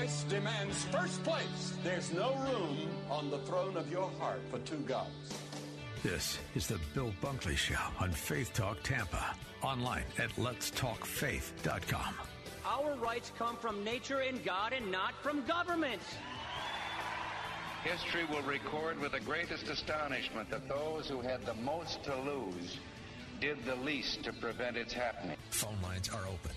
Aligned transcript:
Christ 0.00 0.30
demands 0.30 0.84
first 0.84 1.22
place. 1.24 1.74
There's 1.84 2.10
no 2.10 2.34
room 2.36 2.88
on 3.10 3.28
the 3.28 3.36
throne 3.40 3.76
of 3.76 3.92
your 3.92 4.10
heart 4.18 4.40
for 4.50 4.58
two 4.60 4.78
gods. 4.78 5.10
This 6.02 6.38
is 6.54 6.66
the 6.66 6.80
Bill 6.94 7.12
Bunkley 7.22 7.54
Show 7.54 7.76
on 7.98 8.10
Faith 8.10 8.54
Talk 8.54 8.82
Tampa. 8.82 9.36
Online 9.60 10.04
at 10.16 10.30
letstalkfaith.com. 10.36 12.14
Our 12.64 12.94
rights 12.94 13.30
come 13.38 13.58
from 13.58 13.84
nature 13.84 14.20
and 14.20 14.42
God 14.42 14.72
and 14.72 14.90
not 14.90 15.12
from 15.22 15.44
government. 15.44 16.00
History 17.84 18.24
will 18.24 18.42
record 18.48 18.98
with 19.00 19.12
the 19.12 19.20
greatest 19.20 19.68
astonishment 19.68 20.48
that 20.48 20.66
those 20.66 21.10
who 21.10 21.20
had 21.20 21.44
the 21.44 21.54
most 21.56 22.02
to 22.04 22.16
lose 22.22 22.78
did 23.38 23.62
the 23.66 23.76
least 23.76 24.24
to 24.24 24.32
prevent 24.32 24.78
its 24.78 24.94
happening. 24.94 25.36
Phone 25.50 25.76
lines 25.82 26.08
are 26.08 26.26
open. 26.26 26.56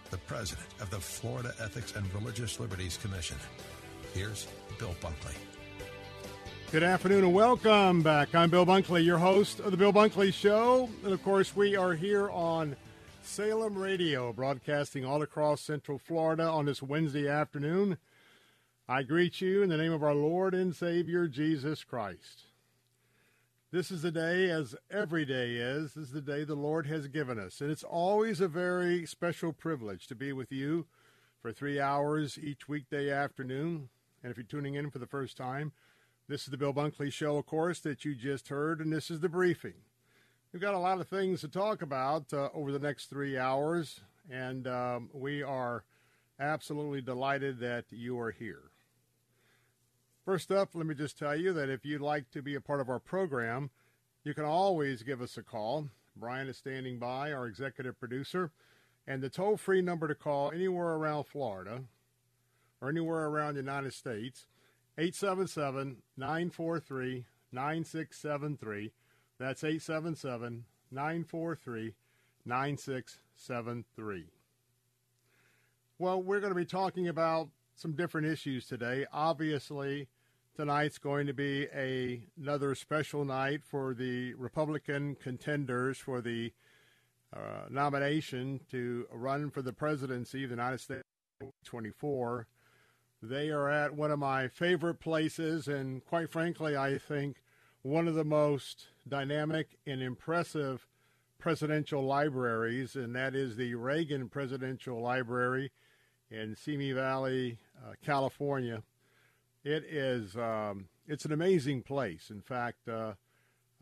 the 0.11 0.17
president 0.17 0.67
of 0.81 0.89
the 0.89 0.99
Florida 0.99 1.53
Ethics 1.61 1.95
and 1.95 2.13
Religious 2.13 2.59
Liberties 2.59 2.97
Commission. 3.01 3.37
Here's 4.13 4.45
Bill 4.77 4.93
Bunkley. 5.01 5.35
Good 6.69 6.83
afternoon 6.83 7.23
and 7.23 7.33
welcome 7.33 8.01
back. 8.01 8.35
I'm 8.35 8.49
Bill 8.49 8.65
Bunkley, 8.65 9.05
your 9.05 9.17
host 9.17 9.61
of 9.61 9.71
The 9.71 9.77
Bill 9.77 9.93
Bunkley 9.93 10.33
Show. 10.33 10.89
And 11.05 11.13
of 11.13 11.23
course, 11.23 11.55
we 11.55 11.77
are 11.77 11.93
here 11.93 12.29
on 12.29 12.75
Salem 13.23 13.77
Radio, 13.77 14.33
broadcasting 14.33 15.05
all 15.05 15.21
across 15.21 15.61
Central 15.61 15.97
Florida 15.97 16.43
on 16.43 16.65
this 16.65 16.81
Wednesday 16.81 17.29
afternoon. 17.29 17.97
I 18.89 19.03
greet 19.03 19.39
you 19.39 19.63
in 19.63 19.69
the 19.69 19.77
name 19.77 19.93
of 19.93 20.03
our 20.03 20.15
Lord 20.15 20.53
and 20.53 20.75
Savior, 20.75 21.29
Jesus 21.29 21.85
Christ. 21.85 22.43
This 23.73 23.89
is 23.89 24.01
the 24.01 24.11
day, 24.11 24.49
as 24.49 24.75
every 24.89 25.23
day 25.23 25.51
is, 25.51 25.93
this 25.93 26.07
is 26.07 26.11
the 26.11 26.19
day 26.19 26.43
the 26.43 26.55
Lord 26.55 26.87
has 26.87 27.07
given 27.07 27.39
us. 27.39 27.61
And 27.61 27.71
it's 27.71 27.85
always 27.85 28.41
a 28.41 28.49
very 28.49 29.05
special 29.05 29.53
privilege 29.53 30.07
to 30.07 30.15
be 30.15 30.33
with 30.33 30.51
you 30.51 30.87
for 31.41 31.53
three 31.53 31.79
hours 31.79 32.37
each 32.37 32.67
weekday 32.67 33.09
afternoon. 33.09 33.87
And 34.21 34.29
if 34.29 34.35
you're 34.35 34.43
tuning 34.43 34.75
in 34.75 34.91
for 34.91 34.99
the 34.99 35.07
first 35.07 35.37
time, 35.37 35.71
this 36.27 36.41
is 36.41 36.47
the 36.47 36.57
Bill 36.57 36.73
Bunkley 36.73 37.13
Show, 37.13 37.37
of 37.37 37.45
course, 37.45 37.79
that 37.79 38.03
you 38.03 38.13
just 38.13 38.49
heard, 38.49 38.81
and 38.81 38.91
this 38.91 39.09
is 39.09 39.21
the 39.21 39.29
briefing. 39.29 39.75
We've 40.51 40.61
got 40.61 40.73
a 40.73 40.77
lot 40.77 40.99
of 40.99 41.07
things 41.07 41.39
to 41.39 41.47
talk 41.47 41.81
about 41.81 42.33
uh, 42.33 42.49
over 42.53 42.73
the 42.73 42.79
next 42.79 43.05
three 43.05 43.37
hours, 43.37 44.01
and 44.29 44.67
um, 44.67 45.09
we 45.13 45.43
are 45.43 45.85
absolutely 46.41 46.99
delighted 46.99 47.61
that 47.61 47.85
you 47.89 48.19
are 48.19 48.31
here. 48.31 48.70
First 50.31 50.49
up, 50.49 50.75
let 50.75 50.85
me 50.85 50.95
just 50.95 51.19
tell 51.19 51.35
you 51.35 51.51
that 51.51 51.67
if 51.69 51.83
you'd 51.83 51.99
like 51.99 52.31
to 52.31 52.41
be 52.41 52.55
a 52.55 52.61
part 52.61 52.79
of 52.79 52.87
our 52.87 52.99
program, 53.01 53.69
you 54.23 54.33
can 54.33 54.45
always 54.45 55.03
give 55.03 55.21
us 55.21 55.35
a 55.35 55.43
call. 55.43 55.89
Brian 56.15 56.47
is 56.47 56.55
standing 56.55 56.99
by, 56.99 57.33
our 57.33 57.47
executive 57.47 57.99
producer, 57.99 58.49
and 59.05 59.21
the 59.21 59.27
toll 59.27 59.57
free 59.57 59.81
number 59.81 60.07
to 60.07 60.15
call 60.15 60.49
anywhere 60.49 60.93
around 60.93 61.25
Florida 61.25 61.83
or 62.79 62.87
anywhere 62.87 63.25
around 63.25 63.55
the 63.55 63.59
United 63.59 63.93
States 63.93 64.47
877 64.97 65.97
943 66.15 67.25
9673. 67.51 68.93
That's 69.37 69.65
877 69.65 70.63
943 70.91 71.93
9673. 72.45 74.25
Well, 75.99 76.23
we're 76.23 76.39
going 76.39 76.53
to 76.53 76.55
be 76.55 76.63
talking 76.63 77.09
about 77.09 77.49
some 77.75 77.97
different 77.97 78.27
issues 78.27 78.65
today. 78.65 79.05
Obviously, 79.11 80.07
tonight's 80.61 80.99
going 80.99 81.25
to 81.25 81.33
be 81.33 81.67
a, 81.75 82.21
another 82.39 82.75
special 82.75 83.25
night 83.25 83.61
for 83.63 83.95
the 83.95 84.31
Republican 84.35 85.15
contenders 85.15 85.97
for 85.97 86.21
the 86.21 86.53
uh, 87.35 87.65
nomination 87.71 88.59
to 88.69 89.07
run 89.11 89.49
for 89.49 89.63
the 89.63 89.73
presidency 89.73 90.43
of 90.43 90.51
the 90.51 90.55
United 90.55 90.79
States 90.79 91.01
24. 91.65 92.45
They 93.23 93.49
are 93.49 93.71
at 93.71 93.95
one 93.95 94.11
of 94.11 94.19
my 94.19 94.49
favorite 94.49 94.99
places, 94.99 95.67
and 95.67 96.05
quite 96.05 96.29
frankly, 96.29 96.77
I 96.77 96.99
think 96.99 97.37
one 97.81 98.07
of 98.07 98.13
the 98.13 98.23
most 98.23 98.85
dynamic 99.07 99.79
and 99.87 99.99
impressive 100.03 100.85
presidential 101.39 102.05
libraries, 102.05 102.95
and 102.95 103.15
that 103.15 103.33
is 103.33 103.55
the 103.55 103.73
Reagan 103.73 104.29
Presidential 104.29 105.01
Library 105.01 105.71
in 106.29 106.55
Simi 106.55 106.91
Valley, 106.91 107.57
uh, 107.83 107.93
California. 108.05 108.83
It 109.63 109.83
is 109.83 110.35
um, 110.35 110.87
it's 111.07 111.25
an 111.25 111.31
amazing 111.31 111.83
place. 111.83 112.29
In 112.29 112.41
fact, 112.41 112.87
uh, 112.87 113.13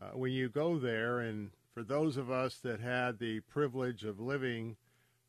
uh, 0.02 0.10
when 0.14 0.32
you 0.32 0.50
go 0.50 0.78
there, 0.78 1.20
and 1.20 1.52
for 1.74 1.84
those 1.84 2.18
of 2.18 2.30
us 2.30 2.58
that 2.58 2.80
had 2.80 3.20
the 3.20 3.40
privilege 3.42 4.04
of 4.04 4.20
living 4.20 4.76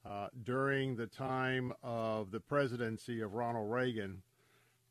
uh, 0.09 0.29
during 0.43 0.97
the 0.97 1.07
time 1.07 1.73
of 1.83 2.31
the 2.31 2.41
presidency 2.41 3.21
of 3.21 3.35
Ronald 3.35 3.71
Reagan. 3.71 4.23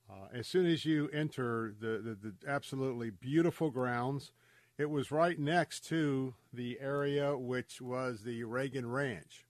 Uh, 0.10 0.28
as 0.34 0.48
soon 0.48 0.66
as 0.66 0.86
you 0.86 1.10
enter 1.10 1.74
the, 1.80 2.00
the, 2.00 2.18
the, 2.22 2.34
absolutely 2.48 3.10
beautiful 3.10 3.70
grounds, 3.70 4.32
it 4.78 4.90
was 4.90 5.12
right 5.12 5.38
next 5.38 5.86
to 5.86 6.34
the 6.54 6.80
area 6.80 7.38
which 7.38 7.82
was 7.82 8.24
the 8.24 8.44
Reagan 8.44 8.90
Ranch. 8.90 9.46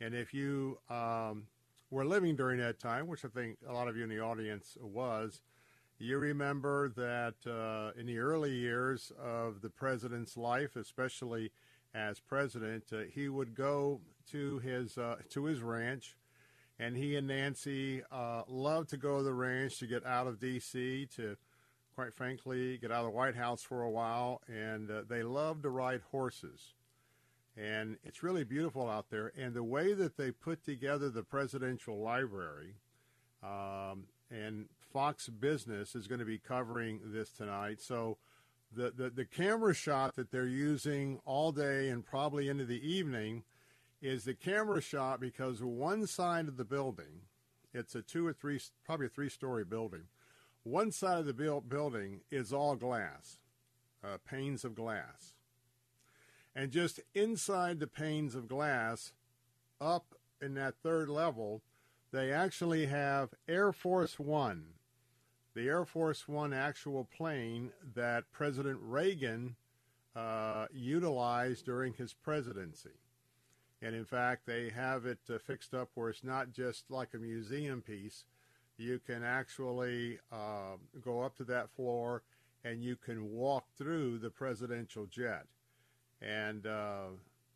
And 0.00 0.14
if 0.14 0.32
you 0.32 0.78
um, 0.88 1.46
were 1.90 2.04
living 2.04 2.36
during 2.36 2.58
that 2.58 2.78
time, 2.78 3.06
which 3.06 3.24
I 3.24 3.28
think 3.28 3.58
a 3.68 3.72
lot 3.72 3.88
of 3.88 3.96
you 3.96 4.02
in 4.02 4.08
the 4.08 4.20
audience 4.20 4.76
was, 4.80 5.42
you 5.98 6.18
remember 6.18 6.90
that 6.90 7.34
uh, 7.50 7.98
in 7.98 8.06
the 8.06 8.18
early 8.18 8.52
years 8.52 9.10
of 9.20 9.62
the 9.62 9.70
president's 9.70 10.36
life, 10.36 10.76
especially 10.76 11.50
as 11.94 12.20
president, 12.20 12.84
uh, 12.92 12.98
he 13.12 13.28
would 13.28 13.54
go 13.54 14.00
to 14.30 14.58
his 14.58 14.96
uh, 14.96 15.16
to 15.30 15.44
his 15.44 15.60
ranch, 15.60 16.16
and 16.78 16.96
he 16.96 17.16
and 17.16 17.26
Nancy 17.26 18.02
uh, 18.12 18.42
loved 18.46 18.90
to 18.90 18.96
go 18.96 19.18
to 19.18 19.24
the 19.24 19.32
ranch 19.32 19.78
to 19.78 19.86
get 19.86 20.06
out 20.06 20.26
of 20.28 20.38
D.C. 20.38 21.08
to, 21.16 21.36
quite 21.94 22.14
frankly, 22.14 22.78
get 22.78 22.92
out 22.92 23.04
of 23.04 23.06
the 23.06 23.16
White 23.16 23.34
House 23.34 23.62
for 23.62 23.82
a 23.82 23.90
while, 23.90 24.42
and 24.46 24.90
uh, 24.90 25.02
they 25.08 25.24
loved 25.24 25.64
to 25.64 25.70
ride 25.70 26.02
horses. 26.12 26.74
And 27.58 27.96
it's 28.04 28.22
really 28.22 28.44
beautiful 28.44 28.88
out 28.88 29.10
there. 29.10 29.32
And 29.36 29.52
the 29.52 29.64
way 29.64 29.92
that 29.92 30.16
they 30.16 30.30
put 30.30 30.64
together 30.64 31.10
the 31.10 31.24
presidential 31.24 32.00
library, 32.00 32.76
um, 33.42 34.04
and 34.30 34.66
Fox 34.92 35.28
Business 35.28 35.94
is 35.94 36.06
going 36.06 36.20
to 36.20 36.24
be 36.24 36.38
covering 36.38 37.00
this 37.06 37.30
tonight. 37.32 37.80
So 37.80 38.18
the, 38.74 38.92
the, 38.96 39.10
the 39.10 39.24
camera 39.24 39.74
shot 39.74 40.14
that 40.16 40.30
they're 40.30 40.46
using 40.46 41.20
all 41.24 41.50
day 41.50 41.88
and 41.88 42.04
probably 42.04 42.48
into 42.48 42.64
the 42.64 42.86
evening 42.88 43.42
is 44.00 44.24
the 44.24 44.34
camera 44.34 44.80
shot 44.80 45.20
because 45.20 45.62
one 45.62 46.06
side 46.06 46.46
of 46.46 46.56
the 46.56 46.64
building, 46.64 47.22
it's 47.74 47.94
a 47.94 48.02
two 48.02 48.24
or 48.24 48.32
three, 48.32 48.60
probably 48.84 49.06
a 49.06 49.10
three 49.10 49.30
story 49.30 49.64
building. 49.64 50.04
One 50.62 50.92
side 50.92 51.18
of 51.18 51.26
the 51.26 51.62
building 51.68 52.20
is 52.30 52.52
all 52.52 52.76
glass, 52.76 53.38
uh, 54.04 54.18
panes 54.28 54.64
of 54.64 54.74
glass. 54.74 55.34
And 56.58 56.72
just 56.72 56.98
inside 57.14 57.78
the 57.78 57.86
panes 57.86 58.34
of 58.34 58.48
glass, 58.48 59.12
up 59.80 60.16
in 60.42 60.54
that 60.54 60.74
third 60.82 61.08
level, 61.08 61.62
they 62.10 62.32
actually 62.32 62.86
have 62.86 63.32
Air 63.46 63.72
Force 63.72 64.18
One, 64.18 64.70
the 65.54 65.68
Air 65.68 65.84
Force 65.84 66.26
One 66.26 66.52
actual 66.52 67.04
plane 67.16 67.70
that 67.94 68.32
President 68.32 68.80
Reagan 68.82 69.54
uh, 70.16 70.66
utilized 70.72 71.64
during 71.64 71.92
his 71.92 72.12
presidency. 72.12 72.98
And 73.80 73.94
in 73.94 74.04
fact, 74.04 74.44
they 74.44 74.70
have 74.70 75.06
it 75.06 75.20
uh, 75.32 75.38
fixed 75.38 75.74
up 75.74 75.90
where 75.94 76.08
it's 76.10 76.24
not 76.24 76.50
just 76.50 76.90
like 76.90 77.14
a 77.14 77.18
museum 77.18 77.82
piece. 77.82 78.24
You 78.78 78.98
can 79.06 79.22
actually 79.22 80.18
uh, 80.32 80.78
go 81.04 81.22
up 81.22 81.36
to 81.36 81.44
that 81.44 81.70
floor 81.70 82.24
and 82.64 82.82
you 82.82 82.96
can 82.96 83.30
walk 83.30 83.66
through 83.76 84.18
the 84.18 84.30
presidential 84.30 85.06
jet. 85.06 85.46
And 86.20 86.66
uh, 86.66 87.06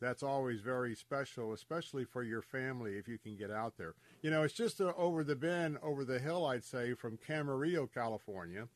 that's 0.01 0.23
always 0.23 0.61
very 0.61 0.95
special, 0.95 1.53
especially 1.53 2.05
for 2.05 2.23
your 2.23 2.43
family 2.43 2.95
if 2.95 3.09
you 3.09 3.19
can 3.19 3.37
get 3.37 3.51
out 3.51 3.77
there. 3.77 3.95
You 4.23 4.31
know, 4.31 4.43
it's 4.43 4.55
just 4.55 4.81
uh, 4.81 4.93
over 4.97 5.25
the 5.25 5.37
bend, 5.37 5.79
over 5.83 6.05
the 6.05 6.19
hill, 6.19 6.47
I'd 6.47 6.65
say, 6.65 6.95
from 6.95 7.19
Camarillo, 7.19 7.89
California. 7.93 8.69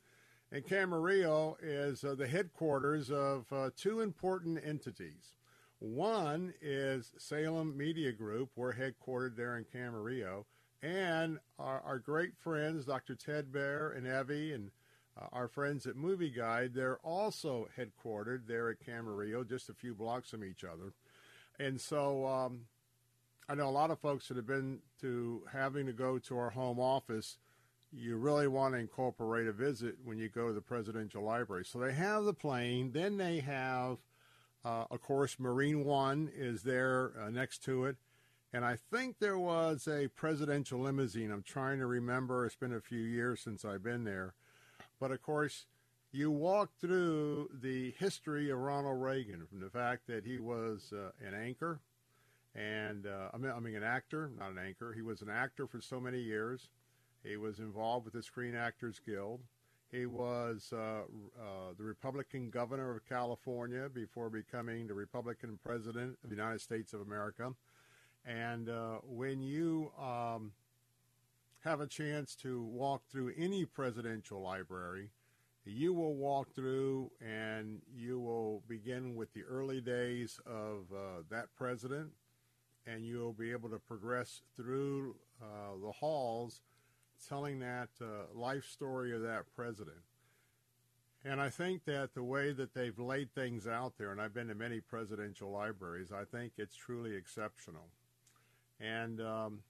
And 0.53 0.65
Camarillo 0.65 1.57
is 1.61 2.05
uh, 2.05 2.15
the 2.15 2.29
headquarters 2.29 3.11
of 3.11 3.53
uh, 3.53 3.71
two 3.77 4.01
important 4.01 4.61
entities. 4.65 5.35
One 5.81 6.55
is 6.63 7.13
Salem 7.19 7.77
Media 7.77 8.13
Group. 8.13 8.51
We're 8.57 8.75
headquartered 8.75 9.37
there 9.37 9.57
in 9.57 9.65
Camarillo. 9.65 10.45
And 10.83 11.39
our, 11.59 11.81
our 11.81 11.99
great 11.99 12.37
friends, 12.39 12.85
Dr. 12.85 13.15
Ted 13.15 13.51
Baehr 13.53 13.97
and 13.97 14.07
Evie, 14.07 14.53
and 14.53 14.71
uh, 15.21 15.27
our 15.33 15.49
friends 15.49 15.87
at 15.87 15.97
Movie 15.97 16.31
Guide, 16.31 16.73
they're 16.75 16.99
also 16.99 17.69
headquartered 17.79 18.47
there 18.47 18.69
at 18.71 18.81
Camarillo, 18.81 19.49
just 19.49 19.69
a 19.69 19.75
few 19.75 19.95
blocks 19.95 20.31
from 20.31 20.45
each 20.45 20.65
other. 20.65 20.93
And 21.59 21.81
so 21.81 22.27
um, 22.27 22.67
I 23.49 23.55
know 23.55 23.69
a 23.69 23.71
lot 23.71 23.91
of 23.91 23.99
folks 23.99 24.29
that 24.29 24.37
have 24.37 24.47
been 24.47 24.81
to 25.01 25.43
having 25.53 25.87
to 25.87 25.93
go 25.93 26.19
to 26.19 26.39
our 26.39 26.51
home 26.51 26.81
office. 26.81 27.39
You 27.93 28.17
really 28.17 28.49
want 28.49 28.75
to 28.75 28.81
incorporate 28.81 29.47
a 29.47 29.53
visit 29.53 29.97
when 30.05 30.19
you 30.19 30.29
go 30.29 30.49
to 30.49 30.53
the 30.53 30.61
presidential 30.61 31.23
library. 31.23 31.65
So 31.65 31.79
they 31.79 31.93
have 31.93 32.25
the 32.25 32.35
plane, 32.35 32.91
then 32.93 33.17
they 33.17 33.39
have, 33.39 33.99
uh, 34.65 34.85
of 34.91 35.01
course, 35.01 35.39
Marine 35.39 35.85
One 35.85 36.31
is 36.35 36.63
there 36.63 37.13
uh, 37.19 37.31
next 37.31 37.63
to 37.65 37.85
it, 37.85 37.97
and 38.53 38.65
I 38.65 38.77
think 38.93 39.19
there 39.19 39.39
was 39.39 39.87
a 39.87 40.09
presidential 40.09 40.81
limousine. 40.81 41.31
I'm 41.31 41.43
trying 41.43 41.79
to 41.79 41.87
remember. 41.87 42.45
It's 42.45 42.57
been 42.57 42.75
a 42.75 42.81
few 42.81 42.99
years 43.01 43.41
since 43.41 43.65
I've 43.65 43.85
been 43.85 44.05
there, 44.05 44.35
but 45.01 45.11
of 45.11 45.23
course, 45.23 45.67
you 46.13 46.31
walk 46.31 46.71
through 46.81 47.51
the 47.53 47.95
history 47.99 48.51
of 48.51 48.59
Ronald 48.59 49.01
Reagan 49.01 49.47
from 49.47 49.61
the 49.61 49.71
fact 49.71 50.07
that 50.07 50.25
he 50.25 50.39
was 50.39 50.93
uh, 50.93 51.11
an 51.27 51.35
anchor 51.35 51.81
and 52.57 53.07
uh, 53.07 53.29
I, 53.35 53.37
mean, 53.37 53.53
I 53.55 53.61
mean 53.61 53.77
an 53.77 53.83
actor, 53.83 54.31
not 54.39 54.51
an 54.51 54.59
anchor. 54.59 54.93
He 54.95 55.03
was 55.03 55.21
an 55.21 55.29
actor 55.29 55.67
for 55.67 55.81
so 55.81 56.01
many 56.01 56.21
years. 56.21 56.71
He 57.23 57.37
was 57.37 57.59
involved 57.59 58.07
with 58.07 58.15
the 58.15 58.23
Screen 58.23 58.55
Actors 58.55 59.01
Guild. 59.05 59.41
He 59.93 60.07
was 60.07 60.73
uh, 60.73 60.77
uh, 60.77 61.75
the 61.77 61.85
Republican 61.85 62.51
governor 62.51 62.97
of 62.97 63.07
California 63.09 63.89
before 63.93 64.31
becoming 64.31 64.87
the 64.87 64.95
Republican 64.95 65.59
president 65.65 66.19
of 66.25 66.31
the 66.31 66.37
United 66.37 66.61
States 66.61 66.93
of 66.93 67.03
America. 67.03 67.53
And 68.25 68.69
uh, 68.69 68.99
when 69.05 69.43
you 69.43 69.93
um, 70.01 70.53
have 71.67 71.81
a 71.81 71.87
chance 71.87 72.37
to 72.37 72.63
walk 72.63 73.03
through 73.11 73.33
any 73.37 73.65
presidential 73.65 74.41
library, 74.41 75.11
you 75.65 75.93
will 75.93 76.15
walk 76.15 76.55
through 76.55 77.11
and 77.21 77.81
you 77.93 78.21
will 78.21 78.63
begin 78.69 79.17
with 79.17 79.33
the 79.35 79.43
early 79.43 79.81
days 79.81 80.39
of 80.47 80.85
uh, 80.95 81.23
that 81.29 81.47
president 81.57 82.11
and 82.87 83.05
you'll 83.05 83.33
be 83.33 83.51
able 83.51 83.69
to 83.69 83.81
progress 83.81 84.43
through 84.55 85.17
uh, 85.43 85.77
the 85.83 85.91
halls 85.91 86.61
telling 87.29 87.59
that 87.59 87.89
uh, 88.01 88.33
life 88.33 88.65
story 88.65 89.13
of 89.13 89.23
that 89.23 89.43
president. 89.57 89.97
And 91.25 91.41
I 91.41 91.51
think 91.51 91.85
that 91.87 92.15
the 92.15 92.23
way 92.23 92.53
that 92.53 92.75
they've 92.75 92.97
laid 92.97 93.35
things 93.35 93.67
out 93.67 93.95
there, 93.99 94.13
and 94.13 94.21
I've 94.21 94.35
been 94.35 94.47
to 94.49 94.55
many 94.55 94.79
presidential 94.81 95.51
libraries, 95.51 96.13
I 96.13 96.23
think 96.23 96.53
it's 96.59 96.77
truly 96.77 97.17
exceptional. 97.17 97.89
And 98.79 99.21
um, 99.21 99.63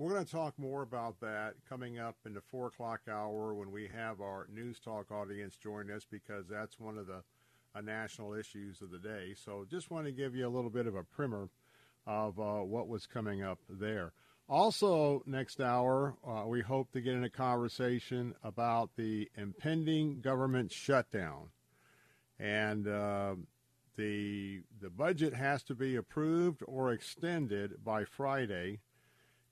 we're 0.00 0.14
going 0.14 0.24
to 0.24 0.32
talk 0.32 0.58
more 0.58 0.80
about 0.80 1.20
that 1.20 1.52
coming 1.68 1.98
up 1.98 2.16
in 2.24 2.32
the 2.32 2.40
4 2.40 2.68
o'clock 2.68 3.02
hour 3.06 3.52
when 3.52 3.70
we 3.70 3.86
have 3.94 4.22
our 4.22 4.46
News 4.50 4.80
Talk 4.80 5.10
audience 5.10 5.56
join 5.56 5.90
us 5.90 6.06
because 6.10 6.46
that's 6.48 6.80
one 6.80 6.96
of 6.96 7.06
the 7.06 7.22
uh, 7.74 7.82
national 7.82 8.32
issues 8.32 8.80
of 8.80 8.90
the 8.90 8.98
day. 8.98 9.34
So 9.36 9.66
just 9.70 9.90
want 9.90 10.06
to 10.06 10.12
give 10.12 10.34
you 10.34 10.46
a 10.46 10.48
little 10.48 10.70
bit 10.70 10.86
of 10.86 10.94
a 10.94 11.02
primer 11.02 11.50
of 12.06 12.40
uh, 12.40 12.60
what 12.60 12.88
was 12.88 13.06
coming 13.06 13.42
up 13.42 13.58
there. 13.68 14.14
Also, 14.48 15.22
next 15.26 15.60
hour, 15.60 16.16
uh, 16.26 16.44
we 16.46 16.62
hope 16.62 16.90
to 16.92 17.02
get 17.02 17.12
in 17.12 17.24
a 17.24 17.30
conversation 17.30 18.34
about 18.42 18.96
the 18.96 19.30
impending 19.36 20.22
government 20.22 20.72
shutdown. 20.72 21.50
And 22.38 22.88
uh, 22.88 23.34
the, 23.98 24.62
the 24.80 24.88
budget 24.88 25.34
has 25.34 25.62
to 25.64 25.74
be 25.74 25.94
approved 25.94 26.62
or 26.66 26.90
extended 26.90 27.84
by 27.84 28.06
Friday. 28.06 28.80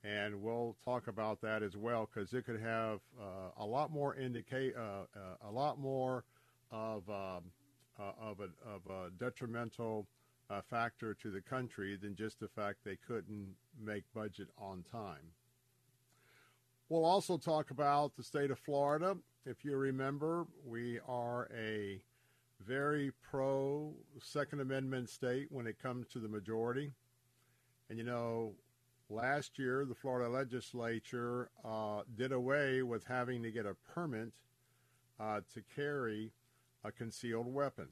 And 0.04 0.40
we'll 0.40 0.76
talk 0.84 1.08
about 1.08 1.40
that 1.42 1.62
as 1.62 1.76
well 1.76 2.08
because 2.12 2.32
it 2.32 2.46
could 2.46 2.60
have 2.60 3.00
uh, 3.20 3.50
a 3.58 3.66
lot 3.66 3.90
more 3.90 4.14
indicate 4.14 4.74
uh, 4.76 5.06
uh, 5.16 5.48
a 5.48 5.50
lot 5.50 5.80
more 5.80 6.24
of 6.70 7.08
um, 7.08 7.42
of 7.98 8.38
a, 8.40 8.48
of 8.68 8.82
a 8.88 9.10
detrimental 9.18 10.06
uh, 10.50 10.60
factor 10.70 11.14
to 11.14 11.30
the 11.30 11.40
country 11.40 11.98
than 12.00 12.14
just 12.14 12.38
the 12.40 12.48
fact 12.48 12.78
they 12.84 12.96
couldn't 13.06 13.48
make 13.82 14.04
budget 14.14 14.48
on 14.56 14.84
time. 14.90 15.32
We'll 16.88 17.04
also 17.04 17.36
talk 17.36 17.70
about 17.70 18.16
the 18.16 18.22
state 18.22 18.50
of 18.50 18.58
Florida. 18.58 19.16
If 19.44 19.64
you 19.64 19.76
remember, 19.76 20.46
we 20.64 21.00
are 21.06 21.50
a 21.54 22.00
very 22.66 23.12
pro 23.30 23.92
Second 24.20 24.60
Amendment 24.60 25.10
state 25.10 25.48
when 25.50 25.66
it 25.66 25.80
comes 25.82 26.06
to 26.08 26.18
the 26.18 26.28
majority. 26.28 26.92
And 27.90 27.98
you 27.98 28.04
know, 28.04 28.54
last 29.10 29.58
year 29.58 29.84
the 29.84 29.94
Florida 29.94 30.28
legislature 30.28 31.50
uh, 31.64 32.02
did 32.16 32.32
away 32.32 32.82
with 32.82 33.04
having 33.04 33.42
to 33.42 33.50
get 33.50 33.66
a 33.66 33.76
permit 33.94 34.32
uh, 35.18 35.40
to 35.54 35.62
carry 35.74 36.32
a 36.84 36.92
concealed 36.92 37.52
weapon. 37.52 37.88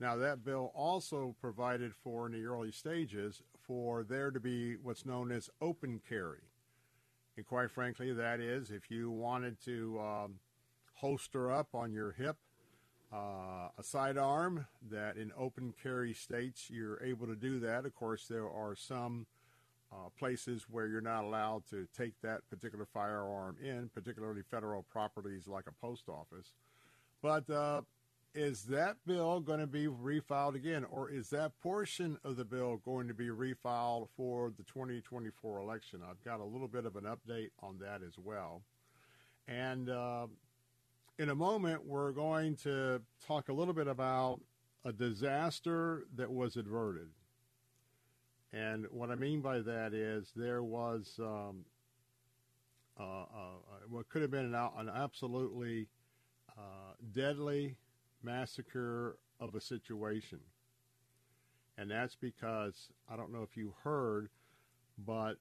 Now, 0.00 0.16
that 0.16 0.44
bill 0.44 0.72
also 0.74 1.36
provided 1.40 1.92
for, 1.94 2.26
in 2.26 2.32
the 2.32 2.44
early 2.44 2.72
stages, 2.72 3.42
for 3.60 4.02
there 4.02 4.30
to 4.30 4.40
be 4.40 4.74
what's 4.74 5.06
known 5.06 5.30
as 5.30 5.48
open 5.60 6.00
carry. 6.08 6.40
And 7.36 7.46
quite 7.46 7.70
frankly, 7.70 8.12
that 8.12 8.40
is 8.40 8.70
if 8.70 8.90
you 8.90 9.10
wanted 9.10 9.62
to 9.64 10.00
um, 10.00 10.34
holster 10.94 11.52
up 11.52 11.68
on 11.74 11.92
your 11.92 12.12
hip 12.12 12.36
uh, 13.12 13.68
a 13.78 13.82
sidearm, 13.82 14.66
that 14.90 15.16
in 15.16 15.32
open 15.38 15.72
carry 15.82 16.14
states 16.14 16.68
you're 16.70 17.02
able 17.02 17.26
to 17.26 17.36
do 17.36 17.60
that. 17.60 17.84
Of 17.84 17.94
course, 17.94 18.26
there 18.26 18.48
are 18.48 18.74
some 18.74 19.26
uh, 19.92 20.08
places 20.18 20.66
where 20.70 20.86
you're 20.86 21.00
not 21.00 21.24
allowed 21.24 21.64
to 21.70 21.86
take 21.96 22.14
that 22.22 22.40
particular 22.48 22.86
firearm 22.86 23.56
in, 23.62 23.90
particularly 23.94 24.42
federal 24.50 24.82
properties 24.84 25.46
like 25.46 25.64
a 25.66 25.86
post 25.86 26.08
office. 26.08 26.54
But 27.20 27.48
uh, 27.50 27.82
is 28.34 28.64
that 28.64 28.96
bill 29.06 29.40
going 29.40 29.60
to 29.60 29.66
be 29.66 29.86
refiled 29.86 30.54
again, 30.54 30.86
or 30.90 31.10
is 31.10 31.28
that 31.30 31.52
portion 31.60 32.18
of 32.24 32.36
the 32.36 32.44
bill 32.44 32.78
going 32.78 33.08
to 33.08 33.14
be 33.14 33.26
refiled 33.26 34.08
for 34.16 34.50
the 34.56 34.62
2024 34.64 35.60
election? 35.60 36.00
I've 36.08 36.22
got 36.24 36.40
a 36.40 36.44
little 36.44 36.68
bit 36.68 36.86
of 36.86 36.96
an 36.96 37.04
update 37.04 37.50
on 37.62 37.78
that 37.80 38.00
as 38.06 38.18
well. 38.18 38.62
And 39.46 39.90
uh, 39.90 40.28
in 41.18 41.28
a 41.28 41.34
moment, 41.34 41.84
we're 41.84 42.12
going 42.12 42.56
to 42.56 43.02
talk 43.26 43.48
a 43.48 43.52
little 43.52 43.74
bit 43.74 43.88
about 43.88 44.40
a 44.84 44.92
disaster 44.92 46.04
that 46.16 46.30
was 46.30 46.56
averted. 46.56 47.08
And 48.52 48.86
what 48.90 49.10
I 49.10 49.14
mean 49.14 49.40
by 49.40 49.60
that 49.60 49.94
is 49.94 50.30
there 50.36 50.62
was 50.62 51.18
um, 51.18 51.64
uh, 52.98 53.02
uh, 53.02 53.26
what 53.88 54.08
could 54.08 54.22
have 54.22 54.30
been 54.30 54.54
an, 54.54 54.70
an 54.76 54.90
absolutely 54.94 55.88
uh, 56.58 56.92
deadly 57.14 57.76
massacre 58.22 59.16
of 59.40 59.54
a 59.54 59.60
situation. 59.60 60.40
And 61.78 61.90
that's 61.90 62.14
because, 62.14 62.90
I 63.10 63.16
don't 63.16 63.32
know 63.32 63.42
if 63.42 63.56
you 63.56 63.74
heard, 63.82 64.28
but 65.06 65.36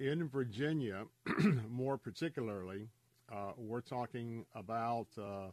in 0.00 0.28
Virginia, 0.28 1.04
more 1.70 1.96
particularly, 1.96 2.88
uh, 3.32 3.52
we're 3.56 3.80
talking 3.80 4.44
about 4.54 5.06
uh, 5.16 5.50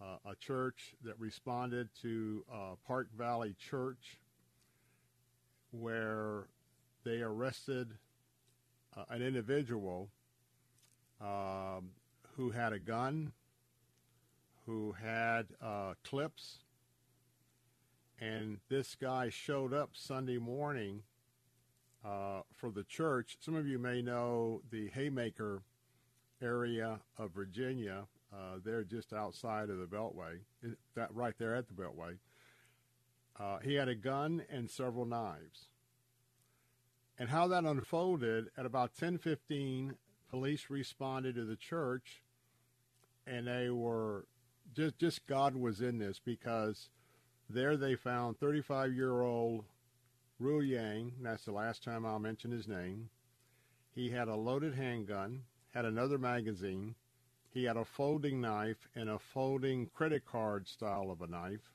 uh, 0.00 0.30
a 0.30 0.36
church 0.38 0.94
that 1.04 1.18
responded 1.18 1.88
to 2.02 2.44
uh, 2.52 2.56
Park 2.86 3.08
Valley 3.16 3.54
Church, 3.58 4.18
where 5.70 6.48
they 7.04 7.20
arrested 7.20 7.94
uh, 8.96 9.04
an 9.10 9.22
individual 9.22 10.08
um, 11.20 11.90
who 12.36 12.50
had 12.50 12.72
a 12.72 12.78
gun 12.78 13.32
who 14.68 14.92
had 14.92 15.46
uh, 15.62 15.94
clips, 16.04 16.58
and 18.20 18.58
this 18.68 18.94
guy 18.94 19.30
showed 19.30 19.72
up 19.72 19.90
Sunday 19.94 20.36
morning 20.36 21.02
uh, 22.04 22.42
for 22.54 22.70
the 22.70 22.84
church. 22.84 23.38
Some 23.40 23.54
of 23.54 23.66
you 23.66 23.78
may 23.78 24.02
know 24.02 24.60
the 24.70 24.88
Haymarket 24.88 25.62
area 26.42 27.00
of 27.16 27.30
Virginia. 27.30 28.04
Uh, 28.30 28.58
they're 28.62 28.84
just 28.84 29.14
outside 29.14 29.70
of 29.70 29.78
the 29.78 29.86
Beltway, 29.86 30.40
that 30.94 31.14
right 31.14 31.34
there 31.38 31.54
at 31.54 31.66
the 31.66 31.72
Beltway. 31.72 32.18
Uh, 33.38 33.58
he 33.58 33.74
had 33.74 33.88
a 33.88 33.94
gun 33.94 34.42
and 34.50 34.70
several 34.70 35.04
knives. 35.04 35.68
And 37.18 37.30
how 37.30 37.48
that 37.48 37.64
unfolded 37.64 38.50
at 38.56 38.66
about 38.66 38.94
10:15, 38.94 39.96
police 40.28 40.70
responded 40.70 41.34
to 41.36 41.44
the 41.44 41.56
church, 41.56 42.22
and 43.26 43.46
they 43.46 43.70
were 43.70 44.26
just 44.72 44.98
just 44.98 45.26
God 45.26 45.56
was 45.56 45.80
in 45.80 45.98
this 45.98 46.18
because 46.18 46.90
there 47.48 47.76
they 47.76 47.94
found 47.94 48.38
35 48.38 48.92
year 48.92 49.22
old 49.22 49.64
Ru 50.38 50.60
Yang. 50.60 51.14
That's 51.20 51.44
the 51.44 51.52
last 51.52 51.82
time 51.82 52.04
I'll 52.06 52.18
mention 52.18 52.50
his 52.50 52.68
name. 52.68 53.10
He 53.90 54.10
had 54.10 54.28
a 54.28 54.36
loaded 54.36 54.74
handgun, 54.74 55.44
had 55.74 55.84
another 55.84 56.18
magazine. 56.18 56.94
He 57.50 57.64
had 57.64 57.76
a 57.76 57.84
folding 57.84 58.40
knife 58.40 58.88
and 58.94 59.08
a 59.08 59.18
folding 59.18 59.86
credit 59.86 60.24
card 60.24 60.68
style 60.68 61.10
of 61.10 61.22
a 61.22 61.26
knife. 61.26 61.72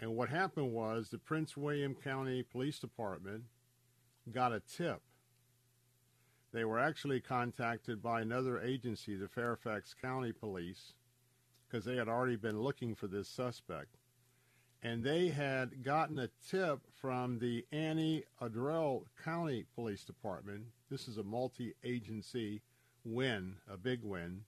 And 0.00 0.16
what 0.16 0.30
happened 0.30 0.72
was 0.72 1.10
the 1.10 1.18
Prince 1.18 1.56
William 1.56 1.94
County 1.94 2.42
Police 2.42 2.78
Department 2.78 3.44
got 4.32 4.52
a 4.52 4.60
tip 4.60 5.02
they 6.52 6.64
were 6.64 6.78
actually 6.78 7.20
contacted 7.20 8.02
by 8.02 8.20
another 8.20 8.60
agency, 8.60 9.14
the 9.14 9.28
Fairfax 9.28 9.94
County 9.94 10.32
Police, 10.32 10.94
because 11.68 11.84
they 11.84 11.96
had 11.96 12.08
already 12.08 12.36
been 12.36 12.60
looking 12.60 12.94
for 12.94 13.06
this 13.06 13.28
suspect. 13.28 13.96
And 14.82 15.04
they 15.04 15.28
had 15.28 15.84
gotten 15.84 16.18
a 16.18 16.30
tip 16.48 16.80
from 17.00 17.38
the 17.38 17.66
Anne 17.70 18.22
Arundel 18.40 19.06
County 19.22 19.66
Police 19.74 20.04
Department. 20.04 20.64
This 20.90 21.06
is 21.06 21.18
a 21.18 21.22
multi 21.22 21.74
agency 21.84 22.62
win, 23.04 23.56
a 23.70 23.76
big 23.76 24.02
win, 24.02 24.42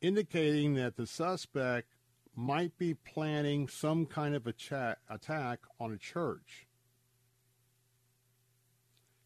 indicating 0.00 0.74
that 0.74 0.96
the 0.96 1.06
suspect 1.06 1.91
might 2.34 2.76
be 2.78 2.94
planning 2.94 3.68
some 3.68 4.06
kind 4.06 4.34
of 4.34 4.46
a 4.46 4.52
chat, 4.52 4.98
attack 5.08 5.60
on 5.78 5.92
a 5.92 5.98
church. 5.98 6.66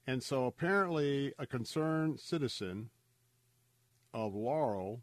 And 0.07 0.23
so 0.23 0.47
apparently, 0.47 1.33
a 1.39 1.47
concerned 1.47 2.21
citizen 2.21 2.91
of 4.15 4.35
Laurel 4.35 5.03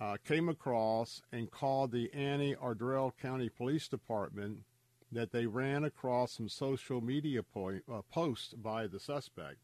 uh, 0.00 0.16
came 0.24 0.48
across 0.48 1.22
and 1.32 1.50
called 1.50 1.92
the 1.92 2.12
Annie 2.12 2.56
Arundel 2.62 3.14
County 3.20 3.48
Police 3.48 3.88
Department 3.88 4.60
that 5.12 5.32
they 5.32 5.46
ran 5.46 5.84
across 5.84 6.32
some 6.32 6.48
social 6.48 7.00
media 7.00 7.42
point, 7.42 7.84
uh, 7.92 8.02
posts 8.10 8.52
by 8.54 8.86
the 8.86 8.98
suspect. 8.98 9.58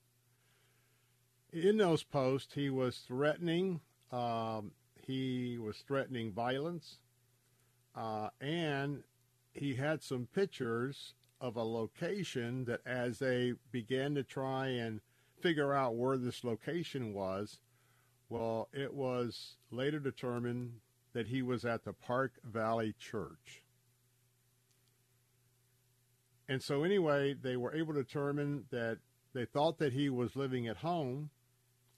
In 1.52 1.78
those 1.78 2.04
posts, 2.04 2.54
he 2.54 2.70
was 2.70 2.98
threatening. 2.98 3.80
Um, 4.12 4.70
he 5.04 5.58
was 5.58 5.78
threatening 5.78 6.32
violence, 6.32 6.98
uh, 8.00 8.30
and 8.40 9.02
he 9.52 9.74
had 9.74 10.02
some 10.02 10.26
pictures 10.34 11.12
of 11.38 11.56
a 11.56 11.62
location 11.62 12.64
that 12.64 12.80
as 12.86 13.18
they 13.18 13.52
began 13.72 14.14
to 14.14 14.22
try 14.22 14.68
and 14.68 15.00
figure 15.42 15.74
out 15.74 15.96
where 15.96 16.16
this 16.16 16.42
location 16.42 17.12
was, 17.12 17.60
well, 18.30 18.68
it 18.72 18.94
was 18.94 19.56
later 19.70 19.98
determined 19.98 20.72
that 21.12 21.26
he 21.26 21.42
was 21.42 21.66
at 21.66 21.84
the 21.84 21.92
Park 21.92 22.32
Valley 22.42 22.94
Church. 22.98 23.64
And 26.48 26.62
so, 26.62 26.84
anyway, 26.84 27.34
they 27.34 27.56
were 27.56 27.74
able 27.74 27.92
to 27.94 28.02
determine 28.02 28.64
that 28.70 28.98
they 29.34 29.44
thought 29.44 29.78
that 29.78 29.92
he 29.92 30.08
was 30.08 30.36
living 30.36 30.68
at 30.68 30.78
home 30.78 31.28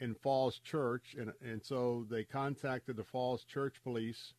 in 0.00 0.14
Falls 0.16 0.58
Church, 0.58 1.14
and, 1.18 1.32
and 1.40 1.64
so 1.64 2.06
they 2.10 2.24
contacted 2.24 2.96
the 2.96 3.04
Falls 3.04 3.44
Church 3.44 3.76
police. 3.84 4.34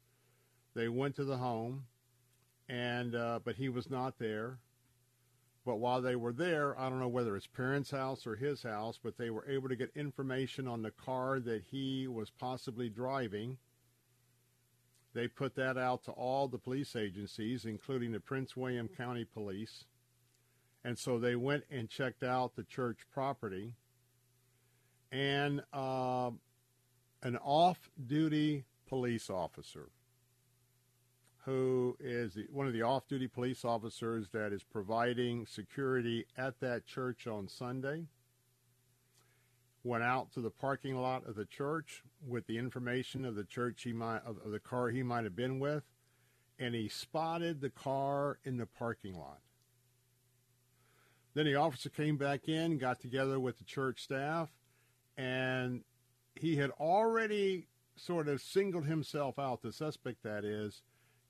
They 0.76 0.90
went 0.90 1.16
to 1.18 1.24
the 1.24 1.38
home, 1.38 1.86
and 2.68 3.16
uh, 3.16 3.40
but 3.44 3.56
he 3.56 3.70
was 3.70 3.90
not 3.90 4.18
there. 4.18 4.60
But 5.66 5.78
while 5.78 6.02
they 6.02 6.16
were 6.16 6.34
there, 6.34 6.78
I 6.78 6.90
don't 6.90 7.00
know 7.00 7.08
whether 7.08 7.38
it's 7.38 7.48
parents' 7.48 7.92
house 7.92 8.28
or 8.28 8.36
his 8.36 8.64
house, 8.64 9.00
but 9.02 9.18
they 9.18 9.30
were 9.30 9.48
able 9.48 9.70
to 9.70 9.78
get 9.78 9.92
information 9.96 10.68
on 10.68 10.82
the 10.82 10.92
car 10.92 11.40
that 11.40 11.64
he 11.72 12.08
was 12.08 12.30
possibly 12.30 12.90
driving. 12.90 13.58
They 15.14 15.28
put 15.28 15.56
that 15.56 15.78
out 15.78 16.04
to 16.06 16.12
all 16.12 16.48
the 16.48 16.58
police 16.58 16.96
agencies, 16.96 17.66
including 17.66 18.12
the 18.12 18.20
Prince 18.20 18.58
William 18.58 18.90
County 18.90 19.26
Police. 19.26 19.86
And 20.84 20.98
so 21.00 21.18
they 21.18 21.36
went 21.36 21.64
and 21.72 21.88
checked 21.90 22.24
out 22.24 22.56
the 22.56 22.64
church 22.64 22.98
property. 23.14 23.74
And 25.14 25.62
uh, 25.72 26.32
an 27.22 27.38
off 27.38 27.78
duty 28.06 28.66
police 28.90 29.30
officer 29.30 29.90
who 31.46 31.98
is 32.00 32.38
one 32.52 32.68
of 32.68 32.74
the 32.74 32.82
off 32.82 33.08
duty 33.08 33.28
police 33.28 33.66
officers 33.66 34.30
that 34.32 34.54
is 34.54 34.64
providing 34.64 35.46
security 35.46 36.26
at 36.38 36.60
that 36.62 36.86
church 36.86 37.28
on 37.28 37.48
Sunday. 37.48 38.06
Went 39.84 40.04
out 40.04 40.32
to 40.34 40.40
the 40.40 40.50
parking 40.50 40.96
lot 40.96 41.28
of 41.28 41.36
the 41.36 41.46
church 41.46 42.02
with 42.26 42.48
the 42.48 42.58
information 42.58 43.26
of 43.26 43.36
the 43.36 43.44
church 43.44 43.84
he 43.84 43.92
might 43.92 44.22
of, 44.26 44.38
of 44.46 44.52
the 44.52 44.60
car 44.60 44.90
he 44.90 45.04
might 45.04 45.26
have 45.26 45.36
been 45.36 45.60
with, 45.60 45.84
and 46.58 46.74
he 46.74 46.88
spotted 46.88 47.60
the 47.60 47.70
car 47.70 48.40
in 48.46 48.56
the 48.56 48.66
parking 48.66 49.20
lot. 49.20 49.40
Then 51.34 51.46
the 51.46 51.56
officer 51.56 51.90
came 51.90 52.16
back 52.16 52.48
in, 52.48 52.78
got 52.78 53.02
together 53.02 53.40
with 53.40 53.58
the 53.58 53.66
church 53.66 54.02
staff, 54.02 54.50
and 55.18 55.84
he 56.36 56.56
had 56.56 56.70
already 56.72 57.68
sort 57.98 58.30
of 58.30 58.42
singled 58.42 58.86
himself 58.86 59.38
out, 59.38 59.62
the 59.62 59.74
suspect 59.74 60.24
that 60.24 60.46
is, 60.46 60.82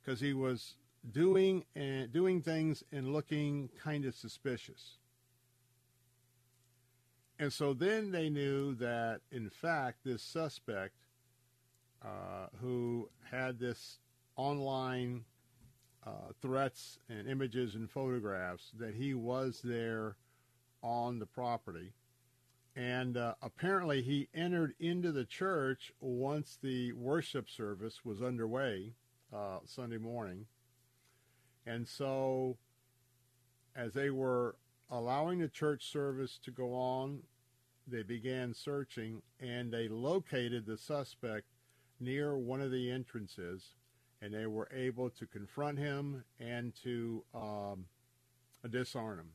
because 0.04 0.20
he 0.20 0.34
was 0.34 0.76
doing 1.12 1.66
and 1.76 2.12
doing 2.12 2.42
things 2.42 2.84
and 2.92 3.14
looking 3.14 3.70
kind 3.82 4.06
of 4.06 4.16
suspicious. 4.16 4.98
And 7.40 7.52
so 7.52 7.74
then 7.74 8.12
they 8.12 8.30
knew 8.30 8.76
that, 8.76 9.22
in 9.32 9.50
fact, 9.50 10.00
this 10.04 10.22
suspect 10.22 10.94
uh, 12.04 12.48
who 12.62 13.10
had 13.32 13.60
this 13.60 14.00
online 14.36 15.24
uh, 16.06 16.32
threats 16.42 17.00
and 17.10 17.28
images 17.28 17.76
and 17.76 17.90
photographs, 17.90 18.72
that 18.78 18.94
he 18.94 19.14
was 19.14 19.62
there 19.64 20.18
on 20.82 21.20
the 21.20 21.26
property. 21.26 21.94
And 22.76 23.18
uh, 23.18 23.36
apparently, 23.42 24.02
he 24.02 24.28
entered 24.34 24.74
into 24.80 25.12
the 25.12 25.26
church 25.26 25.94
once 26.02 26.58
the 26.62 26.92
worship 26.94 27.50
service 27.50 28.04
was 28.04 28.22
underway 28.22 28.94
uh, 29.34 29.60
Sunday 29.66 29.98
morning. 29.98 30.46
And 31.66 31.88
so, 31.88 32.58
as 33.76 33.94
they 33.94 34.10
were 34.10 34.56
allowing 34.92 35.40
the 35.40 35.48
church 35.48 35.92
service 35.92 36.40
to 36.44 36.52
go 36.52 36.74
on, 36.74 37.24
they 37.88 38.04
began 38.04 38.54
searching 38.54 39.22
and 39.40 39.72
they 39.72 39.88
located 39.88 40.66
the 40.66 40.78
suspect 40.78 41.46
near 42.00 42.38
one 42.38 42.62
of 42.62 42.72
the 42.72 42.92
entrances 42.92 43.76
and 44.22 44.34
they 44.34 44.46
were 44.46 44.70
able 44.74 45.10
to 45.10 45.26
confront 45.26 45.78
him 45.78 46.24
and 46.40 46.74
to 46.84 47.24
um, 47.36 47.86
disarm 48.70 49.20
him. 49.20 49.30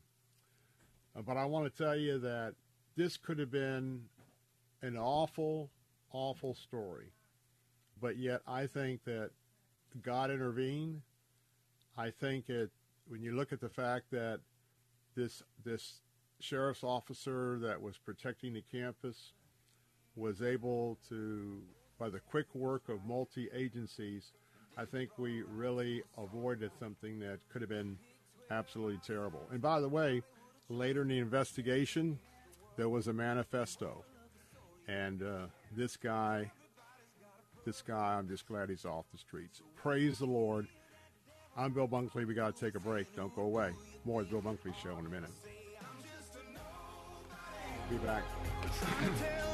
Uh, 1.16 1.22
but 1.22 1.36
I 1.36 1.44
want 1.44 1.70
to 1.70 1.82
tell 1.82 1.96
you 1.96 2.18
that 2.20 2.54
this 2.96 3.16
could 3.16 3.38
have 3.38 3.50
been 3.50 4.02
an 4.80 4.96
awful, 4.96 5.70
awful 6.12 6.54
story. 6.54 7.12
But 8.00 8.16
yet, 8.16 8.40
I 8.46 8.66
think 8.66 9.04
that 9.04 9.30
God 10.02 10.30
intervened. 10.30 11.02
I 11.96 12.10
think 12.10 12.48
it 12.48 12.70
when 13.08 13.22
you 13.22 13.34
look 13.34 13.52
at 13.52 13.60
the 13.60 13.68
fact 13.68 14.10
that 14.10 14.40
this 15.16 15.42
this 15.64 16.00
sheriff's 16.40 16.84
officer 16.84 17.58
that 17.60 17.80
was 17.80 17.98
protecting 17.98 18.54
the 18.54 18.62
campus 18.70 19.32
was 20.14 20.42
able 20.42 20.98
to, 21.08 21.60
by 21.98 22.08
the 22.08 22.20
quick 22.20 22.46
work 22.54 22.88
of 22.88 23.04
multi 23.04 23.48
agencies, 23.54 24.32
I 24.76 24.84
think 24.84 25.10
we 25.18 25.42
really 25.42 26.02
avoided 26.16 26.70
something 26.78 27.18
that 27.20 27.38
could 27.52 27.62
have 27.62 27.68
been 27.68 27.98
absolutely 28.50 29.00
terrible. 29.06 29.42
And 29.50 29.60
by 29.60 29.80
the 29.80 29.88
way, 29.88 30.22
later 30.68 31.02
in 31.02 31.08
the 31.08 31.18
investigation, 31.18 32.18
there 32.76 32.88
was 32.88 33.08
a 33.08 33.12
manifesto, 33.12 34.04
and 34.86 35.22
uh, 35.22 35.46
this 35.76 35.96
guy 35.96 36.50
this 37.68 37.82
guy. 37.82 38.14
I'm 38.14 38.26
just 38.26 38.48
glad 38.48 38.70
he's 38.70 38.86
off 38.86 39.04
the 39.12 39.18
streets. 39.18 39.60
Praise 39.76 40.20
the 40.20 40.24
Lord. 40.24 40.66
I'm 41.54 41.70
Bill 41.72 41.86
Bunkley. 41.86 42.26
We 42.26 42.32
got 42.32 42.56
to 42.56 42.64
take 42.64 42.76
a 42.76 42.80
break. 42.80 43.14
Don't 43.14 43.34
go 43.36 43.42
away. 43.42 43.72
More 44.06 44.22
of 44.22 44.30
the 44.30 44.40
Bill 44.40 44.52
Bunkley 44.52 44.74
Show 44.82 44.96
in 44.98 45.04
a 45.04 45.08
minute. 45.10 45.30
Be 47.90 47.96
back. 47.98 48.22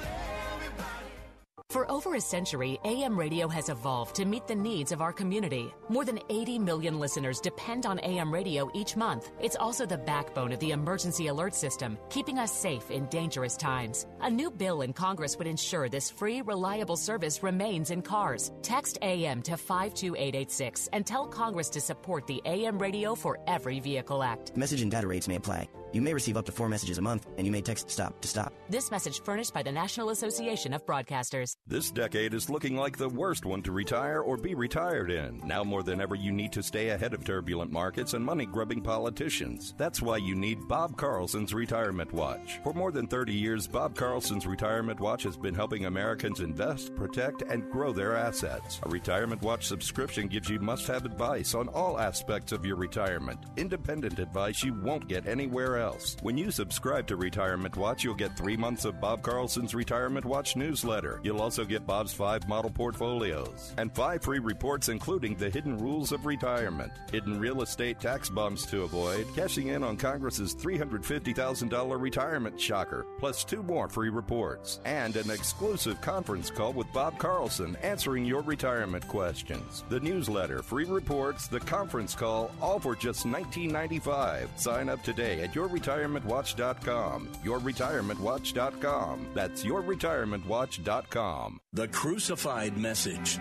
For 1.75 1.91
over 1.91 2.15
a 2.15 2.21
century, 2.21 2.79
AM 2.85 3.19
radio 3.19 3.49
has 3.49 3.69
evolved 3.69 4.15
to 4.15 4.25
meet 4.25 4.47
the 4.47 4.55
needs 4.55 4.93
of 4.93 5.03
our 5.03 5.13
community. 5.13 5.75
More 5.89 6.05
than 6.05 6.21
80 6.31 6.61
million 6.61 7.01
listeners 7.01 7.41
depend 7.41 7.85
on 7.85 7.99
AM 8.05 8.33
radio 8.33 8.71
each 8.75 8.95
month. 8.95 9.33
It's 9.41 9.57
also 9.57 9.85
the 9.85 9.99
backbone 9.99 10.53
of 10.53 10.61
the 10.61 10.71
emergency 10.71 11.27
alert 11.27 11.53
system, 11.53 11.99
keeping 12.11 12.39
us 12.39 12.53
safe 12.53 12.93
in 12.93 13.07
dangerous 13.07 13.57
times. 13.57 14.07
A 14.21 14.31
new 14.31 14.53
bill 14.53 14.83
in 14.83 14.93
Congress 14.93 15.37
would 15.37 15.49
ensure 15.49 15.89
this 15.89 16.13
free, 16.13 16.43
reliable 16.43 16.97
service 16.97 17.43
remains 17.43 17.91
in 17.91 18.03
cars. 18.03 18.53
Text 18.63 18.99
AM 19.03 19.43
to 19.43 19.57
52886 19.57 20.89
and 20.93 21.05
tell 21.05 21.27
Congress 21.27 21.71
to 21.71 21.81
support 21.81 22.29
the 22.29 22.41
AM 22.45 22.79
Radio 22.79 23.17
for 23.17 23.41
Every 23.49 23.81
Vehicle 23.81 24.23
Act. 24.23 24.57
Message 24.57 24.83
and 24.83 24.93
data 24.93 25.09
rates 25.09 25.27
may 25.27 25.35
apply. 25.35 25.69
You 25.95 26.03
may 26.03 26.13
receive 26.13 26.37
up 26.37 26.45
to 26.47 26.51
four 26.51 26.69
messages 26.69 26.99
a 26.99 27.03
month, 27.03 27.29
and 27.39 27.47
you 27.47 27.53
may 27.53 27.61
text 27.61 27.89
STOP 27.89 28.21
to 28.21 28.27
stop. 28.27 28.53
This 28.69 28.91
message 28.91 29.23
furnished 29.23 29.55
by 29.55 29.63
the 29.63 29.71
National 29.71 30.11
Association 30.11 30.75
of 30.75 30.85
Broadcasters. 30.85 31.55
This 31.69 31.93
decade 31.93 32.35
is 32.35 32.51
looking 32.51 32.77
like 32.77 32.99
the 32.99 33.09
worst 33.09 33.45
one 33.45 33.63
to 33.63 33.71
retire 33.71 34.21
or 34.21 34.37
be 34.37 34.57
retired 34.57 35.13
in. 35.13 35.41
Now 35.47 35.63
more 35.63 35.85
than 35.85 36.01
ever, 36.01 36.17
you 36.17 36.33
need 36.33 36.51
to 36.55 36.65
stay 36.65 36.89
ahead 36.89 37.15
of 37.15 37.23
turbulent 37.23 37.71
markets 37.71 38.15
and 38.15 38.25
money 38.25 38.45
grubbing 38.45 38.81
politicians. 38.81 39.73
That's 39.79 40.03
why 40.03 40.17
you 40.17 40.35
need 40.35 40.67
Bob 40.67 40.97
Carlson's 40.97 41.55
Retirement 41.55 42.13
Watch. 42.13 42.59
For 42.65 42.73
more 42.73 42.91
than 42.91 43.07
30 43.07 43.33
years, 43.33 43.69
Bob 43.69 43.95
Carlson's 43.95 44.49
Retirement 44.49 44.99
Watch 44.99 45.23
has 45.23 45.37
been 45.37 45.55
helping 45.55 45.85
Americans 45.85 46.41
invest, 46.41 46.97
protect, 46.97 47.43
and 47.43 47.71
grow 47.71 47.93
their 47.93 48.17
assets. 48.17 48.81
A 48.83 48.89
Retirement 48.89 49.43
Watch 49.43 49.69
subscription 49.69 50.27
gives 50.27 50.51
you 50.51 50.59
must 50.59 50.89
have 50.89 51.05
advice 51.05 51.55
on 51.55 51.69
all 51.69 52.01
aspects 52.01 52.51
of 52.51 52.67
your 52.67 52.75
retirement. 52.75 53.39
Independent 53.57 54.19
advice 54.19 54.65
you 54.65 54.75
won't 54.83 55.07
get 55.07 55.29
anywhere 55.29 55.77
else 55.77 55.84
else. 55.85 56.17
When 56.23 56.39
you 56.39 56.51
subscribe 56.51 57.07
to 57.09 57.17
Retirement 57.17 57.77
Watch, 57.77 58.03
you'll 58.03 58.15
get 58.15 58.37
three 58.37 58.57
months 58.57 58.85
of 58.85 59.01
Bob 59.01 59.23
Carlson's 59.23 59.75
Retirement 59.75 60.25
Watch 60.25 60.57
newsletter. 60.57 61.21
You'll 61.23 61.43
also 61.43 61.65
get 61.65 61.87
Bob's 61.87 62.15
five 62.15 62.49
model 62.49 62.71
portfolios 62.71 63.75
and 63.77 63.95
five 63.95 64.23
free 64.23 64.39
reports, 64.39 64.89
including 64.89 65.35
the 65.35 65.51
hidden 65.51 65.77
rules 65.77 66.11
of 66.11 66.27
retirement, 66.27 66.93
hidden 67.13 67.39
real 67.39 67.63
estate 67.63 68.01
tax 68.01 68.31
bumps 68.31 68.65
to 68.67 68.83
avoid, 68.83 69.27
cashing 69.37 69.69
in 69.69 69.85
on 69.85 69.97
Congress's 69.97 70.55
$350,000 70.55 72.01
retirement 72.01 72.61
shocker, 72.61 73.07
plus 73.19 73.45
two 73.45 73.63
more 73.63 73.89
free 73.89 74.09
reports, 74.09 74.81
and 74.85 75.17
an 75.17 75.31
exclusive 75.31 76.01
conference 76.01 76.51
call 76.51 76.73
with 76.73 76.93
Bob 76.93 77.19
Carlson 77.19 77.77
answering 77.83 78.25
your 78.25 78.43
retirement 78.43 79.07
questions. 79.07 79.85
The 79.91 80.01
newsletter, 80.01 80.63
free 80.63 80.87
reports, 80.87 81.47
the 81.47 81.61
conference 81.61 82.15
call, 82.15 82.51
all 82.63 82.81
for 82.81 82.97
just 82.97 83.27
$19.95. 83.27 84.49
Sign 84.57 84.89
up 84.89 85.03
today 85.03 85.43
at 85.43 85.55
yourretirementwatch.com. 85.79 87.29
Yourretirementwatch.com. 87.45 89.27
That's 89.35 89.65
yourretirementwatch.com. 89.65 91.61
The 91.73 91.89
crucified 91.89 92.77
message. 92.77 93.39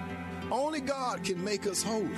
Only 0.51 0.81
God 0.81 1.23
can 1.23 1.43
make 1.43 1.65
us 1.67 1.81
holy. 1.83 2.09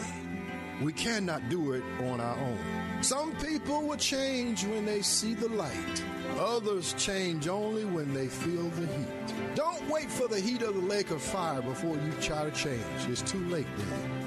We 0.82 0.92
cannot 0.92 1.48
do 1.50 1.72
it 1.74 1.84
on 2.02 2.20
our 2.20 2.38
own. 2.38 2.60
Some 3.02 3.34
people 3.38 3.88
will 3.88 3.98
change 3.98 4.66
when 4.66 4.86
they 4.86 5.02
see 5.02 5.34
the 5.34 5.48
light. 5.50 6.04
Others 6.38 6.94
change 6.98 7.48
only 7.48 7.86
when 7.86 8.14
they 8.14 8.28
feel 8.28 8.64
the 8.70 8.88
heat. 8.88 9.56
Don't 9.56 9.88
wait 9.90 10.12
for 10.12 10.28
the 10.28 10.40
heat 10.40 10.62
of 10.64 10.76
the 10.76 10.82
lake 10.82 11.12
of 11.12 11.22
fire 11.22 11.62
before 11.62 11.96
you 11.96 12.12
try 12.20 12.44
to 12.44 12.52
change. 12.52 12.82
It's 13.08 13.22
too 13.22 13.44
late 13.46 13.68
then. 13.78 14.25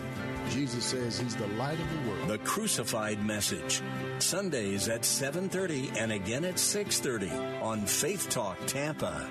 Jesus 0.51 0.85
says 0.85 1.19
he's 1.19 1.37
the 1.37 1.47
light 1.49 1.79
of 1.79 1.87
the 1.91 2.11
world. 2.11 2.29
The 2.29 2.39
crucified 2.39 3.25
message. 3.25 3.83
Sundays 4.19 4.89
at 4.89 5.05
7:30 5.05 5.91
and 5.99 6.13
again 6.13 6.45
at 6.45 6.59
6:30 6.59 7.31
on 7.63 7.87
Faith 7.87 8.29
Talk 8.29 8.59
Tampa. 8.67 9.29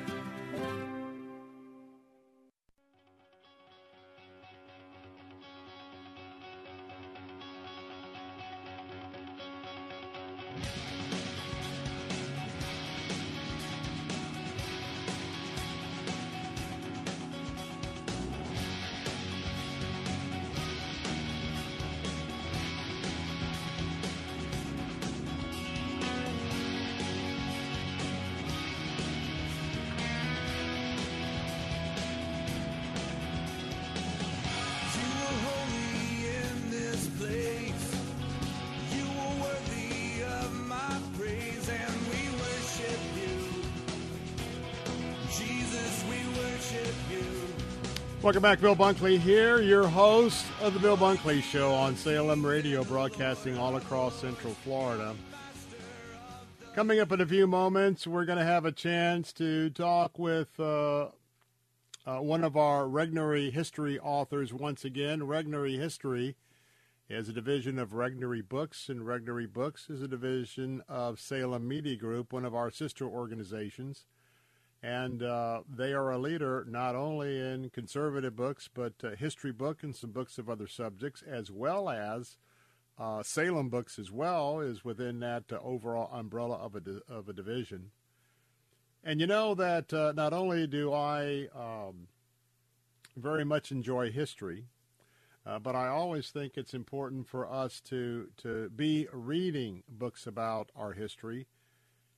Welcome 48.28 48.44
back, 48.44 48.60
Bill 48.60 48.76
Bunkley 48.76 49.18
here, 49.18 49.62
your 49.62 49.88
host 49.88 50.46
of 50.62 50.74
the 50.74 50.82
Bill 50.82 50.98
Bunkley 50.98 51.42
Show 51.42 51.74
on 51.74 51.96
Salem 51.96 52.46
Radio, 52.46 52.84
broadcasting 52.84 53.58
all 53.58 53.78
across 53.78 54.20
Central 54.20 54.54
Florida. 54.54 55.16
Coming 56.76 57.00
up 57.00 57.14
in 57.14 57.22
a 57.22 57.26
few 57.26 57.48
moments, 57.48 58.06
we're 58.06 58.26
going 58.26 58.38
to 58.38 58.44
have 58.44 58.66
a 58.66 58.72
chance 58.74 59.32
to 59.32 59.70
talk 59.70 60.20
with 60.20 60.60
uh, 60.60 61.08
uh, 62.06 62.18
one 62.18 62.44
of 62.44 62.58
our 62.58 62.84
Regnery 62.84 63.50
History 63.50 63.98
authors 63.98 64.52
once 64.52 64.84
again. 64.84 65.22
Regnery 65.22 65.80
History 65.80 66.36
is 67.10 67.30
a 67.30 67.34
division 67.34 67.80
of 67.80 67.92
Regnery 67.92 68.46
Books, 68.46 68.90
and 68.90 69.04
Regnery 69.04 69.48
Books 69.48 69.90
is 69.90 70.02
a 70.02 70.08
division 70.10 70.84
of 70.90 71.22
Salem 71.22 71.66
Media 71.66 71.96
Group, 71.96 72.34
one 72.34 72.44
of 72.44 72.54
our 72.54 72.72
sister 72.72 73.06
organizations. 73.06 74.04
And 74.84 75.24
uh, 75.24 75.62
they 75.68 75.94
are 75.94 76.12
a 76.12 76.20
leader 76.20 76.66
not 76.70 76.96
only 76.96 77.40
in 77.40 77.72
conservative 77.72 78.36
books, 78.36 78.70
but 78.72 78.94
uh, 79.04 79.16
history 79.16 79.52
book 79.52 79.82
and 79.82 79.96
some 79.96 80.12
books 80.12 80.38
of 80.38 80.50
other 80.50 80.68
subjects, 80.68 81.24
as 81.24 81.50
well 81.50 81.90
as 81.90 82.38
uh, 83.00 83.24
Salem 83.24 83.70
books 83.70 83.98
as 83.98 84.12
well, 84.12 84.60
is 84.60 84.86
within 84.86 85.20
that 85.22 85.46
uh, 85.52 85.58
overall 85.64 86.10
umbrella 86.14 86.56
of 86.56 86.76
a, 86.76 86.80
di- 86.80 87.00
of 87.10 87.28
a 87.28 87.34
division. 87.34 87.92
And 89.04 89.20
you 89.20 89.28
know 89.28 89.56
that 89.56 89.92
uh, 89.94 90.14
not 90.16 90.34
only 90.34 90.68
do 90.68 90.94
I 90.94 91.48
um, 91.56 92.08
very 93.16 93.46
much 93.46 93.72
enjoy 93.72 94.12
history, 94.12 94.66
uh, 95.46 95.60
but 95.60 95.76
I 95.76 95.88
always 95.88 96.30
think 96.30 96.54
it's 96.56 96.74
important 96.74 97.28
for 97.28 97.50
us 97.50 97.80
to, 97.86 98.28
to 98.38 98.70
be 98.70 99.08
reading 99.14 99.84
books 99.88 100.28
about 100.28 100.72
our 100.76 100.94
history 100.94 101.48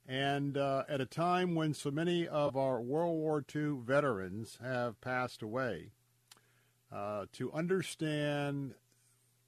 and 0.09 0.57
uh, 0.57 0.83
at 0.89 0.99
a 0.99 1.05
time 1.05 1.53
when 1.53 1.71
so 1.75 1.91
many 1.91 2.27
of 2.27 2.57
our 2.57 2.81
World 2.81 3.15
War 3.19 3.45
II 3.55 3.75
veterans 3.85 4.57
have 4.59 4.99
passed 5.01 5.43
away, 5.43 5.91
uh, 6.91 7.27
to 7.33 7.53
understand 7.53 8.73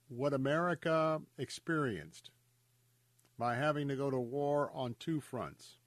what 0.08 0.34
America 0.34 1.19
experienced 1.39 2.30
by 3.39 3.56
having 3.56 3.88
to 3.88 3.95
go 3.95 4.12
to 4.12 4.19
war 4.19 4.69
on 4.76 4.95
two 5.00 5.19
fronts. 5.19 5.78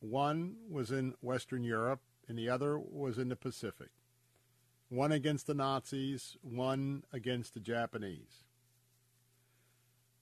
One 0.00 0.56
was 0.68 0.90
in 0.90 1.14
Western 1.20 1.62
Europe, 1.62 2.00
and 2.26 2.36
the 2.36 2.48
other 2.48 2.76
was 2.76 3.18
in 3.18 3.28
the 3.28 3.36
Pacific. 3.36 3.90
One 4.88 5.12
against 5.12 5.46
the 5.46 5.54
Nazis, 5.54 6.36
one 6.42 7.04
against 7.12 7.54
the 7.54 7.60
Japanese. 7.60 8.42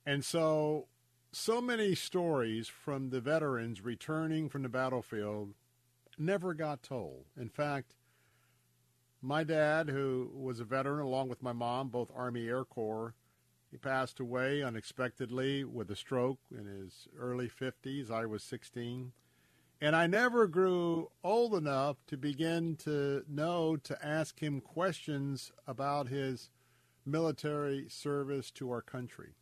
And 0.05 0.23
so 0.23 0.87
so 1.33 1.61
many 1.61 1.95
stories 1.95 2.69
from 2.69 3.11
the 3.11 3.21
veterans 3.21 3.83
returning 3.83 4.49
from 4.49 4.63
the 4.63 4.69
battlefield 4.69 5.55
never 6.19 6.55
got 6.55 6.83
told. 6.83 7.25
In 7.39 7.49
fact, 7.49 7.95
my 9.23 9.45
dad, 9.45 9.89
who 9.89 10.31
was 10.35 10.61
a 10.61 10.65
veteran 10.65 11.01
along 11.01 11.29
with 11.29 11.43
my 11.43 11.53
mom, 11.53 11.89
both 11.89 12.11
Army 12.15 12.49
Air 12.49 12.65
Corps, 12.65 13.15
he 13.71 13.77
passed 13.77 14.19
away 14.19 14.63
unexpectedly 14.63 15.63
with 15.63 15.91
a 15.91 15.97
stroke 15.97 16.41
in 16.51 16.67
his 16.67 17.07
early 17.17 17.49
50s. 17.49 18.11
I 18.11 18.27
was 18.27 18.43
16. 18.43 19.13
And 19.81 19.95
I 19.95 20.07
never 20.07 20.47
grew 20.47 21.11
old 21.23 21.55
enough 21.55 21.97
to 22.09 22.17
begin 22.17 22.77
to 22.77 23.25
know 23.29 23.77
to 23.77 24.05
ask 24.05 24.41
him 24.43 24.61
questions 24.61 25.53
about 25.67 26.09
his 26.09 26.51
military 27.07 27.89
service 27.89 28.51
to 28.53 28.71
our 28.71 28.83
country. 28.83 29.35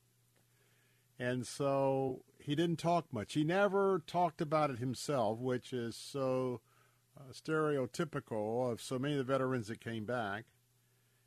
And 1.19 1.47
so 1.47 2.23
he 2.39 2.55
didn't 2.55 2.79
talk 2.79 3.13
much. 3.13 3.35
He 3.35 3.45
never 3.45 4.03
talked 4.07 4.41
about 4.41 4.71
it 4.71 4.79
himself, 4.79 5.39
which 5.39 5.73
is 5.73 5.97
so 5.97 6.61
uh, 7.19 7.33
stereotypical 7.33 8.71
of 8.71 8.81
so 8.81 8.99
many 8.99 9.15
of 9.15 9.19
the 9.19 9.33
veterans 9.33 9.69
that 9.69 9.81
came 9.81 10.05
back. 10.05 10.45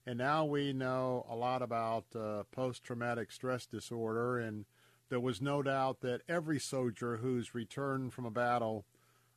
And 0.05 0.17
now 0.17 0.45
we 0.45 0.73
know 0.73 1.25
a 1.29 1.35
lot 1.35 1.61
about 1.61 2.05
uh, 2.15 2.43
post 2.51 2.83
traumatic 2.83 3.31
stress 3.31 3.65
disorder. 3.65 4.39
And 4.39 4.65
there 5.09 5.19
was 5.19 5.41
no 5.41 5.61
doubt 5.61 6.01
that 6.01 6.21
every 6.27 6.59
soldier 6.59 7.17
who's 7.17 7.53
returned 7.53 8.13
from 8.13 8.25
a 8.25 8.31
battle 8.31 8.85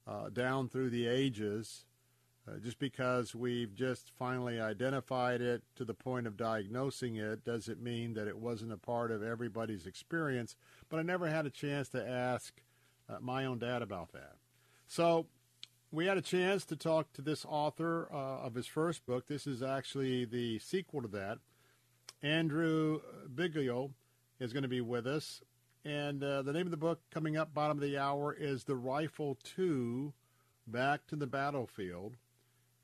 uh, 0.07 0.29
down 0.31 0.69
through 0.69 0.91
the 0.91 1.07
ages 1.07 1.85
uh, 2.47 2.59
just 2.59 2.79
because 2.79 3.35
we've 3.35 3.75
just 3.75 4.11
finally 4.19 4.61
identified 4.61 5.41
it 5.41 5.63
to 5.77 5.85
the 5.85 5.95
point 5.95 6.27
of 6.27 6.37
diagnosing 6.37 7.17
it 7.17 7.45
doesn't 7.45 7.83
mean 7.83 8.15
that 8.15 8.29
it 8.29 8.39
wasn't 8.39 8.73
a 8.73 8.77
part 8.77 9.11
of 9.11 9.23
everybody's 9.23 9.87
experience. 9.87 10.57
But 10.89 10.99
I 10.99 11.03
never 11.03 11.29
had 11.29 11.47
a 11.47 11.51
chance 11.51 11.89
to 11.91 12.07
ask 12.07 12.63
uh, 13.09 13.17
my 13.21 13.45
own 13.47 13.59
dad 13.59 13.83
about 13.83 14.13
that. 14.13 14.37
So 14.87 15.27
we 15.91 16.07
had 16.07 16.19
a 16.19 16.23
chance 16.23 16.65
to 16.67 16.77
talk 16.77 17.13
to 17.15 17.23
this 17.23 17.47
author 17.49 18.09
uh, 18.13 18.47
of 18.47 18.55
his 18.55 18.67
first 18.67 19.07
book. 19.07 19.27
This 19.27 19.47
is 19.47 19.63
actually 19.63 20.25
the 20.25 20.59
sequel 20.59 21.03
to 21.03 21.09
that. 21.09 21.39
Andrew 22.23 23.01
Biggio 23.35 23.91
is 24.41 24.53
going 24.53 24.63
to 24.63 24.69
be 24.69 24.81
with 24.81 25.07
us. 25.07 25.41
And 25.85 26.23
uh, 26.23 26.43
the 26.43 26.53
name 26.53 26.67
of 26.67 26.71
the 26.71 26.77
book 26.77 27.01
coming 27.11 27.37
up 27.37 27.55
bottom 27.55 27.77
of 27.77 27.83
the 27.83 27.99
hour 27.99 28.35
is 28.35 28.65
The 28.65 28.77
Rifle 28.77 29.39
2 29.45 30.13
Back 30.67 31.07
to 31.09 31.17
the 31.17 31.27
Battlefield 31.27 32.17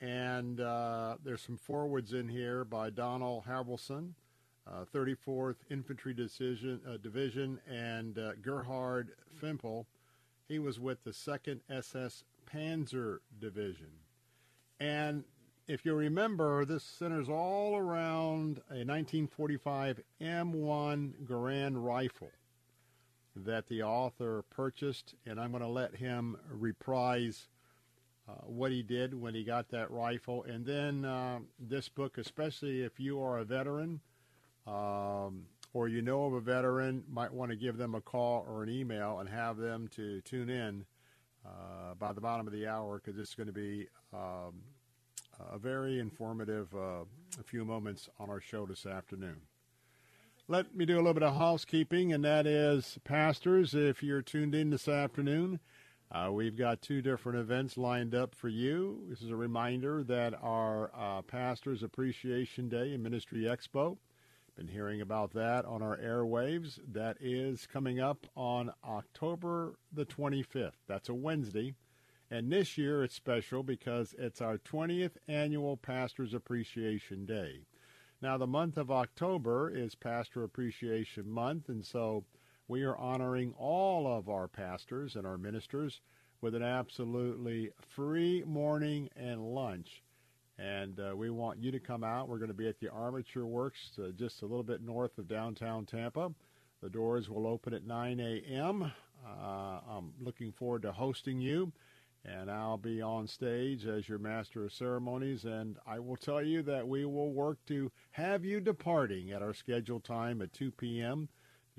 and 0.01 0.61
uh, 0.61 1.17
there's 1.23 1.43
some 1.43 1.57
forwards 1.59 2.13
in 2.13 2.29
here 2.29 2.65
by 2.65 2.91
Donald 2.91 3.45
Havelson, 3.47 4.13
uh, 4.67 4.85
34th 4.95 5.57
Infantry 5.71 6.15
Decision, 6.15 6.81
uh, 6.89 6.97
Division, 6.97 7.61
and 7.69 8.19
uh, 8.19 8.33
Gerhard 8.43 9.13
Fempel. 9.41 9.87
He 10.49 10.59
was 10.59 10.81
with 10.81 11.05
the 11.05 11.11
2nd 11.11 11.61
SS 11.69 12.25
Panzer 12.53 13.19
Division. 13.41 13.91
And 14.79 15.25
if 15.69 15.85
you 15.85 15.95
remember, 15.95 16.65
this 16.65 16.83
centers 16.83 17.29
all 17.29 17.77
around 17.77 18.59
a 18.71 18.83
1945 18.85 20.01
M1 20.21 21.13
Garand 21.25 21.75
rifle. 21.77 22.31
that 23.37 23.69
the 23.69 23.83
author 23.83 24.43
purchased, 24.51 25.15
and 25.25 25.41
I'm 25.41 25.53
going 25.53 25.63
to 25.63 25.69
let 25.69 25.95
him 25.95 26.37
reprise 26.51 27.49
uh, 28.31 28.43
what 28.47 28.71
he 28.71 28.83
did 28.83 29.15
when 29.15 29.35
he 29.35 29.43
got 29.43 29.69
that 29.71 29.91
rifle. 29.91 30.45
And 30.45 30.65
then 30.65 31.05
uh, 31.05 31.41
this 31.59 31.89
book, 31.89 32.19
especially 32.19 32.83
if 32.83 33.01
you 33.01 33.21
are 33.23 33.39
a 33.39 33.45
veteran 33.45 34.01
um, 34.67 35.47
or 35.73 35.89
you 35.89 36.03
know 36.03 36.25
of 36.27 36.35
a 36.35 36.41
veteran, 36.41 37.03
might 37.09 37.33
want 37.33 37.51
to 37.51 37.57
give 37.57 37.77
them 37.77 37.95
a 37.95 38.01
call 38.01 38.47
or 38.49 38.63
an 38.63 38.71
email 38.71 39.19
and 39.19 39.29
have 39.29 39.57
them 39.57 39.89
to 39.97 40.21
tune 40.21 40.51
in 40.51 40.85
uh, 41.45 41.95
by 41.99 42.13
the 42.13 42.21
bottom 42.21 42.47
of 42.47 42.53
the 42.53 42.67
hour 42.67 43.01
because 43.03 43.19
it's 43.19 43.35
going 43.35 43.47
to 43.47 43.53
be 43.53 43.89
um, 44.13 44.63
a 45.53 45.59
very 45.59 45.99
informative 45.99 46.73
uh, 46.75 47.05
few 47.45 47.65
moments 47.65 48.09
on 48.19 48.31
our 48.31 48.41
show 48.41 48.67
this 48.67 48.87
afternoon. 48.87 49.37
Let 50.49 50.75
me 50.75 50.85
do 50.85 50.97
a 50.97 50.99
little 50.99 51.15
bit 51.15 51.23
of 51.23 51.37
housekeeping, 51.37 52.13
and 52.13 52.25
that 52.25 52.47
is, 52.47 52.99
pastors, 53.05 53.73
if 53.73 54.03
you're 54.03 54.23
tuned 54.23 54.55
in 54.55 54.71
this 54.71 54.89
afternoon, 54.89 55.61
uh, 56.13 56.31
we've 56.33 56.57
got 56.57 56.83
two 56.83 57.01
different 57.01 57.39
events 57.39 57.77
lined 57.77 58.15
up 58.15 58.35
for 58.35 58.49
you. 58.49 59.05
This 59.09 59.23
is 59.23 59.31
a 59.31 59.37
reminder 59.37 60.03
that 60.05 60.35
our 60.43 60.91
uh, 60.95 61.23
Pastors 61.23 61.83
Appreciation 61.83 62.69
Day 62.69 62.93
and 62.93 63.03
Ministry 63.03 63.43
Expo, 63.43 63.97
been 64.57 64.67
hearing 64.67 65.01
about 65.01 65.33
that 65.33 65.65
on 65.65 65.83
our 65.83 65.97
airwaves. 65.97 66.81
That 66.93 67.17
is 67.21 67.67
coming 67.73 68.01
up 68.01 68.27
on 68.35 68.73
October 68.85 69.77
the 69.93 70.05
25th. 70.05 70.73
That's 70.89 71.09
a 71.09 71.15
Wednesday. 71.15 71.75
And 72.31 72.51
this 72.51 72.77
year 72.77 73.03
it's 73.03 73.15
special 73.15 73.63
because 73.63 74.15
it's 74.19 74.41
our 74.41 74.59
20th 74.59 75.17
annual 75.29 75.77
Pastors 75.77 76.35
Appreciation 76.35 77.25
Day. 77.25 77.61
Now, 78.21 78.37
the 78.37 78.47
month 78.47 78.77
of 78.77 78.91
October 78.91 79.71
is 79.75 79.95
Pastor 79.95 80.45
Appreciation 80.45 81.31
Month, 81.31 81.71
and 81.71 81.85
so 81.85 82.25
we 82.71 82.85
are 82.85 82.97
honoring 82.99 83.53
all 83.59 84.07
of 84.07 84.29
our 84.29 84.47
pastors 84.47 85.17
and 85.17 85.27
our 85.27 85.37
ministers 85.37 86.01
with 86.41 86.55
an 86.55 86.63
absolutely 86.63 87.69
free 87.81 88.45
morning 88.47 89.11
and 89.17 89.43
lunch. 89.43 90.05
And 90.57 91.01
uh, 91.01 91.17
we 91.17 91.31
want 91.31 91.59
you 91.59 91.73
to 91.73 91.81
come 91.81 92.05
out. 92.05 92.29
We're 92.29 92.39
going 92.39 92.47
to 92.47 92.55
be 92.55 92.69
at 92.69 92.79
the 92.79 92.89
Armature 92.89 93.45
Works 93.45 93.99
uh, 93.99 94.11
just 94.17 94.43
a 94.43 94.47
little 94.47 94.63
bit 94.63 94.83
north 94.83 95.19
of 95.19 95.27
downtown 95.27 95.85
Tampa. 95.85 96.33
The 96.81 96.89
doors 96.89 97.29
will 97.29 97.49
open 97.49 97.75
at 97.75 97.85
9 97.85 98.21
a.m. 98.21 98.93
Uh, 99.27 99.81
I'm 99.91 100.13
looking 100.21 100.53
forward 100.53 100.83
to 100.83 100.93
hosting 100.93 101.41
you 101.41 101.73
and 102.25 102.51
I'll 102.51 102.79
be 102.79 103.03
on 103.03 103.27
stage 103.27 103.85
as 103.87 104.09
your 104.09 104.19
master 104.19 104.65
of 104.65 104.73
ceremonies. 104.73 105.45
And 105.45 105.77
I 105.89 105.99
will 105.99 106.17
tell 106.17 106.43
you 106.43 106.63
that 106.63 106.87
we 106.87 107.05
will 107.05 107.33
work 107.33 107.59
to 107.67 107.91
have 108.13 108.45
you 108.45 108.61
departing 108.61 109.33
at 109.33 109.43
our 109.43 109.55
scheduled 109.55 110.05
time 110.05 110.41
at 110.41 110.53
2 110.53 110.71
p.m. 110.71 111.29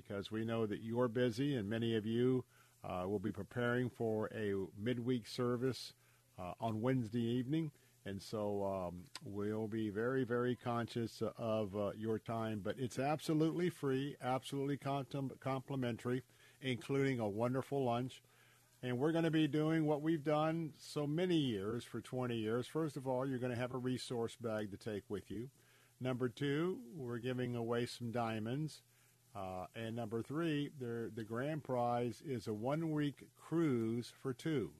because 0.07 0.31
we 0.31 0.43
know 0.43 0.65
that 0.65 0.81
you're 0.81 1.07
busy 1.07 1.55
and 1.55 1.69
many 1.69 1.95
of 1.95 2.05
you 2.05 2.43
uh, 2.83 3.03
will 3.07 3.19
be 3.19 3.31
preparing 3.31 3.89
for 3.89 4.29
a 4.35 4.53
midweek 4.81 5.27
service 5.27 5.93
uh, 6.39 6.53
on 6.59 6.81
Wednesday 6.81 7.21
evening. 7.21 7.71
And 8.05 8.21
so 8.21 8.63
um, 8.63 9.03
we'll 9.23 9.67
be 9.67 9.89
very, 9.89 10.23
very 10.23 10.55
conscious 10.55 11.21
of 11.37 11.75
uh, 11.75 11.91
your 11.95 12.17
time. 12.17 12.61
But 12.63 12.75
it's 12.79 12.97
absolutely 12.97 13.69
free, 13.69 14.15
absolutely 14.23 14.79
complimentary, 15.39 16.23
including 16.61 17.19
a 17.19 17.29
wonderful 17.29 17.85
lunch. 17.85 18.23
And 18.81 18.97
we're 18.97 19.11
going 19.11 19.25
to 19.25 19.31
be 19.31 19.47
doing 19.47 19.85
what 19.85 20.01
we've 20.01 20.23
done 20.23 20.73
so 20.79 21.05
many 21.05 21.35
years 21.35 21.83
for 21.83 22.01
20 22.01 22.35
years. 22.35 22.65
First 22.65 22.97
of 22.97 23.07
all, 23.07 23.27
you're 23.27 23.37
going 23.37 23.53
to 23.53 23.59
have 23.59 23.75
a 23.75 23.77
resource 23.77 24.35
bag 24.41 24.71
to 24.71 24.77
take 24.77 25.03
with 25.07 25.29
you. 25.29 25.49
Number 25.99 26.27
two, 26.27 26.79
we're 26.95 27.19
giving 27.19 27.55
away 27.55 27.85
some 27.85 28.11
diamonds. 28.11 28.81
Uh, 29.35 29.65
and 29.75 29.95
number 29.95 30.21
three, 30.21 30.69
the, 30.79 31.23
grand 31.23 31.63
prize 31.63 32.21
is 32.25 32.47
a 32.47 32.53
one 32.53 32.91
week 32.91 33.27
cruise 33.39 34.11
for 34.21 34.33
two. 34.33 34.71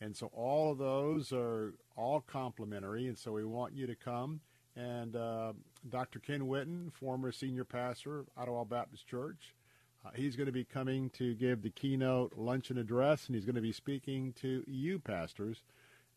And 0.00 0.16
so 0.16 0.30
all 0.32 0.72
of 0.72 0.78
those 0.78 1.30
are 1.32 1.74
all 1.96 2.22
complimentary. 2.22 3.06
And 3.06 3.18
so 3.18 3.32
we 3.32 3.44
want 3.44 3.74
you 3.74 3.86
to 3.86 3.94
come. 3.94 4.40
And 4.76 5.14
uh, 5.14 5.52
Dr. 5.88 6.20
Ken 6.20 6.42
Whitten, 6.42 6.90
former 6.92 7.32
senior 7.32 7.64
pastor 7.64 8.20
of 8.20 8.26
Ottawa 8.36 8.64
Baptist 8.64 9.06
Church, 9.06 9.54
uh, 10.04 10.10
he's 10.14 10.36
going 10.36 10.46
to 10.46 10.52
be 10.52 10.64
coming 10.64 11.10
to 11.10 11.34
give 11.34 11.62
the 11.62 11.70
keynote 11.70 12.32
luncheon 12.36 12.78
address, 12.78 13.26
and 13.26 13.34
he's 13.34 13.44
going 13.44 13.56
to 13.56 13.60
be 13.60 13.72
speaking 13.72 14.32
to 14.40 14.64
you, 14.66 14.98
pastors, 14.98 15.62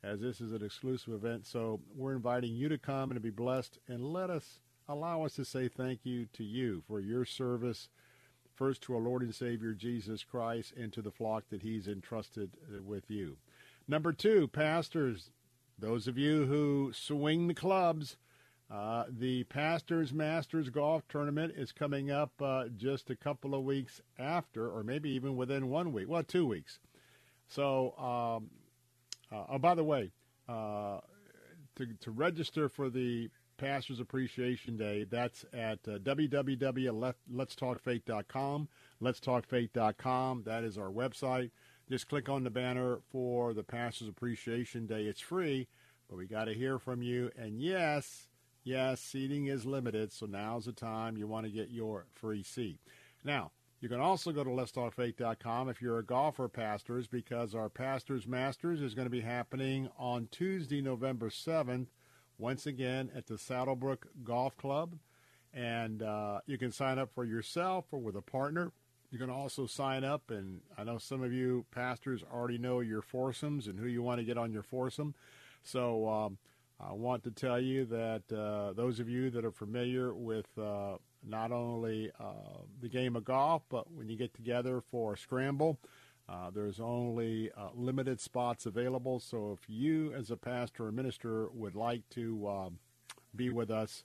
as 0.02 0.22
this 0.22 0.40
is 0.40 0.54
an 0.54 0.64
exclusive 0.64 1.14
event. 1.14 1.46
So 1.46 1.82
we're 1.94 2.16
inviting 2.16 2.56
you 2.56 2.70
to 2.70 2.78
come 2.78 3.12
and 3.12 3.16
to 3.16 3.20
be 3.20 3.30
blessed, 3.30 3.80
and 3.90 4.14
let 4.14 4.30
us 4.30 4.62
allow 4.88 5.24
us 5.24 5.34
to 5.36 5.46
say 5.46 5.68
thank 5.68 6.02
you 6.04 6.28
to 6.34 6.44
you 6.44 6.84
for 6.88 7.00
your 7.00 7.26
service, 7.26 7.90
first 8.56 8.82
to 8.84 8.96
our 8.96 9.02
Lord 9.02 9.22
and 9.22 9.34
Savior 9.34 9.74
Jesus 9.74 10.24
Christ, 10.24 10.74
and 10.76 10.92
to 10.94 11.02
the 11.02 11.12
flock 11.12 11.46
that 11.50 11.62
He's 11.62 11.88
entrusted 11.88 12.52
uh, 12.68 12.82
with 12.82 13.10
you. 13.10 13.38
Number 13.88 14.14
two, 14.14 14.48
pastors, 14.48 15.32
those 15.78 16.08
of 16.08 16.18
you 16.18 16.46
who 16.46 16.92
swing 16.94 17.48
the 17.48 17.54
clubs. 17.54 18.18
Uh, 18.72 19.04
the 19.08 19.44
Pastors 19.44 20.14
Masters 20.14 20.70
Golf 20.70 21.04
Tournament 21.08 21.54
is 21.56 21.72
coming 21.72 22.10
up 22.10 22.32
uh, 22.42 22.70
just 22.76 23.12
a 23.12 23.16
couple 23.16 23.54
of 23.54 23.64
weeks 23.64 24.02
after, 24.18 24.68
or 24.68 24.84
maybe 24.84 25.12
even 25.12 25.36
within 25.36 25.70
one 25.70 25.94
week. 25.94 26.10
Well, 26.10 26.24
two 26.24 26.48
weeks. 26.48 26.80
So, 27.48 27.94
um, 28.00 28.50
uh, 29.32 29.46
oh, 29.50 29.60
by 29.60 29.76
the 29.76 29.84
way, 29.84 30.12
uh, 30.50 31.00
to, 31.76 31.86
to 32.02 32.12
register 32.12 32.68
for 32.68 32.90
the 32.90 33.30
Pastors 33.58 34.00
Appreciation 34.00 34.78
Day, 34.78 35.06
that's 35.10 35.44
at 35.54 35.80
uh, 35.88 35.98
www.letstalkfaith.com. 36.00 38.68
Letstalkfaith.com. 39.02 40.44
That 40.46 40.64
is 40.64 40.78
our 40.78 40.92
website. 40.92 41.50
Just 41.90 42.08
click 42.08 42.30
on 42.30 42.44
the 42.44 42.50
banner 42.50 43.00
for 43.12 43.54
the 43.54 43.64
Pastors 43.64 44.08
Appreciation 44.08 44.86
Day. 44.86 45.04
It's 45.04 45.20
free, 45.20 45.68
but 46.10 46.18
we 46.18 46.28
got 46.28 46.46
to 46.46 46.54
hear 46.54 46.80
from 46.80 47.02
you. 47.02 47.30
And 47.38 47.62
yes, 47.62 48.30
Yes, 48.64 49.02
seating 49.02 49.48
is 49.48 49.66
limited, 49.66 50.14
so 50.14 50.26
now's 50.26 50.66
the 50.66 50.72
time 50.72 51.18
you 51.18 51.28
want 51.28 51.46
to 51.46 51.52
get 51.52 51.70
your 51.70 52.06
free 52.14 52.44
seat. 52.44 52.80
Now, 53.24 53.52
you 53.82 53.90
can 53.90 54.00
also 54.00 54.32
go 54.32 54.46
to 54.46 54.50
letstalkfaith.com 54.50 55.68
if 55.68 55.82
you're 55.82 56.00
a 56.00 56.06
golfer, 56.06 56.48
pastors, 56.48 57.06
because 57.06 57.54
our 57.54 57.68
Pastors 57.68 58.26
Masters 58.26 58.82
is 58.82 58.94
going 58.94 59.06
to 59.06 59.12
be 59.12 59.20
happening 59.20 59.90
on 59.98 60.30
Tuesday, 60.32 60.82
November 60.82 61.30
7th, 61.30 61.88
once 62.38 62.66
again 62.66 63.10
at 63.16 63.28
the 63.28 63.38
Saddlebrook 63.38 64.08
Golf 64.24 64.58
Club. 64.58 64.98
And 65.54 66.02
uh, 66.02 66.40
you 66.48 66.58
can 66.58 66.72
sign 66.72 66.98
up 66.98 67.12
for 67.14 67.24
yourself 67.24 67.86
or 67.92 68.00
with 68.00 68.16
a 68.16 68.22
partner. 68.22 68.72
You 69.12 69.20
can 69.20 69.30
also 69.30 69.68
sign 69.68 70.04
up, 70.04 70.32
and 70.32 70.62
I 70.76 70.84
know 70.84 70.98
some 70.98 71.22
of 71.22 71.32
you 71.32 71.66
pastors 71.70 72.24
already 72.34 72.58
know 72.58 72.80
your 72.80 73.04
foursomes 73.04 73.68
and 73.68 73.80
who 73.80 73.86
you 73.86 74.02
want 74.02 74.20
to 74.20 74.26
get 74.26 74.40
on 74.40 74.52
your 74.52 74.64
foursome. 74.64 75.14
So 75.62 76.10
um, 76.10 76.38
I 76.80 76.94
want 76.94 77.24
to 77.26 77.32
tell 77.32 77.60
you 77.60 77.86
that 77.86 78.24
uh, 78.36 78.74
those 78.74 79.00
of 79.00 79.08
you 79.08 79.30
that 79.30 79.46
are 79.46 79.52
familiar 79.52 80.16
with 80.16 80.48
uh, 80.58 80.98
not 81.24 81.52
only 81.52 82.12
uh, 82.20 82.64
the 82.82 82.90
game 82.90 83.16
of 83.16 83.24
golf, 83.24 83.62
but 83.70 83.92
when 83.92 84.10
you 84.10 84.18
get 84.18 84.34
together 84.34 84.82
for 84.82 85.14
a 85.14 85.18
scramble, 85.18 85.80
uh, 86.30 86.50
there's 86.52 86.80
only 86.80 87.52
uh, 87.58 87.70
limited 87.76 88.20
spots 88.20 88.66
available. 88.66 89.20
So 89.20 89.58
if 89.60 89.70
you, 89.70 90.14
as 90.14 90.32
a 90.32 90.38
pastor 90.38 90.88
or 90.88 90.92
minister, 90.92 91.50
would 91.54 91.76
like 91.76 92.08
to 92.12 92.48
um, 92.48 92.80
be 93.36 93.50
with 93.50 93.70
us 93.70 94.04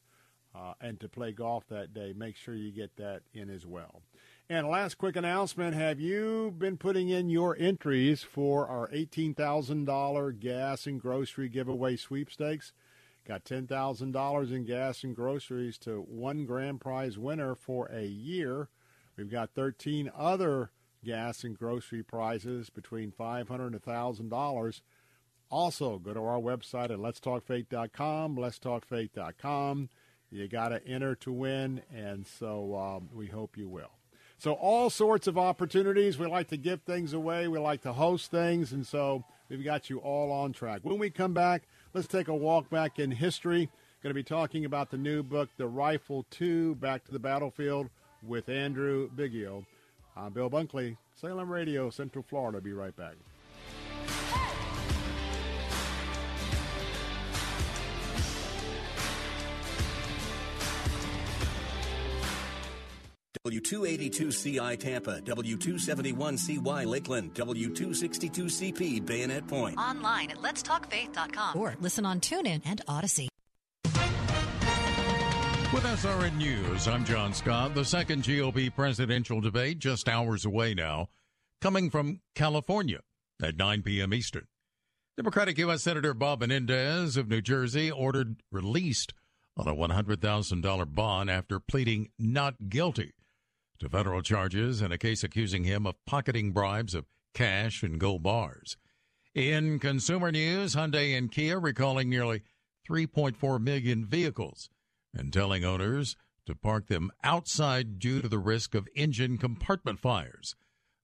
uh, 0.54 0.74
and 0.81 0.98
to 1.00 1.09
play 1.09 1.33
golf 1.33 1.68
that 1.68 1.94
day, 1.94 2.12
make 2.16 2.37
sure 2.37 2.54
you 2.54 2.72
get 2.72 2.96
that 2.96 3.22
in 3.33 3.50
as 3.50 3.66
well. 3.66 4.02
And 4.50 4.66
last 4.66 4.96
quick 4.96 5.14
announcement 5.14 5.76
Have 5.76 6.00
you 6.00 6.54
been 6.57 6.76
putting 6.76 7.09
in 7.09 7.28
your 7.28 7.57
entries 7.59 8.22
for 8.22 8.66
our 8.66 8.88
$18,000 8.88 10.40
gas 10.40 10.87
and 10.87 11.00
grocery 11.00 11.48
giveaway 11.48 11.96
sweepstakes? 11.96 12.72
Got 13.26 13.44
$10,000 13.44 14.52
in 14.52 14.64
gas 14.64 15.04
and 15.04 15.14
groceries 15.14 15.76
to 15.78 16.00
one 16.00 16.46
grand 16.46 16.81
prize 16.81 17.18
winner 17.18 17.54
for 17.54 17.87
a 17.92 18.07
year. 18.07 18.70
We've 19.16 19.31
got 19.31 19.50
13 19.54 20.11
other 20.16 20.70
gas 21.04 21.44
and 21.44 21.58
grocery 21.58 22.02
prizes 22.02 22.70
between 22.70 23.11
500 23.11 23.72
and 23.72 23.82
$1,000. 23.82 24.80
Also, 25.50 25.98
go 25.98 26.12
to 26.12 26.20
our 26.20 26.38
website 26.38 26.90
at 26.90 26.98
letstalkfaith.com, 26.98 28.37
letstalkfaith.com. 28.37 29.88
You 30.30 30.46
got 30.46 30.68
to 30.68 30.87
enter 30.87 31.14
to 31.16 31.32
win, 31.32 31.82
and 31.94 32.26
so 32.26 32.76
um, 32.76 33.08
we 33.14 33.28
hope 33.28 33.56
you 33.56 33.68
will. 33.68 33.92
So 34.37 34.52
all 34.52 34.88
sorts 34.90 35.26
of 35.26 35.37
opportunities. 35.37 36.18
We 36.18 36.26
like 36.26 36.48
to 36.48 36.56
give 36.56 36.82
things 36.82 37.12
away. 37.12 37.48
We 37.48 37.58
like 37.58 37.82
to 37.82 37.92
host 37.92 38.30
things, 38.30 38.72
and 38.72 38.87
so 38.87 39.24
we've 39.48 39.64
got 39.64 39.90
you 39.90 39.98
all 39.98 40.30
on 40.30 40.52
track. 40.52 40.80
When 40.82 40.98
we 40.98 41.11
come 41.11 41.32
back, 41.32 41.62
let's 41.94 42.06
take 42.06 42.28
a 42.28 42.34
walk 42.34 42.70
back 42.70 42.98
in 42.98 43.11
history. 43.11 43.68
Going 44.02 44.11
to 44.11 44.14
be 44.14 44.22
talking 44.22 44.64
about 44.64 44.90
the 44.90 44.96
new 44.96 45.24
book, 45.24 45.48
The 45.56 45.66
Rifle 45.66 46.24
2, 46.30 46.76
Back 46.76 47.04
to 47.06 47.12
the 47.12 47.18
Battlefield, 47.18 47.88
with 48.22 48.48
Andrew 48.48 49.11
Biggio. 49.11 49.64
I'm 50.18 50.33
Bill 50.33 50.50
Bunkley, 50.50 50.96
Salem 51.14 51.48
Radio, 51.48 51.90
Central 51.90 52.24
Florida. 52.28 52.61
Be 52.61 52.72
right 52.72 52.94
back. 52.96 53.14
W282CI 63.46 64.78
Tampa, 64.78 65.20
W271CY 65.22 66.87
Lakeland, 66.87 67.33
W262CP 67.35 69.07
Bayonet 69.07 69.46
Point. 69.46 69.78
Online 69.78 70.33
at 70.33 70.38
letstalkfaith.com 70.38 71.57
or 71.57 71.76
listen 71.81 72.04
on 72.04 72.20
TuneIn 72.20 72.61
and 72.66 72.83
Odyssey. 72.88 73.28
With 75.78 75.86
SRN 75.86 76.36
News, 76.38 76.88
I'm 76.88 77.04
John 77.04 77.32
Scott. 77.32 77.72
The 77.72 77.84
second 77.84 78.24
GOP 78.24 78.74
presidential 78.74 79.40
debate 79.40 79.78
just 79.78 80.08
hours 80.08 80.44
away 80.44 80.74
now, 80.74 81.08
coming 81.60 81.88
from 81.88 82.20
California 82.34 82.98
at 83.40 83.56
9 83.56 83.82
p.m. 83.82 84.12
Eastern. 84.12 84.48
Democratic 85.16 85.56
U.S. 85.58 85.84
Senator 85.84 86.14
Bob 86.14 86.40
Menendez 86.40 87.16
of 87.16 87.28
New 87.28 87.40
Jersey 87.40 87.92
ordered 87.92 88.42
released 88.50 89.14
on 89.56 89.68
a 89.68 89.76
$100,000 89.76 90.94
bond 90.96 91.30
after 91.30 91.60
pleading 91.60 92.08
not 92.18 92.68
guilty 92.68 93.12
to 93.78 93.88
federal 93.88 94.20
charges 94.20 94.82
in 94.82 94.90
a 94.90 94.98
case 94.98 95.22
accusing 95.22 95.62
him 95.62 95.86
of 95.86 95.94
pocketing 96.04 96.50
bribes 96.50 96.92
of 96.92 97.06
cash 97.34 97.84
and 97.84 98.00
gold 98.00 98.24
bars. 98.24 98.76
In 99.32 99.78
consumer 99.78 100.32
news, 100.32 100.74
Hyundai 100.74 101.16
and 101.16 101.30
Kia 101.30 101.60
recalling 101.60 102.10
nearly 102.10 102.42
3.4 102.90 103.60
million 103.60 104.04
vehicles 104.04 104.70
and 105.14 105.33
telling 105.33 105.64
owners 105.64 106.16
to 106.47 106.55
park 106.55 106.87
them 106.87 107.11
outside 107.23 107.99
due 107.99 108.23
to 108.23 108.29
the 108.29 108.38
risk 108.38 108.75
of 108.75 108.88
engine 108.94 109.37
compartment 109.38 110.01
fires. 110.01 110.55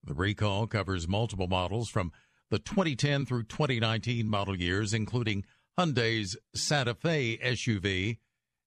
The 0.02 0.14
recall 0.14 0.66
covers 0.66 1.08
multiple 1.08 1.48
models 1.48 1.88
from 1.88 2.12
the 2.50 2.58
2010 2.58 3.26
through 3.26 3.44
2019 3.44 4.28
model 4.28 4.58
years, 4.58 4.94
including 4.94 5.44
Hyundai's 5.78 6.36
Santa 6.54 6.94
Fe 6.94 7.38
SUV 7.38 8.18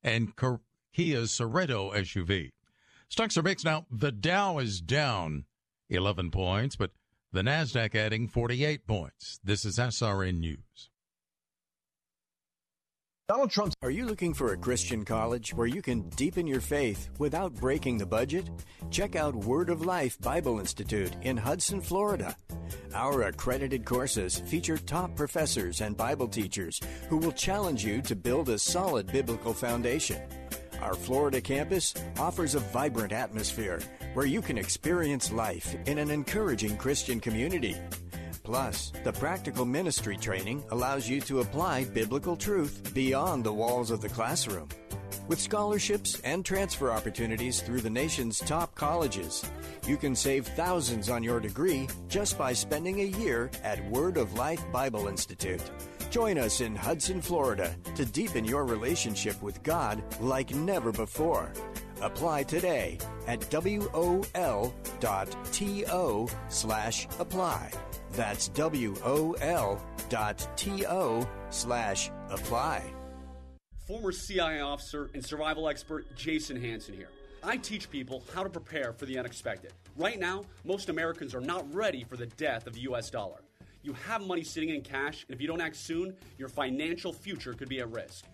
and 0.04 0.36
Kia's 0.36 1.32
Sorento 1.32 1.94
SUV. 1.94 2.52
Stocks 3.10 3.38
are 3.38 3.44
mixed 3.44 3.66
now. 3.66 3.86
The 3.90 4.12
Dow 4.12 4.58
is 4.58 4.82
down 4.82 5.46
11 5.90 6.32
points, 6.32 6.76
but 6.76 6.92
the 7.32 7.42
Nasdaq 7.42 7.96
adding 7.96 8.28
48 8.28 8.86
points. 8.86 9.40
This 9.44 9.64
is 9.64 9.78
SRN 9.78 10.40
News. 10.40 10.90
Donald 13.28 13.52
Trump. 13.52 13.74
Are 13.82 13.92
you 13.92 14.06
looking 14.06 14.34
for 14.34 14.54
a 14.54 14.58
Christian 14.58 15.04
college 15.04 15.54
where 15.54 15.68
you 15.68 15.82
can 15.82 16.08
deepen 16.12 16.48
your 16.48 16.62
faith 16.62 17.10
without 17.20 17.54
breaking 17.54 17.98
the 17.98 18.06
budget? 18.06 18.50
Check 18.90 19.18
out 19.18 19.36
Word 19.36 19.70
of 19.70 19.86
Life 19.86 20.18
Bible 20.22 20.62
Institute 20.62 21.12
in 21.24 21.36
Hudson, 21.36 21.82
Florida. 21.82 22.38
Our 22.96 23.24
accredited 23.24 23.84
courses 23.84 24.40
feature 24.40 24.78
top 24.78 25.14
professors 25.18 25.82
and 25.82 25.98
Bible 25.98 26.30
teachers 26.30 26.80
who 27.10 27.18
will 27.18 27.34
challenge 27.34 27.84
you 27.84 28.02
to 28.04 28.16
build 28.16 28.48
a 28.48 28.58
solid 28.58 29.12
biblical 29.12 29.54
foundation. 29.54 30.22
Our 30.82 30.94
Florida 30.94 31.42
campus 31.42 31.94
offers 32.18 32.56
a 32.56 32.60
vibrant 32.60 33.12
atmosphere 33.12 33.82
where 34.14 34.26
you 34.26 34.42
can 34.42 34.58
experience 34.58 35.34
life 35.34 35.76
in 35.86 35.98
an 35.98 36.12
encouraging 36.12 36.78
Christian 36.78 37.20
community. 37.20 37.76
Plus, 38.48 38.94
the 39.04 39.12
practical 39.12 39.66
ministry 39.66 40.16
training 40.16 40.64
allows 40.72 41.10
you 41.10 41.20
to 41.20 41.42
apply 41.42 41.84
biblical 41.84 42.38
truth 42.38 42.94
beyond 42.94 43.44
the 43.44 43.52
walls 43.52 43.92
of 43.92 44.00
the 44.00 44.08
classroom. 44.08 44.70
With 45.28 45.38
scholarships 45.38 46.22
and 46.22 46.46
transfer 46.46 46.90
opportunities 46.90 47.60
through 47.60 47.82
the 47.82 47.90
nation's 47.90 48.40
top 48.40 48.74
colleges, 48.74 49.44
you 49.86 49.98
can 49.98 50.16
save 50.16 50.48
thousands 50.48 51.10
on 51.10 51.24
your 51.24 51.42
degree 51.42 51.90
just 52.08 52.38
by 52.38 52.54
spending 52.54 53.02
a 53.02 53.18
year 53.20 53.52
at 53.66 53.86
Word 53.90 54.16
of 54.16 54.36
Life 54.36 54.64
Bible 54.72 55.10
Institute. 55.10 55.70
Join 56.10 56.38
us 56.38 56.62
in 56.62 56.74
Hudson, 56.74 57.22
Florida 57.22 57.76
to 57.96 58.06
deepen 58.06 58.46
your 58.46 58.64
relationship 58.64 59.42
with 59.42 59.62
God 59.62 60.02
like 60.22 60.56
never 60.56 60.94
before. 60.94 61.52
Apply 62.02 62.44
today 62.44 62.98
at 63.28 63.40
wol.to 63.52 64.70
slash 66.50 67.08
apply. 67.20 67.72
That's 68.12 68.50
wol 68.58 69.82
dot 70.10 70.58
to 70.58 71.28
slash 71.50 72.12
apply. 72.30 72.84
Former 73.88 74.12
CIA 74.12 74.60
officer 74.62 75.10
and 75.14 75.26
survival 75.26 75.70
expert 75.70 76.14
Jason 76.16 76.62
Hanson 76.62 76.94
here. 76.94 77.10
I 77.44 77.58
teach 77.58 77.90
people 77.90 78.24
how 78.34 78.44
to 78.44 78.50
prepare 78.50 78.92
for 78.92 79.06
the 79.06 79.18
unexpected. 79.18 79.72
Right 79.96 80.20
now, 80.20 80.44
most 80.66 80.90
Americans 80.90 81.34
are 81.34 81.42
not 81.42 81.74
ready 81.74 82.04
for 82.04 82.18
the 82.18 82.26
death 82.26 82.68
of 82.68 82.74
the 82.74 82.82
US 82.82 83.10
dollar. 83.10 83.42
You 83.84 83.94
have 83.94 84.22
money 84.22 84.44
sitting 84.44 84.70
in 84.70 84.82
cash, 84.82 85.26
and 85.28 85.36
if 85.36 85.42
you 85.42 85.48
don't 85.48 85.62
act 85.62 85.78
soon, 85.78 86.14
your 86.38 86.50
financial 86.50 87.14
future 87.14 87.54
could 87.54 87.70
be 87.70 87.80
at 87.80 87.90
risk. 87.90 88.26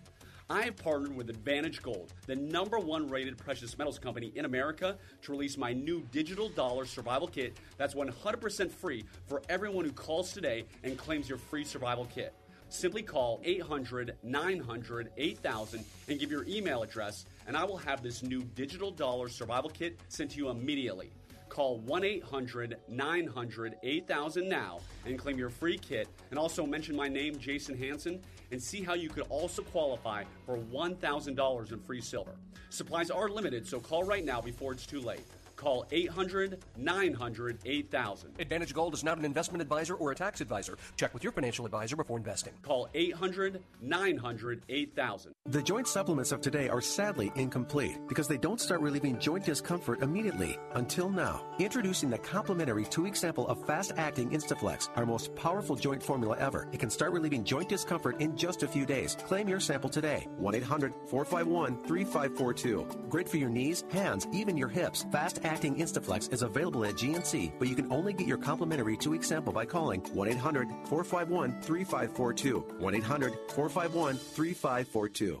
I 0.50 0.64
have 0.64 0.76
partnered 0.76 1.16
with 1.16 1.30
Advantage 1.30 1.80
Gold, 1.80 2.12
the 2.26 2.36
number 2.36 2.78
one 2.78 3.08
rated 3.08 3.38
precious 3.38 3.78
metals 3.78 3.98
company 3.98 4.30
in 4.34 4.44
America, 4.44 4.98
to 5.22 5.32
release 5.32 5.56
my 5.56 5.72
new 5.72 6.02
digital 6.12 6.50
dollar 6.50 6.84
survival 6.84 7.26
kit 7.26 7.56
that's 7.78 7.94
100% 7.94 8.70
free 8.70 9.06
for 9.26 9.40
everyone 9.48 9.86
who 9.86 9.92
calls 9.92 10.32
today 10.34 10.66
and 10.82 10.98
claims 10.98 11.30
your 11.30 11.38
free 11.38 11.64
survival 11.64 12.06
kit. 12.14 12.34
Simply 12.68 13.02
call 13.02 13.40
800 13.42 14.16
900 14.22 15.10
8000 15.16 15.84
and 16.08 16.20
give 16.20 16.30
your 16.30 16.44
email 16.46 16.82
address, 16.82 17.24
and 17.46 17.56
I 17.56 17.64
will 17.64 17.78
have 17.78 18.02
this 18.02 18.22
new 18.22 18.42
digital 18.42 18.90
dollar 18.90 19.30
survival 19.30 19.70
kit 19.70 19.98
sent 20.08 20.32
to 20.32 20.36
you 20.36 20.50
immediately. 20.50 21.10
Call 21.48 21.78
1 21.78 22.04
800 22.04 22.76
900 22.88 23.76
8000 23.82 24.48
now 24.48 24.80
and 25.06 25.18
claim 25.18 25.38
your 25.38 25.50
free 25.50 25.78
kit. 25.78 26.08
And 26.30 26.38
also 26.38 26.66
mention 26.66 26.96
my 26.96 27.08
name, 27.08 27.38
Jason 27.38 27.78
Hanson, 27.78 28.20
and 28.54 28.62
see 28.62 28.82
how 28.82 28.94
you 28.94 29.08
could 29.08 29.26
also 29.30 29.62
qualify 29.62 30.22
for 30.46 30.56
$1,000 30.56 31.72
in 31.72 31.80
free 31.80 32.00
silver. 32.00 32.36
Supplies 32.70 33.10
are 33.10 33.28
limited, 33.28 33.66
so 33.66 33.80
call 33.80 34.04
right 34.04 34.24
now 34.24 34.40
before 34.40 34.72
it's 34.72 34.86
too 34.86 35.00
late. 35.00 35.24
Call 35.56 35.86
800 35.90 36.58
900 36.76 37.58
8000. 37.64 38.30
Advantage 38.38 38.74
Gold 38.74 38.94
is 38.94 39.04
not 39.04 39.18
an 39.18 39.24
investment 39.24 39.62
advisor 39.62 39.94
or 39.94 40.12
a 40.12 40.14
tax 40.14 40.40
advisor. 40.40 40.76
Check 40.96 41.14
with 41.14 41.22
your 41.22 41.32
financial 41.32 41.64
advisor 41.64 41.96
before 41.96 42.18
investing. 42.18 42.52
Call 42.62 42.88
800 42.94 43.62
900 43.80 44.62
8000. 44.68 45.32
The 45.46 45.62
joint 45.62 45.86
supplements 45.86 46.32
of 46.32 46.40
today 46.40 46.68
are 46.68 46.80
sadly 46.80 47.32
incomplete 47.36 47.98
because 48.08 48.28
they 48.28 48.38
don't 48.38 48.60
start 48.60 48.80
relieving 48.80 49.18
joint 49.18 49.44
discomfort 49.44 50.02
immediately. 50.02 50.58
Until 50.72 51.08
now. 51.08 51.44
Introducing 51.58 52.10
the 52.10 52.18
complimentary 52.18 52.84
two 52.84 53.02
week 53.02 53.16
sample 53.16 53.46
of 53.48 53.64
fast 53.66 53.92
acting 53.96 54.30
Instaflex, 54.30 54.88
our 54.96 55.06
most 55.06 55.34
powerful 55.36 55.76
joint 55.76 56.02
formula 56.02 56.36
ever. 56.38 56.68
It 56.72 56.80
can 56.80 56.90
start 56.90 57.12
relieving 57.12 57.44
joint 57.44 57.68
discomfort 57.68 58.20
in 58.20 58.36
just 58.36 58.62
a 58.62 58.68
few 58.68 58.84
days. 58.86 59.16
Claim 59.26 59.48
your 59.48 59.60
sample 59.60 59.90
today. 59.90 60.26
1 60.38 60.54
800 60.54 60.92
451 61.06 61.84
3542. 61.84 63.08
Great 63.08 63.28
for 63.28 63.36
your 63.36 63.50
knees, 63.50 63.84
hands, 63.90 64.26
even 64.32 64.56
your 64.56 64.68
hips. 64.68 65.04
Fast 65.12 65.43
acting 65.44 65.76
Instaflex 65.76 66.32
is 66.32 66.42
available 66.42 66.84
at 66.84 66.94
GNC, 66.94 67.52
but 67.58 67.68
you 67.68 67.74
can 67.74 67.90
only 67.92 68.12
get 68.12 68.26
your 68.26 68.38
complimentary 68.38 68.96
two 68.96 69.10
week 69.10 69.24
sample 69.24 69.52
by 69.52 69.64
calling 69.64 70.00
1 70.12 70.28
800 70.28 70.68
451 70.86 71.60
3542. 71.62 72.58
1 72.78 72.94
800 72.94 73.32
451 73.50 74.16
3542. 74.16 75.40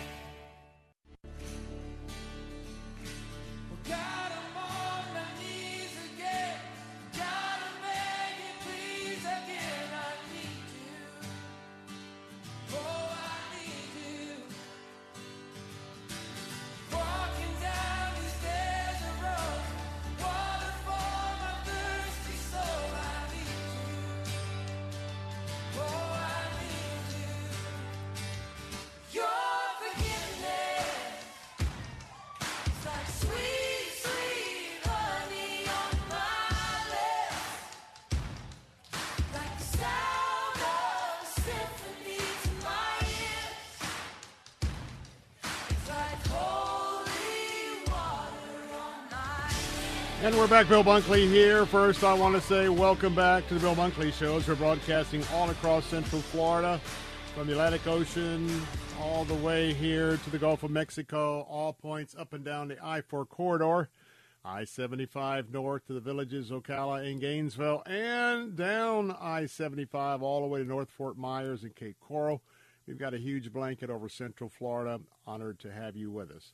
Back, 50.51 50.67
Bill 50.67 50.83
Bunkley 50.83 51.29
here. 51.29 51.65
First, 51.65 52.03
I 52.03 52.13
want 52.13 52.35
to 52.35 52.41
say 52.41 52.67
welcome 52.67 53.15
back 53.15 53.47
to 53.47 53.53
the 53.53 53.61
Bill 53.61 53.73
Bunkley 53.73 54.11
Shows. 54.11 54.45
We're 54.45 54.55
broadcasting 54.55 55.23
all 55.33 55.49
across 55.49 55.85
Central 55.85 56.21
Florida, 56.21 56.77
from 57.33 57.47
the 57.47 57.53
Atlantic 57.53 57.87
Ocean 57.87 58.61
all 58.99 59.23
the 59.23 59.35
way 59.35 59.71
here 59.71 60.17
to 60.17 60.29
the 60.29 60.37
Gulf 60.37 60.63
of 60.63 60.69
Mexico, 60.69 61.47
all 61.49 61.71
points 61.71 62.17
up 62.19 62.33
and 62.33 62.43
down 62.43 62.67
the 62.67 62.77
I-4 62.85 63.29
corridor, 63.29 63.87
I-75 64.43 65.53
north 65.53 65.87
to 65.87 65.93
the 65.93 66.01
villages 66.01 66.51
Ocala 66.51 67.09
and 67.09 67.21
Gainesville, 67.21 67.83
and 67.85 68.53
down 68.53 69.11
I-75 69.21 70.21
all 70.21 70.41
the 70.41 70.47
way 70.47 70.59
to 70.59 70.65
North 70.65 70.91
Fort 70.91 71.17
Myers 71.17 71.63
and 71.63 71.73
Cape 71.73 71.95
Coral. 72.01 72.43
We've 72.87 72.99
got 72.99 73.13
a 73.13 73.19
huge 73.19 73.53
blanket 73.53 73.89
over 73.89 74.09
Central 74.09 74.49
Florida. 74.49 74.99
Honored 75.25 75.59
to 75.59 75.71
have 75.71 75.95
you 75.95 76.11
with 76.11 76.29
us. 76.29 76.51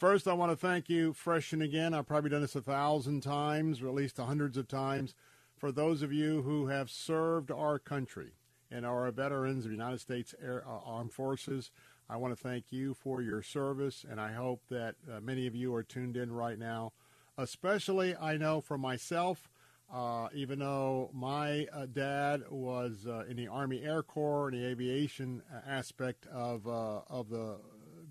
First, 0.00 0.26
I 0.26 0.32
want 0.32 0.50
to 0.50 0.56
thank 0.56 0.88
you, 0.88 1.12
fresh 1.12 1.52
and 1.52 1.60
again. 1.60 1.92
I've 1.92 2.06
probably 2.06 2.30
done 2.30 2.40
this 2.40 2.56
a 2.56 2.62
thousand 2.62 3.20
times, 3.20 3.82
or 3.82 3.88
at 3.88 3.92
least 3.92 4.16
hundreds 4.16 4.56
of 4.56 4.66
times, 4.66 5.14
for 5.58 5.70
those 5.70 6.00
of 6.00 6.10
you 6.10 6.40
who 6.40 6.68
have 6.68 6.88
served 6.88 7.50
our 7.50 7.78
country 7.78 8.32
and 8.70 8.86
are 8.86 9.10
veterans 9.10 9.66
of 9.66 9.70
the 9.70 9.76
United 9.76 10.00
States 10.00 10.34
Air, 10.42 10.64
uh, 10.66 10.78
Armed 10.86 11.12
Forces. 11.12 11.70
I 12.08 12.16
want 12.16 12.34
to 12.34 12.42
thank 12.42 12.72
you 12.72 12.94
for 12.94 13.20
your 13.20 13.42
service, 13.42 14.06
and 14.10 14.18
I 14.18 14.32
hope 14.32 14.62
that 14.70 14.94
uh, 15.06 15.20
many 15.20 15.46
of 15.46 15.54
you 15.54 15.74
are 15.74 15.82
tuned 15.82 16.16
in 16.16 16.32
right 16.32 16.58
now. 16.58 16.94
Especially, 17.36 18.16
I 18.16 18.38
know 18.38 18.62
for 18.62 18.78
myself, 18.78 19.50
uh, 19.92 20.28
even 20.32 20.60
though 20.60 21.10
my 21.12 21.66
uh, 21.74 21.84
dad 21.84 22.44
was 22.48 23.06
uh, 23.06 23.24
in 23.28 23.36
the 23.36 23.48
Army 23.48 23.82
Air 23.82 24.02
Corps, 24.02 24.48
and 24.48 24.58
the 24.58 24.66
aviation 24.66 25.42
uh, 25.54 25.60
aspect 25.68 26.24
of 26.28 26.66
of 26.66 27.28
the 27.28 27.58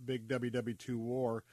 big 0.06 0.28
WW2 0.28 0.96
war 0.98 1.44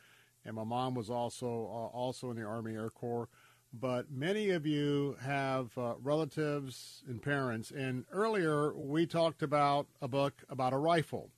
and 0.47 0.55
my 0.55 0.65
mom 0.65 0.95
was 0.95 1.11
also 1.11 1.47
uh, 1.47 1.97
also 1.97 2.31
in 2.31 2.37
the 2.37 2.45
Army 2.45 2.75
Air 2.75 2.91
Corps. 2.91 3.29
But 3.73 4.11
many 4.11 4.51
of 4.51 4.65
you 4.65 5.17
have 5.21 5.77
uh, 5.77 5.95
relatives 6.03 7.03
and 7.07 7.21
parents. 7.21 7.71
And 7.71 8.05
earlier 8.11 8.73
we 8.75 9.07
talked 9.07 9.43
about 9.43 9.87
a 10.01 10.09
book 10.09 10.45
about 10.49 10.73
a 10.73 10.79
rifle. 10.79 11.31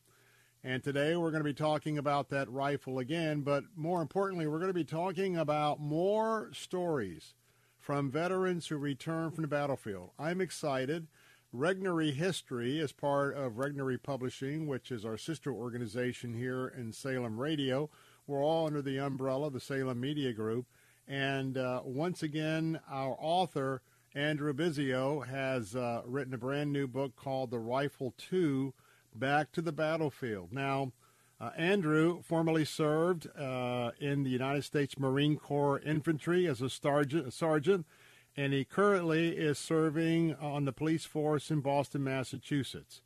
And 0.63 0.83
today 0.83 1.17
we're 1.17 1.31
going 1.31 1.43
to 1.43 1.49
be 1.49 1.55
talking 1.55 1.99
about 1.99 2.29
that 2.29 2.51
rifle 2.51 2.99
again. 2.99 3.41
But 3.41 3.65
more 3.75 4.03
importantly, 4.03 4.47
we're 4.47 4.59
going 4.59 4.69
to 4.69 4.75
be 4.75 4.85
talking 4.85 5.37
about 5.37 5.81
more 5.81 6.51
stories 6.53 7.35
from 7.79 8.11
veterans 8.11 8.67
who 8.67 8.77
return 8.77 9.31
from 9.31 9.43
the 9.43 9.49
battlefield. 9.49 10.11
I'm 10.19 10.41
excited. 10.41 11.07
Regnery 11.55 12.13
History 12.13 12.79
is 12.79 12.93
part 12.93 13.35
of 13.35 13.53
Regnery 13.53 14.01
Publishing, 14.01 14.67
which 14.67 14.93
is 14.93 15.05
our 15.05 15.17
sister 15.17 15.51
organization 15.51 16.35
here 16.35 16.69
in 16.69 16.93
Salem 16.93 17.41
Radio. 17.41 17.89
We're 18.29 18.45
all 18.45 18.67
under 18.67 18.83
the 18.83 18.99
umbrella 18.99 19.47
of 19.47 19.55
the 19.55 19.61
Salem 19.61 20.01
Media 20.01 20.35
Group. 20.35 20.67
And 21.09 21.57
uh, 21.57 21.81
once 21.83 22.23
again, 22.23 22.79
our 22.91 23.17
author, 23.19 23.81
Andrew 24.15 24.53
Biggio, 24.53 25.27
has 25.27 25.75
uh, 25.75 26.03
written 26.05 26.35
a 26.35 26.39
brand 26.39 26.71
new 26.71 26.87
book 26.87 27.17
called 27.17 27.51
The 27.51 27.59
Rifle 27.59 28.13
2 28.19 28.75
Back 29.15 29.51
to 29.53 29.63
the 29.63 29.73
Battlefield. 29.73 30.53
Now, 30.53 30.93
uh, 31.41 31.53
Andrew 31.57 32.21
formerly 32.21 32.67
served 32.67 33.29
uh, 33.35 33.93
in 33.99 34.25
the 34.25 34.31
United 34.31 34.65
States 34.65 34.99
Marine 34.99 35.39
Corps 35.39 35.81
Infantry 35.81 36.47
as 36.47 36.61
a 36.61 36.69
sergeant, 36.69 37.29
a 37.29 37.31
sergeant, 37.31 37.87
and 38.37 38.53
he 38.53 38.63
currently 38.63 39.39
is 39.39 39.59
serving 39.59 40.35
on 40.35 40.67
the 40.67 40.73
police 40.73 41.07
force 41.07 41.51
in 41.51 41.61
Boston, 41.61 42.05
Massachusetts. 42.05 43.01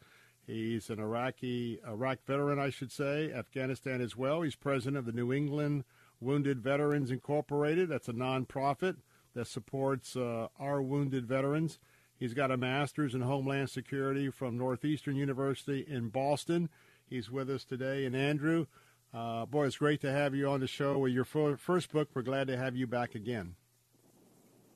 He's 0.52 0.90
an 0.90 1.00
Iraqi, 1.00 1.80
Iraq 1.88 2.18
veteran, 2.26 2.58
I 2.58 2.68
should 2.68 2.92
say, 2.92 3.32
Afghanistan 3.32 4.02
as 4.02 4.18
well. 4.18 4.42
He's 4.42 4.54
president 4.54 4.98
of 4.98 5.06
the 5.06 5.12
New 5.12 5.32
England 5.32 5.84
Wounded 6.20 6.60
Veterans 6.60 7.10
Incorporated. 7.10 7.88
That's 7.88 8.08
a 8.08 8.12
nonprofit 8.12 8.96
that 9.34 9.46
supports 9.46 10.14
uh, 10.14 10.48
our 10.60 10.82
wounded 10.82 11.26
veterans. 11.26 11.78
He's 12.18 12.34
got 12.34 12.50
a 12.50 12.58
master's 12.58 13.14
in 13.14 13.22
Homeland 13.22 13.70
Security 13.70 14.28
from 14.28 14.58
Northeastern 14.58 15.16
University 15.16 15.86
in 15.88 16.10
Boston. 16.10 16.68
He's 17.08 17.30
with 17.30 17.48
us 17.48 17.64
today. 17.64 18.04
And 18.04 18.14
Andrew, 18.14 18.66
uh, 19.14 19.46
boy, 19.46 19.64
it's 19.64 19.78
great 19.78 20.02
to 20.02 20.12
have 20.12 20.34
you 20.34 20.50
on 20.50 20.60
the 20.60 20.66
show 20.66 20.98
with 20.98 21.12
your 21.12 21.24
first 21.24 21.90
book. 21.90 22.10
We're 22.12 22.20
glad 22.20 22.48
to 22.48 22.58
have 22.58 22.76
you 22.76 22.86
back 22.86 23.14
again. 23.14 23.54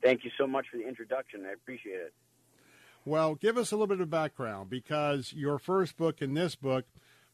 Thank 0.01 0.25
you 0.25 0.31
so 0.39 0.47
much 0.47 0.65
for 0.71 0.77
the 0.77 0.87
introduction. 0.87 1.45
I 1.45 1.53
appreciate 1.53 2.01
it. 2.01 2.13
Well, 3.07 3.35
give 3.35 3.57
us 3.57 3.71
a 3.71 3.75
little 3.75 3.87
bit 3.87 4.01
of 4.01 4.09
background 4.09 4.69
because 4.69 5.31
your 5.31 5.59
first 5.59 5.95
book 5.95 6.21
and 6.21 6.35
this 6.35 6.55
book, 6.55 6.83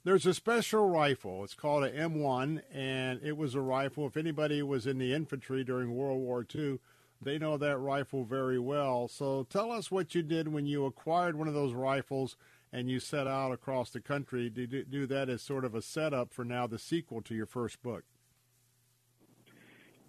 there's 0.03 0.27
a 0.27 0.33
special 0.35 0.87
rifle. 0.87 1.43
It's 1.43 1.55
called 1.55 1.83
an 1.83 2.11
M1, 2.11 2.61
and 2.71 3.19
it 3.23 3.35
was 3.35 3.55
a 3.55 3.59
rifle. 3.59 4.05
If 4.05 4.15
anybody 4.15 4.61
was 4.61 4.85
in 4.85 4.99
the 4.99 5.15
infantry 5.15 5.63
during 5.63 5.95
World 5.95 6.19
War 6.19 6.45
II, 6.53 6.77
they 7.19 7.39
know 7.39 7.57
that 7.57 7.79
rifle 7.79 8.23
very 8.23 8.59
well. 8.59 9.07
So 9.07 9.47
tell 9.49 9.71
us 9.71 9.89
what 9.89 10.13
you 10.13 10.21
did 10.21 10.47
when 10.47 10.67
you 10.67 10.85
acquired 10.85 11.35
one 11.35 11.47
of 11.47 11.55
those 11.55 11.73
rifles 11.73 12.35
and 12.71 12.87
you 12.87 12.99
set 12.99 13.25
out 13.25 13.51
across 13.51 13.89
the 13.89 13.99
country 13.99 14.51
to 14.51 14.67
do 14.67 15.07
that 15.07 15.27
as 15.27 15.41
sort 15.41 15.65
of 15.65 15.73
a 15.73 15.81
setup 15.81 16.31
for 16.31 16.45
now 16.45 16.67
the 16.67 16.77
sequel 16.77 17.23
to 17.23 17.33
your 17.33 17.47
first 17.47 17.81
book. 17.81 18.03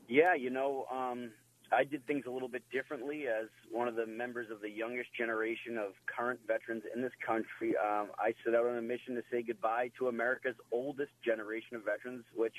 Yeah, 0.08 0.34
you 0.34 0.50
know, 0.50 0.84
um, 0.92 1.30
I 1.74 1.84
did 1.84 2.06
things 2.06 2.24
a 2.26 2.30
little 2.30 2.48
bit 2.48 2.62
differently 2.70 3.26
as 3.26 3.48
one 3.70 3.88
of 3.88 3.96
the 3.96 4.06
members 4.06 4.50
of 4.50 4.60
the 4.60 4.70
youngest 4.70 5.12
generation 5.14 5.76
of 5.76 5.92
current 6.06 6.40
veterans 6.46 6.84
in 6.94 7.02
this 7.02 7.12
country. 7.24 7.74
Um, 7.76 8.08
I 8.18 8.34
set 8.44 8.54
out 8.54 8.66
on 8.66 8.76
a 8.76 8.82
mission 8.82 9.14
to 9.16 9.22
say 9.30 9.42
goodbye 9.42 9.90
to 9.98 10.08
America's 10.08 10.56
oldest 10.72 11.12
generation 11.24 11.76
of 11.76 11.84
veterans, 11.84 12.24
which 12.34 12.54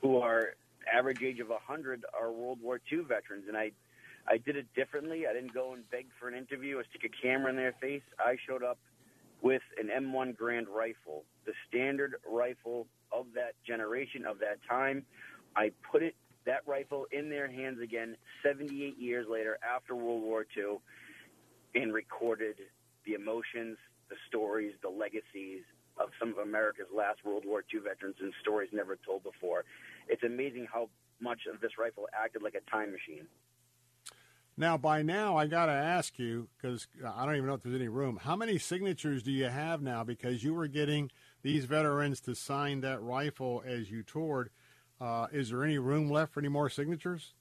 who 0.00 0.18
are 0.18 0.54
average 0.92 1.22
age 1.22 1.40
of 1.40 1.48
100 1.48 2.04
are 2.18 2.30
World 2.32 2.58
War 2.62 2.80
II 2.90 3.00
veterans, 3.00 3.44
and 3.48 3.56
I 3.56 3.72
I 4.26 4.36
did 4.38 4.56
it 4.56 4.66
differently. 4.74 5.26
I 5.26 5.32
didn't 5.32 5.52
go 5.52 5.72
and 5.72 5.88
beg 5.90 6.06
for 6.20 6.28
an 6.28 6.34
interview 6.34 6.78
or 6.78 6.84
stick 6.84 7.02
a 7.04 7.22
camera 7.22 7.50
in 7.50 7.56
their 7.56 7.74
face. 7.80 8.02
I 8.20 8.36
showed 8.46 8.62
up 8.62 8.78
with 9.40 9.62
an 9.80 9.88
M1 9.88 10.36
Garand 10.36 10.68
rifle, 10.68 11.24
the 11.44 11.52
standard 11.68 12.14
rifle 12.30 12.86
of 13.10 13.26
that 13.34 13.54
generation 13.66 14.24
of 14.24 14.38
that 14.38 14.58
time. 14.68 15.04
I 15.56 15.72
put 15.90 16.02
it 16.02 16.14
that 16.44 16.62
rifle 16.66 17.06
in 17.12 17.28
their 17.28 17.50
hands 17.50 17.80
again 17.80 18.16
78 18.42 18.98
years 18.98 19.26
later 19.28 19.58
after 19.62 19.94
World 19.94 20.22
War 20.22 20.46
II 20.56 20.78
and 21.74 21.92
recorded 21.92 22.56
the 23.06 23.14
emotions, 23.14 23.78
the 24.08 24.16
stories, 24.28 24.74
the 24.82 24.88
legacies 24.88 25.62
of 25.98 26.08
some 26.18 26.30
of 26.30 26.38
America's 26.38 26.86
last 26.94 27.24
World 27.24 27.44
War 27.46 27.62
II 27.72 27.80
veterans 27.80 28.16
and 28.20 28.32
stories 28.40 28.70
never 28.72 28.96
told 28.96 29.22
before. 29.22 29.64
It's 30.08 30.22
amazing 30.22 30.66
how 30.72 30.88
much 31.20 31.40
of 31.52 31.60
this 31.60 31.72
rifle 31.78 32.08
acted 32.12 32.42
like 32.42 32.54
a 32.54 32.70
time 32.70 32.92
machine. 32.92 33.26
Now, 34.56 34.76
by 34.76 35.02
now, 35.02 35.36
I 35.36 35.46
got 35.46 35.66
to 35.66 35.72
ask 35.72 36.18
you 36.18 36.48
because 36.56 36.86
I 37.04 37.24
don't 37.24 37.36
even 37.36 37.46
know 37.46 37.54
if 37.54 37.62
there's 37.62 37.74
any 37.74 37.88
room. 37.88 38.18
How 38.22 38.36
many 38.36 38.58
signatures 38.58 39.22
do 39.22 39.30
you 39.32 39.46
have 39.46 39.80
now? 39.80 40.04
Because 40.04 40.44
you 40.44 40.52
were 40.52 40.66
getting 40.66 41.10
these 41.42 41.64
veterans 41.64 42.20
to 42.22 42.34
sign 42.34 42.82
that 42.82 43.00
rifle 43.00 43.62
as 43.66 43.90
you 43.90 44.02
toured. 44.02 44.50
Uh, 45.02 45.26
is 45.32 45.50
there 45.50 45.64
any 45.64 45.78
room 45.78 46.08
left 46.08 46.32
for 46.32 46.38
any 46.38 46.48
more 46.48 46.70
signatures? 46.70 47.32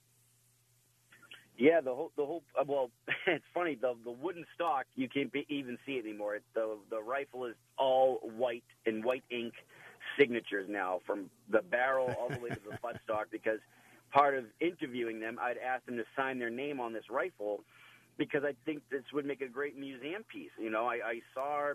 Yeah, 1.60 1.80
the 1.80 1.94
whole 1.94 2.12
the 2.18 2.26
whole 2.26 2.44
uh, 2.60 2.64
well, 2.66 2.90
it's 3.28 3.46
funny 3.54 3.76
the 3.76 3.94
the 4.04 4.10
wooden 4.10 4.46
stock 4.56 4.88
you 4.96 5.08
can't 5.08 5.32
be, 5.32 5.46
even 5.48 5.78
see 5.86 5.94
it 5.94 6.06
anymore. 6.06 6.36
It, 6.36 6.44
the 6.56 6.76
the 6.90 7.00
rifle 7.00 7.46
is 7.46 7.54
all 7.78 8.16
white 8.36 8.64
in 8.88 9.04
white 9.04 9.24
ink 9.30 9.54
signatures 10.18 10.66
now 10.68 11.02
from 11.06 11.30
the 11.52 11.62
barrel 11.62 12.16
all 12.20 12.30
the 12.30 12.40
way 12.40 12.50
to 12.50 12.60
the 12.68 12.78
buttstock 12.84 13.26
because 13.32 13.60
part 14.12 14.36
of 14.36 14.46
interviewing 14.60 15.20
them, 15.20 15.38
I'd 15.40 15.58
ask 15.60 15.86
them 15.86 15.98
to 15.98 16.04
sign 16.16 16.40
their 16.40 16.50
name 16.50 16.80
on 16.80 16.94
this 16.94 17.12
rifle 17.12 17.64
because 18.18 18.44
I 18.44 18.56
think 18.66 18.82
this 18.90 19.04
would 19.14 19.26
make 19.26 19.42
a 19.42 19.48
great 19.48 19.78
museum 19.78 20.24
piece. 20.24 20.52
You 20.60 20.72
know, 20.72 20.88
I, 20.88 20.96
I 21.06 21.22
saw 21.36 21.74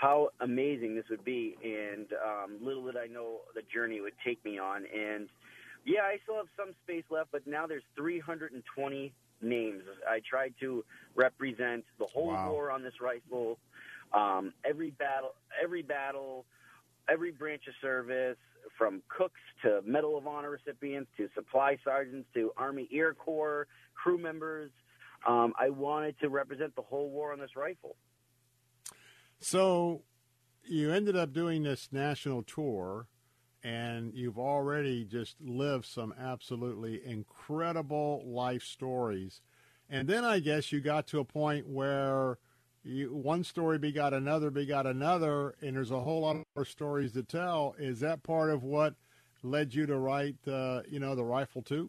how 0.00 0.28
amazing 0.40 0.94
this 0.94 1.06
would 1.10 1.24
be, 1.24 1.56
and 1.62 2.06
um, 2.24 2.58
little 2.60 2.84
did 2.84 2.96
I 2.96 3.06
know 3.06 3.40
the 3.54 3.62
journey 3.62 3.96
it 3.96 4.02
would 4.02 4.18
take 4.24 4.42
me 4.44 4.56
on. 4.56 4.84
And 4.96 5.28
yeah, 5.84 6.02
I 6.02 6.18
still 6.22 6.36
have 6.36 6.46
some 6.56 6.72
space 6.84 7.02
left, 7.10 7.30
but 7.32 7.46
now 7.48 7.66
there's 7.66 7.82
320 7.96 9.12
names. 9.42 9.82
I 10.08 10.20
tried 10.28 10.54
to 10.60 10.84
represent 11.16 11.84
the 11.98 12.06
whole 12.06 12.28
wow. 12.28 12.52
war 12.52 12.70
on 12.70 12.84
this 12.84 13.00
rifle, 13.00 13.58
um, 14.12 14.52
every 14.64 14.90
battle, 14.90 15.34
every 15.60 15.82
battle, 15.82 16.44
every 17.08 17.32
branch 17.32 17.62
of 17.66 17.74
service, 17.82 18.36
from 18.76 19.02
cooks 19.08 19.40
to 19.62 19.80
Medal 19.84 20.16
of 20.16 20.28
Honor 20.28 20.50
recipients 20.50 21.10
to 21.16 21.28
supply 21.34 21.76
sergeants 21.84 22.28
to 22.34 22.52
Army 22.56 22.88
Air 22.92 23.14
Corps 23.14 23.66
crew 23.94 24.18
members. 24.18 24.70
Um, 25.26 25.54
I 25.58 25.70
wanted 25.70 26.20
to 26.20 26.28
represent 26.28 26.76
the 26.76 26.82
whole 26.82 27.10
war 27.10 27.32
on 27.32 27.40
this 27.40 27.56
rifle. 27.56 27.96
So 29.40 30.02
you 30.64 30.92
ended 30.92 31.16
up 31.16 31.32
doing 31.32 31.62
this 31.62 31.88
national 31.92 32.42
tour, 32.42 33.06
and 33.62 34.12
you've 34.14 34.38
already 34.38 35.04
just 35.04 35.40
lived 35.40 35.86
some 35.86 36.14
absolutely 36.18 37.00
incredible 37.04 38.22
life 38.26 38.62
stories. 38.62 39.40
And 39.88 40.06
then 40.08 40.24
I 40.24 40.40
guess 40.40 40.70
you 40.70 40.80
got 40.80 41.06
to 41.08 41.20
a 41.20 41.24
point 41.24 41.66
where 41.68 42.38
you, 42.84 43.14
one 43.14 43.44
story 43.44 43.78
begot 43.78 44.12
another, 44.12 44.50
begot 44.50 44.86
another, 44.86 45.54
and 45.60 45.76
there's 45.76 45.90
a 45.90 46.00
whole 46.00 46.20
lot 46.22 46.36
more 46.54 46.64
stories 46.64 47.12
to 47.12 47.22
tell. 47.22 47.74
Is 47.78 48.00
that 48.00 48.22
part 48.22 48.50
of 48.50 48.62
what 48.62 48.94
led 49.42 49.74
you 49.74 49.86
to 49.86 49.96
write, 49.96 50.36
uh, 50.46 50.82
you 50.88 51.00
know, 51.00 51.14
the 51.14 51.24
Rifle 51.24 51.62
2? 51.62 51.88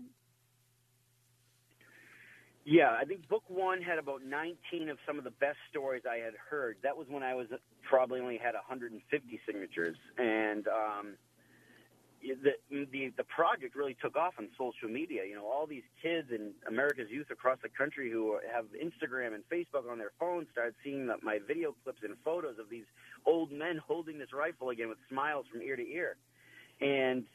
Yeah, 2.69 2.91
I 2.91 3.03
think 3.03 3.27
book 3.27 3.41
one 3.47 3.81
had 3.81 3.97
about 3.97 4.21
19 4.23 4.89
of 4.89 4.99
some 5.07 5.17
of 5.17 5.23
the 5.23 5.31
best 5.31 5.57
stories 5.71 6.03
I 6.07 6.17
had 6.17 6.35
heard. 6.51 6.77
That 6.83 6.95
was 6.95 7.07
when 7.09 7.23
I 7.23 7.33
was 7.33 7.47
probably 7.81 8.19
only 8.19 8.37
had 8.37 8.53
150 8.53 9.41
signatures, 9.43 9.97
and 10.19 10.67
um, 10.67 11.15
the, 12.21 12.53
the 12.69 13.11
the 13.17 13.23
project 13.23 13.75
really 13.75 13.97
took 13.99 14.15
off 14.15 14.35
on 14.37 14.49
social 14.55 14.87
media. 14.87 15.25
You 15.27 15.33
know, 15.33 15.47
all 15.47 15.65
these 15.65 15.87
kids 15.99 16.27
and 16.29 16.53
America's 16.67 17.09
youth 17.09 17.31
across 17.31 17.57
the 17.63 17.69
country 17.69 18.11
who 18.11 18.37
have 18.53 18.65
Instagram 18.77 19.33
and 19.33 19.43
Facebook 19.51 19.89
on 19.89 19.97
their 19.97 20.11
phones 20.19 20.45
started 20.51 20.75
seeing 20.83 21.07
the, 21.07 21.15
my 21.23 21.39
video 21.47 21.73
clips 21.83 22.01
and 22.03 22.13
photos 22.23 22.59
of 22.59 22.69
these 22.69 22.85
old 23.25 23.51
men 23.51 23.81
holding 23.83 24.19
this 24.19 24.31
rifle 24.31 24.69
again 24.69 24.89
with 24.89 24.99
smiles 25.09 25.47
from 25.51 25.63
ear 25.63 25.75
to 25.75 25.87
ear, 25.91 26.17
and 26.81 27.25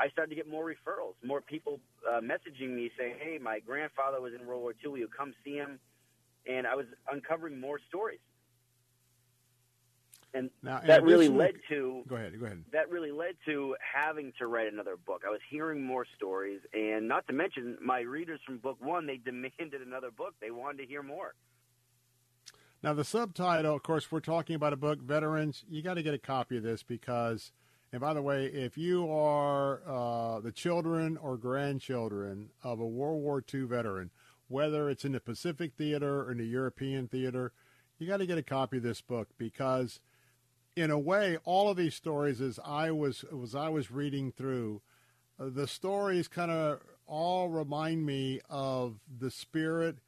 I 0.00 0.08
started 0.08 0.30
to 0.30 0.36
get 0.36 0.48
more 0.48 0.64
referrals, 0.64 1.14
more 1.22 1.42
people 1.42 1.78
uh, 2.10 2.20
messaging 2.20 2.70
me 2.70 2.90
saying, 2.98 3.16
"Hey, 3.20 3.38
my 3.38 3.60
grandfather 3.60 4.20
was 4.20 4.32
in 4.32 4.46
World 4.46 4.62
War 4.62 4.74
II. 4.82 4.92
Will 4.92 4.98
you 4.98 5.08
come 5.08 5.34
see 5.44 5.54
him?" 5.54 5.78
And 6.48 6.66
I 6.66 6.74
was 6.74 6.86
uncovering 7.12 7.60
more 7.60 7.78
stories. 7.88 8.20
And 10.32 10.50
now, 10.62 10.80
that 10.86 11.02
really 11.02 11.28
led 11.28 11.54
to 11.70 12.04
go 12.06 12.14
ahead 12.14 12.38
go 12.38 12.46
ahead. 12.46 12.64
that 12.72 12.88
really 12.88 13.10
led 13.10 13.34
to 13.46 13.74
having 13.80 14.32
to 14.38 14.46
write 14.46 14.72
another 14.72 14.96
book. 14.96 15.22
I 15.26 15.30
was 15.30 15.40
hearing 15.50 15.84
more 15.84 16.06
stories 16.16 16.60
and 16.72 17.08
not 17.08 17.26
to 17.26 17.32
mention 17.32 17.76
my 17.82 18.00
readers 18.00 18.40
from 18.46 18.58
book 18.58 18.76
one 18.80 19.06
they 19.06 19.16
demanded 19.24 19.82
another 19.84 20.10
book. 20.10 20.34
They 20.40 20.52
wanted 20.52 20.78
to 20.78 20.86
hear 20.86 21.02
more. 21.02 21.34
Now 22.82 22.94
the 22.94 23.04
subtitle 23.04 23.74
of 23.74 23.82
course 23.82 24.10
we're 24.12 24.20
talking 24.20 24.54
about 24.54 24.72
a 24.72 24.76
book 24.76 25.00
veterans. 25.00 25.64
You 25.68 25.82
got 25.82 25.94
to 25.94 26.02
get 26.02 26.14
a 26.14 26.18
copy 26.18 26.56
of 26.56 26.62
this 26.62 26.84
because 26.84 27.50
and 27.92 28.00
by 28.00 28.14
the 28.14 28.22
way 28.22 28.46
if 28.46 28.78
you 28.78 29.10
are 29.10 29.82
uh, 29.86 30.40
the 30.40 30.52
children 30.52 31.16
or 31.16 31.36
grandchildren 31.36 32.50
of 32.62 32.80
a 32.80 32.86
world 32.86 33.22
war 33.22 33.42
ii 33.54 33.62
veteran 33.62 34.10
whether 34.48 34.90
it's 34.90 35.04
in 35.04 35.12
the 35.12 35.20
pacific 35.20 35.72
theater 35.76 36.22
or 36.22 36.32
in 36.32 36.38
the 36.38 36.46
european 36.46 37.08
theater 37.08 37.52
you 37.98 38.06
got 38.06 38.18
to 38.18 38.26
get 38.26 38.38
a 38.38 38.42
copy 38.42 38.78
of 38.78 38.82
this 38.82 39.00
book 39.00 39.28
because 39.38 40.00
in 40.76 40.90
a 40.90 40.98
way, 40.98 41.38
all 41.44 41.68
of 41.68 41.76
these 41.76 41.94
stories, 41.94 42.40
as 42.40 42.58
I 42.64 42.90
was 42.90 43.24
as 43.42 43.54
I 43.54 43.68
was 43.68 43.90
reading 43.90 44.32
through, 44.32 44.80
uh, 45.38 45.50
the 45.50 45.66
stories 45.66 46.28
kind 46.28 46.50
of 46.50 46.80
all 47.06 47.48
remind 47.48 48.06
me 48.06 48.40
of 48.48 49.00
the 49.18 49.30
spirit 49.30 49.98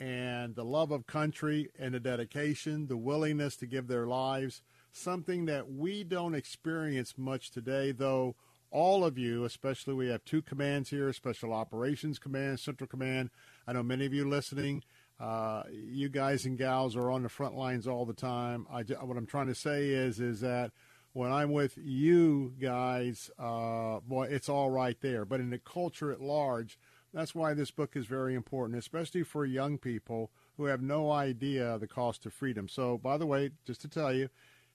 and 0.00 0.54
the 0.54 0.64
love 0.64 0.90
of 0.90 1.06
country 1.06 1.70
and 1.78 1.94
the 1.94 2.00
dedication, 2.00 2.86
the 2.86 2.96
willingness 2.96 3.56
to 3.56 3.66
give 3.66 3.86
their 3.86 4.06
lives, 4.06 4.62
something 4.92 5.46
that 5.46 5.70
we 5.70 6.04
don't 6.04 6.34
experience 6.34 7.14
much 7.16 7.50
today, 7.50 7.92
though 7.92 8.36
all 8.70 9.04
of 9.04 9.18
you, 9.18 9.44
especially 9.44 9.94
we 9.94 10.08
have 10.08 10.24
two 10.24 10.42
commands 10.42 10.90
here, 10.90 11.12
Special 11.12 11.52
Operations 11.52 12.18
Command, 12.18 12.60
Central 12.60 12.86
Command. 12.86 13.30
I 13.66 13.72
know 13.72 13.82
many 13.82 14.06
of 14.06 14.14
you 14.14 14.28
listening 14.28 14.82
uh, 15.20 15.64
you 15.70 16.08
guys 16.08 16.46
and 16.46 16.56
gals 16.56 16.96
are 16.96 17.10
on 17.10 17.22
the 17.22 17.28
front 17.28 17.54
lines 17.54 17.86
all 17.86 18.06
the 18.06 18.14
time. 18.14 18.66
I, 18.72 18.82
what 19.04 19.18
I'm 19.18 19.26
trying 19.26 19.48
to 19.48 19.54
say 19.54 19.90
is, 19.90 20.18
is 20.18 20.40
that 20.40 20.72
when 21.12 21.30
I'm 21.30 21.52
with 21.52 21.76
you 21.76 22.54
guys, 22.58 23.30
uh, 23.38 24.00
boy, 24.00 24.28
it's 24.30 24.48
all 24.48 24.70
right 24.70 24.98
there. 25.02 25.26
But 25.26 25.40
in 25.40 25.50
the 25.50 25.58
culture 25.58 26.10
at 26.10 26.22
large, 26.22 26.78
that's 27.12 27.34
why 27.34 27.52
this 27.52 27.70
book 27.70 27.96
is 27.96 28.06
very 28.06 28.34
important, 28.34 28.78
especially 28.78 29.24
for 29.24 29.44
young 29.44 29.76
people 29.76 30.30
who 30.56 30.66
have 30.66 30.80
no 30.80 31.10
idea 31.10 31.76
the 31.78 31.86
cost 31.86 32.24
of 32.24 32.32
freedom. 32.32 32.66
So, 32.66 32.96
by 32.96 33.18
the 33.18 33.26
way, 33.26 33.50
just 33.66 33.82
to 33.82 33.88
tell 33.88 34.14
you, 34.14 34.30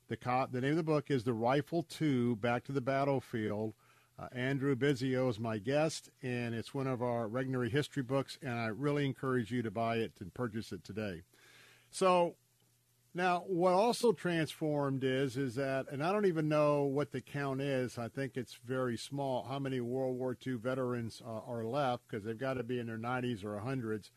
the, 0.07 0.17
co- 0.17 0.47
the 0.51 0.61
name 0.61 0.71
of 0.71 0.77
the 0.77 0.83
book 0.83 1.09
is 1.09 1.23
The 1.23 1.33
Rifle 1.33 1.83
2 1.83 2.37
Back 2.37 2.63
to 2.65 2.71
the 2.71 2.81
Battlefield 2.81 3.73
uh, 4.17 4.27
Andrew 4.31 4.75
Biggio 4.75 5.29
is 5.29 5.39
my 5.39 5.57
guest, 5.57 6.09
and 6.21 6.55
it's 6.55 6.73
one 6.73 6.87
of 6.87 7.01
our 7.01 7.27
Regnery 7.27 7.69
history 7.69 8.03
books, 8.03 8.37
and 8.41 8.53
I 8.53 8.67
really 8.67 9.05
encourage 9.05 9.51
you 9.51 9.61
to 9.61 9.71
buy 9.71 9.97
it 9.97 10.13
and 10.21 10.33
purchase 10.33 10.71
it 10.71 10.85
today. 10.85 11.23
So 11.91 12.35
now, 13.13 13.43
what 13.47 13.73
also 13.73 14.13
transformed 14.13 15.03
is 15.03 15.35
is 15.35 15.55
that, 15.55 15.87
and 15.91 16.01
I 16.01 16.13
don't 16.13 16.25
even 16.25 16.47
know 16.47 16.83
what 16.83 17.11
the 17.11 17.19
count 17.19 17.59
is. 17.59 17.97
I 17.97 18.07
think 18.07 18.37
it's 18.37 18.57
very 18.65 18.97
small. 18.97 19.43
How 19.43 19.59
many 19.59 19.81
World 19.81 20.17
War 20.17 20.37
II 20.45 20.55
veterans 20.55 21.21
uh, 21.25 21.39
are 21.45 21.65
left? 21.65 22.03
Because 22.07 22.23
they've 22.23 22.37
got 22.37 22.53
to 22.53 22.63
be 22.63 22.79
in 22.79 22.87
their 22.87 22.97
90s 22.97 23.43
or 23.43 23.59
100s. 23.59 24.11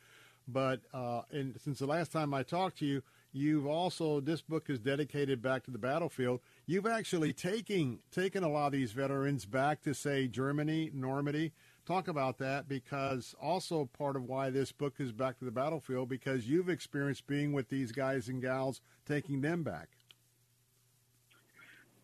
But 0.47 0.81
uh, 0.95 1.23
and 1.33 1.61
since 1.61 1.81
the 1.81 1.87
last 1.87 2.13
time 2.13 2.33
I 2.33 2.45
talked 2.45 2.79
to 2.79 2.87
you, 2.87 3.03
you've 3.33 3.67
also 3.67 4.21
this 4.21 4.43
book 4.43 4.69
is 4.69 4.79
dedicated 4.79 5.43
back 5.43 5.65
to 5.65 5.71
the 5.71 5.79
battlefield. 5.79 6.41
You've 6.67 6.87
actually 6.87 7.33
taken 7.33 8.01
taken 8.11 8.43
a 8.45 8.49
lot 8.49 8.67
of 8.67 8.73
these 8.73 8.93
veterans 8.93 9.45
back 9.45 9.83
to 9.83 9.95
say 9.95 10.29
Germany, 10.29 10.91
Normandy. 10.93 11.53
Talk 11.87 12.09
about 12.09 12.39
that 12.39 12.69
because 12.69 13.35
also 13.41 13.89
part 13.97 14.17
of 14.17 14.25
why 14.25 14.51
this 14.51 14.73
book 14.73 14.95
is 14.99 15.13
back 15.13 15.39
to 15.39 15.45
the 15.45 15.51
battlefield 15.51 16.09
because 16.09 16.47
you've 16.47 16.69
experienced 16.69 17.27
being 17.27 17.53
with 17.53 17.69
these 17.71 17.93
guys 17.93 18.29
and 18.29 18.43
gals, 18.43 18.81
taking 19.07 19.41
them 19.41 19.63
back. 19.63 19.89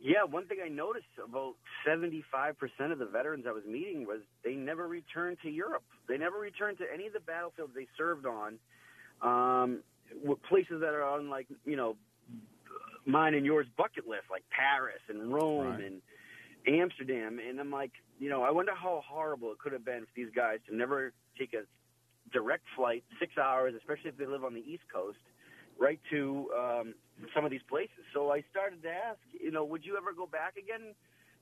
Yeah, 0.00 0.24
one 0.30 0.46
thing 0.46 0.58
I 0.62 0.68
noticed 0.68 1.06
about 1.16 1.54
75% 1.86 2.92
of 2.92 2.98
the 2.98 3.06
veterans 3.06 3.46
I 3.48 3.52
was 3.52 3.64
meeting 3.66 4.06
was 4.06 4.20
they 4.44 4.52
never 4.52 4.86
returned 4.86 5.38
to 5.42 5.50
Europe. 5.50 5.84
They 6.08 6.18
never 6.18 6.38
returned 6.38 6.76
to 6.78 6.84
any 6.92 7.06
of 7.06 7.14
the 7.14 7.20
battlefields 7.20 7.72
they 7.74 7.86
served 7.96 8.26
on. 8.26 8.58
Um, 9.22 9.80
places 10.48 10.80
that 10.80 10.94
are 10.94 11.04
on 11.04 11.30
like, 11.30 11.46
you 11.64 11.76
know, 11.76 11.96
mine 13.06 13.34
and 13.34 13.44
yours 13.44 13.66
bucket 13.76 14.06
list, 14.06 14.24
like 14.30 14.44
Paris 14.50 15.00
and 15.08 15.32
Rome 15.32 15.66
right. 15.66 15.84
and 15.84 16.00
Amsterdam. 16.66 17.38
And 17.46 17.60
I'm 17.60 17.70
like, 17.70 17.92
you 18.18 18.28
know, 18.28 18.42
I 18.42 18.50
wonder 18.50 18.72
how 18.74 19.02
horrible 19.06 19.52
it 19.52 19.58
could 19.58 19.72
have 19.72 19.84
been 19.84 20.02
for 20.02 20.12
these 20.16 20.30
guys 20.34 20.58
to 20.68 20.76
never 20.76 21.12
take 21.38 21.52
a 21.54 21.62
direct 22.32 22.64
flight, 22.76 23.04
six 23.20 23.36
hours, 23.38 23.74
especially 23.76 24.10
if 24.10 24.16
they 24.16 24.26
live 24.26 24.44
on 24.44 24.54
the 24.54 24.60
East 24.60 24.84
Coast, 24.92 25.18
right 25.78 26.00
to 26.10 26.48
um, 26.56 26.94
some 27.34 27.44
of 27.44 27.50
these 27.50 27.62
places. 27.68 28.04
So 28.12 28.32
I 28.32 28.42
started 28.50 28.82
to 28.82 28.90
ask, 28.90 29.18
you 29.32 29.50
know, 29.50 29.64
would 29.64 29.84
you 29.84 29.96
ever 29.96 30.12
go 30.12 30.26
back 30.26 30.56
again? 30.56 30.94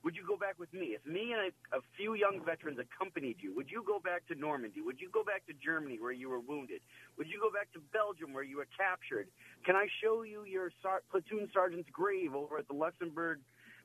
Would 0.03 0.17
you 0.17 0.23
go 0.27 0.35
back 0.35 0.59
with 0.59 0.73
me? 0.73 0.97
If 0.99 1.05
me 1.05 1.31
and 1.31 1.47
a, 1.47 1.77
a 1.77 1.81
few 1.95 2.13
young 2.13 2.43
veterans 2.43 2.77
accompanied 2.77 3.37
you, 3.39 3.55
would 3.55 3.71
you 3.71 3.83
go 3.87 3.99
back 3.99 4.27
to 4.27 4.35
Normandy? 4.35 4.81
Would 4.81 4.99
you 4.99 5.09
go 5.09 5.23
back 5.23 5.47
to 5.47 5.53
Germany 5.53 5.97
where 5.99 6.11
you 6.11 6.29
were 6.29 6.41
wounded? 6.41 6.81
Would 7.17 7.27
you 7.27 7.39
go 7.39 7.49
back 7.49 7.71
to 7.73 7.79
Belgium 7.93 8.33
where 8.33 8.43
you 8.43 8.57
were 8.57 8.67
captured? 8.77 9.27
Can 9.65 9.77
I 9.77 9.87
show 10.03 10.23
you 10.23 10.43
your 10.43 10.71
sar- 10.81 11.03
platoon 11.09 11.49
sergeant's 11.53 11.89
grave 11.89 12.35
over 12.35 12.57
at 12.57 12.67
the 12.67 12.73
Luxembourg 12.73 13.39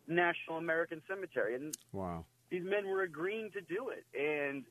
National 0.08 0.58
American 0.58 1.02
Cemetery? 1.08 1.54
And 1.54 1.76
wow, 1.92 2.24
these 2.50 2.64
men 2.64 2.88
were 2.88 3.02
agreeing 3.02 3.52
to 3.52 3.60
do 3.60 3.90
it, 3.90 4.04
and 4.18 4.64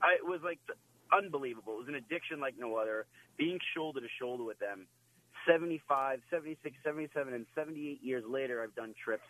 I, 0.00 0.14
it 0.14 0.24
was 0.24 0.40
like 0.42 0.58
unbelievable. 1.12 1.74
It 1.74 1.80
was 1.80 1.88
an 1.88 1.96
addiction 1.96 2.40
like 2.40 2.54
no 2.58 2.76
other. 2.76 3.04
Being 3.36 3.58
shoulder 3.76 4.00
to 4.00 4.08
shoulder 4.18 4.44
with 4.44 4.58
them. 4.58 4.86
75, 5.46 6.20
76, 6.30 6.74
77, 6.82 7.34
and 7.34 7.44
78 7.54 8.02
years 8.02 8.24
later, 8.26 8.62
I've 8.62 8.74
done 8.74 8.94
trips 9.04 9.26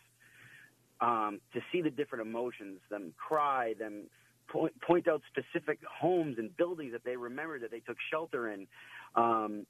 um, 1.04 1.40
to 1.52 1.60
see 1.70 1.82
the 1.82 1.90
different 1.90 2.26
emotions, 2.26 2.80
them 2.90 3.12
cry, 3.16 3.74
them 3.78 4.04
point, 4.48 4.72
point 4.80 5.06
out 5.06 5.20
specific 5.30 5.78
homes 6.00 6.36
and 6.38 6.56
buildings 6.56 6.92
that 6.92 7.04
they 7.04 7.16
remember 7.16 7.58
that 7.58 7.70
they 7.70 7.80
took 7.80 7.96
shelter 8.10 8.50
in, 8.50 8.66
um, 9.14 9.66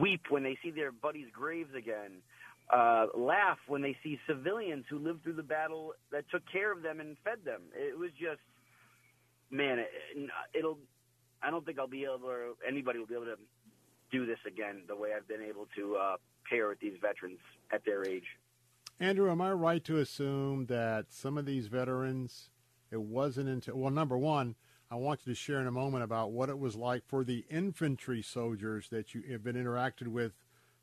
weep 0.00 0.22
when 0.30 0.42
they 0.42 0.58
see 0.62 0.70
their 0.70 0.90
buddies' 0.90 1.28
graves 1.32 1.74
again, 1.76 2.22
uh, 2.74 3.06
laugh 3.14 3.58
when 3.68 3.82
they 3.82 3.96
see 4.02 4.18
civilians 4.26 4.84
who 4.90 4.98
lived 4.98 5.22
through 5.22 5.34
the 5.34 5.42
battle 5.42 5.92
that 6.10 6.24
took 6.30 6.42
care 6.50 6.72
of 6.72 6.82
them 6.82 6.98
and 6.98 7.16
fed 7.22 7.38
them. 7.44 7.62
It 7.74 7.96
was 7.96 8.10
just, 8.18 8.40
man, 9.50 9.78
it, 9.78 9.88
it'll. 10.58 10.78
I 11.42 11.50
don't 11.50 11.64
think 11.64 11.78
I'll 11.78 11.86
be 11.86 12.04
able, 12.04 12.26
or 12.26 12.54
anybody 12.66 12.98
will 12.98 13.06
be 13.06 13.14
able 13.14 13.26
to 13.26 13.38
do 14.10 14.24
this 14.24 14.38
again 14.46 14.82
the 14.88 14.96
way 14.96 15.10
I've 15.14 15.28
been 15.28 15.42
able 15.42 15.66
to 15.76 15.96
uh, 15.96 16.16
pair 16.48 16.68
with 16.68 16.80
these 16.80 16.94
veterans 17.02 17.38
at 17.70 17.84
their 17.84 18.02
age. 18.04 18.24
Andrew, 19.00 19.28
am 19.28 19.40
I 19.40 19.50
right 19.50 19.82
to 19.84 19.98
assume 19.98 20.66
that 20.66 21.06
some 21.12 21.36
of 21.36 21.46
these 21.46 21.66
veterans, 21.66 22.50
it 22.92 23.00
wasn't 23.00 23.48
until, 23.48 23.76
well, 23.76 23.90
number 23.90 24.16
one, 24.16 24.54
I 24.88 24.94
want 24.94 25.20
you 25.24 25.32
to 25.32 25.36
share 25.36 25.60
in 25.60 25.66
a 25.66 25.72
moment 25.72 26.04
about 26.04 26.30
what 26.30 26.48
it 26.48 26.58
was 26.58 26.76
like 26.76 27.02
for 27.08 27.24
the 27.24 27.44
infantry 27.50 28.22
soldiers 28.22 28.88
that 28.90 29.12
you 29.12 29.22
have 29.32 29.42
been 29.42 29.56
interacted 29.56 30.08
with 30.08 30.32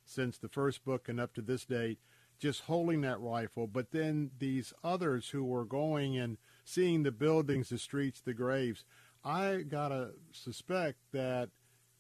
since 0.04 0.38
the 0.38 0.50
first 0.50 0.84
book 0.84 1.08
and 1.08 1.22
up 1.22 1.34
to 1.36 1.42
this 1.42 1.64
date, 1.64 2.00
just 2.38 2.64
holding 2.64 3.00
that 3.02 3.22
rifle. 3.22 3.66
But 3.66 3.92
then 3.92 4.32
these 4.40 4.74
others 4.84 5.30
who 5.30 5.46
were 5.46 5.64
going 5.64 6.18
and 6.18 6.38
seeing 6.66 7.04
the 7.04 7.12
buildings, 7.12 7.70
the 7.70 7.78
streets, 7.78 8.20
the 8.20 8.34
graves, 8.34 8.84
I 9.24 9.58
got 9.62 9.90
to 9.90 10.12
suspect 10.34 10.98
that 11.14 11.50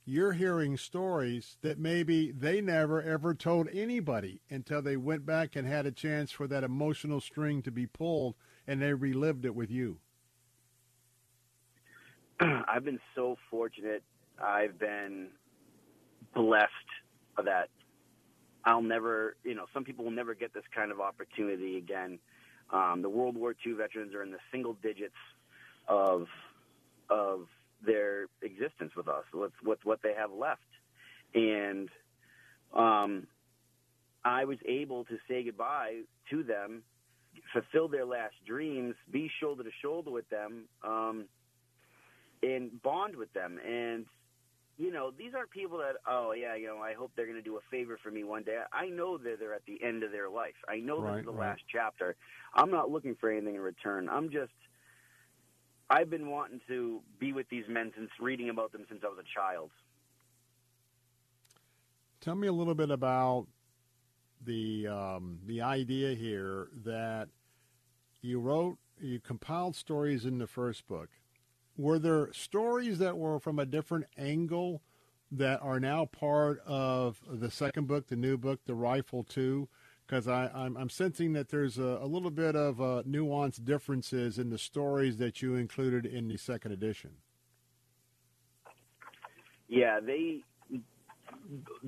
you're 0.05 0.33
hearing 0.33 0.77
stories 0.77 1.57
that 1.61 1.77
maybe 1.77 2.31
they 2.31 2.61
never 2.61 3.01
ever 3.01 3.33
told 3.33 3.67
anybody 3.71 4.41
until 4.49 4.81
they 4.81 4.97
went 4.97 5.25
back 5.25 5.55
and 5.55 5.67
had 5.67 5.85
a 5.85 5.91
chance 5.91 6.31
for 6.31 6.47
that 6.47 6.63
emotional 6.63 7.21
string 7.21 7.61
to 7.61 7.71
be 7.71 7.85
pulled 7.85 8.35
and 8.67 8.81
they 8.81 8.93
relived 8.93 9.45
it 9.45 9.55
with 9.55 9.69
you. 9.69 9.97
I've 12.39 12.83
been 12.83 12.99
so 13.15 13.37
fortunate. 13.49 14.03
I've 14.43 14.79
been 14.79 15.27
blessed 16.33 16.67
that 17.43 17.69
I'll 18.65 18.81
never, 18.81 19.35
you 19.43 19.55
know, 19.55 19.65
some 19.73 19.83
people 19.83 20.05
will 20.05 20.11
never 20.11 20.33
get 20.33 20.53
this 20.53 20.63
kind 20.73 20.91
of 20.91 20.99
opportunity 20.99 21.77
again. 21.77 22.19
Um, 22.71 23.01
the 23.01 23.09
World 23.09 23.35
War 23.35 23.55
II 23.65 23.73
veterans 23.73 24.13
are 24.13 24.23
in 24.23 24.31
the 24.31 24.39
single 24.51 24.73
digits 24.81 25.15
of 25.87 26.27
of 27.09 27.47
their 27.85 28.27
existence 28.41 28.93
with 28.95 29.07
us, 29.07 29.25
with 29.33 29.53
with 29.63 29.79
what 29.83 30.01
they 30.01 30.13
have 30.17 30.31
left, 30.31 30.61
and 31.33 31.89
um, 32.73 33.27
I 34.23 34.45
was 34.45 34.57
able 34.65 35.05
to 35.05 35.17
say 35.27 35.43
goodbye 35.43 36.01
to 36.29 36.43
them, 36.43 36.83
fulfill 37.53 37.87
their 37.87 38.05
last 38.05 38.35
dreams, 38.45 38.95
be 39.09 39.29
shoulder 39.39 39.63
to 39.63 39.71
shoulder 39.81 40.11
with 40.11 40.29
them, 40.29 40.65
um, 40.83 41.25
and 42.43 42.81
bond 42.81 43.15
with 43.15 43.33
them. 43.33 43.59
And 43.65 44.05
you 44.77 44.91
know, 44.91 45.11
these 45.11 45.33
aren't 45.35 45.51
people 45.51 45.77
that, 45.79 45.97
oh 46.07 46.33
yeah, 46.33 46.55
you 46.55 46.67
know, 46.67 46.79
I 46.79 46.93
hope 46.93 47.11
they're 47.15 47.25
going 47.25 47.37
to 47.37 47.43
do 47.43 47.57
a 47.57 47.61
favor 47.69 47.99
for 48.01 48.09
me 48.09 48.23
one 48.23 48.43
day. 48.43 48.57
I 48.73 48.87
know 48.87 49.17
that 49.17 49.37
they're 49.39 49.53
at 49.53 49.65
the 49.67 49.79
end 49.83 50.01
of 50.03 50.11
their 50.11 50.29
life. 50.29 50.55
I 50.67 50.77
know 50.77 50.99
Right, 50.99 51.17
this 51.17 51.19
is 51.21 51.25
the 51.25 51.31
right. 51.33 51.49
last 51.49 51.61
chapter. 51.71 52.15
I'm 52.55 52.71
not 52.71 52.89
looking 52.89 53.15
for 53.19 53.29
anything 53.29 53.55
in 53.55 53.61
return. 53.61 54.09
I'm 54.09 54.31
just, 54.31 54.51
I've 55.91 56.09
been 56.09 56.29
wanting 56.29 56.61
to 56.69 57.01
be 57.19 57.33
with 57.33 57.49
these 57.49 57.65
men 57.67 57.91
since 57.97 58.09
reading 58.17 58.49
about 58.49 58.71
them 58.71 58.85
since 58.87 59.01
I 59.03 59.09
was 59.09 59.17
a 59.19 59.39
child. 59.39 59.71
Tell 62.21 62.35
me 62.35 62.47
a 62.47 62.53
little 62.53 62.75
bit 62.75 62.89
about 62.89 63.47
the 64.41 64.87
um, 64.87 65.39
the 65.45 65.61
idea 65.61 66.15
here 66.15 66.69
that 66.85 67.27
you 68.21 68.39
wrote, 68.39 68.77
you 69.01 69.19
compiled 69.19 69.75
stories 69.75 70.25
in 70.25 70.37
the 70.37 70.47
first 70.47 70.87
book. 70.87 71.09
Were 71.75 71.99
there 71.99 72.31
stories 72.31 72.97
that 72.99 73.17
were 73.17 73.39
from 73.39 73.59
a 73.59 73.65
different 73.65 74.05
angle 74.17 74.81
that 75.29 75.61
are 75.61 75.79
now 75.79 76.05
part 76.05 76.61
of 76.65 77.19
the 77.27 77.51
second 77.51 77.87
book, 77.87 78.07
the 78.07 78.15
new 78.15 78.37
book, 78.37 78.61
The 78.65 78.75
Rifle 78.75 79.23
Two? 79.23 79.67
Because 80.11 80.27
I'm, 80.27 80.75
I'm 80.75 80.89
sensing 80.89 81.31
that 81.33 81.47
there's 81.47 81.77
a, 81.77 81.99
a 82.01 82.05
little 82.05 82.31
bit 82.31 82.53
of 82.53 82.81
uh, 82.81 83.03
nuanced 83.07 83.63
differences 83.63 84.39
in 84.39 84.49
the 84.49 84.57
stories 84.57 85.15
that 85.19 85.41
you 85.41 85.55
included 85.55 86.05
in 86.05 86.27
the 86.27 86.35
second 86.35 86.73
edition. 86.73 87.11
Yeah, 89.69 90.01
they. 90.01 90.41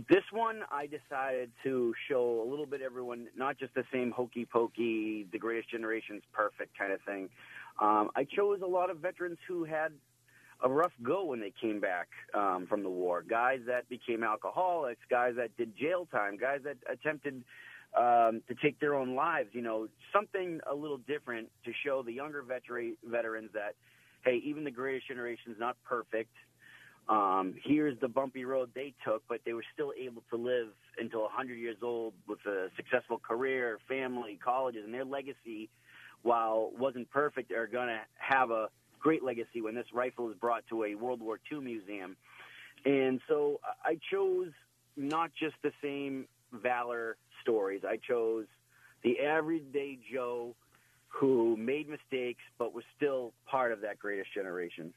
This 0.08 0.24
one, 0.32 0.62
I 0.72 0.88
decided 0.88 1.52
to 1.64 1.94
show 2.10 2.42
a 2.42 2.50
little 2.50 2.66
bit 2.66 2.82
everyone, 2.82 3.28
not 3.36 3.60
just 3.60 3.74
the 3.74 3.84
same 3.92 4.12
hokey 4.12 4.46
pokey, 4.46 5.28
the 5.30 5.38
greatest 5.38 5.70
generation's 5.70 6.24
perfect 6.32 6.78
kind 6.78 6.94
of 6.94 7.02
thing. 7.02 7.28
Um, 7.82 8.10
I 8.16 8.24
chose 8.24 8.62
a 8.64 8.68
lot 8.68 8.90
of 8.90 9.00
veterans 9.00 9.38
who 9.50 9.66
had 9.66 9.92
a 10.64 10.70
rough 10.70 10.94
go 11.02 11.26
when 11.26 11.42
they 11.42 11.52
came 11.62 11.82
back 11.82 12.08
um, 12.34 12.68
from 12.70 12.84
the 12.84 12.90
war. 12.90 13.22
Guys 13.22 13.60
that 13.68 13.90
became 13.90 14.24
alcoholics, 14.24 15.02
guys 15.10 15.34
that 15.36 15.58
did 15.58 15.76
jail 15.76 16.08
time, 16.10 16.38
guys 16.38 16.62
that 16.64 16.78
attempted 16.90 17.44
um, 17.98 18.42
to 18.48 18.56
take 18.62 18.80
their 18.80 18.96
own 18.96 19.16
lives. 19.16 19.50
You 19.54 19.62
know, 19.62 19.88
something 20.12 20.60
a 20.70 20.76
little 20.76 21.00
different 21.00 21.50
to 21.66 21.72
show 21.86 22.04
the 22.04 22.14
younger 22.14 22.42
veteran 22.42 22.98
veterans 23.04 23.52
that, 23.54 23.76
hey, 24.24 24.42
even 24.46 24.64
the 24.64 24.72
greatest 24.72 25.08
generation 25.08 25.52
is 25.52 25.60
not 25.60 25.78
perfect 25.84 26.32
um, 27.10 27.56
here's 27.64 28.00
the 28.00 28.08
bumpy 28.08 28.46
road 28.46 28.72
they 28.74 28.94
took, 29.06 29.24
but 29.28 29.42
they 29.46 29.54
were 29.54 29.66
still 29.74 29.92
able 30.00 30.24
to 30.30 30.38
live 30.38 30.70
until 30.98 31.22
100 31.24 31.56
years 31.56 31.78
old 31.82 32.14
with 32.28 32.40
a 32.46 32.70
successful 32.78 33.20
career, 33.20 33.80
family, 33.88 34.40
colleges, 34.44 34.84
and 34.86 34.94
their 34.94 35.04
legacy, 35.04 35.70
while 36.22 36.72
wasn't 36.78 37.10
perfect, 37.10 37.52
are 37.52 37.68
going 37.68 37.88
to 37.88 38.00
have 38.18 38.52
a 38.52 38.68
great 39.00 39.24
legacy 39.24 39.60
when 39.60 39.76
this 39.76 39.88
rifle 39.94 40.30
is 40.30 40.38
brought 40.38 40.64
to 40.70 40.86
a 40.86 40.96
World 40.96 41.22
War 41.22 41.40
II 41.52 41.60
museum. 41.60 42.16
And 42.86 43.20
so 43.28 43.60
I 43.84 44.00
chose 44.10 44.52
not 44.96 45.32
just 45.38 45.56
the 45.62 45.72
same 45.82 46.28
valor 46.54 47.18
stories. 47.42 47.82
I 47.88 47.98
chose 47.98 48.46
the 49.04 49.20
everyday 49.20 50.00
Joe 50.12 50.56
who 51.08 51.56
made 51.58 51.90
mistakes 51.90 52.42
but 52.58 52.74
was 52.74 52.84
still 52.96 53.34
part 53.46 53.72
of 53.72 53.82
that 53.82 54.00
greatest 54.00 54.34
generation. 54.34 54.94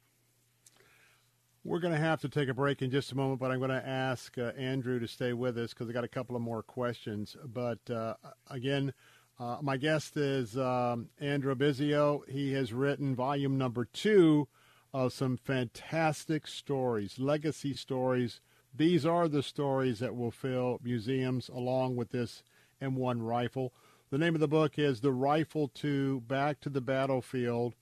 We're 1.65 1.81
going 1.81 1.95
to 1.95 2.01
have 2.01 2.21
to 2.21 2.29
take 2.29 2.49
a 2.49 2.55
break 2.55 2.81
in 2.81 2.93
just 2.93 3.11
a 3.11 3.17
moment, 3.17 3.41
but 3.41 3.51
I'm 3.51 3.59
going 3.59 3.71
to 3.71 3.87
ask 3.87 4.39
uh, 4.39 4.53
Andrew 4.57 5.01
to 5.01 5.09
stay 5.09 5.33
with 5.33 5.59
us 5.59 5.71
because 5.71 5.91
I 5.91 5.93
got 5.93 6.05
a 6.05 6.09
couple 6.09 6.37
of 6.37 6.43
more 6.43 6.63
questions. 6.63 7.37
But 7.45 7.91
uh, 7.91 8.15
again, 8.49 8.95
uh, 9.41 9.59
my 9.61 9.77
guest 9.77 10.17
is 10.17 10.57
um, 10.57 11.09
Andrew 11.21 11.55
Biggio. 11.57 12.27
He 12.29 12.53
has 12.53 12.73
written 12.73 13.17
volume 13.17 13.59
number 13.59 13.85
two 13.85 14.47
of 14.95 15.13
some 15.13 15.37
fantastic 15.37 16.47
stories, 16.47 17.19
legacy 17.19 17.75
stories. 17.75 18.41
These 18.77 19.07
are 19.07 19.27
the 19.27 19.43
stories 19.43 20.01
that 20.01 20.15
will 20.15 20.31
fill 20.31 20.81
museums 20.83 21.49
along 21.49 21.97
with 21.97 22.11
this 22.11 22.43
M1 22.83 23.27
rifle. 23.27 23.73
The 24.11 24.19
name 24.19 24.35
of 24.35 24.41
the 24.41 24.49
book 24.49 24.79
is 24.79 25.01
The 25.01 25.13
Rifle 25.13 25.69
2 25.69 26.21
Back 26.27 26.61
to 26.61 26.69
the 26.69 26.83
Battlefield. 26.83 27.75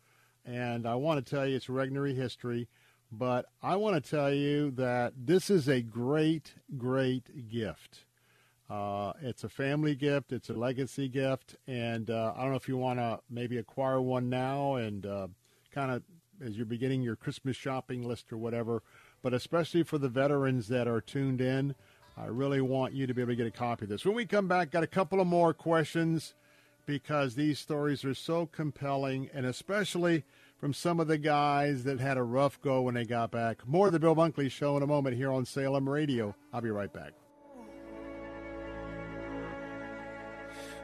And 0.45 0.87
I 0.87 0.95
want 0.95 1.25
to 1.25 1.29
tell 1.29 1.47
you 1.47 1.57
it's 1.57 1.67
Regnery 1.67 2.15
history. 2.15 2.69
But 3.11 3.47
I 3.61 3.75
want 3.75 4.03
to 4.03 4.09
tell 4.09 4.33
you 4.33 4.71
that 4.73 5.15
this 5.17 5.51
is 5.51 5.69
a 5.69 5.83
great, 5.83 6.55
great 6.77 7.49
gift. 7.49 8.05
Uh, 8.71 9.15
it's 9.21 9.43
a 9.43 9.49
family 9.49 9.97
gift. 9.97 10.33
It's 10.33 10.49
a 10.49 10.55
legacy 10.55 11.09
gift. 11.09 11.57
And 11.67 12.09
uh, 12.09 12.35
I 12.37 12.43
don't 12.43 12.51
know 12.51 12.57
if 12.57 12.69
you 12.69 12.77
want 12.77 13.01
to 13.01 13.19
maybe 13.29 13.59
acquire 13.59 14.01
one 14.01 14.29
now 14.29 14.77
and 14.77 15.05
uh, 15.05 15.27
kind 15.73 15.91
of 15.91 16.03
as 16.41 16.57
you're 16.57 16.67
beginning 16.67 17.03
your 17.03 17.17
Christmas 17.17 17.57
shopping 17.57 18.07
list 18.07 18.33
or 18.33 18.37
whatever. 18.37 18.83
But 19.25 19.33
especially 19.33 19.83
for 19.85 19.97
the 19.97 20.11
veterans 20.11 20.69
that 20.69 20.87
are 20.87 21.01
tuned 21.01 21.41
in, 21.41 21.75
I 22.15 22.27
really 22.27 22.61
want 22.61 22.93
you 22.93 23.07
to 23.07 23.15
be 23.15 23.23
able 23.23 23.33
to 23.33 23.37
get 23.37 23.47
a 23.47 23.51
copy 23.51 23.87
of 23.87 23.89
this. 23.89 24.05
When 24.05 24.15
we 24.15 24.27
come 24.27 24.49
back, 24.49 24.71
got 24.71 24.83
a 24.83 24.87
couple 24.87 25.19
of 25.19 25.27
more 25.27 25.55
questions 25.55 26.35
because 26.85 27.35
these 27.35 27.59
stories 27.59 28.05
are 28.05 28.13
so 28.13 28.45
compelling, 28.45 29.31
and 29.33 29.47
especially 29.47 30.25
from 30.59 30.75
some 30.75 31.01
of 31.01 31.09
the 31.09 31.17
guys 31.17 31.85
that 31.85 32.01
had 32.01 32.19
a 32.19 32.23
rough 32.23 32.61
go 32.61 32.83
when 32.83 32.95
they 32.95 33.07
got 33.07 33.31
back. 33.31 33.67
More 33.67 33.87
of 33.87 33.95
the 33.95 33.99
Bill 33.99 34.15
Bunkley 34.15 34.51
Show 34.51 34.77
in 34.77 34.83
a 34.83 34.87
moment 34.87 35.17
here 35.17 35.33
on 35.33 35.47
Salem 35.47 35.89
Radio. 35.89 36.35
I'll 36.53 36.61
be 36.61 36.69
right 36.71 36.93
back. 36.93 37.13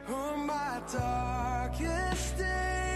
Oh, 0.08 0.34
Day. 2.38 2.89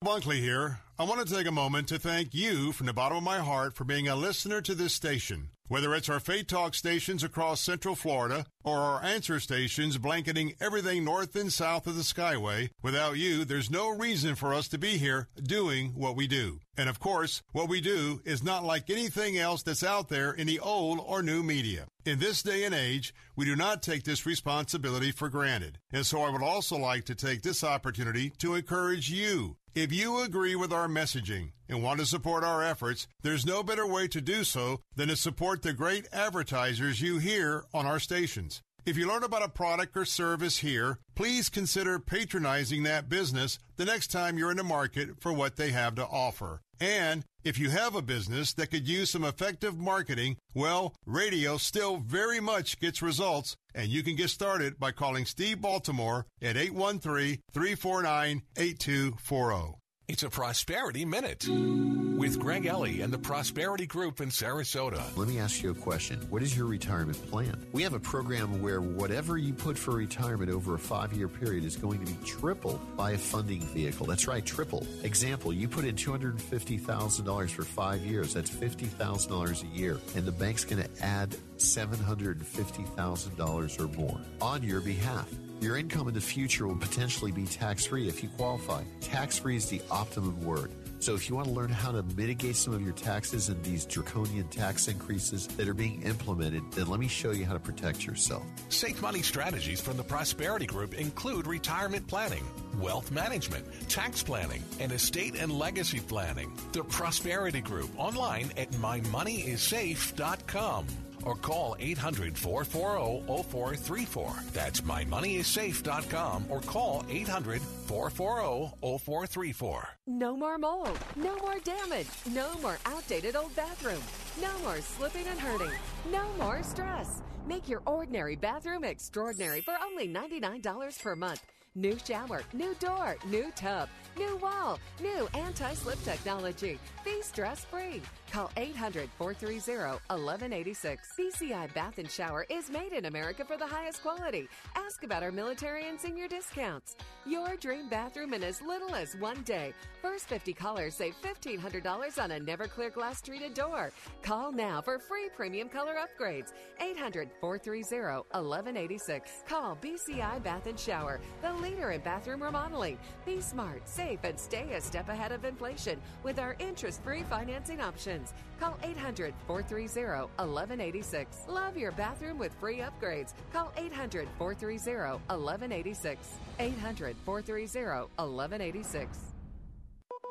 Bill 0.00 0.14
Bunkley 0.14 0.38
here. 0.38 0.78
I 0.98 1.04
want 1.04 1.26
to 1.26 1.34
take 1.34 1.46
a 1.46 1.52
moment 1.52 1.88
to 1.88 1.98
thank 1.98 2.34
you 2.34 2.72
from 2.72 2.86
the 2.86 2.92
bottom 2.92 3.18
of 3.18 3.24
my 3.24 3.38
heart 3.38 3.74
for 3.74 3.84
being 3.84 4.08
a 4.08 4.14
listener 4.14 4.60
to 4.62 4.74
this 4.74 4.94
station. 4.94 5.48
Whether 5.68 5.94
it's 5.94 6.08
our 6.08 6.20
Faith 6.20 6.48
Talk 6.48 6.74
stations 6.74 7.24
across 7.24 7.60
Central 7.60 7.94
Florida 7.94 8.44
or 8.62 8.78
our 8.78 9.02
answer 9.02 9.40
stations 9.40 9.96
blanketing 9.96 10.54
everything 10.60 11.02
north 11.02 11.34
and 11.34 11.52
south 11.52 11.86
of 11.86 11.96
the 11.96 12.02
Skyway, 12.02 12.70
without 12.82 13.16
you, 13.16 13.44
there's 13.44 13.70
no 13.70 13.88
reason 13.88 14.34
for 14.34 14.52
us 14.52 14.68
to 14.68 14.78
be 14.78 14.98
here 14.98 15.28
doing 15.42 15.92
what 15.94 16.14
we 16.14 16.26
do. 16.26 16.60
And 16.76 16.88
of 16.90 17.00
course, 17.00 17.42
what 17.52 17.68
we 17.68 17.80
do 17.80 18.20
is 18.24 18.44
not 18.44 18.64
like 18.64 18.90
anything 18.90 19.38
else 19.38 19.62
that's 19.62 19.82
out 19.82 20.08
there 20.08 20.32
in 20.32 20.46
the 20.46 20.60
old 20.60 21.00
or 21.04 21.22
new 21.22 21.42
media. 21.42 21.86
In 22.04 22.18
this 22.18 22.42
day 22.42 22.64
and 22.64 22.74
age, 22.74 23.14
we 23.34 23.46
do 23.46 23.56
not 23.56 23.82
take 23.82 24.04
this 24.04 24.26
responsibility 24.26 25.10
for 25.10 25.30
granted. 25.30 25.78
And 25.90 26.04
so 26.04 26.22
I 26.22 26.30
would 26.30 26.42
also 26.42 26.76
like 26.76 27.04
to 27.06 27.14
take 27.14 27.42
this 27.42 27.64
opportunity 27.64 28.30
to 28.38 28.56
encourage 28.56 29.10
you. 29.10 29.56
If 29.74 29.90
you 29.90 30.20
agree 30.20 30.54
with 30.54 30.70
our 30.70 30.86
messaging 30.86 31.52
and 31.66 31.82
want 31.82 31.98
to 32.00 32.04
support 32.04 32.44
our 32.44 32.62
efforts, 32.62 33.06
there's 33.22 33.46
no 33.46 33.62
better 33.62 33.86
way 33.86 34.06
to 34.08 34.20
do 34.20 34.44
so 34.44 34.80
than 34.96 35.08
to 35.08 35.16
support 35.16 35.62
the 35.62 35.72
great 35.72 36.06
advertisers 36.12 37.00
you 37.00 37.16
hear 37.16 37.64
on 37.72 37.86
our 37.86 37.98
stations. 37.98 38.60
If 38.84 38.98
you 38.98 39.08
learn 39.08 39.24
about 39.24 39.42
a 39.42 39.48
product 39.48 39.96
or 39.96 40.04
service 40.04 40.58
here, 40.58 40.98
please 41.14 41.48
consider 41.48 41.98
patronizing 41.98 42.82
that 42.82 43.08
business 43.08 43.58
the 43.76 43.86
next 43.86 44.08
time 44.08 44.36
you're 44.36 44.50
in 44.50 44.58
the 44.58 44.62
market 44.62 45.22
for 45.22 45.32
what 45.32 45.56
they 45.56 45.70
have 45.70 45.94
to 45.94 46.06
offer. 46.06 46.60
And 46.82 47.22
if 47.44 47.60
you 47.60 47.70
have 47.70 47.94
a 47.94 48.02
business 48.02 48.54
that 48.54 48.72
could 48.72 48.88
use 48.88 49.10
some 49.10 49.22
effective 49.22 49.78
marketing, 49.78 50.36
well, 50.52 50.96
radio 51.06 51.56
still 51.56 51.98
very 51.98 52.40
much 52.40 52.80
gets 52.80 53.00
results, 53.00 53.54
and 53.72 53.88
you 53.88 54.02
can 54.02 54.16
get 54.16 54.30
started 54.30 54.80
by 54.80 54.90
calling 54.90 55.24
Steve 55.24 55.60
Baltimore 55.60 56.26
at 56.42 56.56
813 56.56 57.38
349 57.52 58.42
8240. 58.56 59.81
It's 60.08 60.24
a 60.24 60.28
Prosperity 60.28 61.04
Minute 61.04 61.46
with 61.48 62.40
Greg 62.40 62.66
Ellie 62.66 63.02
and 63.02 63.12
the 63.12 63.18
Prosperity 63.18 63.86
Group 63.86 64.20
in 64.20 64.30
Sarasota. 64.30 65.00
Let 65.16 65.28
me 65.28 65.38
ask 65.38 65.62
you 65.62 65.70
a 65.70 65.74
question. 65.74 66.18
What 66.28 66.42
is 66.42 66.56
your 66.56 66.66
retirement 66.66 67.24
plan? 67.30 67.64
We 67.70 67.84
have 67.84 67.94
a 67.94 68.00
program 68.00 68.60
where 68.60 68.80
whatever 68.80 69.38
you 69.38 69.54
put 69.54 69.78
for 69.78 69.92
retirement 69.92 70.50
over 70.50 70.74
a 70.74 70.78
five 70.78 71.12
year 71.12 71.28
period 71.28 71.62
is 71.64 71.76
going 71.76 72.04
to 72.04 72.12
be 72.12 72.18
tripled 72.26 72.80
by 72.96 73.12
a 73.12 73.18
funding 73.18 73.60
vehicle. 73.60 74.06
That's 74.06 74.26
right, 74.26 74.44
triple. 74.44 74.84
Example, 75.04 75.52
you 75.52 75.68
put 75.68 75.84
in 75.84 75.94
$250,000 75.94 77.50
for 77.50 77.62
five 77.62 78.00
years. 78.00 78.34
That's 78.34 78.50
$50,000 78.50 79.62
a 79.62 79.66
year. 79.66 80.00
And 80.16 80.26
the 80.26 80.32
bank's 80.32 80.64
going 80.64 80.82
to 80.82 80.90
add 81.02 81.36
$750,000 81.58 83.80
or 83.80 83.88
more 83.96 84.20
on 84.40 84.64
your 84.64 84.80
behalf. 84.80 85.28
Your 85.62 85.76
income 85.76 86.08
in 86.08 86.14
the 86.14 86.20
future 86.20 86.66
will 86.66 86.74
potentially 86.74 87.30
be 87.30 87.44
tax 87.44 87.86
free 87.86 88.08
if 88.08 88.20
you 88.20 88.28
qualify. 88.30 88.82
Tax 89.00 89.38
free 89.38 89.54
is 89.54 89.68
the 89.68 89.80
optimum 89.92 90.44
word. 90.44 90.72
So 90.98 91.14
if 91.14 91.28
you 91.28 91.36
want 91.36 91.46
to 91.46 91.54
learn 91.54 91.70
how 91.70 91.92
to 91.92 92.02
mitigate 92.02 92.56
some 92.56 92.74
of 92.74 92.82
your 92.82 92.94
taxes 92.94 93.48
and 93.48 93.62
these 93.62 93.86
draconian 93.86 94.48
tax 94.48 94.88
increases 94.88 95.46
that 95.46 95.68
are 95.68 95.74
being 95.74 96.02
implemented, 96.02 96.64
then 96.72 96.88
let 96.88 96.98
me 96.98 97.06
show 97.06 97.30
you 97.30 97.44
how 97.44 97.52
to 97.52 97.60
protect 97.60 98.04
yourself. 98.04 98.42
Safe 98.70 99.00
money 99.00 99.22
strategies 99.22 99.80
from 99.80 99.96
the 99.96 100.02
Prosperity 100.02 100.66
Group 100.66 100.94
include 100.94 101.46
retirement 101.46 102.08
planning, 102.08 102.42
wealth 102.80 103.12
management, 103.12 103.64
tax 103.88 104.20
planning, 104.20 104.64
and 104.80 104.90
estate 104.90 105.36
and 105.38 105.52
legacy 105.52 106.00
planning. 106.00 106.52
The 106.72 106.82
Prosperity 106.82 107.60
Group 107.60 107.90
online 107.96 108.50
at 108.56 108.72
mymoneyissafe.com 108.72 110.86
or 111.24 111.34
call 111.36 111.76
800 111.78 112.36
440 112.36 113.42
0434. 113.42 114.34
That's 114.52 114.80
mymoneyissafe.com 114.82 116.46
or 116.48 116.60
call 116.60 117.04
800 117.08 117.60
440 117.60 118.72
0434. 118.98 119.88
No 120.06 120.36
more 120.36 120.58
mold. 120.58 120.98
No 121.16 121.36
more 121.38 121.58
damage. 121.64 122.08
No 122.30 122.54
more 122.60 122.78
outdated 122.86 123.36
old 123.36 123.54
bathroom. 123.56 124.02
No 124.40 124.50
more 124.62 124.80
slipping 124.80 125.26
and 125.26 125.38
hurting. 125.38 125.72
No 126.10 126.24
more 126.38 126.62
stress. 126.62 127.22
Make 127.46 127.68
your 127.68 127.82
ordinary 127.86 128.36
bathroom 128.36 128.84
extraordinary 128.84 129.60
for 129.60 129.74
only 129.84 130.08
$99 130.08 131.02
per 131.02 131.16
month. 131.16 131.42
New 131.74 131.98
shower, 132.06 132.42
new 132.52 132.74
door, 132.74 133.16
new 133.30 133.50
tub, 133.56 133.88
new 134.18 134.36
wall, 134.36 134.78
new 135.00 135.26
anti 135.32 135.72
slip 135.72 136.02
technology. 136.04 136.78
Be 137.02 137.22
stress 137.22 137.64
free. 137.64 138.02
Call 138.32 138.50
800 138.56 139.10
430 139.18 140.00
1186. 140.08 141.08
BCI 141.20 141.74
Bath 141.74 141.98
and 141.98 142.10
Shower 142.10 142.46
is 142.48 142.70
made 142.70 142.94
in 142.94 143.04
America 143.04 143.44
for 143.44 143.58
the 143.58 143.66
highest 143.66 144.00
quality. 144.00 144.48
Ask 144.74 145.04
about 145.04 145.22
our 145.22 145.30
military 145.30 145.86
and 145.86 146.00
senior 146.00 146.28
discounts. 146.28 146.96
Your 147.26 147.56
dream 147.56 147.90
bathroom 147.90 148.32
in 148.32 148.42
as 148.42 148.62
little 148.62 148.94
as 148.94 149.14
one 149.16 149.42
day. 149.42 149.74
First 150.00 150.28
50 150.28 150.54
callers 150.54 150.94
save 150.94 151.14
$1,500 151.20 152.22
on 152.22 152.30
a 152.30 152.40
never 152.40 152.66
clear 152.66 152.88
glass 152.88 153.20
treated 153.20 153.52
door. 153.52 153.92
Call 154.22 154.50
now 154.50 154.80
for 154.80 154.98
free 154.98 155.28
premium 155.36 155.68
color 155.68 155.96
upgrades. 155.96 156.54
800 156.80 157.28
430 157.38 158.24
1186. 158.30 159.30
Call 159.46 159.76
BCI 159.82 160.42
Bath 160.42 160.66
and 160.66 160.80
Shower, 160.80 161.20
the 161.42 161.52
leader 161.52 161.90
in 161.90 162.00
bathroom 162.00 162.42
remodeling. 162.42 162.96
Be 163.26 163.42
smart, 163.42 163.86
safe, 163.86 164.20
and 164.24 164.40
stay 164.40 164.72
a 164.72 164.80
step 164.80 165.10
ahead 165.10 165.32
of 165.32 165.44
inflation 165.44 166.00
with 166.22 166.38
our 166.38 166.56
interest 166.58 167.02
free 167.04 167.24
financing 167.24 167.82
options. 167.82 168.21
Call 168.60 168.78
800 168.82 169.34
430 169.46 170.28
1186. 170.36 171.36
Love 171.48 171.76
your 171.76 171.92
bathroom 171.92 172.38
with 172.38 172.54
free 172.54 172.78
upgrades. 172.78 173.32
Call 173.52 173.72
800 173.76 174.28
430 174.38 175.20
1186. 175.28 176.28
800 176.58 177.16
430 177.24 178.08
1186. 178.16 179.18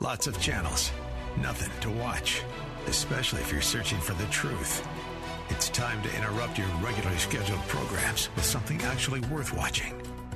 Lots 0.01 0.25
of 0.25 0.39
channels, 0.41 0.91
nothing 1.41 1.71
to 1.81 1.91
watch, 2.01 2.41
especially 2.87 3.41
if 3.41 3.51
you're 3.51 3.61
searching 3.61 3.99
for 3.99 4.13
the 4.13 4.25
truth. 4.25 4.83
It's 5.49 5.69
time 5.69 6.01
to 6.01 6.17
interrupt 6.17 6.57
your 6.57 6.67
regularly 6.81 7.19
scheduled 7.19 7.61
programs 7.67 8.29
with 8.35 8.45
something 8.45 8.81
actually 8.81 9.19
worth 9.21 9.55
watching. 9.55 10.00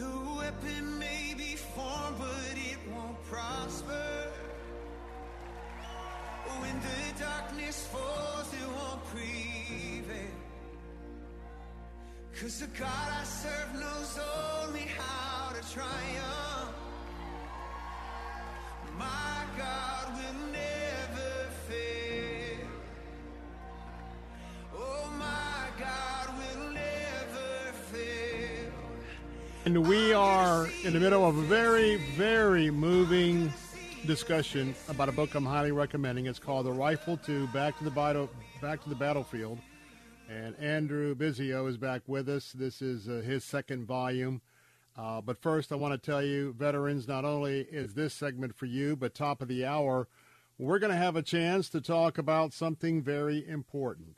The 0.00 0.16
weapon 0.38 0.98
may 0.98 1.34
be 1.36 1.56
formed, 1.56 2.16
but 2.16 2.56
it 2.56 2.78
won't 2.90 3.22
prosper. 3.24 4.30
When 6.62 6.76
the 6.88 7.20
darkness 7.22 7.86
falls, 7.88 8.48
it 8.54 8.68
won't 8.78 9.04
prevail. 9.12 10.36
Cause 12.40 12.60
the 12.60 12.68
God 12.68 13.08
I 13.20 13.24
serve 13.24 13.74
knows 13.74 14.18
only 14.62 14.86
how 15.00 15.52
to 15.52 15.62
triumph. 15.74 16.74
My 18.96 19.44
God 19.58 20.04
will 20.18 20.40
never 20.50 21.32
fail. 21.68 22.68
Oh, 24.74 25.10
my 25.18 25.62
God 25.78 26.26
will 26.40 26.72
never 26.72 27.72
fail. 27.92 28.29
And 29.70 29.86
we 29.86 30.12
are 30.12 30.68
in 30.82 30.94
the 30.94 30.98
middle 30.98 31.24
of 31.24 31.38
a 31.38 31.42
very, 31.42 31.94
very 32.16 32.72
moving 32.72 33.52
discussion 34.04 34.74
about 34.88 35.08
a 35.08 35.12
book 35.12 35.36
I'm 35.36 35.46
highly 35.46 35.70
recommending. 35.70 36.26
It's 36.26 36.40
called 36.40 36.66
The 36.66 36.72
Rifle 36.72 37.16
to 37.18 37.46
Back 37.52 37.78
to 37.78 37.84
the 37.84 37.90
Battle, 37.92 38.28
Back 38.60 38.82
to 38.82 38.88
the 38.88 38.96
Battlefield. 38.96 39.60
And 40.28 40.56
Andrew 40.58 41.14
Biggio 41.14 41.68
is 41.68 41.76
back 41.76 42.02
with 42.08 42.28
us. 42.28 42.50
This 42.50 42.82
is 42.82 43.08
uh, 43.08 43.22
his 43.24 43.44
second 43.44 43.86
volume. 43.86 44.40
Uh, 44.98 45.20
but 45.20 45.38
first, 45.38 45.70
I 45.70 45.76
want 45.76 45.92
to 45.94 46.04
tell 46.04 46.20
you, 46.20 46.52
veterans, 46.58 47.06
not 47.06 47.24
only 47.24 47.60
is 47.60 47.94
this 47.94 48.12
segment 48.12 48.56
for 48.56 48.66
you, 48.66 48.96
but 48.96 49.14
top 49.14 49.40
of 49.40 49.46
the 49.46 49.64
hour, 49.64 50.08
we're 50.58 50.80
going 50.80 50.90
to 50.90 50.98
have 50.98 51.14
a 51.14 51.22
chance 51.22 51.68
to 51.68 51.80
talk 51.80 52.18
about 52.18 52.52
something 52.52 53.02
very 53.02 53.48
important. 53.48 54.16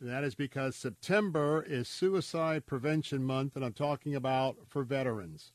That 0.00 0.24
is 0.24 0.34
because 0.34 0.76
September 0.76 1.64
is 1.66 1.88
Suicide 1.88 2.66
Prevention 2.66 3.24
Month, 3.24 3.56
and 3.56 3.64
I'm 3.64 3.72
talking 3.72 4.14
about 4.14 4.56
for 4.68 4.82
veterans. 4.82 5.52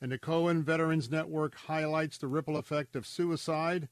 And 0.00 0.12
the 0.12 0.18
Cohen 0.18 0.62
Veterans 0.62 1.10
Network 1.10 1.56
highlights 1.56 2.18
the 2.18 2.28
ripple 2.28 2.56
effect 2.56 2.94
of 2.94 3.06
suicide, 3.06 3.88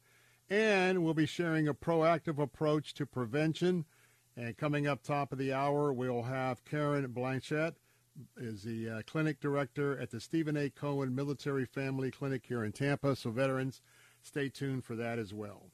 and 0.48 1.02
we'll 1.02 1.14
be 1.14 1.26
sharing 1.26 1.66
a 1.66 1.74
proactive 1.74 2.38
approach 2.38 2.94
to 2.94 3.06
prevention. 3.06 3.84
And 4.36 4.56
coming 4.56 4.86
up 4.86 5.02
top 5.02 5.32
of 5.32 5.38
the 5.38 5.52
hour, 5.52 5.92
we'll 5.92 6.22
have 6.24 6.64
Karen 6.64 7.08
Blanchette, 7.08 7.74
is 8.36 8.62
the 8.62 8.88
uh, 8.88 9.02
clinic 9.06 9.40
director 9.40 9.98
at 9.98 10.10
the 10.10 10.20
Stephen 10.20 10.56
A. 10.56 10.70
Cohen 10.70 11.14
Military 11.14 11.64
Family 11.64 12.10
Clinic 12.10 12.44
here 12.46 12.62
in 12.62 12.72
Tampa. 12.72 13.16
So 13.16 13.30
veterans, 13.30 13.80
stay 14.22 14.50
tuned 14.50 14.84
for 14.84 14.94
that 14.94 15.18
as 15.18 15.32
well. 15.34 15.70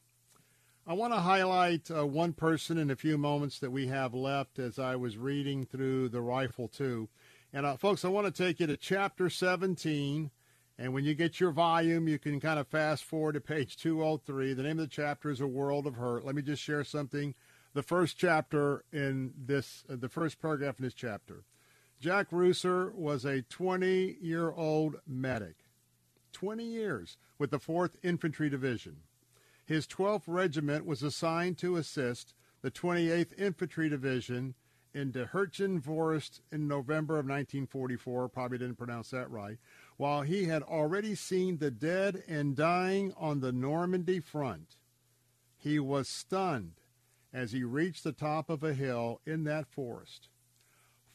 I 0.84 0.94
want 0.94 1.12
to 1.12 1.20
highlight 1.20 1.92
uh, 1.92 2.04
one 2.04 2.32
person 2.32 2.76
in 2.76 2.90
a 2.90 2.96
few 2.96 3.16
moments 3.16 3.60
that 3.60 3.70
we 3.70 3.86
have 3.86 4.14
left 4.14 4.58
as 4.58 4.80
I 4.80 4.96
was 4.96 5.16
reading 5.16 5.64
through 5.64 6.08
The 6.08 6.20
Rifle 6.20 6.66
2. 6.66 7.08
And, 7.52 7.64
uh, 7.64 7.76
folks, 7.76 8.04
I 8.04 8.08
want 8.08 8.26
to 8.26 8.42
take 8.42 8.58
you 8.58 8.66
to 8.66 8.76
chapter 8.76 9.30
17. 9.30 10.32
And 10.78 10.92
when 10.92 11.04
you 11.04 11.14
get 11.14 11.38
your 11.38 11.52
volume, 11.52 12.08
you 12.08 12.18
can 12.18 12.40
kind 12.40 12.58
of 12.58 12.66
fast 12.66 13.04
forward 13.04 13.34
to 13.34 13.40
page 13.40 13.76
203. 13.76 14.54
The 14.54 14.62
name 14.64 14.80
of 14.80 14.88
the 14.88 14.88
chapter 14.88 15.30
is 15.30 15.40
A 15.40 15.46
World 15.46 15.86
of 15.86 15.94
Hurt. 15.94 16.26
Let 16.26 16.34
me 16.34 16.42
just 16.42 16.60
share 16.60 16.82
something. 16.82 17.36
The 17.74 17.84
first 17.84 18.18
chapter 18.18 18.82
in 18.92 19.34
this, 19.38 19.84
uh, 19.88 19.94
the 19.94 20.08
first 20.08 20.42
paragraph 20.42 20.80
in 20.80 20.84
this 20.84 20.94
chapter. 20.94 21.44
Jack 22.00 22.30
Reuser 22.30 22.92
was 22.92 23.24
a 23.24 23.42
20 23.42 24.16
year 24.20 24.50
old 24.50 24.96
medic, 25.06 25.58
20 26.32 26.64
years, 26.64 27.18
with 27.38 27.52
the 27.52 27.60
4th 27.60 27.92
Infantry 28.02 28.50
Division. 28.50 28.96
His 29.64 29.86
12th 29.86 30.24
Regiment 30.26 30.84
was 30.84 31.02
assigned 31.02 31.58
to 31.58 31.76
assist 31.76 32.34
the 32.62 32.70
28th 32.70 33.38
Infantry 33.38 33.88
Division 33.88 34.54
in 34.94 35.12
the 35.12 35.26
Herchen 35.26 35.82
Forest 35.82 36.42
in 36.50 36.68
November 36.68 37.14
of 37.14 37.26
1944. 37.26 38.28
Probably 38.28 38.58
didn't 38.58 38.76
pronounce 38.76 39.10
that 39.10 39.30
right. 39.30 39.58
While 39.96 40.22
he 40.22 40.44
had 40.44 40.62
already 40.62 41.14
seen 41.14 41.58
the 41.58 41.70
dead 41.70 42.22
and 42.28 42.56
dying 42.56 43.12
on 43.16 43.40
the 43.40 43.52
Normandy 43.52 44.20
front, 44.20 44.76
he 45.56 45.78
was 45.78 46.08
stunned 46.08 46.80
as 47.32 47.52
he 47.52 47.64
reached 47.64 48.04
the 48.04 48.12
top 48.12 48.50
of 48.50 48.62
a 48.62 48.74
hill 48.74 49.20
in 49.24 49.44
that 49.44 49.66
forest. 49.66 50.28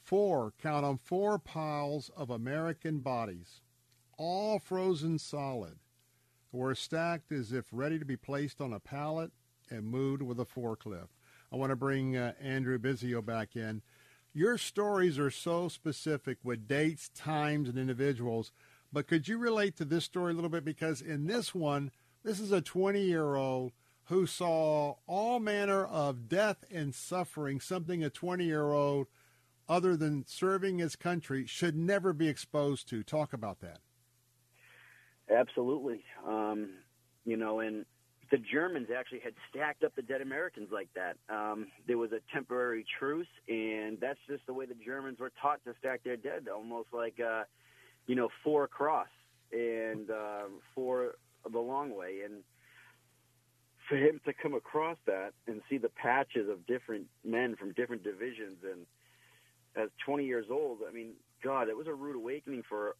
Four, 0.02 0.54
count 0.60 0.84
on 0.84 0.96
four 0.96 1.38
piles 1.38 2.10
of 2.16 2.30
American 2.30 3.00
bodies, 3.00 3.60
all 4.16 4.58
frozen 4.58 5.18
solid, 5.18 5.78
were 6.52 6.74
stacked 6.74 7.32
as 7.32 7.52
if 7.52 7.66
ready 7.72 7.98
to 7.98 8.04
be 8.04 8.16
placed 8.16 8.60
on 8.60 8.72
a 8.72 8.80
pallet 8.80 9.32
and 9.70 9.84
moved 9.84 10.22
with 10.22 10.40
a 10.40 10.44
forklift. 10.44 11.08
I 11.52 11.56
want 11.56 11.70
to 11.70 11.76
bring 11.76 12.16
uh, 12.16 12.32
Andrew 12.40 12.78
Biggio 12.78 13.24
back 13.24 13.56
in. 13.56 13.82
Your 14.34 14.58
stories 14.58 15.18
are 15.18 15.30
so 15.30 15.68
specific 15.68 16.38
with 16.44 16.68
dates, 16.68 17.10
times, 17.14 17.68
and 17.68 17.78
individuals. 17.78 18.52
But 18.92 19.06
could 19.06 19.28
you 19.28 19.38
relate 19.38 19.76
to 19.76 19.84
this 19.84 20.04
story 20.04 20.32
a 20.32 20.34
little 20.34 20.50
bit? 20.50 20.64
Because 20.64 21.00
in 21.00 21.26
this 21.26 21.54
one, 21.54 21.90
this 22.24 22.40
is 22.40 22.52
a 22.52 22.60
20 22.60 23.00
year 23.00 23.34
old 23.34 23.72
who 24.04 24.26
saw 24.26 24.94
all 25.06 25.38
manner 25.38 25.84
of 25.84 26.28
death 26.28 26.64
and 26.70 26.94
suffering, 26.94 27.60
something 27.60 28.02
a 28.02 28.10
20 28.10 28.44
year 28.44 28.72
old, 28.72 29.06
other 29.68 29.96
than 29.96 30.24
serving 30.26 30.78
his 30.78 30.96
country, 30.96 31.46
should 31.46 31.76
never 31.76 32.14
be 32.14 32.28
exposed 32.28 32.88
to. 32.88 33.02
Talk 33.02 33.34
about 33.34 33.60
that. 33.60 33.80
Absolutely. 35.30 36.02
Um, 36.26 36.70
you 37.24 37.36
know, 37.36 37.60
and 37.60 37.84
the 38.30 38.38
Germans 38.38 38.88
actually 38.96 39.20
had 39.20 39.34
stacked 39.50 39.84
up 39.84 39.94
the 39.96 40.02
dead 40.02 40.20
Americans 40.20 40.68
like 40.70 40.88
that. 40.94 41.16
Um, 41.34 41.68
there 41.86 41.98
was 41.98 42.12
a 42.12 42.20
temporary 42.32 42.84
truce, 42.98 43.28
and 43.48 43.98
that's 44.00 44.18
just 44.28 44.46
the 44.46 44.52
way 44.52 44.66
the 44.66 44.74
Germans 44.74 45.18
were 45.18 45.32
taught 45.40 45.64
to 45.64 45.74
stack 45.78 46.04
their 46.04 46.16
dead, 46.16 46.46
almost 46.52 46.88
like, 46.92 47.18
uh, 47.20 47.44
you 48.06 48.14
know, 48.14 48.28
four 48.44 48.64
across 48.64 49.08
and 49.52 50.10
uh, 50.10 50.44
four 50.74 51.14
the 51.50 51.58
long 51.58 51.96
way. 51.96 52.20
And 52.24 52.42
for 53.88 53.96
him 53.96 54.20
to 54.26 54.32
come 54.34 54.54
across 54.54 54.98
that 55.06 55.32
and 55.46 55.62
see 55.70 55.78
the 55.78 55.88
patches 55.88 56.48
of 56.50 56.66
different 56.66 57.06
men 57.24 57.56
from 57.56 57.72
different 57.72 58.04
divisions, 58.04 58.58
and 58.62 58.86
as 59.76 59.88
20 60.04 60.24
years 60.26 60.46
old, 60.50 60.80
I 60.88 60.92
mean, 60.92 61.12
God, 61.42 61.68
it 61.68 61.76
was 61.76 61.86
a 61.86 61.94
rude 61.94 62.16
awakening 62.16 62.62
for 62.68 62.96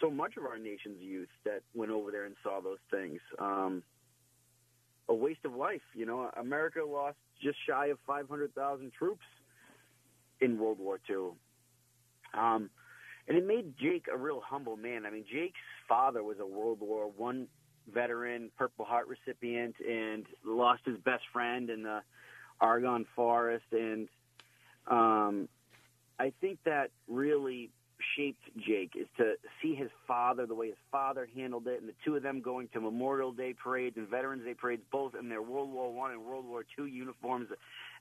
so 0.00 0.10
much 0.10 0.36
of 0.36 0.44
our 0.44 0.58
nation's 0.58 1.00
youth 1.00 1.28
that 1.44 1.62
went 1.74 1.90
over 1.90 2.10
there 2.10 2.24
and 2.24 2.34
saw 2.42 2.60
those 2.60 2.78
things. 2.90 3.20
Um, 3.38 3.82
a 5.08 5.14
waste 5.14 5.44
of 5.44 5.54
life. 5.54 5.82
You 5.94 6.06
know, 6.06 6.30
America 6.38 6.80
lost 6.84 7.16
just 7.42 7.58
shy 7.68 7.86
of 7.86 7.98
500,000 8.06 8.92
troops 8.92 9.24
in 10.40 10.58
World 10.58 10.78
War 10.78 10.98
II. 11.08 11.32
Um, 12.32 12.70
and 13.28 13.36
it 13.36 13.46
made 13.46 13.74
Jake 13.78 14.06
a 14.12 14.16
real 14.16 14.40
humble 14.44 14.76
man. 14.76 15.04
I 15.06 15.10
mean, 15.10 15.24
Jake's 15.30 15.60
father 15.88 16.22
was 16.22 16.38
a 16.40 16.46
World 16.46 16.80
War 16.80 17.10
One 17.16 17.48
veteran, 17.92 18.50
Purple 18.56 18.84
Heart 18.84 19.08
recipient, 19.08 19.74
and 19.86 20.26
lost 20.44 20.82
his 20.84 20.96
best 20.98 21.24
friend 21.32 21.70
in 21.70 21.82
the 21.82 22.00
Argonne 22.60 23.06
Forest. 23.14 23.66
And 23.72 24.08
um, 24.86 25.48
I 26.18 26.32
think 26.40 26.58
that 26.64 26.90
really 27.08 27.70
shaped 28.16 28.42
Jake 28.56 28.92
is 28.94 29.06
to 29.16 29.34
see 29.62 29.74
his 29.74 29.90
father, 30.06 30.46
the 30.46 30.54
way 30.54 30.68
his 30.68 30.76
father 30.90 31.28
handled 31.34 31.66
it, 31.66 31.80
and 31.80 31.88
the 31.88 31.94
two 32.04 32.16
of 32.16 32.22
them 32.22 32.40
going 32.40 32.68
to 32.72 32.80
Memorial 32.80 33.32
Day 33.32 33.54
parades 33.54 33.96
and 33.96 34.08
Veterans 34.08 34.44
Day 34.44 34.54
parades, 34.54 34.82
both 34.90 35.14
in 35.14 35.28
their 35.28 35.42
World 35.42 35.72
War 35.72 35.92
One 35.92 36.10
and 36.10 36.24
World 36.24 36.44
War 36.46 36.64
Two 36.76 36.86
uniforms 36.86 37.48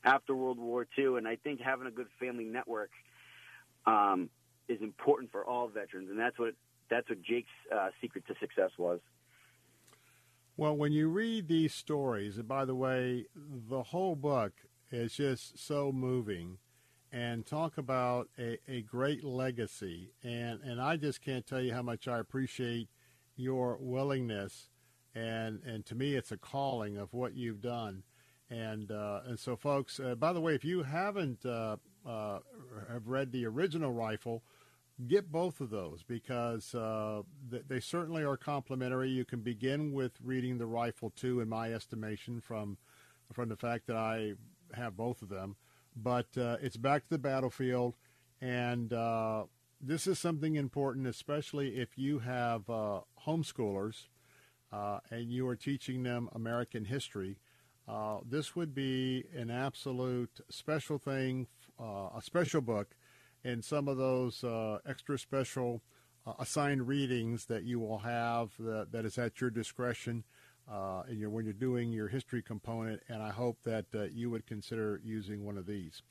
after 0.03 0.35
World 0.35 0.59
War 0.59 0.85
Two. 0.95 1.17
And 1.17 1.27
I 1.27 1.35
think 1.35 1.61
having 1.61 1.87
a 1.87 1.91
good 1.91 2.07
family 2.19 2.45
network 2.45 2.91
um, 3.85 4.29
is 4.67 4.81
important 4.81 5.31
for 5.31 5.45
all 5.45 5.67
veterans, 5.67 6.09
and 6.09 6.19
that's 6.19 6.37
what 6.39 6.53
that's 6.89 7.07
what 7.09 7.21
Jake's 7.21 7.47
uh, 7.73 7.89
secret 8.01 8.25
to 8.27 8.35
success 8.39 8.71
was. 8.77 8.99
Well, 10.57 10.75
when 10.75 10.91
you 10.91 11.07
read 11.07 11.47
these 11.47 11.73
stories, 11.73 12.37
and 12.37 12.47
by 12.47 12.65
the 12.65 12.75
way, 12.75 13.27
the 13.35 13.83
whole 13.83 14.15
book 14.15 14.51
is 14.91 15.13
just 15.13 15.57
so 15.57 15.91
moving 15.91 16.57
and 17.11 17.45
talk 17.45 17.77
about 17.77 18.29
a, 18.37 18.57
a 18.67 18.81
great 18.81 19.23
legacy. 19.23 20.11
And, 20.23 20.61
and 20.61 20.81
I 20.81 20.97
just 20.97 21.21
can't 21.21 21.45
tell 21.45 21.61
you 21.61 21.73
how 21.73 21.81
much 21.81 22.07
I 22.07 22.19
appreciate 22.19 22.89
your 23.35 23.77
willingness. 23.79 24.69
And, 25.15 25.61
and 25.65 25.85
to 25.87 25.95
me, 25.95 26.15
it's 26.15 26.31
a 26.31 26.37
calling 26.37 26.97
of 26.97 27.13
what 27.13 27.35
you've 27.35 27.61
done. 27.61 28.03
And, 28.49 28.91
uh, 28.91 29.21
and 29.25 29.39
so, 29.39 29.55
folks, 29.55 29.99
uh, 29.99 30.15
by 30.15 30.33
the 30.33 30.41
way, 30.41 30.55
if 30.55 30.65
you 30.65 30.83
haven't 30.83 31.45
uh, 31.45 31.77
uh 32.05 32.39
have 32.91 33.07
read 33.07 33.31
the 33.31 33.45
original 33.45 33.91
rifle, 33.91 34.43
get 35.07 35.31
both 35.31 35.61
of 35.61 35.69
those 35.69 36.03
because 36.03 36.73
uh, 36.73 37.21
they 37.67 37.79
certainly 37.79 38.23
are 38.23 38.37
complementary. 38.37 39.09
You 39.09 39.25
can 39.25 39.41
begin 39.41 39.93
with 39.93 40.13
reading 40.23 40.57
the 40.57 40.65
rifle 40.65 41.11
too, 41.11 41.41
in 41.41 41.49
my 41.49 41.73
estimation, 41.73 42.41
from 42.41 42.77
from 43.31 43.49
the 43.49 43.55
fact 43.55 43.85
that 43.87 43.95
I 43.95 44.33
have 44.73 44.97
both 44.97 45.21
of 45.21 45.29
them 45.29 45.55
but 45.95 46.27
uh, 46.37 46.57
it's 46.61 46.77
back 46.77 47.03
to 47.03 47.09
the 47.09 47.17
battlefield, 47.17 47.95
and 48.41 48.93
uh, 48.93 49.43
this 49.81 50.07
is 50.07 50.19
something 50.19 50.55
important, 50.55 51.07
especially 51.07 51.77
if 51.77 51.97
you 51.97 52.19
have 52.19 52.69
uh, 52.69 53.01
homeschoolers 53.25 54.07
uh, 54.71 54.99
and 55.09 55.31
you 55.31 55.47
are 55.47 55.55
teaching 55.55 56.03
them 56.03 56.29
American 56.33 56.85
history. 56.85 57.39
Uh, 57.87 58.19
this 58.27 58.55
would 58.55 58.75
be 58.75 59.25
an 59.35 59.49
absolute 59.49 60.39
special 60.49 60.99
thing, 60.99 61.47
a 61.79 62.21
special 62.21 62.61
book, 62.61 62.95
and 63.43 63.65
some 63.65 63.87
of 63.87 63.97
those 63.97 64.43
extra 64.85 65.17
special 65.17 65.81
assigned 66.37 66.87
readings 66.87 67.45
that 67.45 67.63
you 67.63 67.79
will 67.79 67.99
have 67.99 68.51
that, 68.59 68.91
that 68.91 69.05
is 69.05 69.17
at 69.17 69.41
your 69.41 69.49
discretion 69.49 70.23
uh, 70.71 71.03
your, 71.09 71.29
when 71.29 71.45
you're 71.45 71.53
doing 71.53 71.91
your 71.91 72.07
history 72.07 72.41
component, 72.41 73.01
and 73.07 73.21
I 73.23 73.31
hope 73.31 73.57
that 73.63 73.85
uh, 73.93 74.03
you 74.03 74.29
would 74.29 74.45
consider 74.45 75.01
using 75.03 75.45
one 75.45 75.57
of 75.57 75.65
these. 75.65 76.01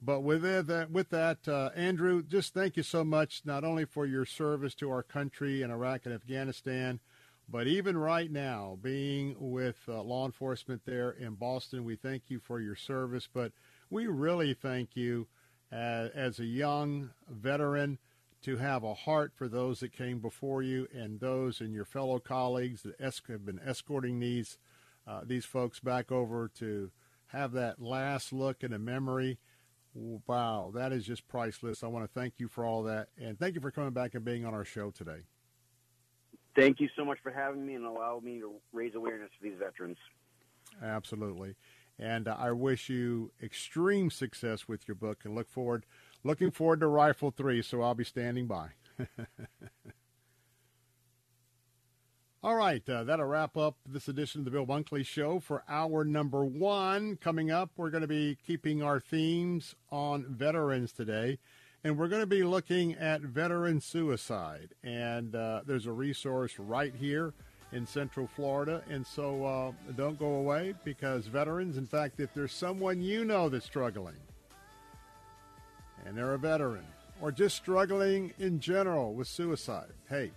But 0.00 0.20
with 0.20 0.42
that, 0.42 0.90
with 0.90 1.10
that 1.10 1.48
uh, 1.48 1.70
Andrew, 1.74 2.22
just 2.22 2.52
thank 2.52 2.76
you 2.76 2.82
so 2.82 3.04
much, 3.04 3.42
not 3.44 3.64
only 3.64 3.84
for 3.84 4.04
your 4.06 4.26
service 4.26 4.74
to 4.76 4.90
our 4.90 5.02
country 5.02 5.62
in 5.62 5.70
Iraq 5.70 6.02
and 6.04 6.14
Afghanistan, 6.14 7.00
but 7.48 7.66
even 7.66 7.96
right 7.96 8.30
now, 8.30 8.78
being 8.80 9.36
with 9.38 9.76
uh, 9.88 10.02
law 10.02 10.24
enforcement 10.24 10.82
there 10.84 11.10
in 11.10 11.34
Boston, 11.34 11.84
we 11.84 11.96
thank 11.96 12.24
you 12.28 12.38
for 12.38 12.60
your 12.60 12.74
service. 12.74 13.28
But 13.32 13.52
we 13.90 14.06
really 14.06 14.54
thank 14.54 14.96
you 14.96 15.26
as, 15.70 16.10
as 16.10 16.38
a 16.38 16.44
young 16.44 17.10
veteran 17.28 17.98
to 18.44 18.58
have 18.58 18.84
a 18.84 18.92
heart 18.92 19.32
for 19.34 19.48
those 19.48 19.80
that 19.80 19.90
came 19.90 20.18
before 20.18 20.62
you 20.62 20.86
and 20.92 21.18
those 21.18 21.62
and 21.62 21.72
your 21.72 21.86
fellow 21.86 22.18
colleagues 22.18 22.82
that 22.82 22.94
have 23.00 23.46
been 23.46 23.60
escorting 23.64 24.20
these 24.20 24.58
uh, 25.06 25.20
these 25.24 25.44
folks 25.44 25.80
back 25.80 26.12
over 26.12 26.48
to 26.48 26.90
have 27.28 27.52
that 27.52 27.80
last 27.80 28.32
look 28.32 28.62
and 28.62 28.74
a 28.74 28.78
memory. 28.78 29.38
Wow, 29.94 30.72
that 30.74 30.92
is 30.92 31.04
just 31.04 31.26
priceless. 31.28 31.82
I 31.82 31.86
want 31.86 32.04
to 32.04 32.20
thank 32.20 32.34
you 32.38 32.48
for 32.48 32.64
all 32.64 32.82
that, 32.84 33.08
and 33.18 33.38
thank 33.38 33.54
you 33.54 33.60
for 33.60 33.70
coming 33.70 33.92
back 33.92 34.14
and 34.14 34.24
being 34.24 34.44
on 34.44 34.54
our 34.54 34.64
show 34.64 34.90
today. 34.90 35.20
Thank 36.56 36.80
you 36.80 36.88
so 36.96 37.04
much 37.04 37.18
for 37.22 37.30
having 37.30 37.66
me 37.66 37.74
and 37.74 37.84
allowing 37.84 38.24
me 38.24 38.40
to 38.40 38.52
raise 38.72 38.94
awareness 38.94 39.30
for 39.38 39.48
these 39.48 39.58
veterans. 39.58 39.96
Absolutely. 40.82 41.54
And 41.98 42.28
uh, 42.28 42.36
I 42.38 42.52
wish 42.52 42.88
you 42.88 43.30
extreme 43.42 44.10
success 44.10 44.66
with 44.68 44.86
your 44.88 44.94
book 44.96 45.20
and 45.24 45.34
look 45.34 45.48
forward 45.48 45.86
Looking 46.26 46.50
forward 46.50 46.80
to 46.80 46.86
Rifle 46.86 47.30
3, 47.30 47.60
so 47.60 47.82
I'll 47.82 47.94
be 47.94 48.02
standing 48.02 48.46
by. 48.46 48.68
All 52.42 52.56
right, 52.56 52.86
uh, 52.88 53.04
that'll 53.04 53.26
wrap 53.26 53.58
up 53.58 53.76
this 53.86 54.08
edition 54.08 54.40
of 54.40 54.46
the 54.46 54.50
Bill 54.50 54.66
Bunkley 54.66 55.04
Show 55.04 55.38
for 55.38 55.64
hour 55.68 56.02
number 56.02 56.42
one. 56.42 57.16
Coming 57.16 57.50
up, 57.50 57.72
we're 57.76 57.90
going 57.90 58.00
to 58.00 58.06
be 58.06 58.38
keeping 58.46 58.82
our 58.82 59.00
themes 59.00 59.74
on 59.90 60.24
veterans 60.28 60.92
today, 60.92 61.38
and 61.84 61.98
we're 61.98 62.08
going 62.08 62.22
to 62.22 62.26
be 62.26 62.42
looking 62.42 62.94
at 62.94 63.20
veteran 63.20 63.82
suicide. 63.82 64.74
And 64.82 65.34
uh, 65.34 65.60
there's 65.66 65.84
a 65.84 65.92
resource 65.92 66.58
right 66.58 66.94
here 66.94 67.34
in 67.72 67.86
Central 67.86 68.26
Florida, 68.26 68.82
and 68.88 69.06
so 69.06 69.44
uh, 69.44 69.72
don't 69.94 70.18
go 70.18 70.36
away 70.36 70.72
because 70.84 71.26
veterans, 71.26 71.76
in 71.76 71.86
fact, 71.86 72.18
if 72.18 72.32
there's 72.32 72.52
someone 72.52 73.02
you 73.02 73.26
know 73.26 73.50
that's 73.50 73.66
struggling, 73.66 74.16
and 76.04 76.16
they're 76.16 76.34
a 76.34 76.38
veteran 76.38 76.84
or 77.20 77.32
just 77.32 77.56
struggling 77.56 78.32
in 78.38 78.60
general 78.60 79.14
with 79.14 79.28
suicide, 79.28 79.92
hey, 80.08 80.30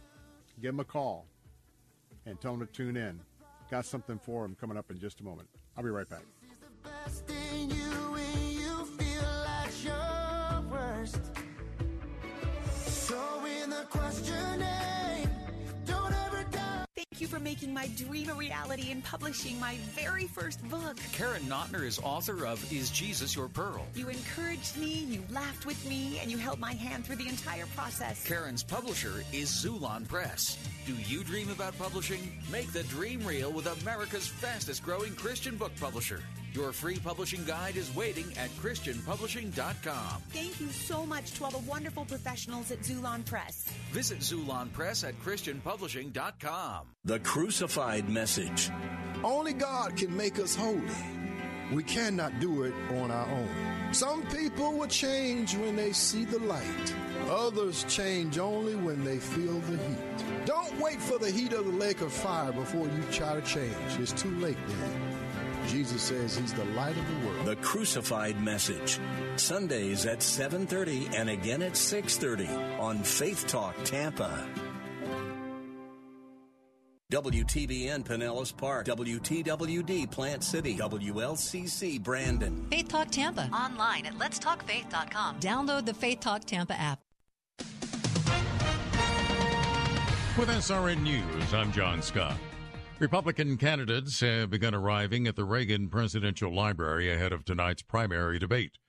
give 0.62 0.72
them 0.72 0.80
a 0.80 0.86
call 0.86 1.26
and 2.26 2.40
tell 2.40 2.56
them 2.56 2.66
to 2.66 2.72
tune 2.72 2.98
in. 2.98 3.20
Got 3.70 3.86
something 3.86 4.20
for 4.20 4.44
them 4.44 4.56
coming 4.60 4.78
up 4.78 4.90
in 4.92 5.00
just 5.00 5.20
a 5.20 5.24
moment. 5.24 5.50
I'll 5.76 5.84
be 5.84 5.90
right 5.90 6.10
back. 6.10 6.24
Thank 7.28 7.74
you 17.22 17.28
for 17.28 17.40
making 17.40 17.74
my 17.74 17.88
dream 17.96 18.30
a 18.30 18.34
reality 18.34 18.92
and 18.92 19.04
publishing 19.04 19.60
my 19.60 19.78
very 19.96 20.28
first 20.28 20.64
book. 20.70 20.98
Karen 21.12 21.42
Notner 21.44 21.84
is 21.84 22.00
author 22.00 22.46
of 22.46 22.72
Is 22.72 22.90
Jesus 22.90 23.36
Your 23.36 23.48
Pearl? 23.48 23.86
You 23.96 24.10
encouraged 24.10 24.78
me, 24.78 24.94
you 25.10 25.24
laughed 25.32 25.66
with 25.66 25.84
me, 25.88 26.20
and 26.20 26.30
you 26.32 26.38
held 26.38 26.60
my 26.60 26.74
hand 26.74 27.06
through 27.06 27.18
the 27.18 27.28
entire 27.28 27.66
process. 27.76 28.26
Karen's 28.26 28.64
publisher 28.64 29.24
is 29.34 29.50
Xulon 29.50 30.08
Press. 30.08 30.58
Do 30.86 30.94
you 30.94 31.24
dream 31.24 31.50
about 31.50 31.78
publishing? 31.78 32.42
Make 32.52 32.72
the 32.74 32.84
dream 32.84 33.26
real 33.26 33.52
with 33.52 33.68
America's 33.82 34.28
fastest 34.28 34.84
growing 34.84 35.14
Christian 35.16 35.58
book 35.58 35.72
publisher. 35.80 36.22
Your 36.58 36.72
free 36.72 36.98
publishing 36.98 37.44
guide 37.46 37.76
is 37.76 37.96
waiting 37.96 38.26
at 38.36 38.50
ChristianPublishing.com. 38.60 40.22
Thank 40.32 40.60
you 40.60 40.70
so 40.70 41.06
much 41.06 41.34
to 41.34 41.44
all 41.46 41.52
the 41.52 41.60
wonderful 41.60 42.04
professionals 42.04 42.72
at 42.72 42.80
Xulon 42.80 43.24
Press. 43.24 43.70
Visit 43.92 44.22
Xulon 44.22 44.74
Press 44.74 45.04
at 45.04 45.14
ChristianPublishing.com. 45.22 46.88
The 47.06 47.20
Crucified 47.20 48.10
Message. 48.10 48.72
Only 49.24 49.54
God 49.54 49.98
can 49.98 50.18
make 50.18 50.40
us 50.40 50.56
holy. 50.56 50.82
We 51.72 51.84
cannot 51.84 52.40
do 52.40 52.64
it 52.64 52.74
on 52.96 53.12
our 53.12 53.30
own. 53.30 53.94
Some 53.94 54.26
people 54.26 54.74
will 54.74 54.88
change 54.88 55.56
when 55.56 55.76
they 55.76 55.92
see 55.92 56.26
the 56.26 56.40
light. 56.40 56.96
Others 57.30 57.84
change 57.88 58.40
only 58.40 58.74
when 58.74 59.04
they 59.04 59.20
feel 59.20 59.60
the 59.60 59.78
heat. 59.78 60.46
Don't 60.46 60.80
wait 60.80 61.00
for 61.00 61.20
the 61.20 61.30
heat 61.30 61.54
of 61.54 61.66
the 61.66 61.72
lake 61.72 62.02
of 62.02 62.12
fire 62.12 62.52
before 62.52 62.88
you 62.88 63.04
try 63.12 63.36
to 63.40 63.42
change. 63.42 64.00
It's 64.00 64.12
too 64.12 64.34
late 64.40 64.58
then. 64.68 65.07
Jesus 65.68 66.02
says 66.02 66.38
he's 66.38 66.54
the 66.54 66.66
light 66.66 66.96
of 66.98 67.08
the 67.08 67.28
world. 67.28 67.46
The 67.46 67.56
Crucified 67.58 68.42
Message. 68.42 69.00
Sundays 69.36 70.06
at 70.06 70.20
7:30 70.20 71.10
and 71.16 71.30
again 71.30 71.62
at 71.62 71.74
6:30 71.74 72.50
on 72.80 73.04
Faith 73.04 73.46
Talk 73.48 73.76
Tampa. 73.84 74.48
WTBN 77.10 78.04
Pinellas 78.04 78.56
Park, 78.56 78.86
WTWD 78.86 80.12
Plant 80.12 80.44
City, 80.44 80.78
WLCC 80.78 81.98
Brandon. 82.04 82.68
Faith 82.70 82.90
Talk 82.90 83.10
Tampa. 83.10 83.50
Online 83.54 84.06
at 84.06 84.14
letstalkfaith.com. 84.16 85.40
Download 85.40 85.86
the 85.86 85.94
Faith 85.94 86.20
Talk 86.20 86.44
Tampa 86.44 86.74
app. 86.74 87.00
With 90.38 90.50
SRN 90.50 91.02
News, 91.02 91.54
I'm 91.54 91.72
John 91.72 92.02
Scott. 92.02 92.36
Republican 93.00 93.58
candidates 93.58 94.22
have 94.22 94.50
begun 94.50 94.74
arriving 94.74 95.28
at 95.28 95.36
the 95.36 95.44
Reagan 95.44 95.88
Presidential 95.88 96.52
Library 96.52 97.14
ahead 97.14 97.32
of 97.32 97.46
tonight's 97.46 97.84
primary 97.84 98.40
debate. 98.40 98.80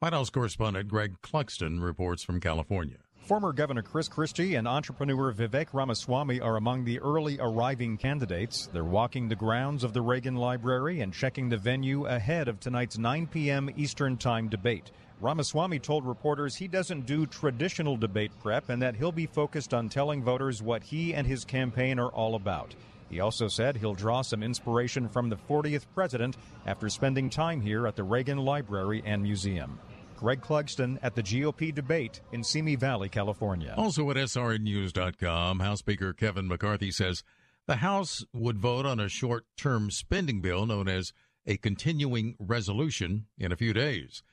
White 0.00 0.12
House 0.12 0.28
correspondent 0.28 0.86
Greg 0.86 1.14
Clugston 1.22 1.82
reports 1.82 2.22
from 2.22 2.40
California. 2.40 2.98
Former 3.16 3.54
Governor 3.54 3.80
Chris 3.80 4.06
Christie 4.06 4.56
and 4.56 4.68
entrepreneur 4.68 5.32
Vivek 5.32 5.68
Ramaswamy 5.72 6.40
are 6.40 6.56
among 6.56 6.84
the 6.84 7.00
early 7.00 7.38
arriving 7.40 7.96
candidates. 7.96 8.68
They're 8.70 8.84
walking 8.84 9.28
the 9.28 9.34
grounds 9.34 9.82
of 9.82 9.94
the 9.94 10.02
Reagan 10.02 10.36
Library 10.36 11.00
and 11.00 11.14
checking 11.14 11.48
the 11.48 11.56
venue 11.56 12.04
ahead 12.04 12.48
of 12.48 12.60
tonight's 12.60 12.98
9 12.98 13.28
p.m. 13.28 13.70
Eastern 13.78 14.18
Time 14.18 14.50
debate. 14.50 14.90
Ramaswamy 15.22 15.78
told 15.78 16.04
reporters 16.04 16.54
he 16.54 16.68
doesn't 16.68 17.06
do 17.06 17.24
traditional 17.24 17.96
debate 17.96 18.32
prep 18.42 18.68
and 18.68 18.82
that 18.82 18.94
he'll 18.94 19.10
be 19.10 19.24
focused 19.24 19.72
on 19.72 19.88
telling 19.88 20.22
voters 20.22 20.60
what 20.60 20.82
he 20.82 21.14
and 21.14 21.26
his 21.26 21.46
campaign 21.46 21.98
are 21.98 22.10
all 22.10 22.34
about. 22.34 22.74
He 23.14 23.20
also 23.20 23.46
said 23.46 23.76
he'll 23.76 23.94
draw 23.94 24.22
some 24.22 24.42
inspiration 24.42 25.08
from 25.08 25.28
the 25.28 25.36
40th 25.36 25.84
president 25.94 26.36
after 26.66 26.88
spending 26.88 27.30
time 27.30 27.60
here 27.60 27.86
at 27.86 27.94
the 27.94 28.02
Reagan 28.02 28.38
Library 28.38 29.04
and 29.06 29.22
Museum. 29.22 29.78
Greg 30.16 30.40
Clugston 30.40 30.98
at 31.00 31.14
the 31.14 31.22
GOP 31.22 31.72
debate 31.72 32.20
in 32.32 32.42
Simi 32.42 32.74
Valley, 32.74 33.08
California. 33.08 33.72
Also 33.76 34.10
at 34.10 34.16
SRNnews.com, 34.16 35.60
House 35.60 35.78
Speaker 35.78 36.12
Kevin 36.12 36.48
McCarthy 36.48 36.90
says 36.90 37.22
the 37.68 37.76
House 37.76 38.24
would 38.32 38.58
vote 38.58 38.84
on 38.84 38.98
a 38.98 39.08
short 39.08 39.46
term 39.56 39.92
spending 39.92 40.40
bill 40.40 40.66
known 40.66 40.88
as 40.88 41.12
a 41.46 41.56
continuing 41.56 42.34
resolution 42.40 43.26
in 43.38 43.52
a 43.52 43.56
few 43.56 43.72
days 43.72 44.24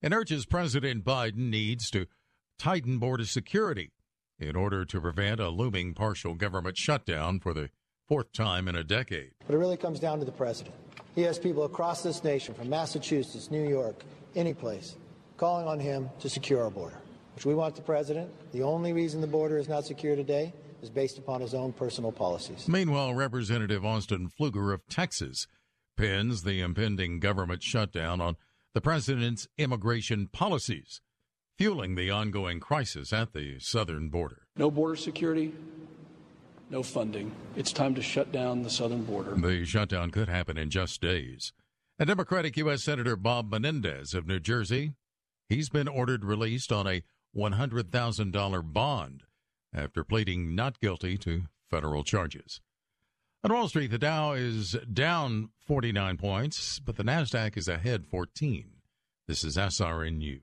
and 0.00 0.14
urges 0.14 0.46
President 0.46 1.04
Biden 1.04 1.50
needs 1.50 1.90
to 1.90 2.06
tighten 2.58 2.98
border 2.98 3.26
security 3.26 3.90
in 4.38 4.56
order 4.56 4.86
to 4.86 4.98
prevent 4.98 5.40
a 5.40 5.50
looming 5.50 5.92
partial 5.92 6.32
government 6.32 6.78
shutdown 6.78 7.38
for 7.38 7.52
the 7.52 7.68
fourth 8.10 8.32
time 8.32 8.66
in 8.66 8.74
a 8.74 8.82
decade. 8.82 9.30
But 9.46 9.54
it 9.54 9.58
really 9.58 9.76
comes 9.76 10.00
down 10.00 10.18
to 10.18 10.24
the 10.24 10.32
president. 10.32 10.74
He 11.14 11.22
has 11.22 11.38
people 11.38 11.62
across 11.62 12.02
this 12.02 12.24
nation, 12.24 12.54
from 12.54 12.68
Massachusetts, 12.68 13.52
New 13.52 13.68
York, 13.68 14.02
any 14.34 14.52
place, 14.52 14.96
calling 15.36 15.68
on 15.68 15.78
him 15.78 16.10
to 16.18 16.28
secure 16.28 16.60
our 16.60 16.70
border, 16.70 16.98
which 17.36 17.46
we 17.46 17.54
want 17.54 17.76
the 17.76 17.82
president. 17.82 18.28
The 18.50 18.64
only 18.64 18.92
reason 18.92 19.20
the 19.20 19.28
border 19.28 19.58
is 19.58 19.68
not 19.68 19.84
secure 19.84 20.16
today 20.16 20.52
is 20.82 20.90
based 20.90 21.18
upon 21.18 21.40
his 21.40 21.54
own 21.54 21.72
personal 21.72 22.10
policies. 22.10 22.66
Meanwhile, 22.66 23.14
Representative 23.14 23.84
August 23.84 24.10
Pfluger 24.10 24.74
of 24.74 24.84
Texas 24.88 25.46
pins 25.96 26.42
the 26.42 26.60
impending 26.62 27.20
government 27.20 27.62
shutdown 27.62 28.20
on 28.20 28.36
the 28.74 28.80
president's 28.80 29.46
immigration 29.56 30.26
policies, 30.32 31.00
fueling 31.56 31.94
the 31.94 32.10
ongoing 32.10 32.58
crisis 32.58 33.12
at 33.12 33.34
the 33.34 33.60
southern 33.60 34.08
border. 34.08 34.48
No 34.56 34.68
border 34.68 34.96
security, 34.96 35.52
no 36.70 36.82
funding. 36.82 37.32
It's 37.56 37.72
time 37.72 37.94
to 37.96 38.02
shut 38.02 38.32
down 38.32 38.62
the 38.62 38.70
southern 38.70 39.04
border. 39.04 39.34
The 39.34 39.64
shutdown 39.64 40.10
could 40.10 40.28
happen 40.28 40.56
in 40.56 40.70
just 40.70 41.00
days. 41.00 41.52
And 41.98 42.06
Democratic 42.06 42.56
U.S. 42.56 42.82
Senator 42.82 43.16
Bob 43.16 43.50
Menendez 43.50 44.14
of 44.14 44.26
New 44.26 44.40
Jersey 44.40 44.94
He's 45.50 45.68
been 45.68 45.88
ordered 45.88 46.24
released 46.24 46.70
on 46.70 46.86
a 46.86 47.02
$100,000 47.36 48.72
bond 48.72 49.24
after 49.74 50.04
pleading 50.04 50.54
not 50.54 50.78
guilty 50.78 51.18
to 51.18 51.42
federal 51.68 52.04
charges. 52.04 52.60
On 53.42 53.52
Wall 53.52 53.66
Street, 53.66 53.90
the 53.90 53.98
Dow 53.98 54.32
is 54.34 54.76
down 54.92 55.48
49 55.66 56.18
points, 56.18 56.78
but 56.78 56.96
the 56.96 57.02
Nasdaq 57.02 57.56
is 57.56 57.66
ahead 57.66 58.06
14. 58.06 58.70
This 59.26 59.42
is 59.42 59.56
SRN 59.56 60.18
News. 60.18 60.42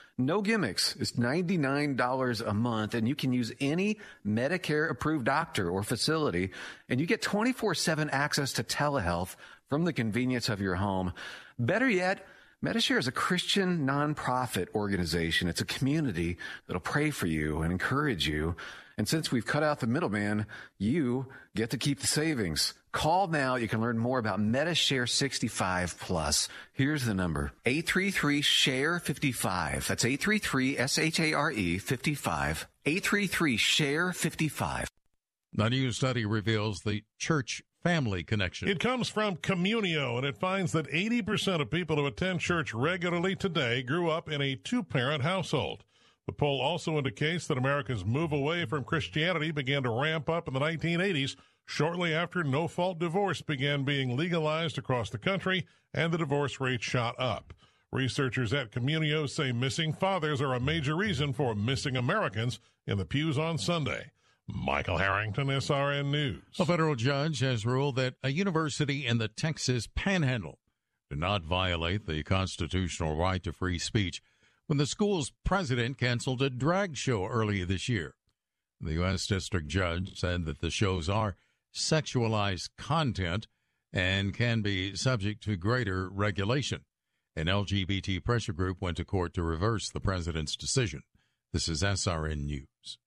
No 0.25 0.41
gimmicks. 0.41 0.95
It's 0.97 1.13
$99 1.13 2.47
a 2.47 2.53
month 2.53 2.93
and 2.93 3.07
you 3.07 3.15
can 3.15 3.33
use 3.33 3.51
any 3.59 3.97
Medicare 4.25 4.89
approved 4.89 5.25
doctor 5.25 5.69
or 5.69 5.81
facility 5.81 6.51
and 6.89 6.99
you 6.99 7.07
get 7.07 7.21
24-7 7.21 8.09
access 8.11 8.53
to 8.53 8.63
telehealth 8.63 9.35
from 9.67 9.83
the 9.83 9.93
convenience 9.93 10.47
of 10.47 10.61
your 10.61 10.75
home. 10.75 11.13
Better 11.57 11.89
yet, 11.89 12.27
Medi-Share 12.61 12.99
is 12.99 13.07
a 13.07 13.11
Christian 13.11 13.87
nonprofit 13.87 14.67
organization. 14.75 15.47
It's 15.47 15.61
a 15.61 15.65
community 15.65 16.37
that'll 16.67 16.79
pray 16.79 17.09
for 17.09 17.25
you 17.25 17.63
and 17.63 17.71
encourage 17.71 18.27
you. 18.27 18.55
And 18.99 19.07
since 19.07 19.31
we've 19.31 19.45
cut 19.45 19.63
out 19.63 19.79
the 19.79 19.87
middleman, 19.87 20.45
you 20.77 21.25
get 21.55 21.71
to 21.71 21.77
keep 21.77 21.99
the 21.99 22.07
savings. 22.07 22.75
Call 22.91 23.27
now. 23.27 23.55
You 23.55 23.69
can 23.69 23.79
learn 23.79 23.97
more 23.97 24.19
about 24.19 24.41
Medi-Share 24.41 25.07
65 25.07 25.97
Plus. 25.99 26.49
Here's 26.73 27.05
the 27.05 27.13
number. 27.13 27.53
833-SHARE-55. 27.65 29.87
That's 29.87 30.03
833-S-H-A-R-E 30.03 31.77
55. 31.77 32.67
833-SHARE-55. 32.85 34.87
The 35.53 35.69
new 35.69 35.91
study 35.91 36.25
reveals 36.25 36.81
the 36.81 37.03
church 37.17 37.61
family 37.83 38.23
connection. 38.23 38.67
It 38.67 38.79
comes 38.79 39.09
from 39.09 39.37
Communio, 39.37 40.17
and 40.17 40.25
it 40.25 40.37
finds 40.37 40.71
that 40.73 40.89
80% 40.89 41.61
of 41.61 41.69
people 41.69 41.95
who 41.95 42.05
attend 42.05 42.41
church 42.41 42.73
regularly 42.73 43.35
today 43.35 43.83
grew 43.83 44.09
up 44.09 44.29
in 44.29 44.41
a 44.41 44.55
two 44.55 44.83
parent 44.83 45.23
household. 45.23 45.83
The 46.27 46.33
poll 46.33 46.61
also 46.61 46.97
indicates 46.97 47.47
that 47.47 47.57
America's 47.57 48.05
move 48.05 48.31
away 48.31 48.65
from 48.65 48.83
Christianity 48.83 49.51
began 49.51 49.81
to 49.83 49.89
ramp 49.89 50.29
up 50.29 50.47
in 50.47 50.53
the 50.53 50.59
1980s, 50.59 51.35
shortly 51.71 52.13
after 52.13 52.43
no 52.43 52.67
fault 52.67 52.99
divorce 52.99 53.41
began 53.41 53.85
being 53.85 54.17
legalized 54.17 54.77
across 54.77 55.09
the 55.09 55.17
country 55.17 55.65
and 55.93 56.11
the 56.11 56.17
divorce 56.17 56.59
rate 56.59 56.83
shot 56.83 57.17
up. 57.17 57.53
Researchers 57.93 58.51
at 58.53 58.71
Communio 58.71 59.29
say 59.29 59.53
missing 59.53 59.93
fathers 59.93 60.41
are 60.41 60.53
a 60.53 60.59
major 60.59 60.97
reason 60.97 61.31
for 61.31 61.55
missing 61.55 61.95
Americans 61.95 62.59
in 62.85 62.97
the 62.97 63.05
pews 63.05 63.37
on 63.37 63.57
Sunday. 63.57 64.11
Michael 64.47 64.97
Harrington, 64.97 65.47
SRN 65.47 66.11
News. 66.11 66.43
A 66.59 66.65
federal 66.65 66.95
judge 66.95 67.39
has 67.39 67.65
ruled 67.65 67.95
that 67.95 68.15
a 68.21 68.31
university 68.31 69.07
in 69.07 69.17
the 69.17 69.29
Texas 69.29 69.87
panhandle 69.95 70.59
did 71.09 71.19
not 71.19 71.43
violate 71.43 72.05
the 72.05 72.21
constitutional 72.23 73.15
right 73.15 73.41
to 73.43 73.53
free 73.53 73.79
speech 73.79 74.21
when 74.67 74.77
the 74.77 74.85
school's 74.85 75.31
president 75.45 75.97
canceled 75.97 76.41
a 76.41 76.49
drag 76.49 76.97
show 76.97 77.25
earlier 77.25 77.65
this 77.65 77.87
year. 77.87 78.15
The 78.81 78.93
U.S. 78.93 79.25
District 79.25 79.67
Judge 79.67 80.19
said 80.19 80.45
that 80.45 80.59
the 80.59 80.69
shows 80.69 81.07
are 81.07 81.37
sexualized 81.73 82.69
content 82.77 83.47
and 83.93 84.33
can 84.33 84.61
be 84.61 84.95
subject 84.95 85.43
to 85.43 85.55
greater 85.55 86.09
regulation. 86.09 86.81
An 87.35 87.45
LGBT 87.45 88.23
pressure 88.23 88.53
group 88.53 88.81
went 88.81 88.97
to 88.97 89.05
court 89.05 89.33
to 89.33 89.43
reverse 89.43 89.89
the 89.89 89.99
president's 89.99 90.55
decision. 90.55 91.03
This 91.53 91.67
is 91.67 91.81
SRN 91.81 92.45
News. 92.45 92.97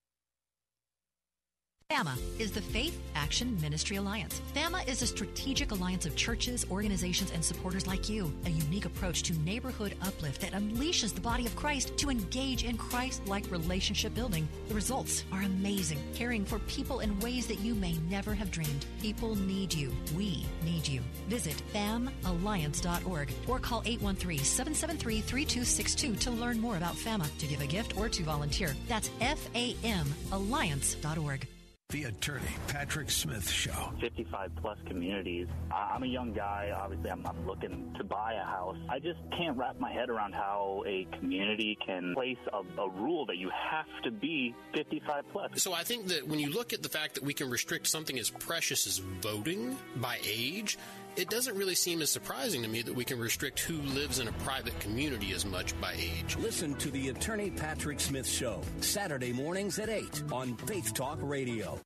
FAMA 1.90 2.16
is 2.38 2.50
the 2.50 2.62
Faith 2.62 2.98
Action 3.14 3.60
Ministry 3.60 3.98
Alliance. 3.98 4.40
FAMA 4.54 4.82
is 4.88 5.02
a 5.02 5.06
strategic 5.06 5.70
alliance 5.70 6.06
of 6.06 6.16
churches, 6.16 6.64
organizations, 6.70 7.30
and 7.30 7.44
supporters 7.44 7.86
like 7.86 8.08
you. 8.08 8.32
A 8.46 8.50
unique 8.50 8.86
approach 8.86 9.22
to 9.24 9.38
neighborhood 9.40 9.94
uplift 10.00 10.40
that 10.40 10.54
unleashes 10.54 11.14
the 11.14 11.20
body 11.20 11.44
of 11.44 11.54
Christ 11.54 11.96
to 11.98 12.08
engage 12.08 12.64
in 12.64 12.78
Christ 12.78 13.26
like 13.26 13.50
relationship 13.50 14.14
building. 14.14 14.48
The 14.68 14.74
results 14.74 15.24
are 15.30 15.42
amazing, 15.42 15.98
caring 16.14 16.46
for 16.46 16.58
people 16.60 17.00
in 17.00 17.20
ways 17.20 17.46
that 17.48 17.60
you 17.60 17.74
may 17.74 17.92
never 18.10 18.34
have 18.34 18.50
dreamed. 18.50 18.86
People 19.02 19.36
need 19.36 19.72
you. 19.72 19.92
We 20.16 20.46
need 20.64 20.88
you. 20.88 21.02
Visit 21.28 21.62
famalliance.org 21.74 23.30
or 23.46 23.58
call 23.58 23.82
813 23.84 24.38
773 24.38 25.20
3262 25.20 26.16
to 26.16 26.30
learn 26.30 26.58
more 26.58 26.78
about 26.78 26.96
FAMA, 26.96 27.28
to 27.38 27.46
give 27.46 27.60
a 27.60 27.66
gift, 27.66 27.96
or 27.98 28.08
to 28.08 28.22
volunteer. 28.22 28.74
That's 28.88 29.10
F 29.20 29.48
A 29.54 29.76
M 29.84 30.12
Alliance.org. 30.32 31.46
The 31.90 32.04
Attorney 32.04 32.48
Patrick 32.66 33.10
Smith 33.10 33.48
Show. 33.48 33.92
55 34.00 34.50
plus 34.56 34.78
communities. 34.86 35.46
I'm 35.70 36.02
a 36.02 36.06
young 36.06 36.32
guy. 36.32 36.72
Obviously, 36.74 37.10
I'm, 37.10 37.24
I'm 37.26 37.46
looking 37.46 37.94
to 37.98 38.04
buy 38.04 38.32
a 38.32 38.44
house. 38.44 38.78
I 38.88 38.98
just 38.98 39.20
can't 39.36 39.56
wrap 39.56 39.78
my 39.78 39.92
head 39.92 40.08
around 40.08 40.34
how 40.34 40.82
a 40.86 41.06
community 41.18 41.76
can 41.86 42.14
place 42.14 42.38
a, 42.52 42.80
a 42.80 42.88
rule 42.88 43.26
that 43.26 43.36
you 43.36 43.50
have 43.70 43.86
to 44.04 44.10
be 44.10 44.54
55 44.74 45.24
plus. 45.30 45.62
So 45.62 45.72
I 45.74 45.84
think 45.84 46.08
that 46.08 46.26
when 46.26 46.40
you 46.40 46.50
look 46.50 46.72
at 46.72 46.82
the 46.82 46.88
fact 46.88 47.14
that 47.14 47.22
we 47.22 47.34
can 47.34 47.50
restrict 47.50 47.86
something 47.86 48.18
as 48.18 48.30
precious 48.30 48.86
as 48.86 48.98
voting 48.98 49.76
by 49.96 50.18
age, 50.26 50.78
it 51.16 51.30
doesn't 51.30 51.56
really 51.56 51.74
seem 51.74 52.02
as 52.02 52.10
surprising 52.10 52.62
to 52.62 52.68
me 52.68 52.82
that 52.82 52.94
we 52.94 53.04
can 53.04 53.18
restrict 53.18 53.60
who 53.60 53.80
lives 53.94 54.18
in 54.18 54.28
a 54.28 54.32
private 54.32 54.78
community 54.80 55.32
as 55.32 55.46
much 55.46 55.78
by 55.80 55.92
age. 55.92 56.36
Listen 56.38 56.74
to 56.76 56.90
the 56.90 57.08
Attorney 57.08 57.50
Patrick 57.50 58.00
Smith 58.00 58.26
Show, 58.26 58.60
Saturday 58.80 59.32
mornings 59.32 59.78
at 59.78 59.88
8 59.88 60.24
on 60.32 60.56
Faith 60.56 60.92
Talk 60.92 61.18
Radio. 61.22 61.80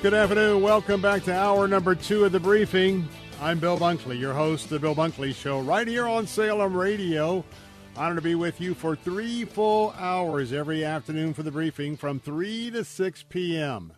Good 0.00 0.14
afternoon. 0.14 0.62
Welcome 0.62 1.02
back 1.02 1.24
to 1.24 1.34
hour 1.34 1.66
number 1.66 1.96
two 1.96 2.24
of 2.24 2.30
the 2.30 2.38
briefing. 2.38 3.08
I'm 3.40 3.60
Bill 3.60 3.78
Bunkley, 3.78 4.18
your 4.18 4.34
host 4.34 4.64
of 4.64 4.70
the 4.70 4.78
Bill 4.80 4.96
Bunkley 4.96 5.32
Show, 5.32 5.60
right 5.60 5.86
here 5.86 6.08
on 6.08 6.26
Salem 6.26 6.76
Radio. 6.76 7.44
Honored 7.96 8.16
to 8.16 8.22
be 8.22 8.34
with 8.34 8.60
you 8.60 8.74
for 8.74 8.96
three 8.96 9.44
full 9.44 9.94
hours 9.96 10.52
every 10.52 10.84
afternoon 10.84 11.34
for 11.34 11.44
the 11.44 11.52
briefing 11.52 11.96
from 11.96 12.18
3 12.18 12.72
to 12.72 12.82
6 12.82 13.24
p.m. 13.28 13.92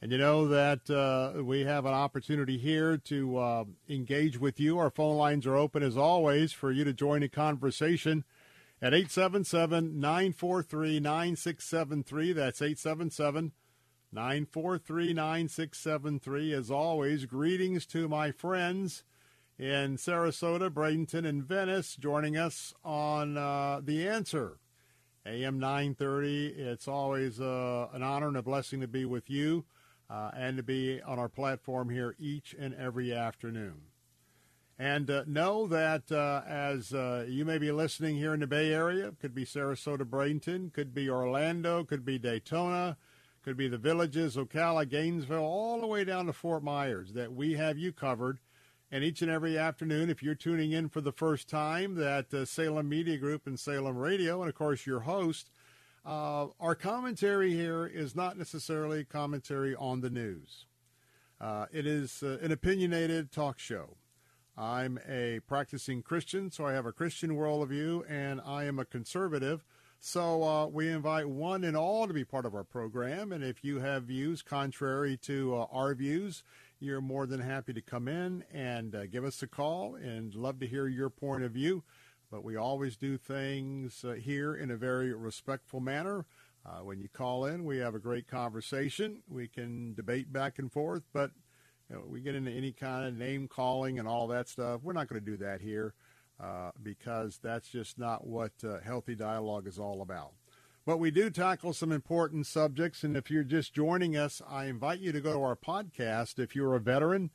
And 0.00 0.10
you 0.10 0.16
know 0.16 0.48
that 0.48 0.88
uh, 0.88 1.42
we 1.42 1.60
have 1.66 1.84
an 1.84 1.92
opportunity 1.92 2.56
here 2.56 2.96
to 2.96 3.36
uh, 3.36 3.64
engage 3.90 4.40
with 4.40 4.58
you. 4.58 4.78
Our 4.78 4.88
phone 4.88 5.18
lines 5.18 5.46
are 5.46 5.56
open 5.56 5.82
as 5.82 5.98
always 5.98 6.52
for 6.52 6.72
you 6.72 6.82
to 6.84 6.94
join 6.94 7.20
the 7.20 7.28
conversation 7.28 8.24
at 8.80 8.94
877 8.94 10.00
943 10.00 11.00
9673. 11.00 12.32
That's 12.32 12.62
877 12.62 13.52
943 14.12 15.12
9673. 15.12 16.52
As 16.52 16.70
always, 16.70 17.26
greetings 17.26 17.86
to 17.86 18.08
my 18.08 18.32
friends 18.32 19.04
in 19.56 19.96
Sarasota, 19.96 20.68
Bradenton, 20.68 21.24
and 21.24 21.44
Venice 21.44 21.94
joining 21.94 22.36
us 22.36 22.74
on 22.84 23.36
uh, 23.36 23.80
The 23.82 24.08
Answer. 24.08 24.58
AM 25.26 25.60
930. 25.60 26.46
It's 26.56 26.88
always 26.88 27.40
uh, 27.40 27.88
an 27.92 28.02
honor 28.02 28.28
and 28.28 28.36
a 28.36 28.42
blessing 28.42 28.80
to 28.80 28.88
be 28.88 29.04
with 29.04 29.30
you 29.30 29.64
uh, 30.08 30.30
and 30.34 30.56
to 30.56 30.62
be 30.62 31.00
on 31.02 31.18
our 31.18 31.28
platform 31.28 31.90
here 31.90 32.16
each 32.18 32.54
and 32.58 32.74
every 32.74 33.12
afternoon. 33.12 33.82
And 34.78 35.10
uh, 35.10 35.24
know 35.26 35.66
that 35.66 36.10
uh, 36.10 36.42
as 36.48 36.94
uh, 36.94 37.26
you 37.28 37.44
may 37.44 37.58
be 37.58 37.70
listening 37.70 38.16
here 38.16 38.32
in 38.32 38.40
the 38.40 38.46
Bay 38.46 38.72
Area, 38.72 39.12
could 39.20 39.34
be 39.34 39.44
Sarasota, 39.44 40.04
Bradenton, 40.04 40.72
could 40.72 40.94
be 40.94 41.08
Orlando, 41.08 41.84
could 41.84 42.04
be 42.04 42.18
Daytona, 42.18 42.96
could 43.42 43.56
be 43.56 43.68
the 43.68 43.78
villages, 43.78 44.36
Ocala, 44.36 44.88
Gainesville, 44.88 45.42
all 45.42 45.80
the 45.80 45.86
way 45.86 46.04
down 46.04 46.26
to 46.26 46.32
Fort 46.32 46.62
Myers, 46.62 47.12
that 47.14 47.32
we 47.32 47.54
have 47.54 47.78
you 47.78 47.92
covered. 47.92 48.38
And 48.92 49.04
each 49.04 49.22
and 49.22 49.30
every 49.30 49.56
afternoon, 49.56 50.10
if 50.10 50.22
you're 50.22 50.34
tuning 50.34 50.72
in 50.72 50.88
for 50.88 51.00
the 51.00 51.12
first 51.12 51.48
time, 51.48 51.94
that 51.94 52.34
uh, 52.34 52.44
Salem 52.44 52.88
Media 52.88 53.16
Group 53.16 53.46
and 53.46 53.58
Salem 53.58 53.96
Radio, 53.96 54.40
and 54.40 54.48
of 54.48 54.54
course 54.54 54.84
your 54.84 55.00
host, 55.00 55.50
uh, 56.04 56.48
our 56.58 56.74
commentary 56.74 57.52
here 57.52 57.86
is 57.86 58.16
not 58.16 58.36
necessarily 58.36 59.04
commentary 59.04 59.76
on 59.76 60.00
the 60.00 60.10
news. 60.10 60.66
Uh, 61.40 61.66
it 61.72 61.86
is 61.86 62.22
uh, 62.22 62.38
an 62.42 62.52
opinionated 62.52 63.30
talk 63.30 63.58
show. 63.58 63.96
I'm 64.58 64.98
a 65.08 65.40
practicing 65.46 66.02
Christian, 66.02 66.50
so 66.50 66.66
I 66.66 66.72
have 66.72 66.84
a 66.84 66.92
Christian 66.92 67.36
worldview, 67.36 68.02
and 68.10 68.40
I 68.44 68.64
am 68.64 68.78
a 68.78 68.84
conservative. 68.84 69.64
So 70.02 70.42
uh, 70.42 70.66
we 70.66 70.88
invite 70.88 71.28
one 71.28 71.62
and 71.62 71.76
all 71.76 72.08
to 72.08 72.14
be 72.14 72.24
part 72.24 72.46
of 72.46 72.54
our 72.54 72.64
program. 72.64 73.32
And 73.32 73.44
if 73.44 73.62
you 73.62 73.80
have 73.80 74.04
views 74.04 74.40
contrary 74.40 75.18
to 75.18 75.54
uh, 75.54 75.66
our 75.70 75.94
views, 75.94 76.42
you're 76.80 77.02
more 77.02 77.26
than 77.26 77.40
happy 77.40 77.74
to 77.74 77.82
come 77.82 78.08
in 78.08 78.42
and 78.50 78.94
uh, 78.94 79.04
give 79.04 79.26
us 79.26 79.42
a 79.42 79.46
call 79.46 79.96
and 79.96 80.34
love 80.34 80.58
to 80.60 80.66
hear 80.66 80.88
your 80.88 81.10
point 81.10 81.42
of 81.42 81.52
view. 81.52 81.84
But 82.30 82.42
we 82.42 82.56
always 82.56 82.96
do 82.96 83.18
things 83.18 84.02
uh, 84.02 84.12
here 84.12 84.54
in 84.54 84.70
a 84.70 84.76
very 84.76 85.12
respectful 85.12 85.80
manner. 85.80 86.24
Uh, 86.64 86.78
when 86.78 86.98
you 86.98 87.08
call 87.08 87.44
in, 87.44 87.66
we 87.66 87.76
have 87.76 87.94
a 87.94 87.98
great 87.98 88.26
conversation. 88.26 89.22
We 89.28 89.48
can 89.48 89.92
debate 89.92 90.32
back 90.32 90.58
and 90.58 90.72
forth, 90.72 91.02
but 91.12 91.30
you 91.90 91.96
know, 91.96 92.04
we 92.08 92.22
get 92.22 92.34
into 92.34 92.50
any 92.50 92.72
kind 92.72 93.06
of 93.06 93.18
name 93.18 93.48
calling 93.48 93.98
and 93.98 94.08
all 94.08 94.28
that 94.28 94.48
stuff. 94.48 94.80
We're 94.82 94.94
not 94.94 95.08
going 95.08 95.22
to 95.22 95.30
do 95.30 95.36
that 95.44 95.60
here 95.60 95.92
uh, 96.42 96.70
because 96.82 97.38
that's 97.42 97.68
just 97.68 97.98
not 97.98 98.26
what 98.26 98.52
uh, 98.64 98.78
healthy 98.80 99.14
dialogue 99.14 99.66
is 99.66 99.78
all 99.78 100.02
about. 100.02 100.32
But 100.86 100.98
we 100.98 101.10
do 101.10 101.28
tackle 101.30 101.72
some 101.72 101.92
important 101.92 102.46
subjects, 102.46 103.04
and 103.04 103.16
if 103.16 103.30
you're 103.30 103.44
just 103.44 103.74
joining 103.74 104.16
us, 104.16 104.40
I 104.48 104.64
invite 104.64 105.00
you 105.00 105.12
to 105.12 105.20
go 105.20 105.34
to 105.34 105.42
our 105.42 105.56
podcast 105.56 106.38
if 106.38 106.56
you're 106.56 106.74
a 106.74 106.80
veteran, 106.80 107.30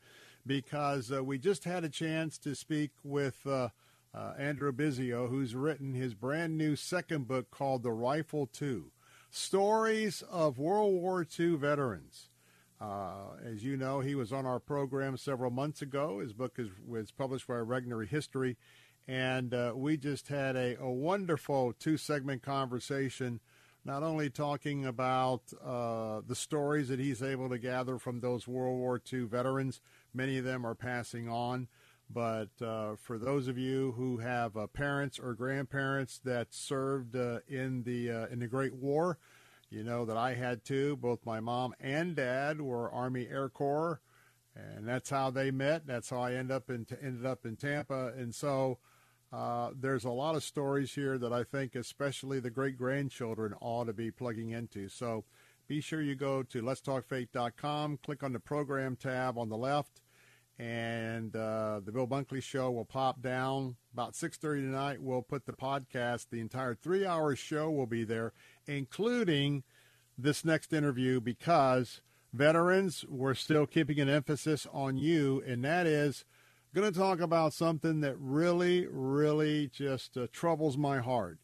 because 0.46 1.12
uh, 1.12 1.24
we 1.24 1.38
just 1.38 1.64
had 1.64 1.84
a 1.84 1.90
chance 1.90 2.38
to 2.40 2.56
speak 2.56 2.92
with 3.04 3.46
uh, 3.46 3.70
uh, 4.14 4.34
Andrew 4.38 4.72
Biggio, 4.72 5.30
who's 5.30 5.56
written 5.56 5.94
his 5.94 6.16
brand 6.16 6.58
new 6.58 6.76
second 6.76 7.28
book 7.28 7.52
called 7.52 7.84
The 7.84 7.92
Rifle 7.92 8.48
2 8.48 8.92
Stories 9.30 10.24
of 10.24 10.58
World 10.58 10.94
War 10.94 11.26
II 11.38 11.56
Veterans. 11.56 12.30
Uh, 12.80 13.38
as 13.44 13.64
you 13.64 13.78
know, 13.78 14.00
he 14.00 14.16
was 14.16 14.34
on 14.34 14.46
our 14.46 14.60
program 14.60 15.18
several 15.18 15.52
months 15.52 15.82
ago. 15.82 16.20
His 16.20 16.34
book 16.34 16.56
is, 16.58 16.70
was 16.86 17.12
published 17.12 17.48
by 17.48 17.56
Regnery 17.56 18.08
History, 18.08 18.58
and 19.08 19.54
uh, 19.54 19.74
we 19.76 19.98
just 19.98 20.28
had 20.28 20.56
a, 20.56 20.78
a 20.80 20.90
wonderful 20.90 21.74
two 21.74 21.98
segment 21.98 22.42
conversation, 22.42 23.40
not 23.84 24.02
only 24.02 24.30
talking 24.30 24.86
about 24.86 25.42
uh, 25.64 26.22
the 26.28 26.36
stories 26.36 26.88
that 26.88 27.00
he's 27.00 27.22
able 27.22 27.50
to 27.50 27.60
gather 27.60 28.00
from 28.00 28.20
those 28.20 28.48
World 28.48 28.78
War 28.80 29.00
II 29.12 29.26
veterans, 29.26 29.80
many 30.14 30.38
of 30.38 30.44
them 30.44 30.66
are 30.66 30.76
passing 30.76 31.30
on. 31.30 31.68
But 32.10 32.50
uh, 32.62 32.96
for 32.98 33.18
those 33.18 33.48
of 33.48 33.58
you 33.58 33.94
who 33.98 34.18
have 34.18 34.56
uh, 34.58 34.68
parents 34.68 35.20
or 35.20 35.34
grandparents 35.34 36.20
that 36.24 36.54
served 36.54 37.16
uh, 37.16 37.40
in 37.48 37.84
the 37.84 38.12
uh, 38.12 38.28
in 38.28 38.40
the 38.40 38.48
Great 38.48 38.76
War, 38.76 39.18
you 39.70 39.84
know 39.84 40.06
that 40.06 40.18
I 40.18 40.36
had 40.36 40.64
too. 40.64 40.98
Both 40.98 41.26
my 41.26 41.40
mom 41.40 41.74
and 41.80 42.16
dad 42.16 42.62
were 42.62 42.92
Army 42.92 43.28
Air 43.28 43.50
Corps, 43.50 44.02
and 44.56 44.88
that's 44.88 45.10
how 45.10 45.32
they 45.32 45.50
met. 45.50 45.88
That's 45.88 46.10
how 46.12 46.20
I 46.20 46.34
end 46.34 46.52
up 46.52 46.70
in, 46.70 46.86
ended 47.02 47.26
up 47.26 47.44
in 47.44 47.56
Tampa. 47.56 48.14
And 48.16 48.34
so 48.36 48.78
uh, 49.36 49.72
there's 49.78 50.06
a 50.06 50.10
lot 50.10 50.36
of 50.36 50.44
stories 50.44 50.94
here 50.94 51.18
that 51.18 51.34
I 51.34 51.44
think, 51.44 51.76
especially 51.76 52.40
the 52.40 52.50
great 52.50 52.78
grandchildren, 52.78 53.54
ought 53.60 53.88
to 53.88 53.94
be 53.94 54.10
plugging 54.10 54.52
into. 54.52 54.88
So 54.88 55.26
be 55.68 55.82
sure 55.82 56.02
you 56.02 56.16
go 56.16 56.42
to 56.44 56.62
letstalkfaith.com, 56.62 58.00
click 58.02 58.24
on 58.24 58.32
the 58.32 58.40
program 58.40 58.96
tab 58.96 59.38
on 59.38 59.50
the 59.50 59.58
left, 59.58 60.00
and 60.58 61.36
uh, 61.36 61.82
the 61.84 61.92
Bill 61.92 62.08
Bunkley 62.08 62.42
Show 62.42 62.72
will 62.72 62.86
pop 62.86 63.22
down. 63.22 63.76
About 63.92 64.14
6.30 64.14 64.40
tonight, 64.40 65.02
we'll 65.02 65.22
put 65.22 65.46
the 65.46 65.52
podcast, 65.52 66.28
the 66.30 66.40
entire 66.40 66.74
three-hour 66.74 67.36
show 67.36 67.70
will 67.70 67.88
be 67.88 68.06
there, 68.06 68.32
including 68.68 69.64
this 70.18 70.46
next 70.46 70.72
interview 70.72 71.20
because 71.20 72.00
veterans, 72.32 73.04
we're 73.10 73.34
still 73.34 73.68
keeping 73.68 74.00
an 74.00 74.08
emphasis 74.08 74.66
on 74.72 74.96
you, 74.96 75.44
and 75.46 75.62
that 75.66 75.88
is– 75.88 76.24
going 76.76 76.92
to 76.92 77.00
talk 77.00 77.22
about 77.22 77.54
something 77.54 78.02
that 78.02 78.18
really, 78.20 78.86
really 78.86 79.70
just 79.70 80.18
uh, 80.18 80.28
troubles 80.34 80.78
my 80.78 81.00
heart, 81.00 81.40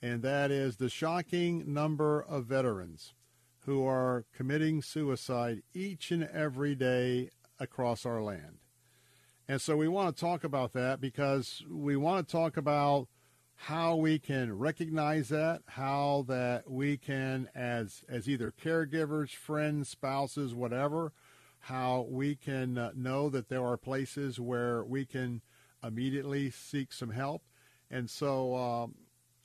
and 0.00 0.22
that 0.22 0.50
is 0.50 0.78
the 0.78 0.88
shocking 0.88 1.70
number 1.70 2.22
of 2.22 2.46
veterans 2.46 3.12
who 3.66 3.84
are 3.84 4.24
committing 4.34 4.80
suicide 4.80 5.62
each 5.74 6.10
and 6.10 6.24
every 6.24 6.74
day 6.74 7.28
across 7.60 8.06
our 8.06 8.22
land. 8.22 8.60
And 9.46 9.60
so 9.60 9.76
we 9.76 9.88
want 9.88 10.16
to 10.16 10.20
talk 10.20 10.42
about 10.42 10.72
that 10.72 11.02
because 11.02 11.62
we 11.70 11.94
want 11.94 12.26
to 12.26 12.32
talk 12.32 12.56
about 12.56 13.08
how 13.54 13.96
we 13.96 14.18
can 14.18 14.56
recognize 14.56 15.28
that, 15.28 15.60
how 15.66 16.24
that 16.28 16.70
we 16.70 16.96
can, 16.96 17.46
as 17.54 18.04
as 18.08 18.26
either 18.26 18.50
caregivers, 18.50 19.34
friends, 19.34 19.90
spouses, 19.90 20.54
whatever, 20.54 21.12
how 21.62 22.06
we 22.10 22.34
can 22.34 22.76
uh, 22.76 22.90
know 22.94 23.28
that 23.30 23.48
there 23.48 23.64
are 23.64 23.76
places 23.76 24.40
where 24.40 24.82
we 24.82 25.06
can 25.06 25.40
immediately 25.82 26.50
seek 26.50 26.92
some 26.92 27.10
help. 27.10 27.42
And 27.88 28.10
so, 28.10 28.56
um, 28.56 28.94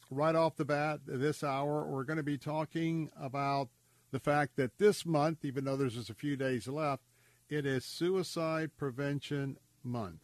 right 0.10 0.36
off 0.36 0.56
the 0.56 0.66
bat, 0.66 1.02
this 1.06 1.44
hour, 1.44 1.86
we're 1.86 2.06
going 2.06 2.18
to 2.18 2.24
be 2.24 2.38
talking 2.38 3.12
about 3.20 3.70
the 4.12 4.20
fact 4.20 4.56
that 4.56 4.78
this 4.80 5.06
month, 5.06 5.46
even 5.46 5.66
though 5.66 5.76
there's 5.76 5.96
just 5.96 6.10
a 6.10 6.16
few 6.16 6.36
days 6.36 6.68
left, 6.68 7.04
it 7.50 7.66
is 7.66 7.86
Suicide 7.86 8.72
Prevention 8.78 9.58
Month. 9.84 10.22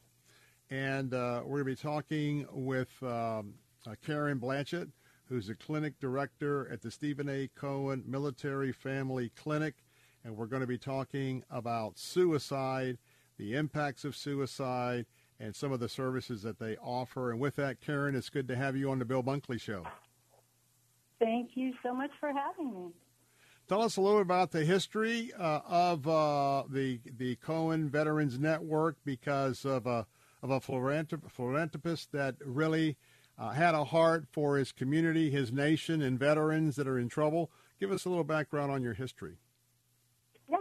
And 0.71 1.13
uh, 1.13 1.41
we're 1.45 1.63
going 1.63 1.75
to 1.75 1.83
be 1.83 1.89
talking 1.89 2.47
with 2.51 2.91
um, 3.03 3.53
uh, 3.85 3.95
Karen 4.03 4.39
Blanchett, 4.39 4.89
who's 5.25 5.47
the 5.47 5.55
clinic 5.55 5.99
director 5.99 6.67
at 6.71 6.81
the 6.81 6.89
Stephen 6.89 7.29
A. 7.29 7.49
Cohen 7.55 8.03
Military 8.07 8.71
Family 8.71 9.31
Clinic. 9.35 9.82
And 10.23 10.37
we're 10.37 10.47
going 10.47 10.61
to 10.61 10.67
be 10.67 10.77
talking 10.77 11.43
about 11.49 11.97
suicide, 11.97 12.97
the 13.37 13.55
impacts 13.55 14.05
of 14.05 14.15
suicide, 14.15 15.05
and 15.39 15.55
some 15.55 15.71
of 15.71 15.79
the 15.79 15.89
services 15.89 16.41
that 16.43 16.59
they 16.59 16.77
offer. 16.77 17.31
And 17.31 17.39
with 17.39 17.55
that, 17.57 17.81
Karen, 17.81 18.15
it's 18.15 18.29
good 18.29 18.47
to 18.47 18.55
have 18.55 18.75
you 18.75 18.89
on 18.91 18.99
the 18.99 19.05
Bill 19.05 19.23
Bunkley 19.23 19.59
Show. 19.59 19.85
Thank 21.19 21.51
you 21.55 21.73
so 21.83 21.93
much 21.93 22.11
for 22.19 22.31
having 22.31 22.73
me. 22.73 22.91
Tell 23.67 23.81
us 23.81 23.97
a 23.97 24.01
little 24.01 24.21
about 24.21 24.51
the 24.51 24.65
history 24.65 25.31
uh, 25.39 25.61
of 25.65 26.07
uh, 26.07 26.63
the 26.69 26.99
the 27.17 27.37
Cohen 27.37 27.89
Veterans 27.89 28.37
Network 28.37 28.97
because 29.05 29.63
of 29.63 29.87
a 29.87 30.05
of 30.41 30.51
a 30.51 30.59
philanthropist 30.59 32.11
that 32.11 32.35
really 32.43 32.97
uh, 33.39 33.51
had 33.51 33.73
a 33.73 33.85
heart 33.85 34.25
for 34.31 34.57
his 34.57 34.73
community, 34.73 35.29
his 35.29 35.53
nation, 35.53 36.01
and 36.01 36.19
veterans 36.19 36.75
that 36.75 36.87
are 36.87 36.99
in 36.99 37.07
trouble. 37.07 37.49
Give 37.79 37.91
us 37.91 38.03
a 38.03 38.09
little 38.09 38.25
background 38.25 38.71
on 38.71 38.83
your 38.83 38.93
history. 38.93 39.37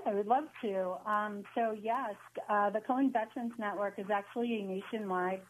I 0.07 0.15
would 0.15 0.27
love 0.27 0.45
to. 0.63 0.97
Um, 1.11 1.45
so, 1.55 1.77
yes, 1.81 2.15
uh, 2.49 2.71
the 2.71 2.81
Cohen 2.81 3.13
Veterans 3.13 3.53
Network 3.59 3.99
is 3.99 4.07
actually 4.13 4.61
a 4.61 4.63
nationwide 4.63 5.43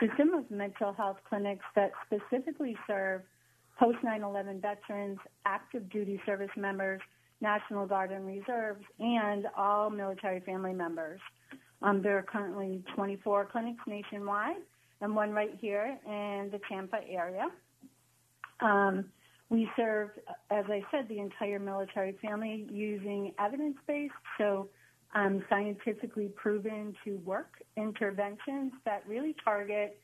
system 0.00 0.34
of 0.34 0.50
mental 0.50 0.92
health 0.92 1.18
clinics 1.28 1.64
that 1.74 1.92
specifically 2.06 2.76
serve 2.86 3.22
post 3.78 3.98
9 4.02 4.22
11 4.22 4.60
veterans, 4.60 5.18
active 5.46 5.88
duty 5.90 6.20
service 6.26 6.50
members, 6.56 7.00
National 7.40 7.86
Guard 7.86 8.10
and 8.10 8.26
Reserves, 8.26 8.84
and 8.98 9.46
all 9.56 9.90
military 9.90 10.40
family 10.40 10.72
members. 10.72 11.20
Um, 11.82 12.02
there 12.02 12.18
are 12.18 12.22
currently 12.22 12.82
24 12.96 13.48
clinics 13.52 13.80
nationwide 13.86 14.56
and 15.00 15.14
one 15.14 15.30
right 15.30 15.56
here 15.60 15.96
in 16.06 16.48
the 16.50 16.60
Tampa 16.68 16.98
area. 17.08 17.46
Um, 18.60 19.06
we 19.50 19.68
serve, 19.76 20.10
as 20.50 20.64
I 20.68 20.82
said, 20.90 21.08
the 21.08 21.20
entire 21.20 21.58
military 21.58 22.16
family 22.20 22.66
using 22.70 23.32
evidence 23.38 23.76
based, 23.86 24.12
so 24.36 24.68
um, 25.14 25.42
scientifically 25.48 26.28
proven 26.36 26.94
to 27.04 27.16
work 27.18 27.62
interventions 27.76 28.72
that 28.84 29.02
really 29.06 29.34
target 29.42 29.98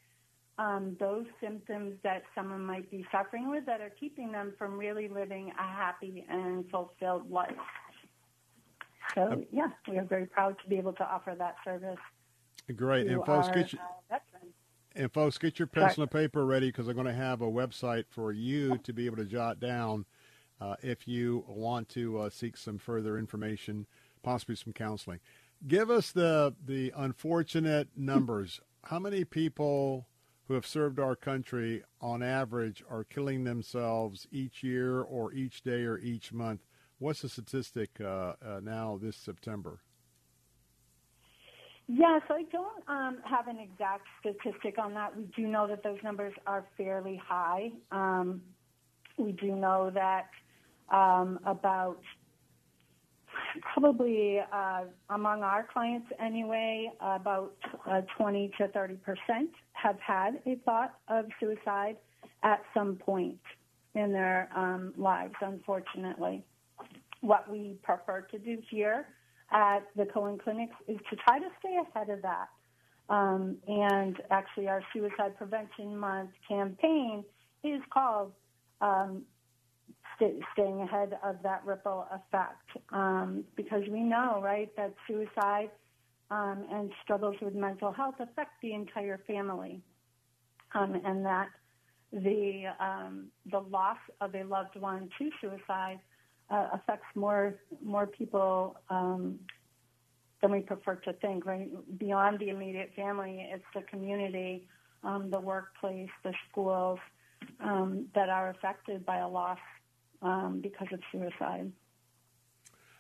um, 0.56 0.96
those 0.98 1.26
symptoms 1.40 1.94
that 2.04 2.22
someone 2.34 2.64
might 2.64 2.90
be 2.90 3.04
suffering 3.12 3.50
with 3.50 3.66
that 3.66 3.80
are 3.80 3.90
keeping 3.90 4.32
them 4.32 4.54
from 4.56 4.78
really 4.78 5.08
living 5.08 5.52
a 5.58 5.62
happy 5.62 6.24
and 6.28 6.64
fulfilled 6.70 7.30
life. 7.30 7.50
So, 9.14 9.44
yeah, 9.52 9.68
we 9.88 9.98
are 9.98 10.04
very 10.04 10.26
proud 10.26 10.56
to 10.62 10.68
be 10.68 10.76
able 10.76 10.94
to 10.94 11.04
offer 11.04 11.34
that 11.36 11.56
service. 11.64 11.98
Great. 12.74 13.08
And 13.08 13.24
folks, 13.26 13.48
our, 13.48 13.54
get 13.54 13.72
you, 13.72 13.78
uh, 14.10 14.18
and 14.94 15.12
folks, 15.12 15.38
get 15.38 15.58
your 15.58 15.66
pencil 15.66 16.02
and 16.02 16.10
paper 16.10 16.44
ready 16.44 16.68
because 16.68 16.88
I'm 16.88 16.94
going 16.94 17.06
to 17.06 17.12
have 17.12 17.40
a 17.40 17.50
website 17.50 18.04
for 18.10 18.32
you 18.32 18.78
to 18.78 18.92
be 18.92 19.06
able 19.06 19.16
to 19.16 19.24
jot 19.24 19.60
down 19.60 20.04
uh, 20.60 20.76
if 20.82 21.08
you 21.08 21.44
want 21.48 21.88
to 21.90 22.18
uh, 22.18 22.30
seek 22.30 22.56
some 22.56 22.78
further 22.78 23.18
information, 23.18 23.86
possibly 24.22 24.56
some 24.56 24.72
counseling. 24.72 25.20
Give 25.66 25.90
us 25.90 26.12
the 26.12 26.54
the 26.64 26.92
unfortunate 26.96 27.88
numbers. 27.96 28.60
How 28.84 28.98
many 28.98 29.24
people 29.24 30.06
who 30.46 30.54
have 30.54 30.66
served 30.66 31.00
our 31.00 31.16
country 31.16 31.82
on 32.00 32.22
average 32.22 32.84
are 32.88 33.04
killing 33.04 33.44
themselves 33.44 34.28
each 34.30 34.62
year 34.62 35.00
or 35.00 35.32
each 35.32 35.62
day 35.62 35.84
or 35.84 35.98
each 35.98 36.32
month? 36.32 36.60
What's 36.98 37.22
the 37.22 37.28
statistic 37.28 38.00
uh, 38.00 38.34
uh 38.44 38.60
now 38.62 38.98
this 39.00 39.16
September? 39.16 39.80
Yes, 41.86 42.22
I 42.30 42.44
don't 42.50 42.82
um, 42.88 43.18
have 43.24 43.46
an 43.46 43.58
exact 43.58 44.06
statistic 44.20 44.78
on 44.78 44.94
that. 44.94 45.14
We 45.16 45.24
do 45.36 45.46
know 45.46 45.66
that 45.68 45.82
those 45.82 45.98
numbers 46.02 46.32
are 46.46 46.64
fairly 46.78 47.20
high. 47.22 47.72
Um, 47.92 48.40
we 49.18 49.32
do 49.32 49.54
know 49.54 49.90
that 49.92 50.28
um, 50.90 51.38
about 51.44 52.00
probably 53.74 54.40
uh, 54.52 54.84
among 55.10 55.42
our 55.42 55.66
clients 55.72 56.06
anyway, 56.18 56.90
about 57.00 57.54
uh, 57.90 58.00
20 58.16 58.50
to 58.58 58.68
30 58.68 58.94
percent 58.96 59.50
have 59.72 59.98
had 60.00 60.40
a 60.46 60.56
thought 60.64 60.94
of 61.08 61.26
suicide 61.38 61.96
at 62.42 62.62
some 62.72 62.96
point 62.96 63.38
in 63.94 64.10
their 64.10 64.48
um, 64.56 64.94
lives, 64.96 65.34
unfortunately. 65.42 66.42
What 67.20 67.50
we 67.50 67.76
prefer 67.82 68.22
to 68.22 68.38
do 68.38 68.58
here 68.70 69.06
at 69.52 69.80
the 69.96 70.06
Cohen 70.06 70.38
Clinics 70.38 70.74
is 70.88 70.98
to 71.10 71.16
try 71.16 71.38
to 71.38 71.46
stay 71.58 71.76
ahead 71.76 72.10
of 72.10 72.22
that. 72.22 72.48
Um, 73.08 73.58
and 73.68 74.16
actually, 74.30 74.68
our 74.68 74.82
Suicide 74.92 75.36
Prevention 75.36 75.96
Month 75.96 76.30
campaign 76.48 77.24
is 77.62 77.80
called 77.92 78.32
um, 78.80 79.22
st- 80.16 80.42
Staying 80.52 80.80
Ahead 80.80 81.18
of 81.22 81.36
That 81.42 81.64
Ripple 81.64 82.06
Effect 82.10 82.84
um, 82.92 83.44
because 83.56 83.82
we 83.90 84.00
know, 84.00 84.40
right, 84.42 84.74
that 84.76 84.94
suicide 85.06 85.70
um, 86.30 86.66
and 86.72 86.90
struggles 87.02 87.36
with 87.42 87.54
mental 87.54 87.92
health 87.92 88.14
affect 88.20 88.52
the 88.62 88.72
entire 88.72 89.20
family. 89.26 89.82
Um, 90.74 91.00
and 91.04 91.24
that 91.24 91.48
the 92.12 92.64
um, 92.80 93.26
the 93.50 93.60
loss 93.60 93.98
of 94.20 94.34
a 94.34 94.42
loved 94.44 94.76
one 94.76 95.08
to 95.18 95.30
suicide 95.40 96.00
uh, 96.50 96.68
affects 96.72 97.06
more 97.14 97.54
more 97.82 98.06
people 98.06 98.76
um, 98.90 99.38
than 100.40 100.52
we 100.52 100.60
prefer 100.60 100.96
to 100.96 101.12
think. 101.14 101.46
Right 101.46 101.70
beyond 101.98 102.38
the 102.38 102.50
immediate 102.50 102.92
family, 102.94 103.48
it's 103.52 103.64
the 103.74 103.82
community, 103.82 104.68
um, 105.02 105.30
the 105.30 105.40
workplace, 105.40 106.10
the 106.22 106.34
schools 106.50 106.98
um, 107.60 108.06
that 108.14 108.28
are 108.28 108.50
affected 108.50 109.06
by 109.06 109.18
a 109.18 109.28
loss 109.28 109.58
um, 110.22 110.60
because 110.62 110.88
of 110.92 111.00
suicide. 111.12 111.70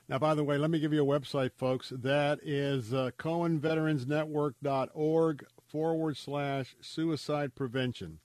Now, 0.06 0.18
by 0.18 0.34
the 0.34 0.44
way, 0.44 0.58
let 0.58 0.70
me 0.70 0.80
give 0.80 0.92
you 0.92 1.02
a 1.02 1.20
website, 1.20 1.52
folks. 1.56 1.90
That 1.90 2.38
is 2.42 2.92
uh, 2.92 3.12
CohenVeteransNetwork.org 3.18 5.46
forward 5.66 6.18
slash 6.18 6.76
suicide 6.82 7.54
prevention. 7.54 8.18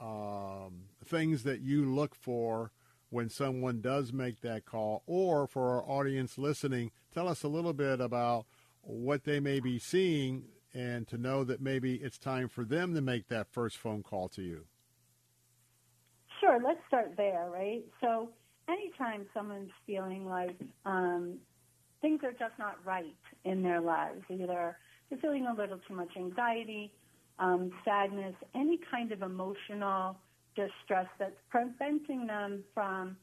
um, 0.00 0.84
things 1.04 1.42
that 1.44 1.60
you 1.60 1.84
look 1.84 2.14
for 2.14 2.72
when 3.10 3.30
someone 3.30 3.80
does 3.80 4.12
make 4.12 4.40
that 4.42 4.64
call? 4.64 5.02
Or 5.06 5.46
for 5.46 5.70
our 5.70 5.88
audience 5.88 6.38
listening, 6.38 6.90
tell 7.12 7.28
us 7.28 7.42
a 7.42 7.48
little 7.48 7.72
bit 7.72 8.00
about 8.00 8.46
what 8.88 9.24
they 9.24 9.38
may 9.38 9.60
be 9.60 9.78
seeing 9.78 10.44
and 10.74 11.06
to 11.08 11.18
know 11.18 11.44
that 11.44 11.60
maybe 11.60 11.96
it's 11.96 12.18
time 12.18 12.48
for 12.48 12.64
them 12.64 12.94
to 12.94 13.00
make 13.00 13.28
that 13.28 13.52
first 13.52 13.76
phone 13.76 14.02
call 14.02 14.28
to 14.28 14.42
you? 14.42 14.64
Sure, 16.40 16.58
let's 16.64 16.80
start 16.86 17.12
there, 17.16 17.48
right? 17.52 17.84
So, 18.00 18.30
anytime 18.68 19.26
someone's 19.34 19.70
feeling 19.86 20.26
like 20.26 20.56
um, 20.84 21.38
things 22.00 22.20
are 22.22 22.32
just 22.32 22.58
not 22.58 22.76
right 22.84 23.14
in 23.44 23.62
their 23.62 23.80
lives, 23.80 24.22
either 24.30 24.76
they're 25.10 25.18
feeling 25.20 25.46
a 25.46 25.54
little 25.54 25.78
too 25.86 25.94
much 25.94 26.10
anxiety, 26.16 26.92
um, 27.38 27.70
sadness, 27.84 28.34
any 28.54 28.78
kind 28.90 29.12
of 29.12 29.22
emotional 29.22 30.16
distress 30.54 31.06
that's 31.18 31.36
preventing 31.50 32.26
them 32.26 32.62
from 32.72 33.16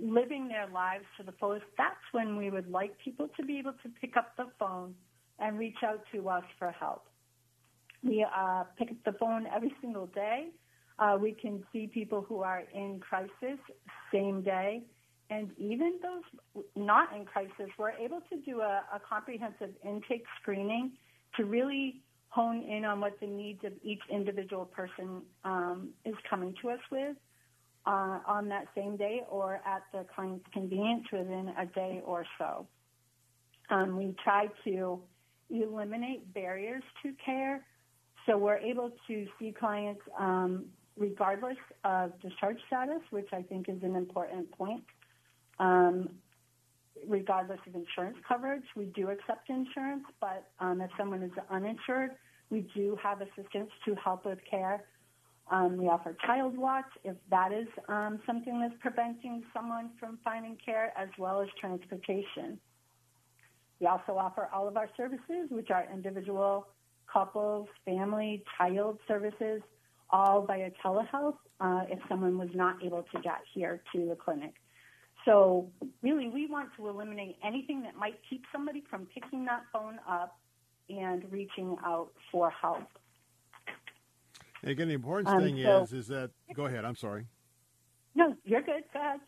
living 0.00 0.48
their 0.48 0.68
lives 0.68 1.04
to 1.18 1.22
the 1.22 1.32
fullest, 1.32 1.64
that's 1.76 1.94
when 2.12 2.36
we 2.36 2.50
would 2.50 2.70
like 2.70 2.96
people 2.98 3.28
to 3.36 3.44
be 3.44 3.58
able 3.58 3.74
to 3.82 3.88
pick 4.00 4.16
up 4.16 4.36
the 4.36 4.46
phone 4.58 4.94
and 5.38 5.58
reach 5.58 5.76
out 5.84 6.00
to 6.12 6.28
us 6.28 6.44
for 6.58 6.70
help. 6.70 7.06
We 8.02 8.24
uh, 8.24 8.64
pick 8.78 8.90
up 8.90 8.96
the 9.04 9.12
phone 9.18 9.46
every 9.54 9.72
single 9.80 10.06
day. 10.06 10.48
Uh, 10.98 11.16
we 11.20 11.32
can 11.32 11.62
see 11.72 11.86
people 11.86 12.24
who 12.28 12.42
are 12.42 12.64
in 12.74 13.00
crisis 13.00 13.58
same 14.12 14.42
day, 14.42 14.82
and 15.30 15.50
even 15.56 15.98
those 16.02 16.64
not 16.76 17.14
in 17.16 17.24
crisis, 17.24 17.70
we're 17.78 17.92
able 17.92 18.20
to 18.30 18.36
do 18.44 18.60
a, 18.60 18.82
a 18.94 19.00
comprehensive 19.08 19.70
intake 19.84 20.24
screening 20.40 20.92
to 21.36 21.44
really 21.44 22.02
hone 22.28 22.62
in 22.62 22.84
on 22.84 23.00
what 23.00 23.18
the 23.20 23.26
needs 23.26 23.60
of 23.64 23.72
each 23.82 24.00
individual 24.10 24.64
person 24.64 25.22
um, 25.44 25.90
is 26.04 26.14
coming 26.28 26.54
to 26.62 26.70
us 26.70 26.80
with 26.90 27.16
uh, 27.86 28.18
on 28.26 28.48
that 28.48 28.66
same 28.76 28.96
day 28.96 29.22
or 29.28 29.60
at 29.66 29.82
the 29.92 30.06
client's 30.14 30.44
convenience 30.52 31.04
within 31.12 31.52
a 31.58 31.66
day 31.66 32.00
or 32.04 32.24
so. 32.38 32.66
Um, 33.70 33.96
we 33.96 34.14
try 34.22 34.46
to 34.64 35.00
eliminate 35.50 36.32
barriers 36.34 36.82
to 37.02 37.12
care, 37.24 37.64
so 38.26 38.36
we're 38.36 38.58
able 38.58 38.90
to 39.08 39.26
see 39.38 39.52
clients 39.58 40.00
um, 40.18 40.66
regardless 40.96 41.56
of 41.84 42.12
discharge 42.20 42.58
status, 42.66 43.00
which 43.10 43.28
I 43.32 43.42
think 43.42 43.68
is 43.68 43.82
an 43.82 43.96
important 43.96 44.50
point. 44.52 44.84
Um, 45.58 46.08
regardless 47.08 47.58
of 47.66 47.74
insurance 47.74 48.16
coverage, 48.28 48.64
we 48.76 48.86
do 48.86 49.10
accept 49.10 49.48
insurance, 49.48 50.04
but 50.20 50.48
um, 50.60 50.80
if 50.80 50.90
someone 50.98 51.22
is 51.22 51.32
uninsured, 51.50 52.10
we 52.50 52.66
do 52.74 52.96
have 53.02 53.20
assistance 53.20 53.70
to 53.86 53.94
help 54.02 54.26
with 54.26 54.38
care. 54.48 54.84
Um, 55.50 55.76
we 55.76 55.86
offer 55.86 56.16
child 56.24 56.56
watch 56.56 56.86
if 57.04 57.16
that 57.30 57.52
is 57.52 57.66
um, 57.88 58.20
something 58.26 58.60
that's 58.60 58.74
preventing 58.80 59.42
someone 59.52 59.90
from 59.98 60.18
finding 60.24 60.56
care, 60.64 60.92
as 60.96 61.08
well 61.18 61.40
as 61.40 61.48
transportation. 61.60 62.58
We 63.80 63.86
also 63.86 64.16
offer 64.16 64.48
all 64.54 64.68
of 64.68 64.76
our 64.76 64.88
services, 64.96 65.48
which 65.50 65.70
are 65.70 65.86
individual, 65.92 66.68
couples, 67.12 67.68
family, 67.84 68.44
child 68.56 68.98
services, 69.08 69.60
all 70.10 70.46
via 70.46 70.70
telehealth 70.84 71.36
uh, 71.60 71.82
if 71.88 71.98
someone 72.08 72.38
was 72.38 72.50
not 72.54 72.82
able 72.84 73.04
to 73.14 73.20
get 73.22 73.40
here 73.52 73.82
to 73.94 74.06
the 74.08 74.14
clinic. 74.14 74.54
So 75.24 75.70
really, 76.02 76.28
we 76.28 76.46
want 76.46 76.70
to 76.76 76.88
eliminate 76.88 77.36
anything 77.44 77.82
that 77.82 77.96
might 77.96 78.18
keep 78.28 78.42
somebody 78.52 78.82
from 78.88 79.06
picking 79.06 79.44
that 79.46 79.62
phone 79.72 79.98
up 80.08 80.38
and 80.88 81.24
reaching 81.30 81.76
out 81.84 82.10
for 82.30 82.50
help. 82.50 82.86
Again, 84.62 84.88
the 84.88 84.94
important 84.94 85.28
Um, 85.28 85.42
thing 85.42 85.62
so- 85.62 85.82
is, 85.82 85.92
is 85.92 86.08
that, 86.08 86.30
go 86.54 86.66
ahead, 86.66 86.84
I'm 86.84 86.96
sorry. 86.96 87.26
No, 88.14 88.36
you're 88.44 88.62
good. 88.62 88.84
Go 88.92 89.00
ahead. 89.00 89.20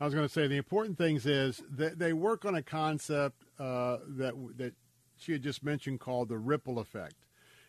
I 0.00 0.04
was 0.04 0.14
going 0.14 0.26
to 0.26 0.32
say 0.32 0.46
the 0.46 0.56
important 0.56 0.98
things 0.98 1.24
is 1.26 1.62
that 1.70 1.98
they 1.98 2.12
work 2.12 2.44
on 2.44 2.54
a 2.54 2.62
concept 2.62 3.44
uh, 3.58 3.98
that 4.08 4.34
that 4.56 4.74
she 5.16 5.32
had 5.32 5.42
just 5.42 5.62
mentioned 5.64 6.00
called 6.00 6.28
the 6.28 6.36
ripple 6.38 6.78
effect, 6.78 7.14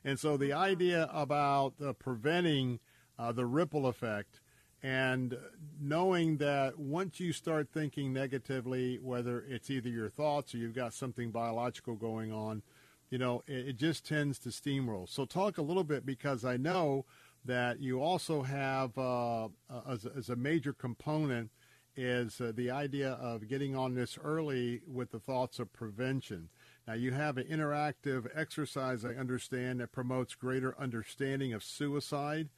and 0.04 0.20
so 0.20 0.36
the 0.36 0.52
idea 0.52 1.10
about 1.14 1.74
uh, 1.82 1.94
preventing 1.94 2.80
uh, 3.18 3.32
the 3.32 3.46
ripple 3.46 3.88
effect 3.88 4.42
and 4.84 5.38
knowing 5.80 6.38
that 6.38 6.78
once 6.78 7.20
you 7.20 7.32
start 7.34 7.70
thinking 7.74 8.12
negatively, 8.14 9.00
whether 9.00 9.42
it's 9.48 9.70
either 9.70 9.90
your 9.90 10.10
thoughts 10.10 10.54
or 10.54 10.58
you've 10.58 10.76
got 10.76 10.94
something 10.94 11.32
biological 11.32 11.96
going 11.96 12.32
on, 12.32 12.62
you 13.10 13.18
know, 13.18 13.44
it, 13.48 13.70
it 13.70 13.78
just 13.78 14.06
tends 14.06 14.40
to 14.40 14.50
steamroll. 14.50 15.10
So 15.10 15.26
talk 15.26 15.58
a 15.58 15.62
little 15.62 15.84
bit 15.84 16.06
because 16.06 16.44
I 16.46 16.58
know 16.58 17.06
that 17.46 17.80
you 17.80 18.02
also 18.02 18.42
have 18.44 18.98
uh, 18.98 19.48
as, 19.88 20.06
a- 20.06 20.12
as 20.18 20.30
a 20.30 20.36
major 20.36 20.74
component 20.74 21.52
is 21.96 22.40
uh, 22.40 22.52
the 22.56 22.70
idea 22.70 23.14
of 23.14 23.48
getting 23.48 23.76
on 23.76 23.96
this 23.96 24.20
early 24.24 24.82
with 24.88 25.12
the 25.12 25.20
thoughts 25.20 25.58
of 25.58 25.74
prevention. 25.74 26.50
Now, 26.88 26.94
you 26.94 27.12
have 27.12 27.38
an 27.38 27.48
interactive 27.48 28.28
exercise, 28.36 29.04
I 29.04 29.10
understand, 29.10 29.80
that 29.80 29.92
promotes 29.92 30.36
greater 30.36 30.80
understanding 30.80 31.54
of 31.54 31.64
suicide 31.64 32.50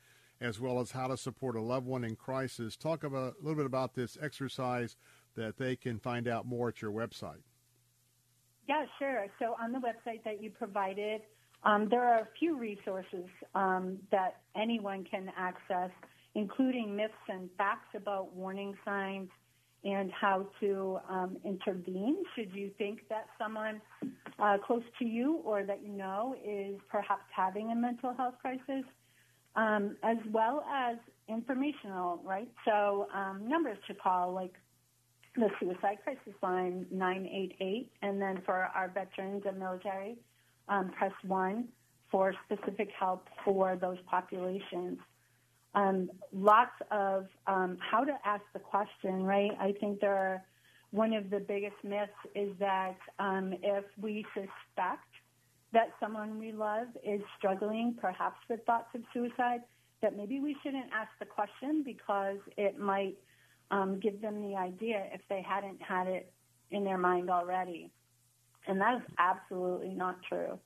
as 0.42 0.60
well 0.60 0.80
as 0.80 0.92
how 0.92 1.08
to 1.08 1.18
support 1.18 1.56
a 1.56 1.62
loved 1.62 1.86
one 1.86 2.04
in 2.04 2.16
crisis. 2.16 2.76
Talk 2.76 3.04
about, 3.04 3.36
a 3.40 3.44
little 3.44 3.56
bit 3.56 3.66
about 3.66 3.94
this 3.94 4.18
exercise 4.22 4.96
that 5.36 5.58
they 5.58 5.76
can 5.76 6.00
find 6.00 6.28
out 6.28 6.46
more 6.46 6.70
at 6.70 6.82
your 6.82 6.92
website. 6.92 7.42
Yeah, 8.70 8.86
sure. 9.00 9.26
So 9.40 9.56
on 9.60 9.72
the 9.72 9.80
website 9.80 10.24
that 10.26 10.44
you 10.44 10.52
provided, 10.52 11.22
um, 11.64 11.88
there 11.90 12.04
are 12.04 12.20
a 12.20 12.28
few 12.38 12.56
resources 12.56 13.26
um, 13.56 13.98
that 14.12 14.42
anyone 14.56 15.04
can 15.10 15.32
access, 15.36 15.90
including 16.36 16.96
myths 16.96 17.14
and 17.30 17.50
facts 17.58 17.88
about 17.96 18.32
warning 18.36 18.76
signs 18.86 19.30
and 19.84 20.12
how 20.12 20.46
to 20.60 21.00
um, 21.10 21.38
intervene 21.44 22.18
should 22.36 22.54
you 22.54 22.70
think 22.78 23.00
that 23.10 23.26
someone 23.40 23.82
uh, 24.38 24.58
close 24.68 24.84
to 25.00 25.06
you 25.06 25.42
or 25.44 25.64
that 25.64 25.82
you 25.82 25.92
know 25.92 26.36
is 26.46 26.80
perhaps 26.92 27.24
having 27.36 27.72
a 27.72 27.76
mental 27.76 28.14
health 28.14 28.36
crisis, 28.40 28.86
um, 29.56 29.98
as 30.04 30.18
well 30.32 30.64
as 30.72 30.98
informational, 31.28 32.22
right? 32.24 32.50
So 32.66 33.08
um, 33.16 33.50
numbers 33.50 33.80
to 33.88 33.96
call, 33.96 34.32
like 34.32 34.54
the 35.40 35.50
suicide 35.60 35.98
crisis 36.04 36.34
line 36.42 36.86
988 36.92 37.92
and 38.02 38.22
then 38.22 38.42
for 38.46 38.70
our 38.76 38.90
veterans 38.90 39.44
and 39.48 39.58
military 39.58 40.18
um, 40.68 40.92
press 40.98 41.14
1 41.26 41.68
for 42.12 42.34
specific 42.46 42.90
help 42.98 43.28
for 43.46 43.76
those 43.76 43.98
populations. 44.10 44.98
Um, 45.76 46.10
lots 46.34 46.72
of 46.92 47.28
um, 47.46 47.78
how 47.80 48.04
to 48.04 48.14
ask 48.26 48.44
the 48.54 48.60
question 48.60 49.24
right? 49.24 49.52
I 49.60 49.74
think 49.80 50.00
there 50.00 50.16
are 50.16 50.44
one 50.92 51.14
of 51.14 51.30
the 51.30 51.40
biggest 51.40 51.76
myths 51.84 52.12
is 52.36 52.50
that 52.60 52.98
um, 53.20 53.54
if 53.62 53.86
we 54.02 54.26
suspect 54.34 55.06
that 55.72 55.90
someone 56.00 56.40
we 56.40 56.52
love 56.52 56.88
is 57.04 57.22
struggling 57.38 57.96
perhaps 58.00 58.38
with 58.50 58.66
thoughts 58.66 58.90
of 58.96 59.02
suicide 59.14 59.62
that 60.02 60.16
maybe 60.16 60.40
we 60.40 60.56
shouldn't 60.64 60.88
ask 60.94 61.10
the 61.20 61.26
question 61.26 61.84
because 61.84 62.38
it 62.58 62.80
might 62.80 63.16
um, 63.72 64.00
give 64.00 64.22
them 64.22 64.42
the 64.42 64.56
idea 64.56 65.06
if 65.14 65.22
they 65.30 65.42
hadn't 65.42 65.82
had 65.82 66.08
it 66.08 66.32
in 66.72 66.84
their 66.84 66.98
mind 66.98 67.30
already. 67.30 67.92
And 68.68 68.80
that 68.82 68.98
is 68.98 69.04
absolutely 69.18 69.90
not 69.90 70.18
true. 70.28 70.60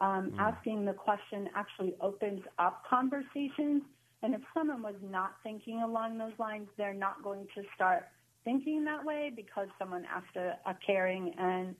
Um, 0.00 0.32
Asking 0.38 0.86
the 0.86 0.94
question 0.94 1.48
actually 1.54 1.94
opens 2.00 2.42
up 2.58 2.84
conversations. 2.88 3.82
And 4.22 4.34
if 4.34 4.40
someone 4.54 4.82
was 4.82 4.94
not 5.10 5.32
thinking 5.42 5.82
along 5.82 6.18
those 6.18 6.32
lines, 6.38 6.68
they're 6.76 6.94
not 6.94 7.22
going 7.22 7.46
to 7.54 7.62
start 7.74 8.08
thinking 8.44 8.84
that 8.84 9.04
way 9.04 9.30
because 9.34 9.68
someone 9.78 10.06
asked 10.10 10.36
a, 10.36 10.56
a 10.68 10.74
caring 10.86 11.34
and 11.38 11.74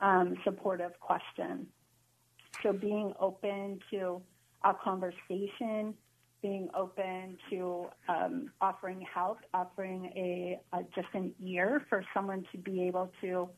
um, 0.00 0.36
supportive 0.44 0.92
question. 1.00 1.66
So 2.62 2.72
being 2.72 3.12
open 3.18 3.80
to 3.90 4.22
a 4.64 4.74
conversation, 4.74 5.94
being 6.42 6.68
open 6.76 7.36
to 7.50 7.86
um, 8.08 8.50
offering 8.60 9.04
help, 9.12 9.38
offering 9.54 10.12
a, 10.16 10.60
a 10.76 10.82
just 10.94 11.08
an 11.14 11.32
ear 11.44 11.82
for 11.88 12.04
someone 12.14 12.44
to 12.52 12.58
be 12.58 12.82
able 12.82 13.10
to 13.20 13.48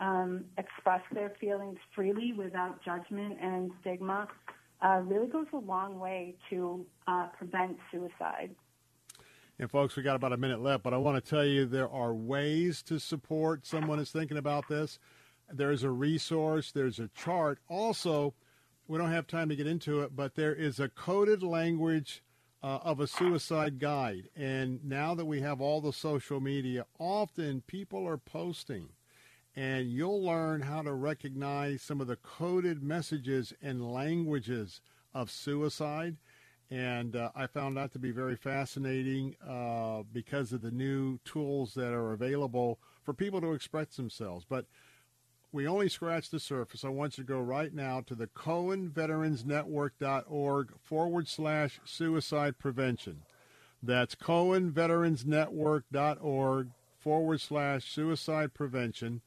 um, 0.00 0.44
express 0.58 1.00
their 1.12 1.32
feelings 1.40 1.78
freely 1.94 2.32
without 2.36 2.82
judgment 2.84 3.38
and 3.40 3.70
stigma 3.80 4.28
uh, 4.82 5.00
really 5.04 5.26
goes 5.26 5.46
a 5.52 5.58
long 5.58 5.98
way 5.98 6.34
to 6.50 6.84
uh, 7.06 7.28
prevent 7.38 7.78
suicide. 7.90 8.54
And 9.58 9.70
folks, 9.70 9.96
we 9.96 10.02
got 10.02 10.16
about 10.16 10.34
a 10.34 10.36
minute 10.36 10.60
left, 10.60 10.82
but 10.82 10.92
I 10.92 10.98
want 10.98 11.22
to 11.22 11.30
tell 11.30 11.44
you 11.44 11.64
there 11.64 11.88
are 11.88 12.14
ways 12.14 12.82
to 12.84 12.98
support 12.98 13.66
someone 13.66 13.98
who's 13.98 14.10
thinking 14.10 14.36
about 14.36 14.68
this. 14.68 14.98
There's 15.50 15.82
a 15.82 15.90
resource, 15.90 16.72
there's 16.72 16.98
a 16.98 17.08
chart. 17.08 17.58
Also, 17.68 18.34
we 18.86 18.98
don't 18.98 19.12
have 19.12 19.26
time 19.26 19.48
to 19.48 19.56
get 19.56 19.66
into 19.66 20.02
it, 20.02 20.14
but 20.14 20.34
there 20.34 20.54
is 20.54 20.78
a 20.78 20.90
coded 20.90 21.42
language 21.42 22.22
uh, 22.66 22.80
of 22.82 22.98
a 22.98 23.06
suicide 23.06 23.78
guide. 23.78 24.28
And 24.34 24.84
now 24.84 25.14
that 25.14 25.24
we 25.24 25.40
have 25.40 25.60
all 25.60 25.80
the 25.80 25.92
social 25.92 26.40
media, 26.40 26.84
often 26.98 27.60
people 27.60 28.08
are 28.08 28.16
posting, 28.16 28.88
and 29.54 29.88
you'll 29.88 30.24
learn 30.24 30.62
how 30.62 30.82
to 30.82 30.92
recognize 30.92 31.80
some 31.80 32.00
of 32.00 32.08
the 32.08 32.16
coded 32.16 32.82
messages 32.82 33.52
and 33.62 33.92
languages 33.92 34.80
of 35.14 35.30
suicide. 35.30 36.16
And 36.68 37.14
uh, 37.14 37.30
I 37.36 37.46
found 37.46 37.76
that 37.76 37.92
to 37.92 38.00
be 38.00 38.10
very 38.10 38.34
fascinating 38.34 39.36
uh, 39.48 40.02
because 40.12 40.52
of 40.52 40.60
the 40.60 40.72
new 40.72 41.18
tools 41.24 41.74
that 41.74 41.92
are 41.92 42.14
available 42.14 42.80
for 43.04 43.14
people 43.14 43.40
to 43.42 43.52
express 43.52 43.94
themselves. 43.94 44.44
But 44.44 44.66
we 45.52 45.66
only 45.66 45.88
scratched 45.88 46.30
the 46.30 46.40
surface. 46.40 46.84
I 46.84 46.88
want 46.88 47.16
you 47.16 47.24
to 47.24 47.28
go 47.28 47.40
right 47.40 47.72
now 47.72 48.02
to 48.02 48.14
the 48.14 48.26
CohenVeteransNetwork.org 48.26 50.72
forward 50.82 51.28
slash 51.28 51.80
suicide 51.84 52.58
prevention. 52.58 53.22
That's 53.82 54.14
CohenVeteransNetwork.org 54.14 56.68
forward 56.98 57.40
slash 57.40 57.90
suicide 57.92 58.52
prevention. 58.52 59.22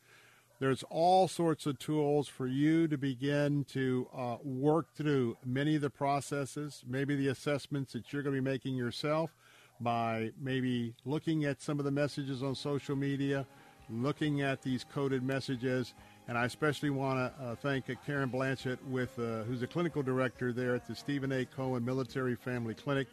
There's 0.60 0.84
all 0.90 1.30
sorts 1.30 1.66
of 1.66 1.80
tools 1.80 2.28
for 2.28 2.46
you 2.46 2.90
to 2.90 2.98
begin 2.98 3.64
to 3.70 4.10
uh, 4.14 4.36
work 4.44 4.94
through 4.94 5.38
many 5.46 5.76
of 5.76 5.82
the 5.82 5.90
processes, 5.90 6.84
maybe 6.86 7.16
the 7.16 7.30
assessments 7.30 7.94
that 7.94 8.12
you're 8.12 8.24
going 8.24 8.36
to 8.36 8.42
be 8.42 8.50
making 8.50 8.76
yourself 8.76 9.34
by 9.80 10.32
maybe 10.38 10.96
looking 11.06 11.46
at 11.46 11.62
some 11.62 11.80
of 11.80 11.86
the 11.86 11.92
messages 11.92 12.44
on 12.44 12.56
social 12.56 12.98
media, 12.98 13.48
looking 13.90 14.42
at 14.42 14.62
these 14.62 14.84
coded 14.84 15.24
messages. 15.24 15.94
And 16.28 16.38
I 16.38 16.46
especially 16.46 16.92
want 16.92 17.18
to 17.18 17.44
uh, 17.44 17.56
thank 17.56 17.90
uh, 17.90 17.96
Karen 18.06 18.30
Blanchett, 18.30 18.78
with, 18.88 19.18
uh, 19.18 19.44
who's 19.44 19.62
the 19.62 19.68
clinical 19.68 20.04
director 20.04 20.54
there 20.54 20.76
at 20.76 20.88
the 20.88 20.96
Stephen 20.96 21.32
A. 21.32 21.46
Cohen 21.46 21.84
Military 21.84 22.36
Family 22.36 22.76
Clinic. 22.76 23.08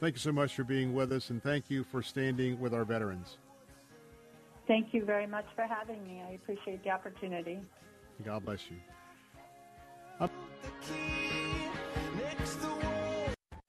Thank 0.00 0.14
you 0.14 0.20
so 0.20 0.32
much 0.32 0.54
for 0.54 0.64
being 0.64 0.94
with 0.94 1.12
us, 1.12 1.30
and 1.30 1.42
thank 1.42 1.70
you 1.70 1.84
for 1.84 2.02
standing 2.02 2.58
with 2.58 2.74
our 2.74 2.84
veterans. 2.84 3.36
Thank 4.66 4.94
you 4.94 5.04
very 5.04 5.26
much 5.26 5.46
for 5.54 5.62
having 5.62 6.02
me. 6.04 6.22
I 6.26 6.32
appreciate 6.32 6.82
the 6.82 6.90
opportunity. 6.90 7.60
God 8.24 8.44
bless 8.44 8.60
you. 8.70 8.76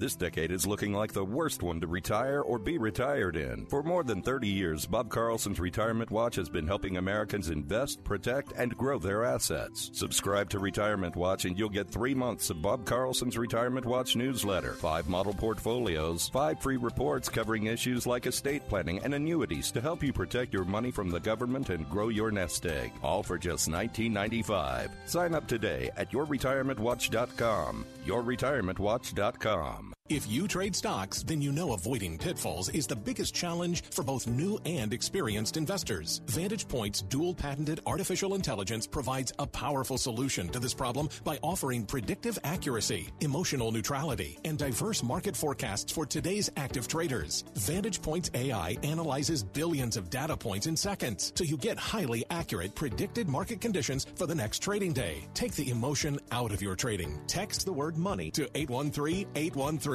This 0.00 0.16
decade 0.16 0.50
is 0.50 0.66
looking 0.66 0.92
like 0.92 1.12
the 1.12 1.24
worst 1.24 1.62
one 1.62 1.80
to 1.80 1.86
retire 1.86 2.40
or 2.40 2.58
be 2.58 2.78
retired 2.78 3.36
in. 3.36 3.64
For 3.66 3.80
more 3.80 4.02
than 4.02 4.22
30 4.22 4.48
years, 4.48 4.86
Bob 4.86 5.08
Carlson's 5.08 5.60
Retirement 5.60 6.10
Watch 6.10 6.34
has 6.34 6.48
been 6.48 6.66
helping 6.66 6.96
Americans 6.96 7.48
invest, 7.48 8.02
protect, 8.02 8.50
and 8.56 8.76
grow 8.76 8.98
their 8.98 9.24
assets. 9.24 9.92
Subscribe 9.92 10.50
to 10.50 10.58
Retirement 10.58 11.14
Watch 11.14 11.44
and 11.44 11.56
you'll 11.56 11.68
get 11.68 11.88
three 11.88 12.12
months 12.12 12.50
of 12.50 12.60
Bob 12.60 12.84
Carlson's 12.84 13.38
Retirement 13.38 13.86
Watch 13.86 14.16
newsletter, 14.16 14.72
five 14.72 15.08
model 15.08 15.32
portfolios, 15.32 16.28
five 16.28 16.58
free 16.60 16.76
reports 16.76 17.28
covering 17.28 17.66
issues 17.66 18.04
like 18.04 18.26
estate 18.26 18.68
planning 18.68 18.98
and 19.04 19.14
annuities 19.14 19.70
to 19.70 19.80
help 19.80 20.02
you 20.02 20.12
protect 20.12 20.52
your 20.52 20.64
money 20.64 20.90
from 20.90 21.08
the 21.08 21.20
government 21.20 21.70
and 21.70 21.88
grow 21.88 22.08
your 22.08 22.32
nest 22.32 22.66
egg. 22.66 22.90
All 23.00 23.22
for 23.22 23.38
just 23.38 23.68
$19.95. 23.68 24.90
Sign 25.06 25.36
up 25.36 25.46
today 25.46 25.92
at 25.96 26.10
yourretirementwatch.com. 26.10 27.86
Yourretirementwatch.com 28.04 29.83
com. 29.84 30.03
If 30.10 30.30
you 30.30 30.46
trade 30.46 30.76
stocks, 30.76 31.22
then 31.22 31.40
you 31.40 31.50
know 31.50 31.72
avoiding 31.72 32.18
pitfalls 32.18 32.68
is 32.68 32.86
the 32.86 32.94
biggest 32.94 33.34
challenge 33.34 33.82
for 33.84 34.04
both 34.04 34.26
new 34.26 34.60
and 34.66 34.92
experienced 34.92 35.56
investors. 35.56 36.20
Vantage 36.26 36.68
Point's 36.68 37.00
dual 37.00 37.32
patented 37.32 37.80
artificial 37.86 38.34
intelligence 38.34 38.86
provides 38.86 39.32
a 39.38 39.46
powerful 39.46 39.96
solution 39.96 40.50
to 40.50 40.58
this 40.58 40.74
problem 40.74 41.08
by 41.24 41.38
offering 41.40 41.86
predictive 41.86 42.38
accuracy, 42.44 43.08
emotional 43.20 43.72
neutrality, 43.72 44.38
and 44.44 44.58
diverse 44.58 45.02
market 45.02 45.34
forecasts 45.34 45.90
for 45.90 46.04
today's 46.04 46.50
active 46.58 46.86
traders. 46.86 47.42
Vantage 47.54 48.02
Point's 48.02 48.30
AI 48.34 48.76
analyzes 48.82 49.42
billions 49.42 49.96
of 49.96 50.10
data 50.10 50.36
points 50.36 50.66
in 50.66 50.76
seconds, 50.76 51.32
so 51.34 51.44
you 51.44 51.56
get 51.56 51.78
highly 51.78 52.26
accurate 52.28 52.74
predicted 52.74 53.26
market 53.26 53.58
conditions 53.58 54.06
for 54.16 54.26
the 54.26 54.34
next 54.34 54.58
trading 54.58 54.92
day. 54.92 55.26
Take 55.32 55.54
the 55.54 55.70
emotion 55.70 56.20
out 56.30 56.52
of 56.52 56.60
your 56.60 56.76
trading. 56.76 57.18
Text 57.26 57.64
the 57.64 57.72
word 57.72 57.96
money 57.96 58.30
to 58.32 58.46
813 58.54 59.28
813. 59.34 59.93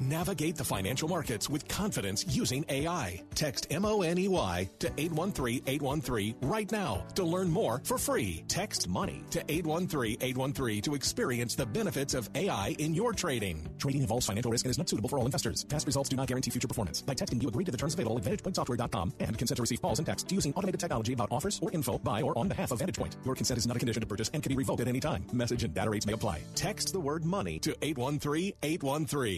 Navigate 0.00 0.56
the 0.56 0.64
financial 0.64 1.08
markets 1.08 1.48
with 1.48 1.66
confidence 1.66 2.24
using 2.28 2.64
AI. 2.68 3.22
Text 3.34 3.66
M 3.70 3.84
O 3.84 4.02
N 4.02 4.18
E 4.18 4.28
Y 4.28 4.68
to 4.78 4.92
813 4.96 5.62
813 5.66 6.34
right 6.42 6.70
now 6.70 7.04
to 7.14 7.24
learn 7.24 7.50
more 7.50 7.80
for 7.84 7.98
free. 7.98 8.44
Text 8.46 8.88
money 8.88 9.24
to 9.30 9.42
813 9.48 10.18
813 10.20 10.82
to 10.82 10.94
experience 10.94 11.54
the 11.54 11.66
benefits 11.66 12.14
of 12.14 12.28
AI 12.34 12.76
in 12.78 12.94
your 12.94 13.12
trading. 13.12 13.66
Trading 13.78 14.02
involves 14.02 14.26
financial 14.26 14.52
risk 14.52 14.66
and 14.66 14.70
is 14.70 14.78
not 14.78 14.88
suitable 14.88 15.08
for 15.08 15.18
all 15.18 15.24
investors. 15.24 15.64
Past 15.64 15.86
results 15.86 16.08
do 16.08 16.16
not 16.16 16.28
guarantee 16.28 16.50
future 16.50 16.68
performance. 16.68 17.00
By 17.02 17.14
texting, 17.14 17.42
you 17.42 17.48
agree 17.48 17.64
to 17.64 17.70
the 17.70 17.78
terms 17.78 17.94
available 17.94 18.18
at 18.18 18.24
VantagePointSoftware.com 18.24 19.14
and 19.20 19.38
consent 19.38 19.56
to 19.56 19.62
receive 19.62 19.80
calls 19.80 19.98
and 19.98 20.06
texts 20.06 20.30
using 20.30 20.52
automated 20.54 20.80
technology 20.80 21.12
about 21.12 21.32
offers 21.32 21.58
or 21.62 21.72
info 21.72 21.98
by 21.98 22.22
or 22.22 22.36
on 22.38 22.48
behalf 22.48 22.70
of 22.70 22.80
VantagePoint. 22.80 23.16
Your 23.24 23.34
consent 23.34 23.56
is 23.56 23.66
not 23.66 23.76
a 23.76 23.78
condition 23.80 24.00
to 24.02 24.06
purchase 24.06 24.30
and 24.34 24.42
can 24.42 24.50
be 24.50 24.56
revoked 24.56 24.80
at 24.80 24.88
any 24.88 25.00
time. 25.00 25.24
Message 25.32 25.64
and 25.64 25.72
data 25.72 25.90
rates 25.90 26.06
may 26.06 26.12
apply. 26.12 26.40
Text 26.54 26.92
the 26.92 27.00
word 27.00 27.24
money 27.24 27.58
to 27.60 27.74
813 27.82 28.52
813. 28.62 29.37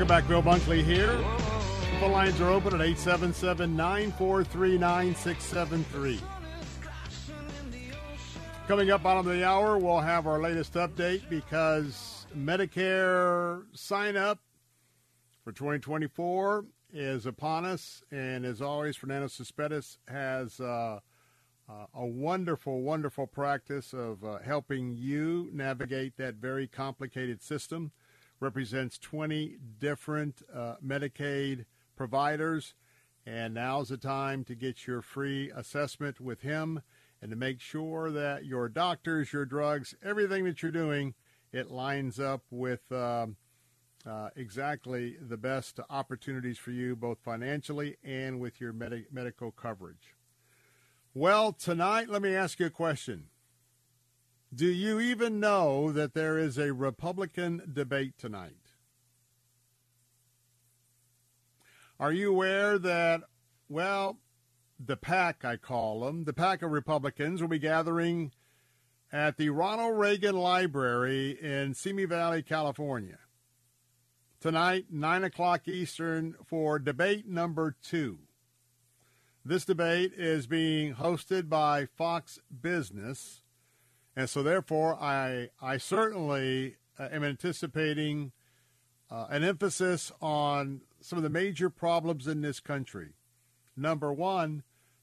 Welcome 0.00 0.16
back, 0.16 0.28
Bill 0.28 0.42
Bunkley 0.42 0.82
here. 0.82 1.14
The 2.00 2.08
lines 2.08 2.40
are 2.40 2.48
open 2.48 2.72
at 2.72 2.80
877 2.80 3.76
943 3.76 4.78
9673. 4.78 6.20
Coming 8.66 8.90
up 8.90 9.02
bottom 9.02 9.26
of 9.26 9.36
the 9.36 9.44
hour, 9.44 9.76
we'll 9.76 10.00
have 10.00 10.26
our 10.26 10.40
latest 10.40 10.72
update 10.72 11.28
because 11.28 12.24
Medicare 12.34 13.62
sign 13.74 14.16
up 14.16 14.38
for 15.44 15.52
2024 15.52 16.64
is 16.94 17.26
upon 17.26 17.66
us. 17.66 18.02
And 18.10 18.46
as 18.46 18.62
always, 18.62 18.96
Fernando 18.96 19.26
Cespedes 19.26 19.98
has 20.08 20.60
uh, 20.60 21.00
uh, 21.68 21.86
a 21.92 22.06
wonderful, 22.06 22.80
wonderful 22.80 23.26
practice 23.26 23.92
of 23.92 24.24
uh, 24.24 24.38
helping 24.38 24.96
you 24.96 25.50
navigate 25.52 26.16
that 26.16 26.36
very 26.36 26.66
complicated 26.66 27.42
system. 27.42 27.92
Represents 28.40 28.98
20 28.98 29.58
different 29.78 30.42
uh, 30.52 30.76
Medicaid 30.84 31.66
providers. 31.96 32.74
And 33.26 33.54
now's 33.54 33.90
the 33.90 33.98
time 33.98 34.44
to 34.44 34.54
get 34.54 34.86
your 34.86 35.02
free 35.02 35.50
assessment 35.54 36.20
with 36.20 36.40
him 36.40 36.80
and 37.20 37.30
to 37.30 37.36
make 37.36 37.60
sure 37.60 38.10
that 38.10 38.46
your 38.46 38.68
doctors, 38.68 39.32
your 39.32 39.44
drugs, 39.44 39.94
everything 40.02 40.44
that 40.44 40.62
you're 40.62 40.72
doing, 40.72 41.14
it 41.52 41.70
lines 41.70 42.18
up 42.18 42.42
with 42.50 42.90
um, 42.90 43.36
uh, 44.06 44.30
exactly 44.36 45.16
the 45.20 45.36
best 45.36 45.80
opportunities 45.90 46.58
for 46.58 46.70
you, 46.70 46.96
both 46.96 47.18
financially 47.18 47.96
and 48.02 48.40
with 48.40 48.60
your 48.60 48.72
medi- 48.72 49.06
medical 49.12 49.50
coverage. 49.50 50.14
Well, 51.12 51.52
tonight, 51.52 52.08
let 52.08 52.22
me 52.22 52.34
ask 52.34 52.60
you 52.60 52.66
a 52.66 52.70
question. 52.70 53.29
Do 54.52 54.66
you 54.66 54.98
even 54.98 55.38
know 55.38 55.92
that 55.92 56.12
there 56.12 56.36
is 56.36 56.58
a 56.58 56.72
Republican 56.72 57.70
debate 57.72 58.18
tonight? 58.18 58.56
Are 62.00 62.12
you 62.12 62.30
aware 62.30 62.76
that, 62.78 63.20
well, 63.68 64.18
the 64.84 64.96
pack, 64.96 65.44
I 65.44 65.56
call 65.56 66.00
them, 66.00 66.24
the 66.24 66.32
pack 66.32 66.62
of 66.62 66.72
Republicans 66.72 67.40
will 67.40 67.48
be 67.48 67.60
gathering 67.60 68.32
at 69.12 69.36
the 69.36 69.50
Ronald 69.50 69.98
Reagan 69.98 70.36
Library 70.36 71.38
in 71.40 71.74
Simi 71.74 72.04
Valley, 72.04 72.42
California. 72.42 73.18
Tonight, 74.40 74.86
9 74.90 75.24
o'clock 75.24 75.68
Eastern, 75.68 76.34
for 76.44 76.78
debate 76.78 77.28
number 77.28 77.76
two. 77.82 78.18
This 79.44 79.64
debate 79.64 80.12
is 80.16 80.46
being 80.46 80.94
hosted 80.94 81.48
by 81.48 81.86
Fox 81.86 82.40
Business, 82.62 83.42
and 84.16 84.28
so 84.28 84.42
therefore 84.42 84.94
I, 84.94 85.50
I 85.60 85.76
certainly 85.78 86.76
uh, 86.98 87.08
am 87.12 87.24
anticipating 87.24 88.32
uh, 89.10 89.26
an 89.30 89.42
emphasis 89.44 90.12
on 90.20 90.82
some 91.00 91.16
of 91.16 91.22
the 91.22 91.30
major 91.30 91.70
problems 91.70 92.26
in 92.26 92.42
this 92.42 92.60
country. 92.60 93.14
Number 93.76 94.12
one, 94.12 94.62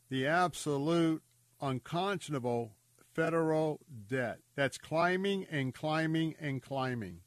the 0.10 0.28
absolute 0.28 1.24
unconscionable 1.62 2.74
federal 3.14 3.80
debt 4.08 4.40
that's 4.56 4.78
climbing 4.78 5.46
and 5.50 5.74
climbing 5.74 6.36
and 6.40 6.62
climbing, 6.62 7.22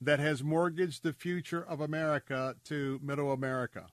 that 0.00 0.20
has 0.20 0.42
mortgaged 0.42 1.02
the 1.02 1.12
future 1.12 1.62
of 1.62 1.80
America 1.80 2.54
to 2.64 3.00
middle 3.02 3.32
America. 3.32 3.86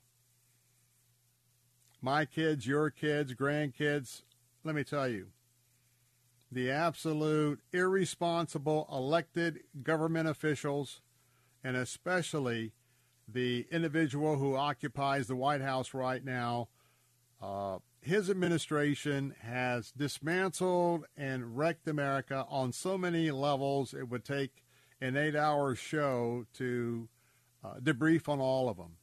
My 2.00 2.24
kids, 2.24 2.66
your 2.66 2.90
kids, 2.90 3.34
grandkids, 3.34 4.22
let 4.64 4.74
me 4.74 4.84
tell 4.84 5.08
you, 5.08 5.28
the 6.50 6.70
absolute 6.70 7.60
irresponsible 7.72 8.88
elected 8.90 9.60
government 9.82 10.28
officials, 10.28 11.02
and 11.62 11.76
especially 11.76 12.72
the 13.26 13.66
individual 13.70 14.36
who 14.36 14.56
occupies 14.56 15.26
the 15.26 15.36
White 15.36 15.60
House 15.60 15.92
right 15.92 16.24
now, 16.24 16.68
uh, 17.42 17.78
his 18.00 18.30
administration 18.30 19.34
has 19.42 19.92
dismantled 19.92 21.04
and 21.16 21.58
wrecked 21.58 21.86
America 21.86 22.46
on 22.48 22.72
so 22.72 22.96
many 22.96 23.30
levels, 23.30 23.92
it 23.92 24.08
would 24.08 24.24
take 24.24 24.64
an 25.00 25.16
eight 25.16 25.36
hour 25.36 25.74
show 25.74 26.46
to 26.54 27.08
uh, 27.62 27.74
debrief 27.82 28.28
on 28.28 28.40
all 28.40 28.68
of 28.68 28.76
them. 28.76 28.96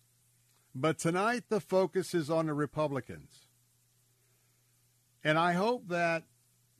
But 0.73 0.97
tonight 0.97 1.43
the 1.49 1.61
focus 1.61 2.13
is 2.13 2.30
on 2.30 2.47
the 2.47 2.53
Republicans. 2.53 3.47
And 5.23 5.38
I 5.38 5.53
hope 5.53 5.88
that 5.88 6.23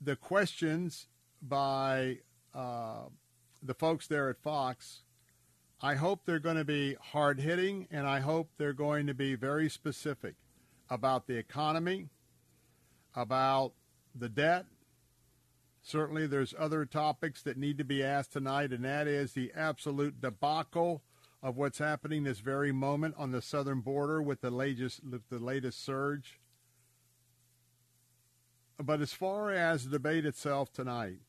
the 0.06 0.16
questions 0.16 1.08
by 1.42 2.20
uh, 2.54 3.06
the 3.62 3.74
folks 3.74 4.08
there 4.08 4.30
at 4.30 4.38
Fox, 4.38 5.02
I 5.82 5.96
hope 5.96 6.22
they're 6.26 6.40
going 6.40 6.56
to 6.56 6.66
be 6.66 6.96
hard 7.02 7.40
hitting 7.40 7.88
and 7.92 8.08
I 8.08 8.20
hope 8.20 8.50
they're 8.58 8.74
going 8.74 9.08
to 9.08 9.14
be 9.14 9.36
very 9.36 9.70
specific 9.70 10.36
about 10.90 11.28
the 11.28 11.38
economy, 11.38 12.10
about 13.16 13.74
the 14.14 14.30
debt. 14.30 14.66
Certainly, 15.82 16.28
there's 16.28 16.54
other 16.58 16.86
topics 16.86 17.42
that 17.44 17.58
need 17.58 17.78
to 17.78 17.84
be 17.84 18.04
asked 18.04 18.34
tonight, 18.34 18.72
and 18.72 18.84
that 18.84 19.08
is 19.08 19.34
the 19.34 19.52
absolute 19.56 20.20
debacle 20.20 21.04
of 21.44 21.58
what's 21.58 21.78
happening 21.78 22.24
this 22.24 22.40
very 22.40 22.72
moment 22.72 23.14
on 23.20 23.32
the 23.32 23.42
southern 23.42 23.82
border 23.82 24.20
with 24.20 24.42
the 24.42 24.50
latest, 24.50 25.02
the 25.30 25.40
latest 25.40 25.86
surge. 25.86 26.40
But 28.78 29.02
as 29.02 29.14
far 29.14 29.52
as 29.52 29.86
the 29.86 29.92
debate 29.92 30.26
itself 30.26 30.72
tonight, 30.72 31.20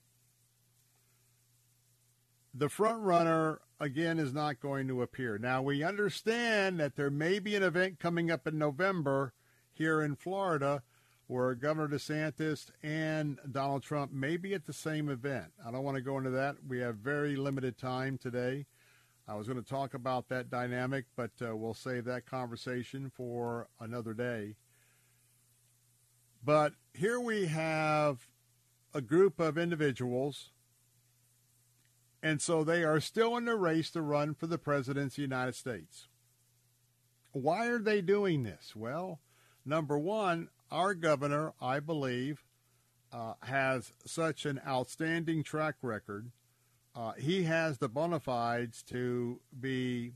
the 2.52 2.68
front 2.68 3.02
runner 3.02 3.60
again 3.78 4.18
is 4.18 4.32
not 4.32 4.60
going 4.60 4.88
to 4.88 5.02
appear. 5.02 5.38
Now 5.38 5.62
we 5.62 5.82
understand 5.82 6.80
that 6.80 6.96
there 6.96 7.10
may 7.10 7.38
be 7.38 7.54
an 7.54 7.62
event 7.62 8.00
coming 8.00 8.30
up 8.30 8.46
in 8.46 8.58
November 8.58 9.32
here 9.72 10.00
in 10.00 10.16
Florida 10.16 10.82
where 11.26 11.54
Governor 11.54 11.88
DeSantis 11.88 12.70
and 12.82 13.38
Donald 13.50 13.82
Trump 13.82 14.12
may 14.12 14.36
be 14.36 14.54
at 14.54 14.64
the 14.64 14.72
same 14.72 15.08
event. 15.08 15.46
I 15.64 15.70
don't 15.70 15.82
want 15.82 15.96
to 15.96 16.02
go 16.02 16.18
into 16.18 16.30
that. 16.30 16.56
We 16.66 16.78
have 16.80 16.96
very 16.96 17.36
limited 17.36 17.76
time 17.76 18.16
today. 18.16 18.66
I 19.28 19.34
was 19.34 19.48
going 19.48 19.60
to 19.60 19.68
talk 19.68 19.94
about 19.94 20.28
that 20.28 20.50
dynamic, 20.50 21.06
but 21.16 21.32
uh, 21.42 21.56
we'll 21.56 21.74
save 21.74 22.04
that 22.04 22.26
conversation 22.26 23.10
for 23.12 23.66
another 23.80 24.14
day. 24.14 24.54
But 26.44 26.74
here 26.96 27.20
we 27.20 27.46
have 27.46 28.28
a 28.94 29.00
group 29.00 29.38
of 29.38 29.58
individuals, 29.58 30.50
and 32.22 32.40
so 32.40 32.64
they 32.64 32.82
are 32.84 33.00
still 33.00 33.36
in 33.36 33.44
the 33.44 33.54
race 33.54 33.90
to 33.90 34.02
run 34.02 34.34
for 34.34 34.46
the 34.46 34.58
presidency 34.58 35.22
of 35.22 35.28
the 35.28 35.34
United 35.34 35.54
States. 35.54 36.08
Why 37.32 37.66
are 37.66 37.78
they 37.78 38.00
doing 38.00 38.44
this? 38.44 38.74
Well, 38.74 39.20
number 39.64 39.98
one, 39.98 40.48
our 40.70 40.94
governor, 40.94 41.52
I 41.60 41.80
believe, 41.80 42.44
uh, 43.12 43.34
has 43.42 43.92
such 44.06 44.46
an 44.46 44.60
outstanding 44.66 45.42
track 45.42 45.74
record. 45.82 46.30
Uh, 46.94 47.12
he 47.12 47.42
has 47.42 47.76
the 47.76 47.90
bona 47.90 48.20
fides 48.20 48.82
to 48.84 49.40
be 49.58 50.14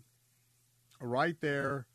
right 0.98 1.36
there. 1.42 1.86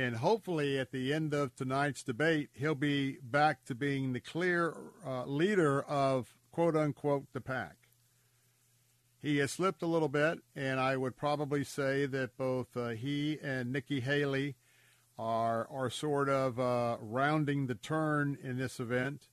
And 0.00 0.16
hopefully, 0.16 0.78
at 0.78 0.92
the 0.92 1.12
end 1.12 1.34
of 1.34 1.54
tonight's 1.54 2.02
debate, 2.02 2.48
he'll 2.54 2.74
be 2.74 3.18
back 3.22 3.66
to 3.66 3.74
being 3.74 4.14
the 4.14 4.20
clear 4.20 4.74
uh, 5.06 5.26
leader 5.26 5.82
of 5.82 6.34
quote 6.50 6.74
unquote 6.74 7.26
the 7.34 7.40
pack. 7.42 7.76
He 9.20 9.36
has 9.38 9.50
slipped 9.50 9.82
a 9.82 9.86
little 9.86 10.08
bit, 10.08 10.38
and 10.56 10.80
I 10.80 10.96
would 10.96 11.18
probably 11.18 11.64
say 11.64 12.06
that 12.06 12.38
both 12.38 12.74
uh, 12.78 12.88
he 12.90 13.38
and 13.42 13.70
Nikki 13.70 14.00
Haley 14.00 14.56
are 15.18 15.68
are 15.70 15.90
sort 15.90 16.30
of 16.30 16.58
uh, 16.58 16.96
rounding 16.98 17.66
the 17.66 17.74
turn 17.74 18.38
in 18.42 18.56
this 18.56 18.80
event 18.80 19.28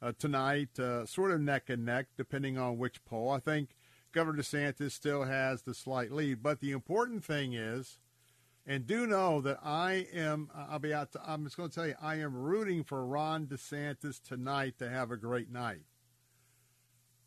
uh, 0.00 0.12
tonight, 0.16 0.78
uh, 0.78 1.04
sort 1.04 1.32
of 1.32 1.40
neck 1.40 1.68
and 1.68 1.84
neck, 1.84 2.06
depending 2.16 2.56
on 2.56 2.78
which 2.78 3.04
poll. 3.04 3.30
I 3.30 3.40
think 3.40 3.70
Governor 4.12 4.40
DeSantis 4.40 4.92
still 4.92 5.24
has 5.24 5.62
the 5.62 5.74
slight 5.74 6.12
lead, 6.12 6.44
but 6.44 6.60
the 6.60 6.70
important 6.70 7.24
thing 7.24 7.54
is, 7.54 7.98
and 8.66 8.86
do 8.86 9.06
know 9.06 9.40
that 9.40 9.58
I 9.64 10.06
am. 10.12 10.50
I'll 10.54 10.78
be 10.78 10.94
out. 10.94 11.12
To, 11.12 11.20
I'm 11.26 11.44
just 11.44 11.56
going 11.56 11.68
to 11.68 11.74
tell 11.74 11.86
you, 11.86 11.94
I 12.00 12.16
am 12.16 12.34
rooting 12.34 12.84
for 12.84 13.04
Ron 13.04 13.46
DeSantis 13.46 14.22
tonight 14.22 14.78
to 14.78 14.88
have 14.88 15.10
a 15.10 15.16
great 15.16 15.50
night. 15.50 15.82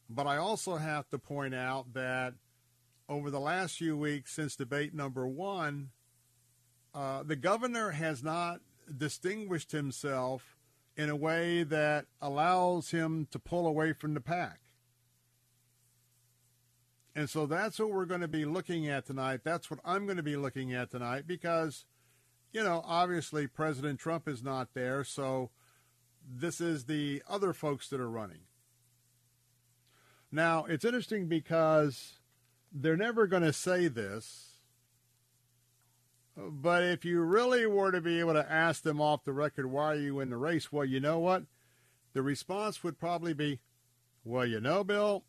But 0.09 0.27
I 0.27 0.37
also 0.37 0.77
have 0.77 1.09
to 1.09 1.17
point 1.17 1.55
out 1.55 1.93
that 1.93 2.35
over 3.09 3.29
the 3.29 3.39
last 3.39 3.77
few 3.77 3.97
weeks 3.97 4.33
since 4.33 4.55
debate 4.55 4.93
number 4.93 5.27
one 5.27 5.89
uh, 6.95 7.23
the 7.23 7.35
governor 7.35 7.91
has 7.91 8.23
not 8.23 8.61
distinguished 8.97 9.73
himself 9.73 10.55
in 10.95 11.09
a 11.09 11.15
way 11.15 11.61
that 11.63 12.05
allows 12.21 12.91
him 12.91 13.27
to 13.31 13.37
pull 13.37 13.67
away 13.67 13.91
from 13.91 14.13
the 14.13 14.21
pack. 14.21 14.61
And 17.15 17.29
so 17.29 17.45
that's 17.45 17.79
what 17.79 17.91
we're 17.91 18.05
going 18.05 18.21
to 18.21 18.27
be 18.27 18.45
looking 18.45 18.89
at 18.89 19.05
tonight. 19.05 19.41
That's 19.43 19.71
what 19.71 19.79
I'm 19.85 20.05
going 20.05 20.17
to 20.17 20.23
be 20.23 20.35
looking 20.35 20.73
at 20.73 20.91
tonight 20.91 21.25
because, 21.25 21.85
you 22.51 22.61
know, 22.63 22.83
obviously 22.85 23.47
President 23.47 23.99
Trump 23.99 24.27
is 24.27 24.43
not 24.43 24.73
there. 24.73 25.03
So 25.03 25.51
this 26.27 26.59
is 26.59 26.85
the 26.85 27.23
other 27.29 27.53
folks 27.53 27.87
that 27.89 28.01
are 28.01 28.09
running. 28.09 28.41
Now, 30.31 30.65
it's 30.65 30.83
interesting 30.83 31.27
because 31.27 32.19
they're 32.73 32.97
never 32.97 33.27
going 33.27 33.43
to 33.43 33.53
say 33.53 33.87
this 33.87 34.55
but 36.37 36.83
if 36.83 37.05
you 37.05 37.21
really 37.21 37.65
were 37.65 37.91
to 37.91 38.01
be 38.01 38.19
able 38.19 38.33
to 38.33 38.51
ask 38.51 38.83
them 38.83 38.99
off 38.99 39.23
the 39.23 39.31
record, 39.31 39.67
why 39.67 39.93
are 39.93 39.95
you 39.95 40.19
in 40.19 40.29
the 40.29 40.37
race? 40.37 40.71
Well, 40.71 40.85
you 40.85 40.99
know 40.99 41.19
what? 41.19 41.43
The 42.13 42.21
response 42.21 42.83
would 42.83 42.99
probably 42.99 43.33
be, 43.33 43.59
well, 44.23 44.45
you 44.45 44.59
know, 44.59 44.83
Bill, 44.83 45.23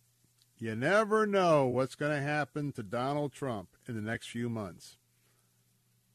you 0.58 0.74
never 0.74 1.26
know 1.26 1.66
what's 1.66 1.94
going 1.94 2.12
to 2.12 2.22
happen 2.22 2.72
to 2.72 2.82
Donald 2.82 3.32
Trump 3.32 3.68
in 3.86 3.94
the 3.94 4.00
next 4.00 4.28
few 4.28 4.48
months. 4.48 4.96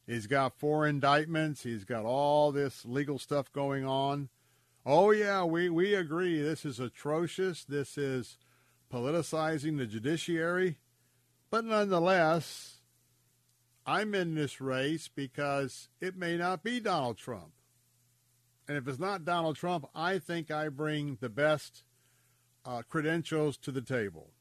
He's 0.08 0.28
got 0.28 0.60
four 0.60 0.88
indictments. 0.88 1.64
He's 1.64 1.86
got 1.86 2.06
all 2.06 2.52
this 2.52 2.84
legal 2.86 3.20
stuff 3.20 3.52
going 3.52 3.86
on. 3.86 4.30
Oh, 4.86 5.12
yeah, 5.12 5.44
we, 5.44 5.70
we 5.70 5.94
agree. 5.94 6.42
This 6.42 6.66
is 6.66 6.80
atrocious. 6.80 7.64
This 7.64 7.98
is 7.98 8.38
politicizing 8.92 9.78
the 9.78 9.86
judiciary. 9.86 10.80
But 11.52 11.66
nonetheless, 11.66 12.82
I'm 13.86 14.16
in 14.16 14.36
this 14.36 14.60
race 14.60 15.08
because 15.08 15.90
it 16.00 16.18
may 16.18 16.36
not 16.36 16.64
be 16.64 16.80
Donald 16.80 17.18
Trump. 17.18 17.52
And 18.68 18.78
if 18.78 18.88
it's 18.88 19.00
not 19.00 19.26
Donald 19.26 19.56
Trump, 19.56 19.88
I 19.94 20.18
think 20.18 20.50
I 20.50 20.70
bring 20.70 21.18
the 21.20 21.30
best 21.30 21.84
uh, 22.66 22.82
credentials 22.88 23.58
to 23.58 23.72
the 23.72 23.82
table. 23.82 24.32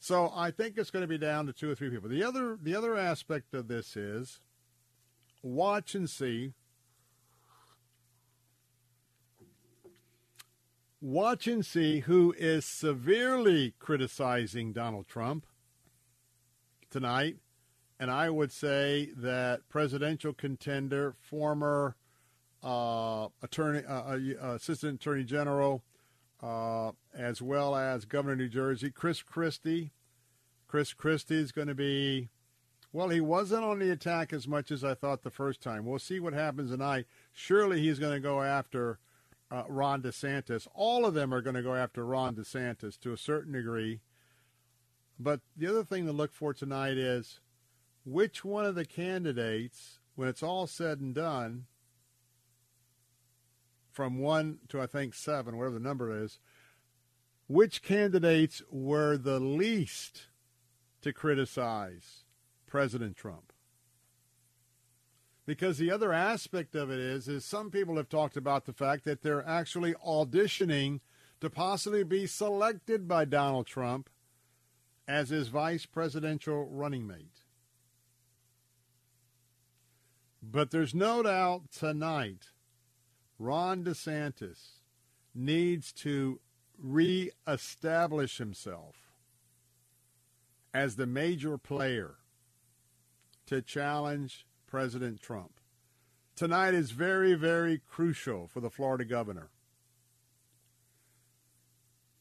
So 0.00 0.32
I 0.34 0.50
think 0.50 0.78
it's 0.78 0.90
going 0.90 1.02
to 1.02 1.08
be 1.08 1.18
down 1.18 1.46
to 1.46 1.52
two 1.52 1.70
or 1.70 1.74
three 1.74 1.90
people. 1.90 2.08
The 2.08 2.22
other 2.22 2.58
the 2.60 2.74
other 2.74 2.96
aspect 2.96 3.52
of 3.52 3.68
this 3.68 3.94
is 3.96 4.40
watch 5.42 5.94
and 5.94 6.08
see. 6.08 6.54
Watch 11.00 11.46
and 11.46 11.64
see 11.64 12.00
who 12.00 12.34
is 12.38 12.64
severely 12.64 13.74
criticizing 13.78 14.72
Donald 14.72 15.06
Trump 15.06 15.46
tonight. 16.90 17.36
And 18.00 18.10
I 18.10 18.30
would 18.30 18.50
say 18.50 19.10
that 19.16 19.68
presidential 19.68 20.32
contender, 20.32 21.14
former 21.20 21.96
uh, 22.62 23.28
attorney, 23.42 23.82
uh, 23.86 24.18
uh, 24.42 24.54
assistant 24.54 25.00
attorney 25.00 25.24
general, 25.24 25.82
uh, 26.42 26.92
as 27.14 27.40
well 27.42 27.74
as 27.74 28.04
governor 28.04 28.32
of 28.32 28.38
New 28.38 28.48
Jersey, 28.48 28.90
Chris 28.90 29.22
Christie. 29.22 29.92
Chris 30.66 30.92
Christie 30.92 31.40
is 31.40 31.52
going 31.52 31.68
to 31.68 31.74
be, 31.74 32.28
well, 32.92 33.08
he 33.08 33.20
wasn't 33.20 33.64
on 33.64 33.78
the 33.78 33.90
attack 33.90 34.32
as 34.32 34.46
much 34.46 34.70
as 34.70 34.84
I 34.84 34.94
thought 34.94 35.22
the 35.22 35.30
first 35.30 35.62
time. 35.62 35.86
We'll 35.86 35.98
see 35.98 36.20
what 36.20 36.34
happens 36.34 36.70
tonight. 36.70 37.06
Surely 37.32 37.80
he's 37.80 37.98
going 37.98 38.12
to 38.12 38.20
go 38.20 38.42
after 38.42 38.98
uh, 39.50 39.62
Ron 39.68 40.02
DeSantis. 40.02 40.68
All 40.74 41.06
of 41.06 41.14
them 41.14 41.32
are 41.32 41.40
going 41.40 41.56
to 41.56 41.62
go 41.62 41.74
after 41.74 42.04
Ron 42.04 42.34
DeSantis 42.34 43.00
to 43.00 43.12
a 43.12 43.16
certain 43.16 43.52
degree. 43.52 44.00
But 45.18 45.40
the 45.56 45.66
other 45.66 45.84
thing 45.84 46.06
to 46.06 46.12
look 46.12 46.32
for 46.32 46.52
tonight 46.52 46.96
is 46.98 47.40
which 48.04 48.44
one 48.44 48.64
of 48.64 48.74
the 48.74 48.84
candidates, 48.84 49.98
when 50.14 50.28
it's 50.28 50.42
all 50.42 50.66
said 50.66 51.00
and 51.00 51.14
done, 51.14 51.66
from 53.98 54.20
one 54.20 54.58
to 54.68 54.80
I 54.80 54.86
think 54.86 55.12
seven, 55.12 55.56
whatever 55.56 55.74
the 55.74 55.80
number 55.80 56.22
is, 56.22 56.38
which 57.48 57.82
candidates 57.82 58.62
were 58.70 59.16
the 59.16 59.40
least 59.40 60.28
to 61.00 61.12
criticize 61.12 62.22
President 62.64 63.16
Trump? 63.16 63.52
Because 65.46 65.78
the 65.78 65.90
other 65.90 66.12
aspect 66.12 66.76
of 66.76 66.92
it 66.92 67.00
is, 67.00 67.26
is 67.26 67.44
some 67.44 67.72
people 67.72 67.96
have 67.96 68.08
talked 68.08 68.36
about 68.36 68.66
the 68.66 68.72
fact 68.72 69.04
that 69.04 69.22
they're 69.22 69.44
actually 69.44 69.94
auditioning 69.94 71.00
to 71.40 71.50
possibly 71.50 72.04
be 72.04 72.24
selected 72.24 73.08
by 73.08 73.24
Donald 73.24 73.66
Trump 73.66 74.08
as 75.08 75.30
his 75.30 75.48
vice 75.48 75.86
presidential 75.86 76.68
running 76.70 77.04
mate. 77.04 77.42
But 80.40 80.70
there's 80.70 80.94
no 80.94 81.24
doubt 81.24 81.72
tonight 81.72 82.50
Ron 83.38 83.84
DeSantis 83.84 84.80
needs 85.34 85.92
to 85.92 86.40
reestablish 86.78 88.38
himself 88.38 88.96
as 90.74 90.96
the 90.96 91.06
major 91.06 91.56
player 91.58 92.16
to 93.46 93.62
challenge 93.62 94.46
President 94.66 95.20
Trump. 95.20 95.60
Tonight 96.36 96.74
is 96.74 96.90
very, 96.90 97.34
very 97.34 97.78
crucial 97.78 98.46
for 98.46 98.60
the 98.60 98.70
Florida 98.70 99.04
governor. 99.04 99.50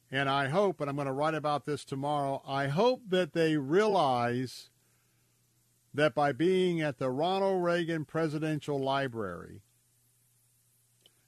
And 0.09 0.29
I 0.29 0.47
hope, 0.47 0.79
and 0.79 0.89
I'm 0.89 0.95
going 0.95 1.07
to 1.07 1.11
write 1.11 1.35
about 1.35 1.65
this 1.65 1.83
tomorrow, 1.83 2.41
I 2.47 2.67
hope 2.67 3.01
that 3.09 3.33
they 3.33 3.57
realize 3.57 4.69
that 5.93 6.15
by 6.15 6.31
being 6.31 6.81
at 6.81 6.97
the 6.97 7.09
Ronald 7.09 7.63
Reagan 7.63 8.05
Presidential 8.05 8.79
Library, 8.79 9.61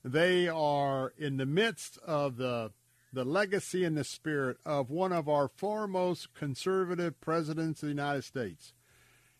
they 0.03 0.47
are 0.47 1.13
in 1.17 1.37
the 1.37 1.45
midst 1.45 1.97
of 2.05 2.37
the 2.37 2.71
the 3.11 3.25
legacy 3.25 3.83
and 3.83 3.97
the 3.97 4.03
spirit 4.03 4.57
of 4.65 4.91
one 4.91 5.11
of 5.11 5.27
our 5.27 5.47
foremost 5.47 6.33
conservative 6.35 7.19
presidents 7.19 7.81
of 7.81 7.87
the 7.87 7.95
United 7.95 8.23
States. 8.23 8.73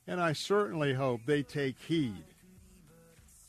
And 0.08 0.20
I 0.20 0.34
certainly 0.34 0.96
hope 0.96 1.22
they 1.26 1.44
take 1.44 1.78
heed 1.80 2.24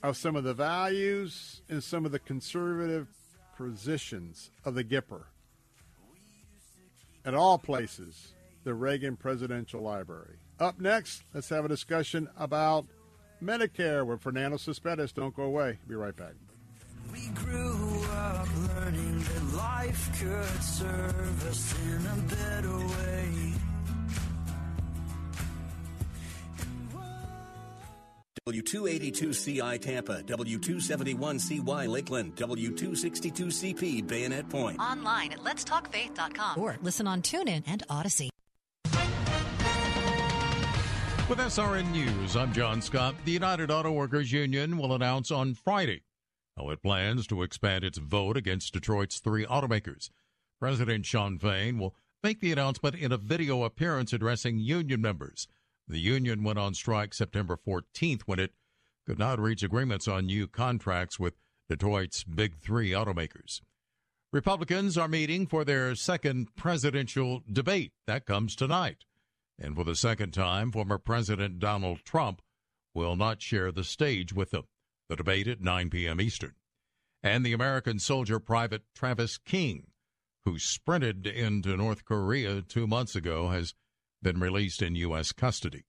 of 0.02 0.18
some 0.18 0.36
of 0.36 0.44
the 0.44 0.52
values 0.52 1.62
and 1.70 1.82
some 1.82 2.04
of 2.04 2.12
the 2.12 2.18
conservative 2.18 3.08
positions 3.56 4.50
of 4.64 4.74
the 4.74 4.84
Gipper 4.84 5.24
at 7.24 7.34
all 7.34 7.58
places, 7.58 8.34
the 8.64 8.74
Reagan 8.74 9.16
Presidential 9.16 9.80
Library. 9.80 10.36
Up 10.58 10.80
next, 10.80 11.22
let's 11.34 11.48
have 11.48 11.64
a 11.64 11.68
discussion 11.68 12.28
about 12.36 12.86
Medicare 13.42 14.06
with 14.06 14.20
Fernando 14.20 14.58
Cespedes. 14.58 15.12
Don't 15.12 15.34
go 15.34 15.44
away. 15.44 15.78
Be 15.88 15.94
right 15.94 16.16
back. 16.16 16.34
We 17.12 17.28
grew 17.34 18.04
up 18.12 18.48
learning 18.76 19.18
that 19.20 19.56
life 19.56 20.10
could 20.20 20.62
serve 20.62 21.46
us 21.48 21.74
in 21.84 22.06
a 22.06 22.16
better 22.34 22.78
way. 22.78 23.52
W282CI 28.48 29.80
Tampa, 29.80 30.22
W271CY 30.22 31.88
Lakeland, 31.88 32.34
W262CP 32.36 34.06
Bayonet 34.06 34.48
Point. 34.48 34.80
Online 34.80 35.32
at 35.32 35.40
letstalkfaith.com 35.40 36.58
or 36.58 36.78
listen 36.82 37.06
on 37.06 37.22
TuneIn 37.22 37.62
and 37.66 37.82
Odyssey. 37.88 38.30
With 41.28 41.38
SRN 41.38 41.92
News, 41.92 42.34
I'm 42.34 42.52
John 42.52 42.82
Scott. 42.82 43.14
The 43.24 43.30
United 43.30 43.70
Auto 43.70 43.92
Workers 43.92 44.32
Union 44.32 44.76
will 44.78 44.94
announce 44.94 45.30
on 45.30 45.54
Friday 45.54 46.02
how 46.56 46.70
it 46.70 46.82
plans 46.82 47.26
to 47.28 47.42
expand 47.42 47.84
its 47.84 47.98
vote 47.98 48.36
against 48.36 48.72
Detroit's 48.72 49.18
three 49.20 49.46
automakers. 49.46 50.10
President 50.58 51.06
Shawn 51.06 51.38
Fain 51.38 51.78
will 51.78 51.94
make 52.22 52.40
the 52.40 52.52
announcement 52.52 52.96
in 52.96 53.12
a 53.12 53.16
video 53.16 53.64
appearance 53.64 54.12
addressing 54.12 54.58
union 54.58 55.00
members. 55.00 55.48
The 55.88 55.98
union 55.98 56.44
went 56.44 56.58
on 56.58 56.74
strike 56.74 57.14
September 57.14 57.56
14th 57.56 58.22
when 58.22 58.38
it 58.38 58.52
could 59.06 59.18
not 59.18 59.40
reach 59.40 59.62
agreements 59.62 60.06
on 60.06 60.26
new 60.26 60.46
contracts 60.46 61.18
with 61.18 61.34
Detroit's 61.68 62.24
big 62.24 62.56
three 62.56 62.90
automakers. 62.90 63.60
Republicans 64.32 64.96
are 64.96 65.08
meeting 65.08 65.46
for 65.46 65.64
their 65.64 65.94
second 65.94 66.54
presidential 66.54 67.42
debate. 67.50 67.92
That 68.06 68.26
comes 68.26 68.54
tonight. 68.54 69.04
And 69.58 69.74
for 69.74 69.84
the 69.84 69.96
second 69.96 70.32
time, 70.32 70.70
former 70.70 70.98
President 70.98 71.58
Donald 71.58 72.04
Trump 72.04 72.40
will 72.94 73.16
not 73.16 73.42
share 73.42 73.72
the 73.72 73.84
stage 73.84 74.32
with 74.32 74.50
them. 74.50 74.64
The 75.10 75.16
debate 75.16 75.48
at 75.48 75.60
9 75.60 75.90
p.m. 75.90 76.20
Eastern. 76.20 76.54
And 77.20 77.44
the 77.44 77.52
American 77.52 77.98
soldier 77.98 78.38
Private 78.38 78.82
Travis 78.94 79.38
King, 79.38 79.88
who 80.44 80.56
sprinted 80.60 81.26
into 81.26 81.76
North 81.76 82.04
Korea 82.04 82.62
two 82.62 82.86
months 82.86 83.16
ago, 83.16 83.48
has 83.48 83.74
been 84.22 84.38
released 84.38 84.82
in 84.82 84.94
U.S. 84.94 85.32
custody. 85.32 85.82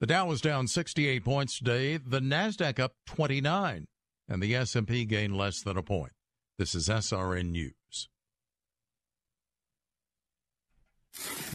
The 0.00 0.06
Dow 0.06 0.24
was 0.24 0.40
down 0.40 0.68
68 0.68 1.22
points 1.22 1.58
today, 1.58 1.98
the 1.98 2.20
Nasdaq 2.20 2.80
up 2.80 2.94
29, 3.04 3.88
and 4.26 4.42
the 4.42 4.54
S&P 4.54 5.04
gained 5.04 5.36
less 5.36 5.60
than 5.60 5.76
a 5.76 5.82
point. 5.82 6.12
This 6.56 6.74
is 6.74 6.88
SRN 6.88 7.50
News. 7.50 7.74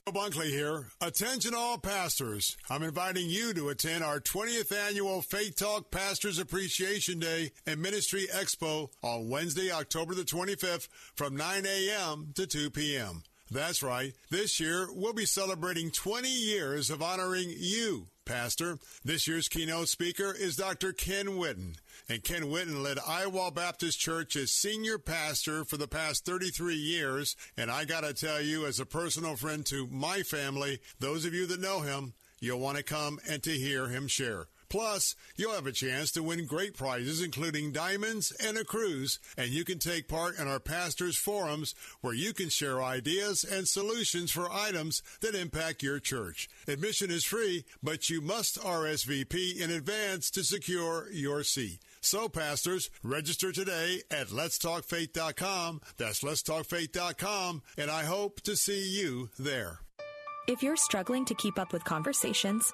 Bunkley 0.08 0.50
here. 0.50 0.88
Attention 1.02 1.54
all 1.54 1.78
pastors. 1.78 2.58
I'm 2.70 2.84
inviting 2.84 3.30
you 3.30 3.54
to 3.54 3.70
attend 3.70 4.04
our 4.04 4.20
20th 4.20 4.72
annual 4.72 5.22
Faith 5.22 5.56
Talk 5.58 5.92
Pastors 5.92 6.40
Appreciation 6.40 7.20
Day 7.20 7.52
and 7.66 7.82
Ministry 7.82 8.28
Expo 8.34 8.90
on 9.04 9.30
Wednesday, 9.30 9.72
October 9.72 10.16
the 10.16 10.24
25th 10.24 10.88
from 11.16 11.36
9 11.36 11.66
a.m. 11.66 12.32
to 12.36 12.48
2 12.48 12.70
p.m. 12.72 13.24
That's 13.52 13.82
right. 13.82 14.14
This 14.30 14.60
year, 14.60 14.88
we'll 14.92 15.14
be 15.14 15.26
celebrating 15.26 15.92
20 15.92 16.30
years 16.30 16.90
of 16.90 17.02
honoring 17.02 17.52
you, 17.58 18.08
Pastor. 18.30 18.78
This 19.04 19.28
year's 19.28 19.48
keynote 19.48 19.90
speaker 19.90 20.32
is 20.32 20.56
Dr. 20.56 20.94
Ken 20.94 21.30
Whitten. 21.30 21.78
And 22.08 22.24
Ken 22.24 22.44
Whitten 22.44 22.84
led 22.84 23.00
Idlewild 23.00 23.56
Baptist 23.56 24.00
Church 24.00 24.36
as 24.36 24.52
senior 24.52 25.00
pastor 25.00 25.66
for 25.66 25.78
the 25.78 25.88
past 25.88 26.26
33 26.26 26.76
years. 26.76 27.36
And 27.58 27.72
I 27.72 27.86
got 27.86 28.02
to 28.02 28.14
tell 28.14 28.40
you, 28.40 28.68
as 28.68 28.80
a 28.80 28.86
personal 28.86 29.36
friend 29.36 29.66
to 29.66 29.88
my 29.88 30.22
family, 30.22 30.80
those 31.00 31.26
of 31.26 31.34
you 31.34 31.48
that 31.48 31.60
know 31.60 31.80
him, 31.80 32.14
you'll 32.40 32.60
want 32.60 32.78
to 32.78 32.84
come 32.84 33.20
and 33.28 33.42
to 33.42 33.52
hear 33.52 33.88
him 33.88 34.08
share. 34.08 34.46
Plus, 34.70 35.16
you'll 35.36 35.54
have 35.54 35.68
a 35.68 35.72
chance 35.72 36.12
to 36.12 36.24
win 36.24 36.46
great 36.46 36.78
prizes, 36.78 37.22
including 37.22 37.72
diamonds 37.72 38.32
and 38.44 38.58
a 38.58 38.64
cruise, 38.64 39.20
and 39.38 39.50
you 39.50 39.66
can 39.66 39.80
take 39.80 40.08
part 40.08 40.38
in 40.38 40.48
our 40.48 40.60
pastors' 40.60 41.18
forums 41.18 41.74
where 42.02 42.14
you 42.14 42.34
can 42.34 42.50
share 42.50 42.82
ideas 42.82 43.44
and 43.44 43.68
solutions 43.68 44.32
for 44.32 44.52
items 44.52 45.02
that 45.22 45.36
impact 45.36 45.84
your 45.84 46.00
church. 46.00 46.50
Admission 46.68 47.10
is 47.10 47.26
free, 47.26 47.66
but 47.82 48.10
you 48.10 48.22
must 48.22 48.60
RSVP 48.60 49.60
in 49.60 49.72
advance 49.72 50.30
to 50.32 50.44
secure 50.44 51.12
your 51.12 51.44
seat. 51.44 51.80
So, 52.02 52.30
pastors, 52.30 52.90
register 53.04 53.52
today 53.52 54.04
at 54.12 54.28
letstalkfaith.com. 54.28 55.82
That's 55.98 56.22
letstalkfaith.com, 56.22 57.62
and 57.78 57.92
I 57.92 58.04
hope 58.04 58.42
to 58.42 58.56
see 58.56 58.90
you 58.90 59.30
there. 59.38 59.80
If 60.48 60.64
you're 60.64 60.78
struggling 60.78 61.26
to 61.26 61.36
keep 61.36 61.60
up 61.60 61.74
with 61.74 61.84
conversations, 61.84 62.74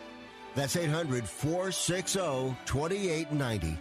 That's 0.53 0.75
800 0.75 1.25
460 1.25 2.19
2890. 2.65 3.77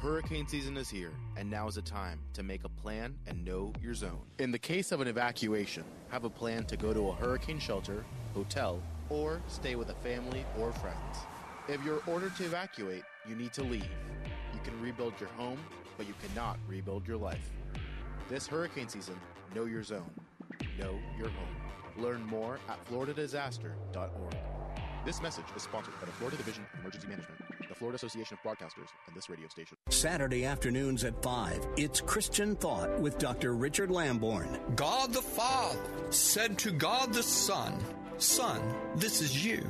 Hurricane 0.00 0.48
season 0.48 0.76
is 0.76 0.88
here, 0.88 1.12
and 1.36 1.48
now 1.48 1.68
is 1.68 1.74
the 1.74 1.82
time 1.82 2.20
to 2.32 2.42
make 2.42 2.64
a 2.64 2.68
plan 2.70 3.14
and 3.26 3.44
know 3.44 3.72
your 3.82 3.92
zone. 3.94 4.22
In 4.38 4.50
the 4.50 4.58
case 4.58 4.92
of 4.92 5.00
an 5.02 5.08
evacuation, 5.08 5.84
have 6.08 6.24
a 6.24 6.30
plan 6.30 6.64
to 6.64 6.76
go 6.76 6.94
to 6.94 7.10
a 7.10 7.12
hurricane 7.12 7.58
shelter, 7.58 8.04
hotel, 8.34 8.82
or 9.10 9.42
stay 9.46 9.76
with 9.76 9.90
a 9.90 9.94
family 9.96 10.44
or 10.58 10.72
friends. 10.72 11.18
If 11.68 11.84
you're 11.84 12.02
ordered 12.06 12.34
to 12.36 12.44
evacuate, 12.44 13.02
you 13.28 13.36
need 13.36 13.52
to 13.52 13.62
leave. 13.62 13.84
You 14.54 14.60
can 14.64 14.80
rebuild 14.80 15.12
your 15.20 15.28
home, 15.30 15.58
but 15.98 16.08
you 16.08 16.14
cannot 16.26 16.58
rebuild 16.66 17.06
your 17.06 17.18
life. 17.18 17.50
This 18.28 18.46
hurricane 18.46 18.88
season, 18.88 19.20
know 19.54 19.66
your 19.66 19.82
zone. 19.82 20.10
Know 20.78 20.98
your 21.18 21.28
home. 21.28 22.02
Learn 22.02 22.24
more 22.24 22.58
at 22.68 22.84
floridadisaster.org. 22.88 24.36
This 25.02 25.22
message 25.22 25.46
is 25.56 25.62
sponsored 25.62 25.94
by 25.98 26.04
the 26.04 26.12
Florida 26.12 26.36
Division 26.36 26.62
of 26.74 26.80
Emergency 26.80 27.08
Management, 27.08 27.40
the 27.66 27.74
Florida 27.74 27.96
Association 27.96 28.36
of 28.36 28.46
Broadcasters, 28.46 28.88
and 29.06 29.16
this 29.16 29.30
radio 29.30 29.48
station. 29.48 29.78
Saturday 29.88 30.44
afternoons 30.44 31.04
at 31.04 31.22
5, 31.22 31.68
it's 31.78 32.02
Christian 32.02 32.54
Thought 32.54 33.00
with 33.00 33.16
Dr. 33.16 33.54
Richard 33.54 33.90
Lamborn. 33.90 34.60
God 34.76 35.14
the 35.14 35.22
Father 35.22 35.78
said 36.10 36.58
to 36.58 36.70
God 36.70 37.14
the 37.14 37.22
Son, 37.22 37.82
Son, 38.18 38.60
this 38.96 39.22
is 39.22 39.42
you. 39.42 39.66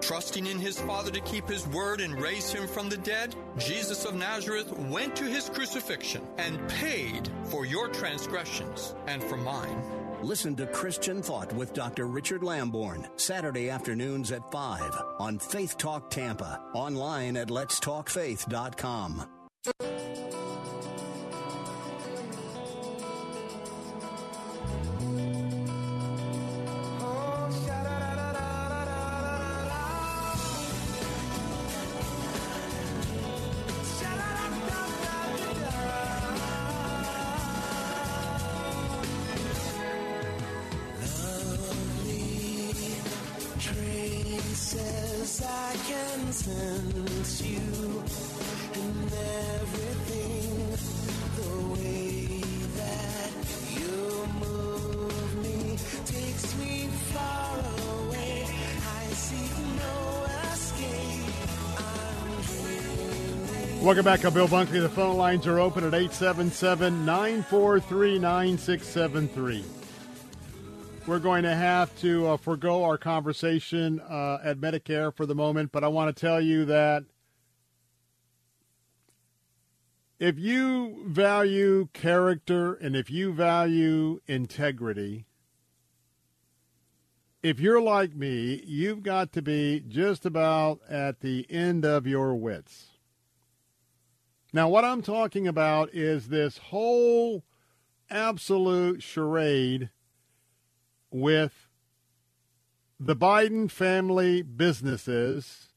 Trusting 0.00 0.46
in 0.46 0.58
his 0.58 0.80
Father 0.80 1.12
to 1.12 1.20
keep 1.20 1.48
his 1.48 1.66
word 1.68 2.00
and 2.00 2.20
raise 2.20 2.52
him 2.52 2.66
from 2.66 2.88
the 2.88 2.98
dead, 2.98 3.36
Jesus 3.58 4.04
of 4.04 4.16
Nazareth 4.16 4.72
went 4.72 5.14
to 5.14 5.24
his 5.24 5.48
crucifixion 5.48 6.26
and 6.38 6.68
paid 6.68 7.30
for 7.44 7.64
your 7.64 7.86
transgressions 7.88 8.96
and 9.06 9.22
for 9.22 9.36
mine. 9.36 9.80
Listen 10.22 10.56
to 10.56 10.66
Christian 10.66 11.22
Thought 11.22 11.52
with 11.52 11.72
Dr. 11.74 12.06
Richard 12.06 12.42
Lamborn, 12.42 13.06
Saturday 13.16 13.70
afternoons 13.70 14.32
at 14.32 14.50
5 14.50 15.02
on 15.18 15.38
Faith 15.38 15.76
Talk 15.76 16.10
Tampa, 16.10 16.60
online 16.74 17.36
at 17.36 17.48
letstalkfaith.com. 17.48 19.28
Welcome 63.86 64.04
back. 64.04 64.24
I'm 64.24 64.34
Bill 64.34 64.48
Bunkley. 64.48 64.80
The 64.80 64.88
phone 64.88 65.16
lines 65.16 65.46
are 65.46 65.60
open 65.60 65.84
at 65.84 65.94
877 65.94 67.06
943 67.06 68.18
9673. 68.18 69.64
We're 71.06 71.20
going 71.20 71.44
to 71.44 71.54
have 71.54 71.96
to 72.00 72.26
uh, 72.26 72.36
forego 72.36 72.82
our 72.82 72.98
conversation 72.98 74.00
uh, 74.00 74.38
at 74.42 74.58
Medicare 74.58 75.14
for 75.14 75.24
the 75.24 75.36
moment, 75.36 75.70
but 75.70 75.84
I 75.84 75.86
want 75.86 76.14
to 76.14 76.20
tell 76.20 76.40
you 76.40 76.64
that 76.64 77.04
if 80.18 80.36
you 80.36 81.04
value 81.06 81.86
character 81.92 82.74
and 82.74 82.96
if 82.96 83.08
you 83.08 83.32
value 83.32 84.20
integrity, 84.26 85.26
if 87.40 87.60
you're 87.60 87.80
like 87.80 88.16
me, 88.16 88.64
you've 88.66 89.04
got 89.04 89.30
to 89.34 89.42
be 89.42 89.84
just 89.86 90.26
about 90.26 90.80
at 90.90 91.20
the 91.20 91.46
end 91.48 91.84
of 91.84 92.04
your 92.04 92.34
wits. 92.34 92.85
Now, 94.52 94.68
what 94.68 94.84
I'm 94.84 95.02
talking 95.02 95.46
about 95.46 95.92
is 95.92 96.28
this 96.28 96.58
whole 96.58 97.44
absolute 98.08 99.02
charade 99.02 99.90
with 101.10 101.68
the 102.98 103.16
Biden 103.16 103.70
family 103.70 104.42
businesses 104.42 105.68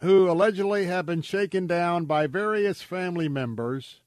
who 0.00 0.30
allegedly 0.30 0.86
have 0.86 1.06
been 1.06 1.22
shaken 1.22 1.66
down 1.66 2.04
by 2.04 2.26
various 2.26 2.82
family 2.82 3.28
members 3.28 4.00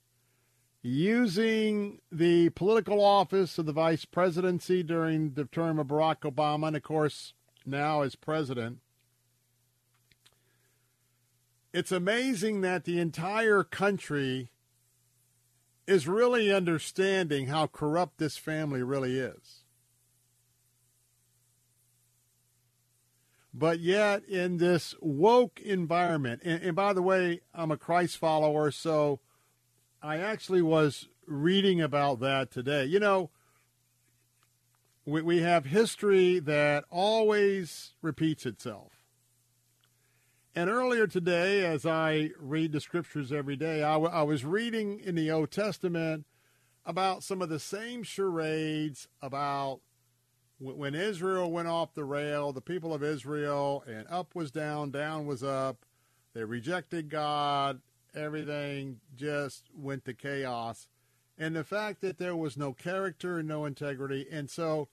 using 0.82 2.00
the 2.12 2.50
political 2.50 3.04
office 3.04 3.58
of 3.58 3.66
the 3.66 3.74
vice 3.74 4.06
presidency 4.06 4.84
during 4.84 5.34
the 5.34 5.46
term 5.46 5.80
of 5.80 5.88
Barack 5.88 6.20
Obama, 6.22 6.68
and 6.68 6.76
of 6.76 6.84
course, 6.84 7.34
now 7.66 8.02
as 8.02 8.16
president. 8.16 8.80
It's 11.76 11.91
amazing 11.91 12.61
that 12.61 12.85
the 12.85 13.02
entire 13.02 13.61
country 13.61 14.49
is 15.85 16.07
really 16.07 16.49
understanding 16.49 17.47
how 17.47 17.68
corrupt 17.68 18.18
this 18.18 18.38
family 18.38 18.81
really 18.81 19.19
is. 19.19 19.65
But 23.53 23.81
yet, 23.81 24.23
in 24.23 24.56
this 24.56 24.95
woke 25.02 25.60
environment, 25.60 26.43
and, 26.45 26.64
and, 26.64 26.76
by 26.77 26.93
the 26.93 27.02
way, 27.02 27.41
I'm 27.53 27.72
a 27.72 27.77
Christ 27.77 28.15
follower, 28.15 28.72
so 28.72 29.19
I 30.02 30.15
actually 30.15 30.61
was 30.61 31.10
reading 31.27 31.81
about 31.81 32.22
that 32.22 32.52
today. 32.52 32.85
You 32.85 33.02
know, 33.02 33.31
we, 35.06 35.22
we 35.22 35.41
have 35.41 35.65
history 35.65 36.39
that 36.39 36.85
always 36.89 37.95
repeats 38.02 38.45
itself. 38.45 38.94
And 40.57 40.69
earlier 40.69 41.06
today, 41.06 41.65
as 41.65 41.86
I 41.86 42.32
read 42.40 42.72
the 42.72 42.80
scriptures 42.80 43.34
every 43.34 43.57
day, 43.57 43.84
I, 43.84 43.95
w- 43.95 44.11
I 44.11 44.23
was 44.23 44.45
reading 44.45 45.02
in 45.02 45.15
the 45.15 45.30
Old 45.30 45.52
Testament 45.52 46.26
about 46.86 47.23
some 47.23 47.41
of 47.41 47.49
the 47.49 47.60
same 47.60 48.03
charades 48.03 49.10
about 49.22 49.82
when 50.57 50.95
Israel 50.95 51.52
went 51.52 51.68
off 51.68 51.94
the 51.94 52.06
rail, 52.06 52.53
the 52.53 52.61
people 52.61 52.94
of 52.94 53.03
Israel, 53.03 53.84
and 53.86 54.07
up 54.10 54.34
was 54.34 54.49
down, 54.49 54.91
down 54.91 55.26
was 55.26 55.44
up, 55.44 55.86
they 56.34 56.45
rejected 56.45 57.10
God, 57.10 57.82
everything 58.15 59.02
just 59.14 59.65
went 59.77 60.06
to 60.06 60.14
chaos. 60.14 60.88
And 61.38 61.53
the 61.53 61.65
fact 61.65 61.99
that 61.99 62.18
there 62.18 62.36
was 62.36 62.56
no 62.56 62.72
character 62.72 63.40
and 63.40 63.48
no 63.49 63.65
integrity. 63.65 64.26
And 64.32 64.49
so 64.49 64.88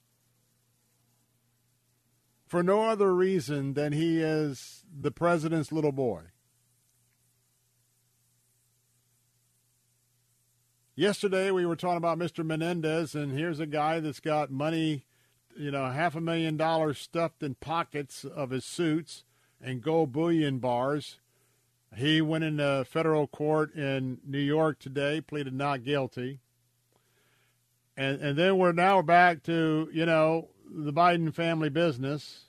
for 2.47 2.63
no 2.63 2.83
other 2.83 3.15
reason 3.15 3.75
than 3.75 3.93
he 3.93 4.21
is 4.21 4.85
the 4.93 5.11
president's 5.11 5.71
little 5.71 5.93
boy. 5.93 6.23
Yesterday 10.95 11.51
we 11.51 11.65
were 11.65 11.77
talking 11.77 11.97
about 11.97 12.19
Mr. 12.19 12.45
Menendez, 12.45 13.15
and 13.15 13.33
here's 13.33 13.61
a 13.61 13.67
guy 13.67 14.01
that's 14.01 14.21
got 14.21 14.51
money, 14.51 15.07
you 15.57 15.71
know, 15.71 15.87
half 15.87 16.15
a 16.15 16.21
million 16.21 16.57
dollars 16.57 16.99
stuffed 16.99 17.43
in 17.43 17.55
pockets 17.55 18.25
of 18.25 18.51
his 18.51 18.65
suits 18.65 19.25
and 19.63 19.83
gold 19.83 20.13
bullion 20.13 20.59
bars. 20.59 21.19
He 21.97 22.21
went 22.21 22.45
into 22.45 22.85
federal 22.89 23.27
court 23.27 23.75
in 23.75 24.19
New 24.25 24.39
York 24.39 24.79
today, 24.79 25.21
pleaded 25.21 25.55
not 25.55 25.85
guilty 25.85 26.41
and 28.01 28.21
and 28.23 28.39
then 28.39 28.57
we're 28.57 28.73
now 28.73 29.03
back 29.03 29.43
to 29.43 29.91
you 29.93 30.07
know 30.07 30.49
the 30.73 30.93
Biden 30.93 31.35
family 31.35 31.69
business. 31.69 32.47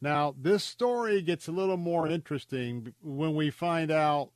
Now 0.00 0.34
this 0.36 0.64
story 0.64 1.22
gets 1.22 1.46
a 1.46 1.52
little 1.52 1.76
more 1.76 2.08
interesting 2.08 2.94
when 3.00 3.34
we 3.34 3.50
find 3.50 3.92
out 3.92 4.30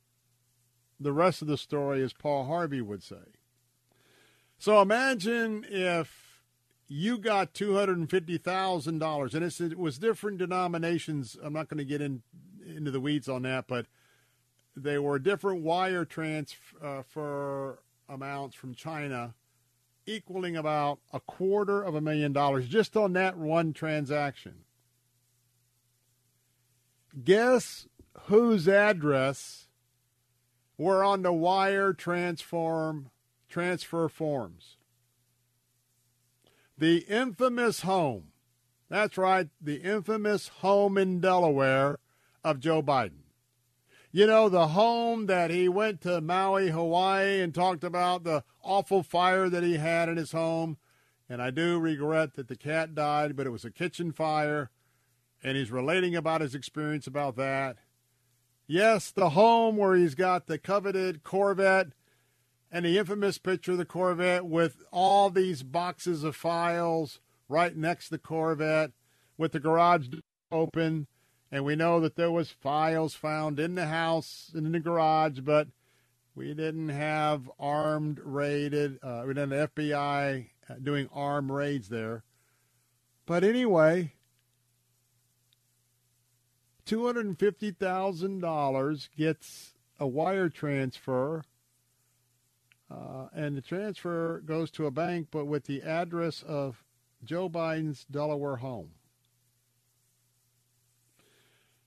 the 1.01 1.11
rest 1.11 1.41
of 1.41 1.49
the 1.49 1.57
story, 1.57 2.01
as 2.01 2.13
Paul 2.13 2.45
Harvey 2.45 2.81
would 2.81 3.03
say. 3.03 3.35
So 4.57 4.81
imagine 4.81 5.65
if 5.69 6.28
you 6.91 7.19
got 7.19 7.53
two 7.53 7.75
hundred 7.75 7.99
and 7.99 8.09
fifty 8.09 8.37
thousand 8.37 8.97
dollars, 8.97 9.35
and 9.35 9.45
it 9.45 9.77
was 9.77 9.99
different 9.99 10.39
denominations. 10.39 11.37
I'm 11.41 11.53
not 11.53 11.69
going 11.69 11.77
to 11.77 11.85
get 11.85 12.01
in 12.01 12.23
into 12.65 12.91
the 12.91 12.99
weeds 12.99 13.29
on 13.29 13.43
that, 13.43 13.67
but 13.67 13.85
they 14.75 14.97
were 14.97 15.19
different 15.19 15.61
wire 15.61 16.03
transfer 16.03 17.79
uh, 17.79 18.13
amounts 18.13 18.55
from 18.55 18.73
China, 18.73 19.35
equaling 20.07 20.57
about 20.57 20.99
a 21.13 21.19
quarter 21.19 21.83
of 21.83 21.93
a 21.93 22.01
million 22.01 22.33
dollars 22.33 22.67
just 22.67 22.97
on 22.97 23.13
that 23.13 23.37
one 23.37 23.71
transaction. 23.71 24.65
Guess 27.23 27.87
whose 28.23 28.67
address 28.67 29.67
were 30.77 31.03
on 31.03 31.21
the 31.21 31.33
wire 31.33 31.93
transform 31.93 33.11
transfer 33.47 34.09
forms? 34.09 34.78
The 36.79 36.99
infamous 37.09 37.81
home. 37.81 38.31
That's 38.87 39.17
right, 39.17 39.49
the 39.59 39.81
infamous 39.81 40.47
home 40.47 40.97
in 40.97 41.19
Delaware 41.19 41.99
of 42.41 42.61
Joe 42.61 42.81
Biden. 42.81 43.25
You 44.13 44.25
know, 44.25 44.47
the 44.47 44.69
home 44.69 45.25
that 45.25 45.51
he 45.51 45.67
went 45.67 45.99
to 46.01 46.21
Maui, 46.21 46.69
Hawaii, 46.69 47.41
and 47.41 47.53
talked 47.53 47.83
about 47.83 48.23
the 48.23 48.45
awful 48.63 49.03
fire 49.03 49.49
that 49.49 49.61
he 49.61 49.75
had 49.75 50.07
in 50.07 50.15
his 50.15 50.31
home. 50.31 50.77
And 51.27 51.41
I 51.41 51.49
do 51.49 51.77
regret 51.79 52.35
that 52.35 52.47
the 52.47 52.55
cat 52.55 52.95
died, 52.95 53.35
but 53.35 53.45
it 53.45 53.51
was 53.51 53.65
a 53.65 53.71
kitchen 53.71 54.13
fire. 54.13 54.71
And 55.43 55.57
he's 55.57 55.71
relating 55.71 56.15
about 56.15 56.39
his 56.39 56.55
experience 56.55 57.07
about 57.07 57.35
that. 57.35 57.75
Yes, 58.67 59.11
the 59.11 59.31
home 59.31 59.75
where 59.75 59.95
he's 59.95 60.15
got 60.15 60.47
the 60.47 60.57
coveted 60.57 61.23
Corvette 61.23 61.91
and 62.71 62.85
the 62.85 62.97
infamous 62.97 63.37
picture 63.37 63.73
of 63.73 63.77
the 63.77 63.85
Corvette 63.85 64.45
with 64.45 64.83
all 64.91 65.29
these 65.29 65.63
boxes 65.63 66.23
of 66.23 66.35
files 66.35 67.19
right 67.47 67.75
next 67.75 68.05
to 68.05 68.11
the 68.11 68.19
Corvette 68.19 68.91
with 69.37 69.53
the 69.53 69.59
garage 69.59 70.07
open 70.51 71.07
and 71.51 71.65
we 71.65 71.75
know 71.75 71.99
that 71.99 72.15
there 72.15 72.31
was 72.31 72.51
files 72.51 73.15
found 73.15 73.59
in 73.59 73.75
the 73.75 73.87
house 73.87 74.51
and 74.53 74.65
in 74.67 74.71
the 74.73 74.79
garage, 74.79 75.39
but 75.39 75.67
we 76.35 76.53
didn't 76.53 76.89
have 76.89 77.49
armed 77.59 78.19
raided. 78.23 78.99
Uh, 79.01 79.23
we 79.25 79.33
didn't 79.33 79.57
have 79.57 79.73
FBI 79.73 80.49
uh, 80.69 80.73
doing 80.81 81.09
armed 81.11 81.49
raids 81.49 81.89
there. 81.89 82.23
But 83.25 83.43
anyway, 83.43 84.13
two 86.85 87.05
hundred 87.05 87.25
and 87.25 87.39
fifty 87.39 87.71
thousand 87.71 88.41
dollars 88.41 89.09
gets 89.17 89.73
a 89.99 90.07
wire 90.07 90.49
transfer, 90.49 91.43
uh, 92.91 93.27
and 93.33 93.55
the 93.55 93.61
transfer 93.61 94.41
goes 94.45 94.71
to 94.71 94.85
a 94.85 94.91
bank, 94.91 95.27
but 95.31 95.45
with 95.45 95.65
the 95.65 95.81
address 95.81 96.43
of 96.47 96.83
Joe 97.23 97.49
Biden's 97.49 98.05
Delaware 98.09 98.57
home. 98.57 98.91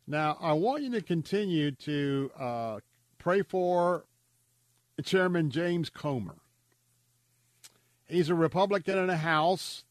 Now, 0.07 0.37
I 0.41 0.53
want 0.53 0.83
you 0.83 0.91
to 0.93 1.03
continue 1.03 1.71
to 1.73 2.31
uh, 2.39 2.81
pray 3.19 3.43
for 3.43 4.05
Chairman 5.03 5.51
James 5.51 5.91
Comer. 5.91 6.37
He's 8.07 8.29
a 8.29 8.35
Republican 8.35 8.99
in 8.99 9.07
the 9.07 9.17
House. 9.19 9.85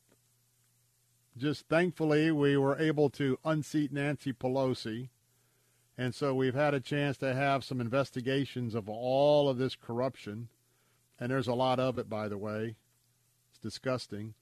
Just 1.37 1.67
thankfully, 1.67 2.31
we 2.31 2.55
were 2.57 2.77
able 2.77 3.09
to 3.11 3.39
unseat 3.43 3.91
Nancy 3.91 4.31
Pelosi. 4.31 5.09
And 5.97 6.13
so 6.13 6.35
we've 6.35 6.55
had 6.55 6.73
a 6.73 6.79
chance 6.79 7.17
to 7.17 7.33
have 7.33 7.63
some 7.63 7.81
investigations 7.81 8.75
of 8.75 8.87
all 8.89 9.49
of 9.49 9.57
this 9.57 9.75
corruption. 9.75 10.49
And 11.21 11.29
there's 11.29 11.47
a 11.47 11.53
lot 11.53 11.79
of 11.79 11.99
it, 11.99 12.09
by 12.09 12.27
the 12.27 12.37
way. 12.37 12.75
It's 13.51 13.59
disgusting. 13.59 14.33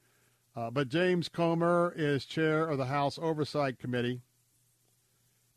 Uh, 0.55 0.71
but 0.71 0.87
James 0.87 1.27
Comer 1.27 1.93
is 1.95 2.25
chair 2.25 2.67
of 2.67 2.77
the 2.77 2.85
House 2.85 3.19
Oversight 3.21 3.77
Committee. 3.77 4.21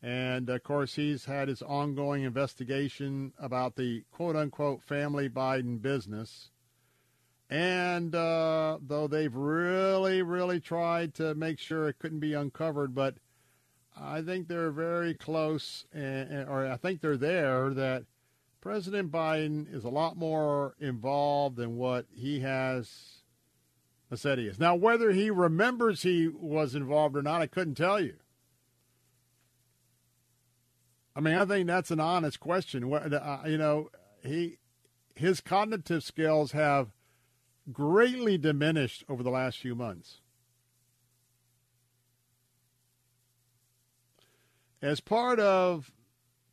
And 0.01 0.49
of 0.49 0.63
course, 0.63 0.95
he's 0.95 1.23
had 1.23 1.47
his 1.47 1.61
ongoing 1.61 2.23
investigation 2.23 3.31
about 3.39 3.77
the 3.77 4.03
quote 4.11 4.35
unquote 4.35 4.83
family 4.83 5.29
Biden 5.29 5.81
business. 5.81 6.49
And 7.49 8.13
uh, 8.13 8.79
though 8.85 9.07
they've 9.07 9.33
really, 9.33 10.23
really 10.23 10.59
tried 10.59 11.13
to 11.15 11.35
make 11.35 11.57
sure 11.57 11.87
it 11.87 11.99
couldn't 11.99 12.19
be 12.19 12.33
uncovered, 12.33 12.93
but 12.93 13.15
I 13.97 14.21
think 14.21 14.47
they're 14.49 14.71
very 14.71 15.13
close, 15.13 15.85
and, 15.93 16.49
or 16.49 16.67
I 16.67 16.75
think 16.75 16.99
they're 16.99 17.15
there, 17.15 17.69
that 17.73 18.03
President 18.63 19.11
Biden 19.11 19.67
is 19.75 19.83
a 19.83 19.89
lot 19.89 20.15
more 20.15 20.73
involved 20.79 21.57
than 21.57 21.75
what 21.75 22.05
he 22.15 22.39
has 22.39 23.17
said 24.15 24.37
he 24.37 24.47
is. 24.47 24.57
Now, 24.57 24.73
whether 24.73 25.11
he 25.11 25.29
remembers 25.29 26.03
he 26.03 26.29
was 26.29 26.73
involved 26.73 27.17
or 27.17 27.21
not, 27.21 27.41
I 27.41 27.47
couldn't 27.47 27.75
tell 27.75 27.99
you. 27.99 28.13
I 31.13 31.19
mean, 31.19 31.35
I 31.35 31.43
think 31.43 31.67
that's 31.67 31.91
an 31.91 31.99
honest 31.99 32.39
question. 32.39 32.93
Uh, 32.93 33.43
you 33.45 33.57
know, 33.57 33.89
he 34.23 34.59
his 35.13 35.41
cognitive 35.41 36.01
skills 36.01 36.53
have 36.53 36.93
greatly 37.69 38.37
diminished 38.37 39.03
over 39.09 39.23
the 39.23 39.29
last 39.29 39.57
few 39.57 39.75
months. 39.75 40.21
As 44.81 45.01
part 45.01 45.41
of 45.41 45.91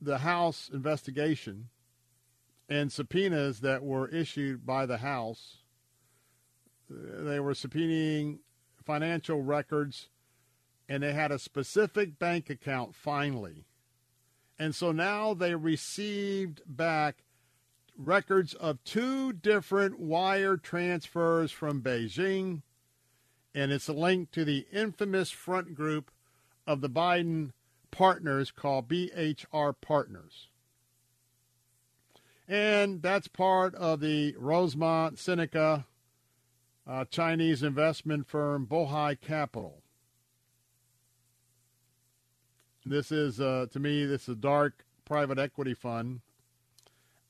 the 0.01 0.19
House 0.19 0.69
investigation 0.75 1.69
and 2.71 2.91
subpoenas 2.91 3.61
that 3.61 3.83
were 3.83 4.09
issued 4.09 4.65
by 4.65 4.87
the 4.87 4.99
House, 4.99 5.59
they 6.89 7.41
were 7.41 7.53
subpoenaing 7.53 8.39
financial 8.83 9.43
records, 9.43 10.09
and 10.89 11.03
they 11.03 11.13
had 11.13 11.31
a 11.31 11.39
specific 11.39 12.19
bank 12.19 12.49
account 12.49 12.95
finally 12.95 13.67
and 14.61 14.75
so 14.75 14.93
now 14.93 15.33
they 15.33 15.55
received 15.55 16.61
back 16.67 17.25
records 17.97 18.53
of 18.53 18.85
two 18.85 19.33
different 19.33 19.99
wire 19.99 20.59
transfers 20.59 21.51
from 21.51 21.81
Beijing. 21.81 22.61
And 23.55 23.73
it's 23.73 23.89
linked 23.89 24.35
to 24.35 24.45
the 24.45 24.67
infamous 24.71 25.31
front 25.31 25.75
group 25.75 26.11
of 26.67 26.83
the 26.83 26.91
Biden 26.91 27.53
partners 27.91 28.51
called 28.51 28.87
BHR 28.87 29.75
Partners. 29.81 30.50
And 32.51 33.01
that's 33.01 33.29
part 33.29 33.77
of 33.77 34.01
the 34.01 34.35
Rosemont 34.37 35.21
Seneca 35.21 35.87
uh, 36.85 37.05
Chinese 37.05 37.63
investment 37.63 38.27
firm 38.27 38.67
Bohai 38.67 39.21
Capital. 39.21 39.85
This 42.85 43.13
is, 43.13 43.41
uh, 43.41 43.67
to 43.71 43.79
me, 43.79 44.05
this 44.05 44.23
is 44.23 44.31
a 44.31 44.35
dark 44.35 44.85
private 45.05 45.39
equity 45.39 45.75
fund. 45.75 46.23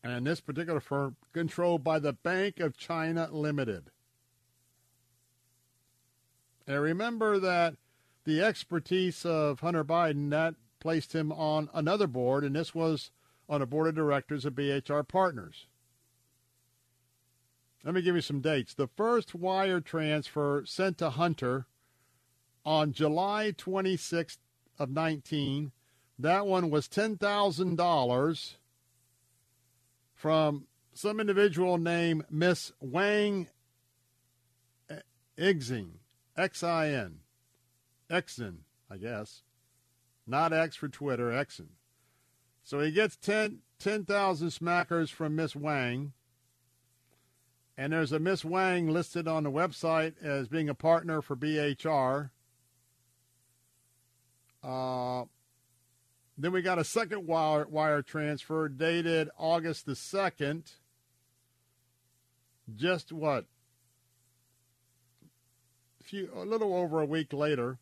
And 0.03 0.27
this 0.27 0.41
particular 0.41 0.81
firm 0.81 1.17
controlled 1.35 1.85
by 1.85 1.99
the 1.99 2.15
Bank 2.15 2.59
of 2.59 2.79
China 2.79 3.29
Limited. 3.31 3.91
And 6.67 6.81
remember 6.81 7.39
that 7.39 7.75
the 8.25 8.41
expertise 8.41 9.27
of 9.27 9.61
Hunter 9.61 9.85
Biden, 9.85 10.31
that 10.31 10.55
placed 10.79 11.15
him 11.15 11.31
on 11.31 11.69
another 11.75 12.07
board, 12.07 12.43
and 12.43 12.57
this 12.57 12.75
was 12.75 13.11
on 13.51 13.61
a 13.61 13.67
board 13.67 13.89
of 13.89 13.95
directors 13.95 14.47
of 14.47 14.55
BHR 14.55 15.07
Partners. 15.07 15.67
Let 17.85 17.95
me 17.95 18.01
give 18.01 18.15
you 18.15 18.23
some 18.23 18.41
dates. 18.41 18.73
The 18.73 18.87
first 18.87 19.35
wire 19.35 19.81
transfer 19.81 20.65
sent 20.65 20.99
to 20.99 21.11
Hunter 21.11 21.67
on 22.65 22.93
July 22.93 23.53
26, 23.57 24.39
of 24.81 24.91
19. 24.91 25.73
That 26.19 26.47
one 26.47 26.71
was 26.71 26.89
$10,000 26.89 28.55
from 30.15 30.67
some 30.93 31.21
individual 31.21 31.79
named 31.79 32.25
Miss 32.31 32.73
Wang 32.81 33.49
Xing, 35.39 35.91
X-I-N, 36.37 37.21
Exin, 38.11 38.57
I 38.91 38.97
guess. 38.97 39.43
Not 40.27 40.53
X 40.53 40.77
for 40.77 40.89
Twitter, 40.89 41.31
Exin. 41.31 41.69
So 42.71 42.79
he 42.79 42.93
gets 42.93 43.17
10 43.17 43.63
10,000 43.81 44.49
smackers 44.51 45.11
from 45.11 45.35
Miss 45.35 45.57
Wang. 45.57 46.13
And 47.77 47.93
there's 47.93 48.13
a 48.13 48.21
Miss 48.21 48.45
Wang 48.45 48.89
listed 48.89 49.27
on 49.27 49.43
the 49.43 49.51
website 49.51 50.15
as 50.23 50.47
being 50.47 50.69
a 50.69 50.75
partner 50.75 51.21
for 51.21 51.35
BHR. 51.35 52.31
Uh, 54.63 55.25
then 56.39 56.53
we 56.53 56.63
got 56.63 56.79
a 56.79 56.85
second 56.85 57.27
wire, 57.27 57.67
wire 57.67 58.03
transfer 58.03 58.69
dated 58.69 59.31
August 59.37 59.85
the 59.85 59.95
2nd. 59.95 60.71
Just 62.73 63.11
what? 63.11 63.47
A, 66.01 66.05
few, 66.05 66.31
a 66.33 66.45
little 66.45 66.73
over 66.73 67.01
a 67.01 67.07
week 67.07 67.33
later. 67.33 67.81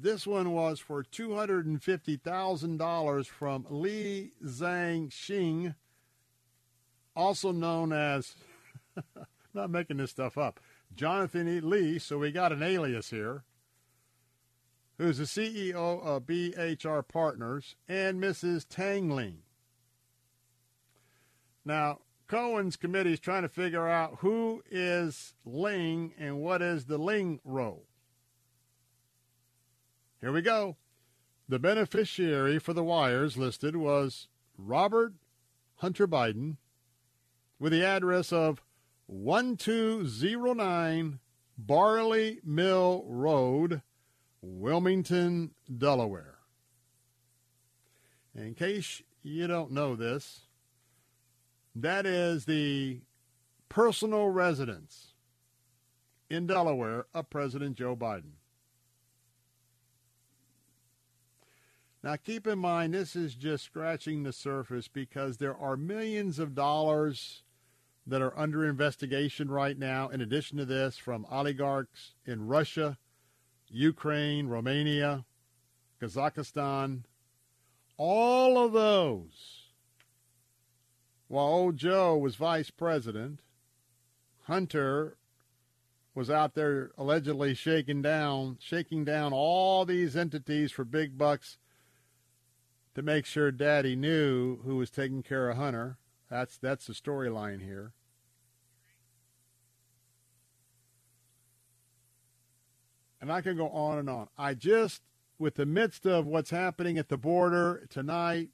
This 0.00 0.28
one 0.28 0.52
was 0.52 0.78
for 0.78 1.02
$250,000 1.02 3.26
from 3.26 3.66
Li 3.68 4.30
Zhang 4.44 5.10
Xing, 5.10 5.74
also 7.16 7.50
known 7.50 7.92
as, 7.92 8.36
not 9.54 9.70
making 9.70 9.96
this 9.96 10.12
stuff 10.12 10.38
up, 10.38 10.60
Jonathan 10.94 11.48
E. 11.48 11.58
Lee, 11.58 11.98
so 11.98 12.18
we 12.18 12.30
got 12.30 12.52
an 12.52 12.62
alias 12.62 13.10
here, 13.10 13.42
who's 14.98 15.18
the 15.18 15.24
CEO 15.24 16.00
of 16.00 16.26
BHR 16.26 17.08
Partners, 17.08 17.74
and 17.88 18.22
Mrs. 18.22 18.66
Tang 18.68 19.10
Ling. 19.10 19.38
Now, 21.64 22.02
Comer's 22.28 22.76
committee 22.76 23.14
is 23.14 23.20
trying 23.20 23.42
to 23.42 23.48
figure 23.48 23.88
out 23.88 24.18
who 24.20 24.62
is 24.70 25.34
Ling 25.44 26.14
and 26.16 26.40
what 26.40 26.62
is 26.62 26.84
the 26.84 26.98
Ling 26.98 27.40
role. 27.42 27.87
Here 30.20 30.32
we 30.32 30.42
go. 30.42 30.76
The 31.48 31.60
beneficiary 31.60 32.58
for 32.58 32.72
the 32.72 32.82
wires 32.82 33.36
listed 33.36 33.76
was 33.76 34.26
Robert 34.56 35.12
Hunter 35.76 36.08
Biden 36.08 36.56
with 37.60 37.70
the 37.72 37.84
address 37.84 38.32
of 38.32 38.62
1209 39.06 41.20
Barley 41.56 42.40
Mill 42.44 43.04
Road, 43.06 43.82
Wilmington, 44.42 45.54
Delaware. 45.76 46.38
In 48.34 48.54
case 48.54 49.02
you 49.22 49.46
don't 49.46 49.70
know 49.70 49.94
this, 49.96 50.42
that 51.74 52.06
is 52.06 52.44
the 52.44 53.00
personal 53.68 54.30
residence 54.30 55.14
in 56.28 56.46
Delaware 56.46 57.06
of 57.14 57.30
President 57.30 57.76
Joe 57.76 57.96
Biden. 57.96 58.37
Now, 62.02 62.14
keep 62.16 62.46
in 62.46 62.60
mind, 62.60 62.94
this 62.94 63.16
is 63.16 63.34
just 63.34 63.64
scratching 63.64 64.22
the 64.22 64.32
surface 64.32 64.86
because 64.86 65.36
there 65.38 65.56
are 65.56 65.76
millions 65.76 66.38
of 66.38 66.54
dollars 66.54 67.42
that 68.06 68.22
are 68.22 68.38
under 68.38 68.64
investigation 68.64 69.50
right 69.50 69.76
now, 69.76 70.08
in 70.08 70.20
addition 70.20 70.58
to 70.58 70.64
this, 70.64 70.96
from 70.96 71.26
oligarchs 71.28 72.14
in 72.24 72.46
Russia, 72.46 72.98
Ukraine, 73.68 74.46
Romania, 74.46 75.24
Kazakhstan. 76.00 77.02
All 77.96 78.64
of 78.64 78.72
those, 78.72 79.72
while 81.26 81.46
old 81.46 81.76
Joe 81.76 82.16
was 82.16 82.36
vice 82.36 82.70
president, 82.70 83.40
Hunter 84.44 85.16
was 86.14 86.30
out 86.30 86.54
there 86.54 86.92
allegedly 86.96 87.54
shaking 87.54 88.02
down, 88.02 88.56
shaking 88.60 89.04
down 89.04 89.32
all 89.32 89.84
these 89.84 90.16
entities 90.16 90.70
for 90.70 90.84
big 90.84 91.18
bucks 91.18 91.58
to 92.98 93.02
make 93.04 93.24
sure 93.24 93.52
Daddy 93.52 93.94
knew 93.94 94.56
who 94.64 94.74
was 94.74 94.90
taking 94.90 95.22
care 95.22 95.48
of 95.48 95.56
Hunter. 95.56 95.98
That's 96.28 96.58
that's 96.58 96.88
the 96.88 96.94
storyline 96.94 97.62
here. 97.62 97.92
And 103.20 103.30
I 103.30 103.40
can 103.40 103.56
go 103.56 103.68
on 103.68 103.98
and 103.98 104.10
on. 104.10 104.26
I 104.36 104.54
just, 104.54 105.02
with 105.38 105.54
the 105.54 105.64
midst 105.64 106.06
of 106.06 106.26
what's 106.26 106.50
happening 106.50 106.98
at 106.98 107.08
the 107.08 107.16
border 107.16 107.86
tonight, 107.88 108.48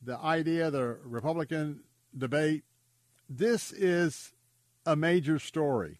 the 0.00 0.18
idea, 0.18 0.70
the 0.70 0.98
Republican 1.02 1.80
debate, 2.16 2.62
this 3.28 3.72
is 3.72 4.34
a 4.86 4.94
major 4.94 5.40
story. 5.40 5.98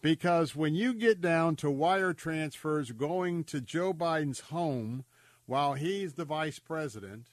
Because 0.00 0.54
when 0.54 0.76
you 0.76 0.94
get 0.94 1.20
down 1.20 1.56
to 1.56 1.72
wire 1.72 2.12
transfers 2.12 2.92
going 2.92 3.42
to 3.44 3.60
Joe 3.60 3.92
Biden's 3.92 4.40
home 4.40 5.04
while 5.46 5.74
he's 5.74 6.14
the 6.14 6.24
vice 6.24 6.58
president, 6.58 7.26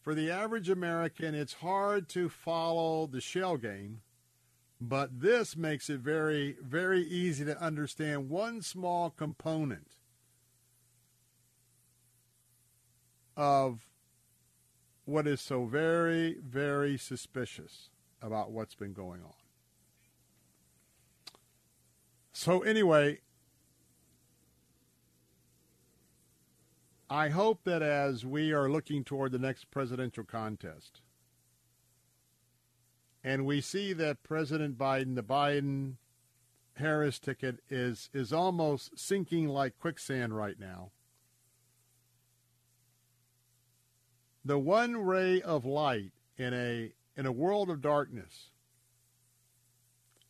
for 0.00 0.14
the 0.14 0.30
average 0.30 0.68
American, 0.68 1.34
it's 1.34 1.54
hard 1.54 2.08
to 2.10 2.28
follow 2.28 3.06
the 3.06 3.20
shell 3.20 3.56
game 3.56 4.00
but 4.80 5.20
this 5.20 5.56
makes 5.56 5.90
it 5.90 6.00
very, 6.00 6.56
very 6.62 7.02
easy 7.02 7.44
to 7.44 7.60
understand 7.60 8.28
one 8.30 8.62
small 8.62 9.10
component 9.10 9.96
of 13.36 13.88
what 15.04 15.26
is 15.26 15.40
so 15.40 15.64
very, 15.64 16.36
very 16.44 16.96
suspicious 16.96 17.90
about 18.22 18.52
what's 18.52 18.74
been 18.74 18.92
going 18.92 19.20
on. 19.22 19.32
So, 22.32 22.60
anyway, 22.60 23.20
I 27.10 27.30
hope 27.30 27.64
that 27.64 27.82
as 27.82 28.26
we 28.26 28.52
are 28.52 28.70
looking 28.70 29.02
toward 29.02 29.32
the 29.32 29.38
next 29.38 29.70
presidential 29.70 30.24
contest, 30.24 31.00
and 33.24 33.46
we 33.46 33.60
see 33.60 33.92
that 33.94 34.22
President 34.22 34.76
Biden, 34.76 35.14
the 35.14 35.22
Biden 35.22 35.94
Harris 36.74 37.18
ticket, 37.18 37.60
is 37.70 38.10
is 38.12 38.32
almost 38.32 38.98
sinking 38.98 39.48
like 39.48 39.78
quicksand 39.78 40.36
right 40.36 40.58
now. 40.60 40.90
The 44.44 44.58
one 44.58 44.96
ray 44.98 45.40
of 45.40 45.64
light 45.64 46.12
in 46.36 46.52
a 46.52 46.92
in 47.16 47.26
a 47.26 47.32
world 47.32 47.70
of 47.70 47.80
darkness 47.80 48.50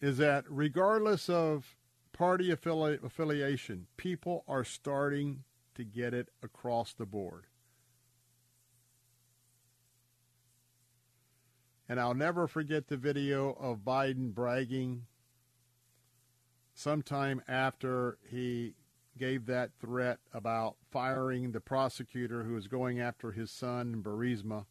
is 0.01 0.17
that 0.19 0.45
regardless 0.49 1.29
of 1.29 1.77
party 2.13 2.51
affili- 2.51 3.03
affiliation, 3.03 3.89
people 3.97 4.45
are 4.47 4.65
starting 4.65 5.45
to 5.79 5.85
get 5.85 6.13
it 6.13 6.29
across 6.43 6.93
the 6.93 7.07
board. 7.07 7.47
And 11.89 11.99
I'll 11.99 12.15
never 12.15 12.47
forget 12.47 12.89
the 12.89 12.99
video 12.99 13.57
of 13.59 13.79
Biden 13.79 14.35
bragging 14.35 15.07
sometime 16.75 17.41
after 17.49 18.19
he 18.31 18.75
gave 19.17 19.47
that 19.47 19.71
threat 19.81 20.19
about 20.35 20.77
firing 20.91 21.51
the 21.51 21.61
prosecutor 21.61 22.45
who 22.45 22.55
was 22.55 22.67
going 22.69 23.01
after 23.01 23.33
his 23.33 23.51
son 23.51 24.03
Burisma, 24.03 24.67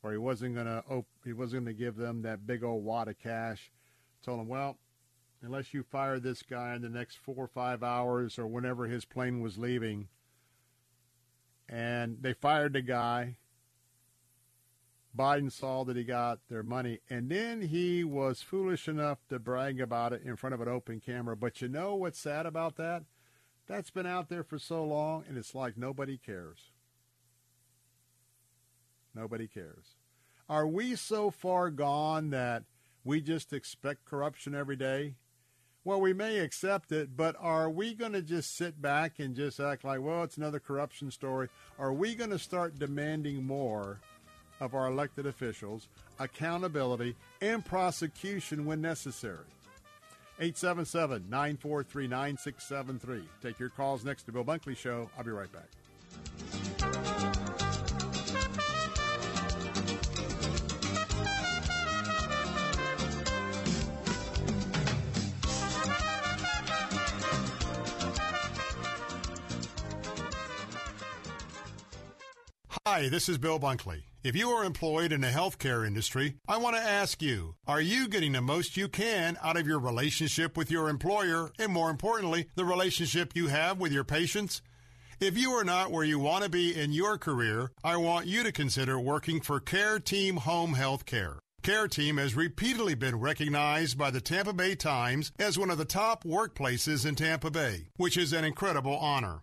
where 0.00 0.12
he 0.12 0.18
wasn't 0.18 0.54
going 0.54 0.66
to 0.66 0.84
op- 0.88 1.06
he 1.24 1.32
wasn't 1.32 1.64
going 1.64 1.76
to 1.76 1.84
give 1.84 1.96
them 1.96 2.22
that 2.22 2.46
big 2.46 2.62
old 2.62 2.84
wad 2.84 3.08
of 3.08 3.18
cash. 3.18 3.72
Told 4.22 4.40
him, 4.40 4.48
well, 4.48 4.78
unless 5.42 5.74
you 5.74 5.82
fire 5.82 6.20
this 6.20 6.42
guy 6.42 6.74
in 6.74 6.82
the 6.82 6.88
next 6.88 7.18
four 7.18 7.36
or 7.36 7.48
five 7.48 7.82
hours 7.82 8.38
or 8.38 8.46
whenever 8.46 8.86
his 8.86 9.04
plane 9.04 9.40
was 9.40 9.58
leaving, 9.58 10.08
and 11.68 12.18
they 12.20 12.32
fired 12.32 12.72
the 12.72 12.82
guy. 12.82 13.36
Biden 15.16 15.50
saw 15.50 15.84
that 15.84 15.96
he 15.96 16.04
got 16.04 16.40
their 16.48 16.62
money, 16.62 17.00
and 17.08 17.30
then 17.30 17.62
he 17.62 18.04
was 18.04 18.42
foolish 18.42 18.86
enough 18.86 19.18
to 19.28 19.38
brag 19.38 19.80
about 19.80 20.12
it 20.12 20.22
in 20.24 20.36
front 20.36 20.54
of 20.54 20.60
an 20.60 20.68
open 20.68 21.00
camera. 21.00 21.36
But 21.36 21.62
you 21.62 21.68
know 21.68 21.94
what's 21.94 22.18
sad 22.18 22.44
about 22.44 22.76
that? 22.76 23.04
That's 23.66 23.90
been 23.90 24.06
out 24.06 24.28
there 24.28 24.44
for 24.44 24.58
so 24.58 24.84
long, 24.84 25.24
and 25.26 25.38
it's 25.38 25.54
like 25.54 25.76
nobody 25.76 26.18
cares. 26.18 26.72
Nobody 29.14 29.48
cares. 29.48 29.96
Are 30.48 30.66
we 30.66 30.94
so 30.94 31.30
far 31.30 31.70
gone 31.70 32.30
that 32.30 32.64
we 33.02 33.20
just 33.20 33.52
expect 33.52 34.04
corruption 34.04 34.54
every 34.54 34.76
day? 34.76 35.14
Well, 35.86 36.00
we 36.00 36.12
may 36.12 36.40
accept 36.40 36.90
it, 36.90 37.16
but 37.16 37.36
are 37.38 37.70
we 37.70 37.94
going 37.94 38.12
to 38.12 38.20
just 38.20 38.56
sit 38.56 38.82
back 38.82 39.20
and 39.20 39.36
just 39.36 39.60
act 39.60 39.84
like, 39.84 40.00
well, 40.00 40.24
it's 40.24 40.36
another 40.36 40.58
corruption 40.58 41.12
story? 41.12 41.48
Are 41.78 41.92
we 41.92 42.16
going 42.16 42.30
to 42.30 42.40
start 42.40 42.78
demanding 42.78 43.46
more? 43.46 44.00
of 44.60 44.74
our 44.74 44.86
elected 44.86 45.26
officials, 45.26 45.88
accountability, 46.18 47.14
and 47.42 47.64
prosecution 47.64 48.64
when 48.64 48.80
necessary. 48.80 49.44
877 50.38 51.24
943 51.28 52.06
9673. 52.06 53.28
Take 53.42 53.58
your 53.58 53.68
calls 53.70 54.04
next 54.04 54.24
to 54.24 54.32
Bill 54.32 54.44
Bunkley 54.44 54.76
Show. 54.76 55.10
I'll 55.16 55.24
be 55.24 55.30
right 55.30 55.48
back. 55.52 57.05
Hi, 72.96 73.10
this 73.10 73.28
is 73.28 73.36
Bill 73.36 73.60
Bunkley. 73.60 74.04
If 74.24 74.34
you 74.34 74.48
are 74.48 74.64
employed 74.64 75.12
in 75.12 75.20
the 75.20 75.26
healthcare 75.26 75.86
industry, 75.86 76.36
I 76.48 76.56
want 76.56 76.76
to 76.76 76.82
ask 76.82 77.20
you, 77.20 77.56
are 77.66 77.82
you 77.82 78.08
getting 78.08 78.32
the 78.32 78.40
most 78.40 78.74
you 78.74 78.88
can 78.88 79.36
out 79.42 79.58
of 79.58 79.66
your 79.66 79.78
relationship 79.78 80.56
with 80.56 80.70
your 80.70 80.88
employer 80.88 81.50
and 81.58 81.70
more 81.70 81.90
importantly, 81.90 82.48
the 82.54 82.64
relationship 82.64 83.32
you 83.34 83.48
have 83.48 83.78
with 83.78 83.92
your 83.92 84.02
patients? 84.02 84.62
If 85.20 85.36
you 85.36 85.50
are 85.50 85.62
not 85.62 85.90
where 85.90 86.04
you 86.04 86.18
want 86.18 86.44
to 86.44 86.48
be 86.48 86.74
in 86.74 86.90
your 86.90 87.18
career, 87.18 87.70
I 87.84 87.98
want 87.98 88.28
you 88.28 88.42
to 88.44 88.50
consider 88.50 88.98
working 88.98 89.42
for 89.42 89.60
Care 89.60 89.98
Team 89.98 90.38
Home 90.38 90.72
Health 90.72 91.04
Care. 91.04 91.40
Care 91.62 91.88
Team 91.88 92.16
has 92.16 92.34
repeatedly 92.34 92.94
been 92.94 93.20
recognized 93.20 93.98
by 93.98 94.10
the 94.10 94.22
Tampa 94.22 94.54
Bay 94.54 94.74
Times 94.74 95.32
as 95.38 95.58
one 95.58 95.68
of 95.68 95.76
the 95.76 95.84
top 95.84 96.24
workplaces 96.24 97.04
in 97.04 97.14
Tampa 97.14 97.50
Bay, 97.50 97.88
which 97.98 98.16
is 98.16 98.32
an 98.32 98.46
incredible 98.46 98.96
honor. 98.96 99.42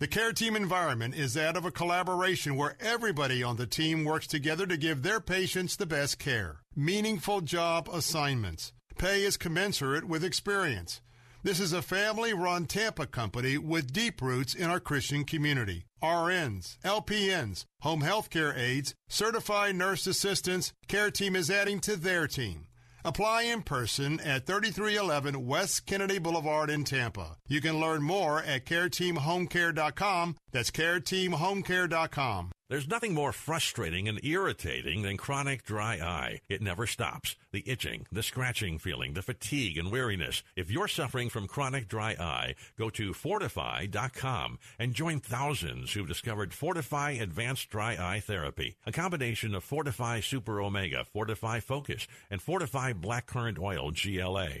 The 0.00 0.08
care 0.08 0.32
team 0.32 0.56
environment 0.56 1.14
is 1.14 1.34
that 1.34 1.58
of 1.58 1.66
a 1.66 1.70
collaboration 1.70 2.56
where 2.56 2.74
everybody 2.80 3.42
on 3.42 3.56
the 3.56 3.66
team 3.66 4.02
works 4.02 4.26
together 4.26 4.66
to 4.66 4.78
give 4.78 5.02
their 5.02 5.20
patients 5.20 5.76
the 5.76 5.84
best 5.84 6.18
care. 6.18 6.62
Meaningful 6.74 7.42
job 7.42 7.86
assignments. 7.92 8.72
Pay 8.96 9.24
is 9.24 9.36
commensurate 9.36 10.06
with 10.06 10.24
experience. 10.24 11.02
This 11.42 11.60
is 11.60 11.74
a 11.74 11.82
family 11.82 12.32
run 12.32 12.64
Tampa 12.64 13.06
company 13.06 13.58
with 13.58 13.92
deep 13.92 14.22
roots 14.22 14.54
in 14.54 14.70
our 14.70 14.80
Christian 14.80 15.24
community. 15.24 15.84
RNs, 16.02 16.78
LPNs, 16.82 17.66
home 17.82 18.00
health 18.00 18.30
care 18.30 18.56
aides, 18.56 18.94
certified 19.06 19.76
nurse 19.76 20.06
assistants, 20.06 20.72
care 20.88 21.10
team 21.10 21.36
is 21.36 21.50
adding 21.50 21.78
to 21.80 21.96
their 21.96 22.26
team. 22.26 22.68
Apply 23.04 23.42
in 23.42 23.62
person 23.62 24.20
at 24.20 24.46
3311 24.46 25.46
West 25.46 25.86
Kennedy 25.86 26.18
Boulevard 26.18 26.70
in 26.70 26.84
Tampa. 26.84 27.36
You 27.48 27.60
can 27.60 27.80
learn 27.80 28.02
more 28.02 28.42
at 28.42 28.66
careteamhomecare.com. 28.66 30.36
That's 30.52 30.70
careteamhomecare.com. 30.70 32.52
There's 32.70 32.86
nothing 32.86 33.14
more 33.14 33.32
frustrating 33.32 34.06
and 34.06 34.24
irritating 34.24 35.02
than 35.02 35.16
chronic 35.16 35.64
dry 35.64 35.96
eye. 35.96 36.40
It 36.48 36.62
never 36.62 36.86
stops. 36.86 37.34
The 37.50 37.68
itching, 37.68 38.06
the 38.12 38.22
scratching 38.22 38.78
feeling, 38.78 39.14
the 39.14 39.22
fatigue 39.22 39.76
and 39.76 39.90
weariness. 39.90 40.44
If 40.54 40.70
you're 40.70 40.86
suffering 40.86 41.30
from 41.30 41.48
chronic 41.48 41.88
dry 41.88 42.12
eye, 42.12 42.54
go 42.78 42.88
to 42.90 43.12
fortifeye.com 43.12 44.60
and 44.78 44.94
join 44.94 45.18
thousands 45.18 45.94
who've 45.94 46.06
discovered 46.06 46.52
Fortifeye 46.52 47.20
Advanced 47.20 47.70
Dry 47.70 47.96
Eye 47.98 48.20
Therapy, 48.20 48.76
a 48.86 48.92
combination 48.92 49.56
of 49.56 49.68
Fortifeye 49.68 50.22
Super 50.22 50.60
Omega, 50.60 51.04
Fortifeye 51.12 51.64
Focus, 51.64 52.06
and 52.30 52.40
Fortifeye 52.40 52.94
Blackcurrant 52.94 53.58
Oil 53.58 53.90
GLA. 53.90 54.60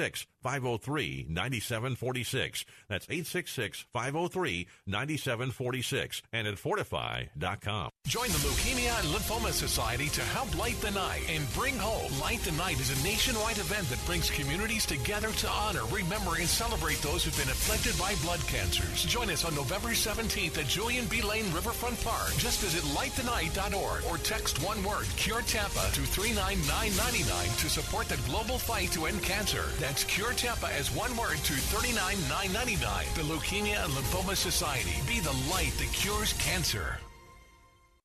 6 0.01 0.27
503 0.41 1.27
9746. 1.29 2.65
That's 2.89 3.05
866 3.05 3.85
503 3.91 4.67
9746 4.87 6.21
and 6.33 6.47
at 6.47 6.55
fortifeye.com. 6.55 7.89
Join 8.07 8.27
the 8.29 8.37
Leukemia 8.39 8.99
and 8.99 9.07
Lymphoma 9.09 9.51
Society 9.51 10.09
to 10.09 10.21
help 10.21 10.57
light 10.57 10.79
the 10.81 10.91
night 10.91 11.21
and 11.29 11.51
bring 11.53 11.77
hope. 11.77 12.09
Light 12.19 12.39
the 12.39 12.51
Night 12.53 12.79
is 12.79 12.89
a 12.89 13.03
nationwide 13.03 13.57
event 13.57 13.87
that 13.89 14.05
brings 14.05 14.29
communities 14.29 14.85
together 14.85 15.29
to 15.29 15.49
honor, 15.49 15.83
remember, 15.91 16.35
and 16.35 16.47
celebrate 16.47 16.97
those 17.01 17.23
who've 17.23 17.37
been 17.37 17.49
afflicted 17.49 17.97
by 17.99 18.15
blood 18.23 18.39
cancers. 18.47 19.03
Join 19.05 19.29
us 19.29 19.45
on 19.45 19.55
November 19.55 19.89
17th 19.89 20.57
at 20.57 20.67
Julian 20.67 21.05
B. 21.07 21.21
Lane 21.21 21.51
Riverfront 21.53 22.01
Park. 22.03 22.31
Just 22.37 22.59
visit 22.61 22.83
lightthenight.org 22.95 24.03
or 24.09 24.17
text 24.17 24.61
one 24.63 24.83
word, 24.83 25.05
Cure 25.17 25.41
Tampa, 25.43 25.89
to 25.93 26.01
39999 26.01 27.57
to 27.57 27.69
support 27.69 28.07
the 28.09 28.17
global 28.29 28.57
fight 28.57 28.91
to 28.91 29.05
end 29.05 29.21
cancer. 29.23 29.65
That's 29.79 30.03
Cure 30.03 30.30
Tampa 30.33 30.67
as 30.73 30.93
one 30.95 31.15
word 31.17 31.37
to 31.37 31.53
39999. 31.53 33.05
The 33.15 33.33
Leukemia 33.33 33.83
and 33.83 33.93
Lymphoma 33.93 34.35
Society. 34.35 34.95
Be 35.07 35.19
the 35.19 35.35
light 35.49 35.73
that 35.79 35.91
cures 35.93 36.33
cancer. 36.33 36.97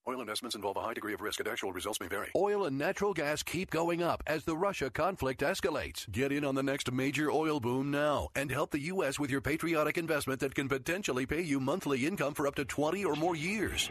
Oil 0.09 0.21
investments 0.21 0.55
involve 0.55 0.77
a 0.77 0.81
high 0.81 0.95
degree 0.95 1.15
of 1.15 1.21
risk 1.21 1.41
and 1.41 1.49
actual 1.49 1.73
results 1.73 2.01
may 2.01 2.07
vary. 2.07 2.31
Oil 2.37 2.67
and 2.67 2.79
natural 2.79 3.13
gas 3.13 3.43
keep 3.43 3.71
going 3.71 4.05
up 4.05 4.23
as 4.29 4.45
the 4.45 4.57
Russia 4.57 4.89
conflict 4.89 5.41
escalates. 5.41 6.09
Get 6.13 6.31
in 6.31 6.45
on 6.45 6.55
the 6.55 6.63
next 6.63 6.93
major 6.93 7.29
oil 7.29 7.59
boom 7.59 7.91
now 7.91 8.29
and 8.37 8.49
help 8.49 8.71
the 8.71 8.83
U.S. 8.83 9.19
with 9.19 9.33
your 9.33 9.41
patriotic 9.41 9.99
investment 9.99 10.39
that 10.41 10.55
can 10.55 10.69
potentially 10.69 11.27
pay 11.27 11.43
you 11.43 11.59
monthly 11.59 12.07
income 12.07 12.35
for 12.35 12.47
up 12.47 12.55
to 12.55 12.65
20 12.65 13.05
or 13.05 13.17
more 13.17 13.35
years. 13.35 13.91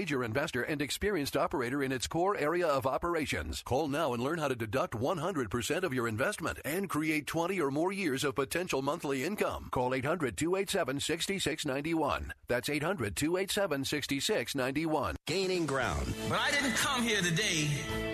investor 0.09 0.63
and 0.63 0.81
experienced 0.81 1.37
operator 1.37 1.83
in 1.83 1.91
its 1.91 2.07
core 2.07 2.35
area 2.35 2.65
of 2.67 2.87
operations. 2.87 3.61
Call 3.61 3.87
now 3.87 4.13
and 4.13 4.23
learn 4.23 4.39
how 4.39 4.47
to 4.47 4.55
deduct 4.55 4.93
100% 4.93 5.83
of 5.83 5.93
your 5.93 6.07
investment 6.07 6.59
and 6.65 6.89
create 6.89 7.27
20 7.27 7.61
or 7.61 7.69
more 7.69 7.91
years 7.91 8.23
of 8.23 8.33
potential 8.33 8.81
monthly 8.81 9.23
income. 9.23 9.67
Call 9.71 9.93
800 9.93 10.35
287 10.35 10.99
6691. 10.99 12.33
That's 12.47 12.69
800 12.69 13.15
287 13.15 13.85
6691. 13.85 15.15
Gaining 15.27 15.65
ground. 15.67 16.13
But 16.27 16.39
I 16.39 16.49
didn't 16.49 16.75
come 16.75 17.03
here 17.03 17.21
today 17.21 17.67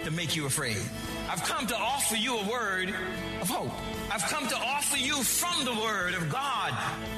to 0.04 0.12
make 0.12 0.36
you 0.36 0.46
afraid. 0.46 0.78
I've 1.30 1.44
come 1.44 1.68
to 1.68 1.76
offer 1.76 2.16
you 2.16 2.38
a 2.38 2.50
word 2.50 2.90
of 3.42 3.50
hope. 3.50 3.72
I've 4.10 4.24
come 4.24 4.48
to 4.48 4.56
offer 4.56 4.98
you 4.98 5.22
from 5.24 5.66
the 5.66 5.74
word 5.74 6.14
of 6.14 6.30
God 6.30 6.72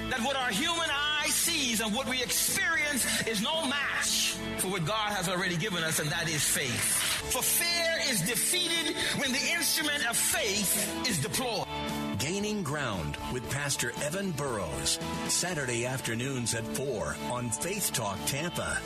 that 0.09 0.19
what 0.21 0.35
our 0.35 0.49
human 0.49 0.89
eye 0.89 1.27
sees 1.27 1.79
and 1.79 1.93
what 1.93 2.09
we 2.09 2.23
experience 2.23 3.05
is 3.27 3.41
no 3.41 3.67
match 3.67 4.35
for 4.57 4.69
what 4.69 4.83
God 4.83 5.11
has 5.11 5.29
already 5.29 5.55
given 5.57 5.83
us, 5.83 5.99
and 5.99 6.09
that 6.09 6.27
is 6.27 6.43
faith. 6.43 6.93
For 7.31 7.43
fear 7.43 8.11
is 8.11 8.21
defeated 8.21 8.95
when 9.19 9.31
the 9.31 9.51
instrument 9.53 10.09
of 10.09 10.17
faith 10.17 11.07
is 11.07 11.19
deployed. 11.19 11.67
Gaining 12.17 12.63
Ground 12.63 13.15
with 13.31 13.47
Pastor 13.51 13.91
Evan 14.01 14.31
Burrows. 14.31 14.99
Saturday 15.27 15.85
afternoons 15.85 16.55
at 16.55 16.65
4 16.75 17.15
on 17.29 17.49
Faith 17.51 17.93
Talk 17.93 18.17
Tampa. 18.25 18.79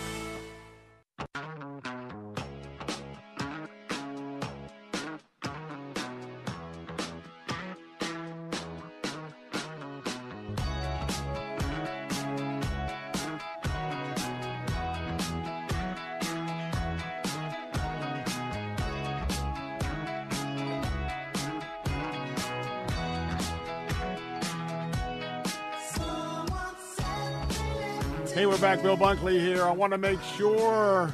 Back. 28.64 28.82
Bill 28.82 28.96
Bunkley 28.96 29.42
here. 29.42 29.66
I 29.66 29.72
want 29.72 29.92
to 29.92 29.98
make 29.98 30.22
sure 30.38 31.14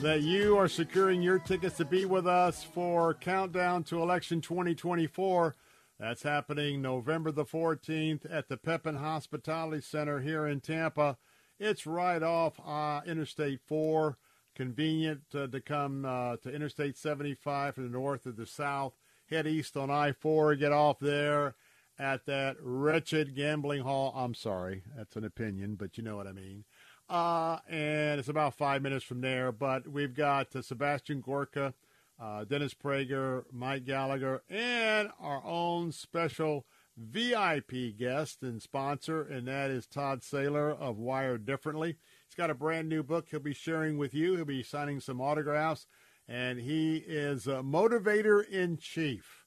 that 0.00 0.22
you 0.22 0.56
are 0.56 0.68
securing 0.68 1.22
your 1.22 1.40
tickets 1.40 1.76
to 1.78 1.84
be 1.84 2.04
with 2.04 2.24
us 2.24 2.62
for 2.62 3.14
Countdown 3.14 3.82
to 3.84 4.00
Election 4.00 4.40
2024. 4.40 5.56
That's 5.98 6.22
happening 6.22 6.80
November 6.80 7.32
the 7.32 7.44
14th 7.44 8.32
at 8.32 8.48
the 8.48 8.56
Pepin 8.56 8.94
Hospitality 8.94 9.82
Center 9.82 10.20
here 10.20 10.46
in 10.46 10.60
Tampa. 10.60 11.18
It's 11.58 11.84
right 11.84 12.22
off 12.22 12.60
uh, 12.64 13.00
Interstate 13.04 13.60
4. 13.66 14.16
Convenient 14.54 15.22
uh, 15.34 15.48
to 15.48 15.60
come 15.60 16.04
uh, 16.04 16.36
to 16.36 16.54
Interstate 16.54 16.96
75 16.96 17.74
from 17.74 17.84
the 17.84 17.90
north 17.90 18.24
or 18.24 18.30
the 18.30 18.46
south. 18.46 18.92
Head 19.28 19.48
east 19.48 19.76
on 19.76 19.90
I 19.90 20.12
4, 20.12 20.54
get 20.54 20.70
off 20.70 21.00
there 21.00 21.56
at 21.98 22.26
that 22.26 22.56
wretched 22.60 23.34
gambling 23.34 23.82
hall. 23.82 24.12
I'm 24.16 24.34
sorry, 24.34 24.82
that's 24.96 25.16
an 25.16 25.24
opinion, 25.24 25.76
but 25.76 25.96
you 25.96 26.04
know 26.04 26.16
what 26.16 26.26
I 26.26 26.32
mean. 26.32 26.64
Uh, 27.08 27.58
and 27.68 28.18
it's 28.18 28.28
about 28.28 28.54
five 28.54 28.82
minutes 28.82 29.04
from 29.04 29.20
there. 29.20 29.52
But 29.52 29.88
we've 29.88 30.14
got 30.14 30.54
uh, 30.56 30.62
Sebastian 30.62 31.20
Gorka, 31.20 31.74
uh, 32.20 32.44
Dennis 32.44 32.74
Prager, 32.74 33.44
Mike 33.52 33.84
Gallagher, 33.84 34.42
and 34.48 35.10
our 35.20 35.42
own 35.44 35.92
special 35.92 36.66
VIP 36.96 37.96
guest 37.98 38.42
and 38.42 38.62
sponsor, 38.62 39.22
and 39.22 39.48
that 39.48 39.70
is 39.70 39.86
Todd 39.86 40.20
Saylor 40.20 40.78
of 40.78 40.96
Wired 40.96 41.44
Differently. 41.44 41.96
He's 42.26 42.36
got 42.36 42.50
a 42.50 42.54
brand 42.54 42.88
new 42.88 43.02
book 43.02 43.26
he'll 43.30 43.40
be 43.40 43.54
sharing 43.54 43.98
with 43.98 44.14
you. 44.14 44.36
He'll 44.36 44.44
be 44.44 44.62
signing 44.62 45.00
some 45.00 45.20
autographs, 45.20 45.86
and 46.28 46.60
he 46.60 46.98
is 46.98 47.46
a 47.46 47.62
motivator 47.62 48.48
in 48.48 48.76
chief. 48.76 49.44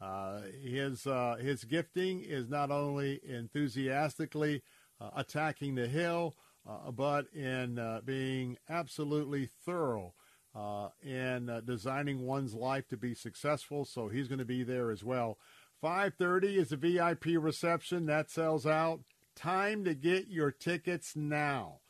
Uh, 0.00 0.42
his 0.62 1.06
uh, 1.06 1.36
his 1.40 1.64
gifting 1.64 2.20
is 2.20 2.48
not 2.48 2.70
only 2.70 3.20
enthusiastically 3.24 4.62
uh, 5.00 5.10
attacking 5.16 5.74
the 5.74 5.88
hill, 5.88 6.36
but 6.90 7.26
in 7.34 7.78
uh, 7.78 8.00
being 8.04 8.58
absolutely 8.68 9.46
thorough 9.46 10.14
uh, 10.54 10.88
in 11.02 11.48
uh, 11.48 11.60
designing 11.60 12.26
one's 12.26 12.54
life 12.54 12.88
to 12.88 12.96
be 12.96 13.14
successful. 13.14 13.84
So 13.84 14.08
he's 14.08 14.28
going 14.28 14.38
to 14.38 14.44
be 14.44 14.64
there 14.64 14.90
as 14.90 15.04
well. 15.04 15.38
5:30 15.82 16.56
is 16.56 16.72
a 16.72 16.76
VIP 16.76 17.26
reception 17.38 18.06
that 18.06 18.30
sells 18.30 18.66
out. 18.66 19.00
Time 19.36 19.84
to 19.84 19.94
get 19.94 20.28
your 20.28 20.50
tickets 20.50 21.14
now. 21.14 21.80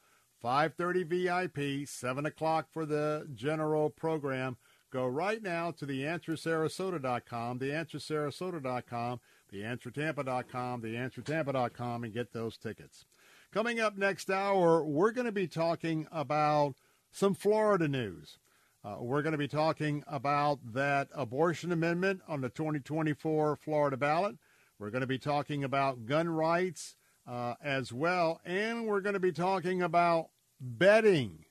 5:30 0.44 1.04
VIP, 1.04 1.88
7 1.88 2.26
o'clock 2.26 2.68
for 2.70 2.84
the 2.84 3.28
general 3.34 3.90
program. 3.90 4.56
Go 4.90 5.06
right 5.06 5.42
now 5.42 5.70
to 5.72 5.86
theanswersarasota.com, 5.86 7.58
theanswersarasota.com, 7.58 9.20
theanswertampa.com, 9.52 10.82
theanswertampa.com, 10.82 12.04
and 12.04 12.12
get 12.12 12.32
those 12.32 12.56
tickets. 12.56 13.04
Coming 13.50 13.80
up 13.80 13.96
next 13.96 14.28
hour, 14.28 14.84
we're 14.84 15.10
going 15.10 15.24
to 15.24 15.32
be 15.32 15.48
talking 15.48 16.06
about 16.12 16.74
some 17.10 17.32
Florida 17.32 17.88
news. 17.88 18.38
Uh, 18.84 18.96
we're 19.00 19.22
going 19.22 19.32
to 19.32 19.38
be 19.38 19.48
talking 19.48 20.04
about 20.06 20.58
that 20.74 21.08
abortion 21.14 21.72
amendment 21.72 22.20
on 22.28 22.42
the 22.42 22.50
2024 22.50 23.56
Florida 23.56 23.96
ballot. 23.96 24.36
We're 24.78 24.90
going 24.90 25.00
to 25.00 25.06
be 25.06 25.18
talking 25.18 25.64
about 25.64 26.04
gun 26.04 26.28
rights 26.28 26.96
uh, 27.26 27.54
as 27.64 27.90
well, 27.90 28.42
and 28.44 28.86
we're 28.86 29.00
going 29.00 29.14
to 29.14 29.20
be 29.20 29.32
talking 29.32 29.80
about 29.80 30.28
betting. 30.60 31.46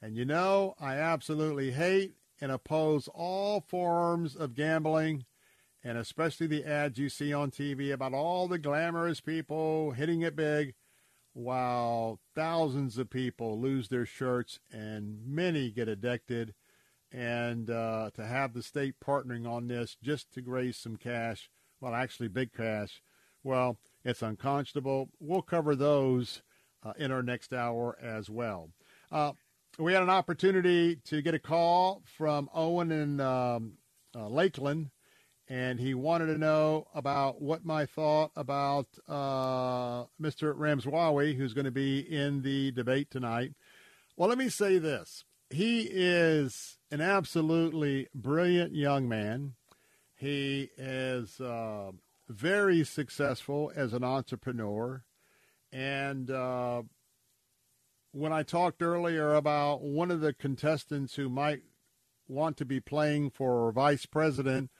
And 0.00 0.16
you 0.16 0.24
know, 0.24 0.76
I 0.80 0.94
absolutely 0.94 1.72
hate 1.72 2.14
and 2.40 2.50
oppose 2.50 3.06
all 3.12 3.60
forms 3.60 4.34
of 4.34 4.54
gambling, 4.54 5.26
and 5.84 5.98
especially 5.98 6.46
the 6.46 6.64
ads 6.64 6.98
you 6.98 7.10
see 7.10 7.34
on 7.34 7.50
TV 7.50 7.92
about 7.92 8.14
all 8.14 8.48
the 8.48 8.58
glamorous 8.58 9.20
people 9.20 9.90
hitting 9.90 10.22
it 10.22 10.34
big 10.34 10.74
while 11.38 12.18
thousands 12.34 12.98
of 12.98 13.08
people 13.08 13.60
lose 13.60 13.88
their 13.88 14.04
shirts 14.04 14.58
and 14.72 15.20
many 15.24 15.70
get 15.70 15.88
addicted. 15.88 16.52
And 17.12 17.70
uh, 17.70 18.10
to 18.14 18.26
have 18.26 18.52
the 18.52 18.62
state 18.62 18.96
partnering 19.04 19.48
on 19.48 19.68
this 19.68 19.96
just 20.02 20.32
to 20.32 20.42
raise 20.44 20.76
some 20.76 20.96
cash, 20.96 21.48
well, 21.80 21.94
actually 21.94 22.28
big 22.28 22.52
cash, 22.52 23.00
well, 23.44 23.78
it's 24.04 24.20
unconscionable. 24.20 25.10
We'll 25.20 25.42
cover 25.42 25.76
those 25.76 26.42
uh, 26.84 26.94
in 26.98 27.12
our 27.12 27.22
next 27.22 27.52
hour 27.52 27.96
as 28.02 28.28
well. 28.28 28.70
Uh, 29.12 29.32
we 29.78 29.92
had 29.92 30.02
an 30.02 30.10
opportunity 30.10 30.96
to 31.04 31.22
get 31.22 31.34
a 31.34 31.38
call 31.38 32.02
from 32.04 32.50
Owen 32.52 32.90
in 32.90 33.20
um, 33.20 33.74
uh, 34.12 34.26
Lakeland 34.28 34.90
and 35.48 35.80
he 35.80 35.94
wanted 35.94 36.26
to 36.26 36.38
know 36.38 36.86
about 36.94 37.40
what 37.40 37.64
my 37.64 37.86
thought 37.86 38.30
about 38.36 38.86
uh, 39.08 40.04
Mr. 40.20 40.52
Ramaswamy, 40.54 41.34
who's 41.34 41.54
going 41.54 41.64
to 41.64 41.70
be 41.70 42.00
in 42.00 42.42
the 42.42 42.70
debate 42.72 43.10
tonight. 43.10 43.52
Well, 44.16 44.28
let 44.28 44.36
me 44.36 44.50
say 44.50 44.78
this. 44.78 45.24
He 45.48 45.88
is 45.90 46.76
an 46.90 47.00
absolutely 47.00 48.08
brilliant 48.14 48.74
young 48.74 49.08
man. 49.08 49.54
He 50.14 50.68
is 50.76 51.40
uh, 51.40 51.92
very 52.28 52.84
successful 52.84 53.72
as 53.74 53.94
an 53.94 54.04
entrepreneur. 54.04 55.04
And 55.72 56.30
uh, 56.30 56.82
when 58.12 58.32
I 58.32 58.42
talked 58.42 58.82
earlier 58.82 59.34
about 59.34 59.80
one 59.80 60.10
of 60.10 60.20
the 60.20 60.34
contestants 60.34 61.14
who 61.14 61.30
might 61.30 61.62
want 62.26 62.58
to 62.58 62.66
be 62.66 62.80
playing 62.80 63.30
for 63.30 63.72
vice 63.72 64.04
president 64.04 64.70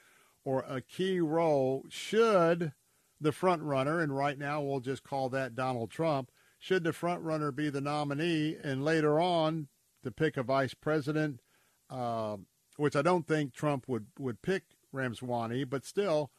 or 0.43 0.65
a 0.67 0.81
key 0.81 1.19
role 1.19 1.85
should 1.89 2.73
the 3.21 3.31
front 3.31 3.61
runner, 3.61 3.99
and 3.99 4.15
right 4.15 4.37
now 4.37 4.61
we'll 4.61 4.79
just 4.79 5.03
call 5.03 5.29
that 5.29 5.55
Donald 5.55 5.91
Trump, 5.91 6.31
should 6.57 6.83
the 6.83 6.93
front 6.93 7.21
runner 7.21 7.51
be 7.51 7.69
the 7.69 7.81
nominee, 7.81 8.55
and 8.63 8.83
later 8.83 9.19
on 9.19 9.67
to 10.03 10.11
pick 10.11 10.37
a 10.37 10.43
vice 10.43 10.73
president, 10.73 11.41
uh, 11.89 12.37
which 12.77 12.95
I 12.95 13.01
don't 13.01 13.27
think 13.27 13.53
Trump 13.53 13.87
would 13.87 14.07
would 14.17 14.41
pick 14.41 14.63
Ramaswamy, 14.91 15.65
but 15.65 15.85
still 15.85 16.31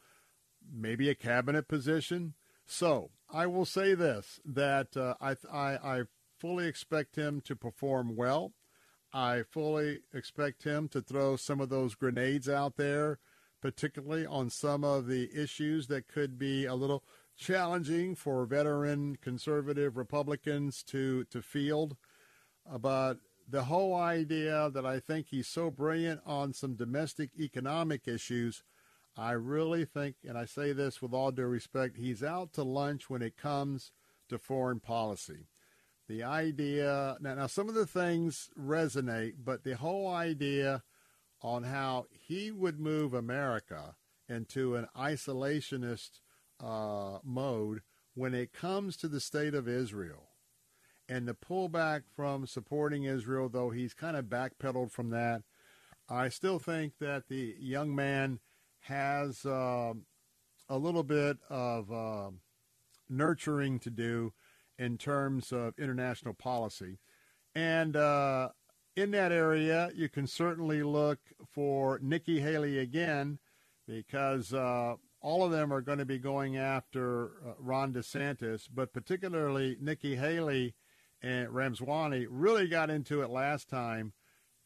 maybe 0.71 1.09
a 1.09 1.15
cabinet 1.15 1.67
position. 1.67 2.33
So 2.65 3.11
I 3.29 3.47
will 3.47 3.65
say 3.65 3.93
this: 3.93 4.39
that 4.45 4.97
uh, 4.97 5.15
I, 5.21 5.35
I 5.51 5.97
I 5.97 6.01
fully 6.39 6.67
expect 6.67 7.15
him 7.15 7.41
to 7.41 7.55
perform 7.55 8.15
well. 8.15 8.53
I 9.13 9.43
fully 9.43 9.99
expect 10.13 10.63
him 10.63 10.87
to 10.89 11.01
throw 11.01 11.35
some 11.35 11.59
of 11.59 11.69
those 11.69 11.95
grenades 11.95 12.47
out 12.47 12.77
there 12.77 13.19
particularly 13.61 14.25
on 14.25 14.49
some 14.49 14.83
of 14.83 15.07
the 15.07 15.29
issues 15.33 15.87
that 15.87 16.07
could 16.07 16.37
be 16.39 16.65
a 16.65 16.75
little 16.75 17.03
challenging 17.37 18.15
for 18.15 18.45
veteran 18.45 19.15
conservative 19.15 19.97
Republicans 19.97 20.83
to, 20.83 21.23
to 21.25 21.41
field. 21.41 21.95
Uh, 22.69 22.77
but 22.77 23.17
the 23.47 23.63
whole 23.65 23.95
idea 23.95 24.69
that 24.73 24.85
I 24.85 24.99
think 24.99 25.27
he's 25.27 25.47
so 25.47 25.69
brilliant 25.69 26.21
on 26.25 26.53
some 26.53 26.75
domestic 26.75 27.31
economic 27.39 28.07
issues, 28.07 28.63
I 29.17 29.31
really 29.31 29.85
think, 29.85 30.15
and 30.27 30.37
I 30.37 30.45
say 30.45 30.71
this 30.71 31.01
with 31.01 31.13
all 31.13 31.31
due 31.31 31.45
respect, 31.45 31.97
he's 31.97 32.23
out 32.23 32.53
to 32.53 32.63
lunch 32.63 33.09
when 33.09 33.21
it 33.21 33.37
comes 33.37 33.91
to 34.29 34.37
foreign 34.37 34.79
policy. 34.79 35.47
The 36.07 36.23
idea, 36.23 37.17
now, 37.19 37.35
now 37.35 37.47
some 37.47 37.69
of 37.69 37.75
the 37.75 37.85
things 37.85 38.49
resonate, 38.59 39.33
but 39.43 39.63
the 39.63 39.75
whole 39.75 40.07
idea 40.07 40.83
on 41.41 41.63
how 41.63 42.05
he 42.11 42.51
would 42.51 42.79
move 42.79 43.13
America 43.13 43.95
into 44.29 44.75
an 44.75 44.87
isolationist 44.97 46.19
uh, 46.59 47.19
mode 47.23 47.81
when 48.13 48.33
it 48.33 48.53
comes 48.53 48.95
to 48.97 49.07
the 49.07 49.19
state 49.19 49.53
of 49.53 49.67
Israel. 49.67 50.29
And 51.09 51.27
the 51.27 51.33
pullback 51.33 52.03
from 52.15 52.47
supporting 52.47 53.03
Israel, 53.03 53.49
though 53.49 53.71
he's 53.71 53.93
kind 53.93 54.15
of 54.15 54.25
backpedaled 54.25 54.91
from 54.91 55.09
that, 55.09 55.41
I 56.07 56.29
still 56.29 56.59
think 56.59 56.93
that 56.99 57.27
the 57.27 57.55
young 57.59 57.95
man 57.95 58.39
has 58.81 59.45
uh, 59.45 59.93
a 60.69 60.77
little 60.77 61.03
bit 61.03 61.37
of 61.49 61.91
uh, 61.91 62.31
nurturing 63.09 63.79
to 63.79 63.89
do 63.89 64.33
in 64.77 64.97
terms 64.97 65.51
of 65.51 65.77
international 65.77 66.33
policy. 66.33 66.99
And 67.53 67.95
uh, 67.95 68.49
in 68.95 69.11
that 69.11 69.31
area, 69.31 69.89
you 69.95 70.09
can 70.09 70.27
certainly 70.27 70.83
look 70.83 71.19
for 71.49 71.99
Nikki 72.01 72.39
Haley 72.39 72.79
again 72.79 73.39
because 73.87 74.53
uh, 74.53 74.95
all 75.21 75.43
of 75.43 75.51
them 75.51 75.71
are 75.71 75.81
going 75.81 75.99
to 75.99 76.05
be 76.05 76.17
going 76.17 76.57
after 76.57 77.31
uh, 77.45 77.53
Ron 77.59 77.93
DeSantis, 77.93 78.67
but 78.73 78.93
particularly 78.93 79.77
Nikki 79.79 80.15
Haley 80.15 80.75
and 81.21 81.49
Ramaswamy 81.49 82.27
really 82.27 82.67
got 82.67 82.89
into 82.89 83.21
it 83.21 83.29
last 83.29 83.69
time. 83.69 84.13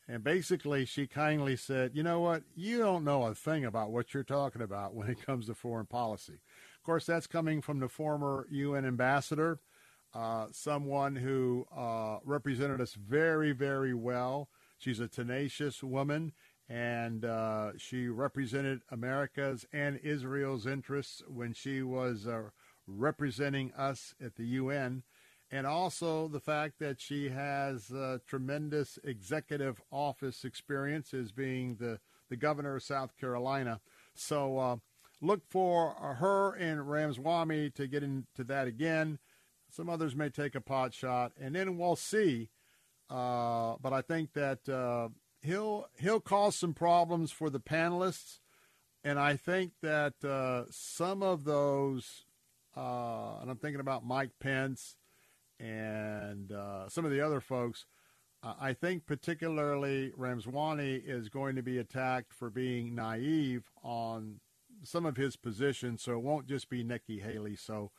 And 0.08 0.24
basically, 0.24 0.86
she 0.86 1.08
kindly 1.08 1.56
said, 1.56 1.92
you 1.96 2.04
know 2.04 2.20
what? 2.20 2.44
You 2.56 2.78
don't 2.78 3.04
know 3.04 3.24
a 3.24 3.34
thing 3.34 3.66
about 3.66 3.92
what 3.92 4.14
you're 4.14 4.24
talking 4.24 4.62
about 4.62 4.94
when 4.94 5.10
it 5.10 5.26
comes 5.26 5.48
to 5.48 5.56
foreign 5.56 5.88
policy. 5.88 6.34
Of 6.34 6.84
course, 6.84 7.06
that's 7.06 7.28
coming 7.28 7.62
from 7.62 7.80
the 7.80 7.90
former 7.90 8.48
UN 8.52 8.86
ambassador 8.86 9.60
uh, 10.16 10.48
someone 10.52 11.18
who 11.18 11.68
uh, 11.76 12.20
represented 12.24 12.80
us 12.80 12.94
very, 12.94 13.52
very 13.52 13.94
well. 13.94 14.48
She's 14.78 15.02
a 15.02 15.10
tenacious 15.10 15.84
woman, 15.84 16.32
and 16.70 17.26
uh, 17.26 17.72
she 17.78 18.08
represented 18.08 18.80
America's 18.90 19.66
and 19.74 20.00
Israel's 20.04 20.66
interests 20.66 21.22
when 21.28 21.54
she 21.54 21.82
was 21.82 22.28
uh, 22.28 22.44
representing 22.88 23.74
us 23.74 24.16
at 24.24 24.36
the 24.36 24.46
UN. 24.46 25.04
And 25.52 25.68
also 25.68 26.28
the 26.30 26.40
fact 26.40 26.80
that 26.80 27.00
she 27.00 27.30
has 27.30 27.92
tremendous 28.26 28.98
executive 29.04 29.80
office 29.92 30.44
experience 30.44 31.14
as 31.14 31.32
being 31.32 31.76
the, 31.76 32.00
the 32.30 32.36
governor 32.36 32.78
of 32.78 32.84
South 32.84 33.16
Carolina. 33.18 33.80
So 34.16 34.58
uh, 34.58 34.76
look 35.22 35.42
for 35.50 35.92
her 35.92 36.54
and 36.56 36.90
Ramaswamy 36.90 37.70
to 37.72 37.88
get 37.88 38.02
into 38.02 38.44
that 38.46 38.68
again. 38.68 39.20
Some 39.76 39.90
others 39.90 40.16
may 40.16 40.30
take 40.30 40.56
a 40.56 40.62
pot 40.62 40.94
shot, 40.94 41.34
and 41.38 41.54
then 41.54 41.78
we'll 41.78 41.98
see. 41.98 42.50
Uh, 43.10 43.76
but 43.82 43.92
I 43.92 44.02
think 44.02 44.32
that 44.32 44.70
uh, 44.70 45.10
he'll 45.42 45.88
he'll 46.00 46.22
cause 46.22 46.56
some 46.56 46.74
problems 46.74 47.32
for 47.32 47.50
the 47.50 47.60
panelists, 47.60 48.40
and 49.04 49.20
I 49.20 49.36
think 49.36 49.74
that 49.82 50.24
uh, 50.24 50.72
some 50.72 51.22
of 51.22 51.44
those, 51.44 52.24
uh, 52.78 53.40
and 53.42 53.52
I'm 53.52 53.58
thinking 53.58 53.82
about 53.82 54.06
Mike 54.06 54.32
Pence 54.40 54.96
and 55.60 56.54
uh, 56.54 56.88
some 56.88 57.04
of 57.04 57.12
the 57.12 57.22
other 57.22 57.42
folks. 57.42 57.86
I 58.60 58.74
think 58.74 59.08
particularly 59.08 60.14
Ramaswamy 60.16 60.98
is 60.98 61.30
going 61.30 61.56
to 61.56 61.64
be 61.64 61.80
attacked 61.80 62.32
for 62.32 62.52
being 62.52 62.94
naive 62.94 63.72
on 63.82 64.40
some 64.84 65.04
of 65.04 65.18
his 65.18 65.36
positions, 65.36 66.04
so 66.04 66.12
it 66.12 66.22
won't 66.22 66.46
just 66.46 66.70
be 66.70 66.84
Nikki 66.84 67.20
Haley. 67.20 67.56
So 67.56 67.90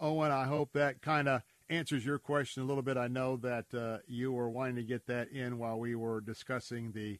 Owen, 0.00 0.30
I 0.30 0.44
hope 0.44 0.72
that 0.72 1.00
kind 1.02 1.28
of 1.28 1.42
answers 1.68 2.04
your 2.04 2.18
question 2.18 2.62
a 2.62 2.66
little 2.66 2.82
bit. 2.82 2.96
I 2.96 3.08
know 3.08 3.36
that 3.38 3.72
uh, 3.74 3.98
you 4.06 4.32
were 4.32 4.48
wanting 4.48 4.76
to 4.76 4.82
get 4.82 5.06
that 5.06 5.30
in 5.30 5.58
while 5.58 5.78
we 5.78 5.94
were 5.94 6.20
discussing 6.20 6.92
the 6.92 7.18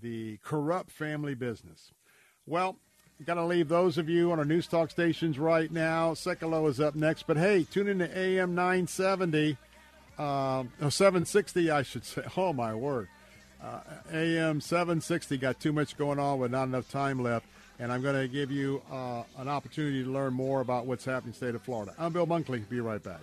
the 0.00 0.38
corrupt 0.42 0.90
family 0.90 1.34
business. 1.34 1.92
Well, 2.46 2.76
got 3.24 3.34
to 3.34 3.44
leave 3.44 3.68
those 3.68 3.98
of 3.98 4.08
you 4.08 4.32
on 4.32 4.38
our 4.38 4.44
news 4.44 4.66
talk 4.66 4.90
stations 4.90 5.38
right 5.38 5.70
now. 5.70 6.12
Sekulow 6.14 6.68
is 6.68 6.80
up 6.80 6.96
next, 6.96 7.26
but 7.26 7.36
hey, 7.36 7.64
tune 7.70 7.88
in 7.88 7.98
to 8.00 8.18
AM 8.18 8.54
970. 8.54 9.56
um, 10.18 10.72
oh, 10.80 10.88
760, 10.88 11.70
I 11.70 11.82
should 11.82 12.04
say. 12.04 12.22
Oh, 12.36 12.52
my 12.52 12.74
word. 12.74 13.08
Uh, 13.62 13.80
AM 14.12 14.60
760 14.60 15.36
got 15.38 15.60
too 15.60 15.72
much 15.72 15.96
going 15.96 16.18
on 16.18 16.40
with 16.40 16.50
not 16.50 16.64
enough 16.64 16.90
time 16.90 17.22
left, 17.22 17.46
and 17.82 17.92
I'm 17.92 18.00
going 18.00 18.14
to 18.14 18.28
give 18.28 18.52
you 18.52 18.80
uh, 18.92 19.24
an 19.38 19.48
opportunity 19.48 20.04
to 20.04 20.10
learn 20.10 20.32
more 20.32 20.60
about 20.60 20.86
what's 20.86 21.04
happening 21.04 21.28
in 21.28 21.30
the 21.32 21.36
state 21.36 21.54
of 21.56 21.62
Florida. 21.62 21.92
I'm 21.98 22.12
Bill 22.12 22.28
Bunkley. 22.28 22.66
Be 22.68 22.80
right 22.80 23.02
back. 23.02 23.20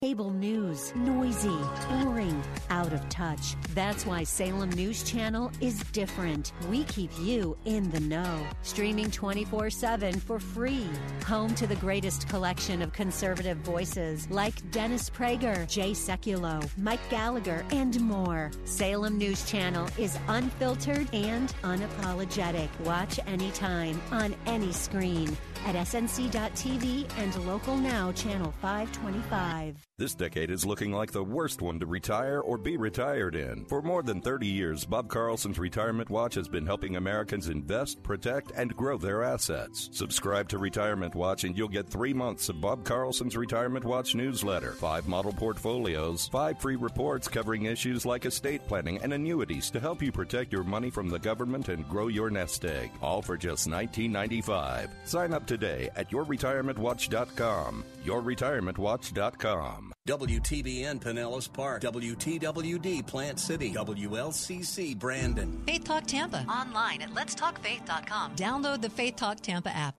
Cable 0.00 0.30
news, 0.30 0.94
noisy, 0.94 1.48
boring, 1.88 2.42
out 2.72 2.94
of 2.94 3.06
touch. 3.10 3.54
That's 3.74 4.06
why 4.06 4.24
Salem 4.24 4.70
News 4.70 5.02
Channel 5.02 5.52
is 5.60 5.84
different. 5.92 6.52
We 6.70 6.84
keep 6.84 7.10
you 7.20 7.54
in 7.66 7.90
the 7.90 8.00
know. 8.00 8.46
Streaming 8.62 9.10
24 9.10 9.68
7 9.68 10.18
for 10.18 10.40
free. 10.40 10.88
Home 11.26 11.54
to 11.56 11.66
the 11.66 11.76
greatest 11.76 12.28
collection 12.28 12.80
of 12.80 12.94
conservative 12.94 13.58
voices 13.58 14.28
like 14.30 14.54
Dennis 14.70 15.10
Prager, 15.10 15.68
Jay 15.68 15.90
Sekulow, 15.90 16.66
Mike 16.78 17.06
Gallagher, 17.10 17.62
and 17.72 18.00
more. 18.00 18.50
Salem 18.64 19.18
News 19.18 19.44
Channel 19.44 19.86
is 19.98 20.18
unfiltered 20.28 21.12
and 21.12 21.54
unapologetic. 21.62 22.68
Watch 22.86 23.20
anytime 23.26 24.00
on 24.10 24.34
any 24.46 24.72
screen 24.72 25.36
at 25.66 25.74
snc.tv 25.74 27.08
and 27.18 27.46
local 27.46 27.76
now 27.76 28.12
channel 28.12 28.52
525. 28.60 29.76
This 29.98 30.14
decade 30.14 30.50
is 30.50 30.66
looking 30.66 30.92
like 30.92 31.12
the 31.12 31.22
worst 31.22 31.62
one 31.62 31.78
to 31.78 31.86
retire 31.86 32.40
or 32.40 32.58
be 32.62 32.76
retired 32.76 33.34
in. 33.34 33.64
For 33.66 33.82
more 33.82 34.02
than 34.02 34.20
30 34.20 34.46
years, 34.46 34.84
Bob 34.84 35.08
Carlson's 35.08 35.58
Retirement 35.58 36.10
Watch 36.10 36.34
has 36.34 36.48
been 36.48 36.66
helping 36.66 36.96
Americans 36.96 37.48
invest, 37.48 38.02
protect, 38.02 38.52
and 38.54 38.76
grow 38.76 38.96
their 38.96 39.22
assets. 39.22 39.88
Subscribe 39.92 40.48
to 40.50 40.58
Retirement 40.58 41.14
Watch 41.14 41.44
and 41.44 41.56
you'll 41.56 41.68
get 41.68 41.88
three 41.88 42.14
months 42.14 42.48
of 42.48 42.60
Bob 42.60 42.84
Carlson's 42.84 43.36
Retirement 43.36 43.84
Watch 43.84 44.14
newsletter, 44.14 44.72
five 44.72 45.08
model 45.08 45.32
portfolios, 45.32 46.28
five 46.28 46.60
free 46.60 46.76
reports 46.76 47.28
covering 47.28 47.64
issues 47.64 48.06
like 48.06 48.24
estate 48.24 48.66
planning 48.66 48.98
and 49.02 49.12
annuities 49.12 49.70
to 49.70 49.80
help 49.80 50.02
you 50.02 50.12
protect 50.12 50.52
your 50.52 50.64
money 50.64 50.90
from 50.90 51.08
the 51.08 51.18
government 51.18 51.68
and 51.68 51.88
grow 51.88 52.08
your 52.08 52.30
nest 52.30 52.64
egg. 52.64 52.90
All 53.00 53.22
for 53.22 53.36
just 53.36 53.68
$19.95. 53.68 54.88
Sign 55.04 55.32
up 55.32 55.46
today 55.46 55.90
at 55.96 56.10
yourretirementwatch.com. 56.10 57.84
Yourretirementwatch.com. 58.04 59.92
WTBN 60.08 61.00
Pinellas 61.00 61.52
Park, 61.52 61.82
WTWD 61.82 63.06
Plant 63.06 63.38
City, 63.38 63.72
WLCC 63.72 64.98
Brandon. 64.98 65.62
Faith 65.64 65.84
Talk 65.84 66.06
Tampa. 66.06 66.44
Online 66.48 67.02
at 67.02 67.10
letstalkfaith.com. 67.10 68.34
Download 68.34 68.82
the 68.82 68.90
Faith 68.90 69.14
Talk 69.14 69.38
Tampa 69.38 69.70
app. 69.70 69.94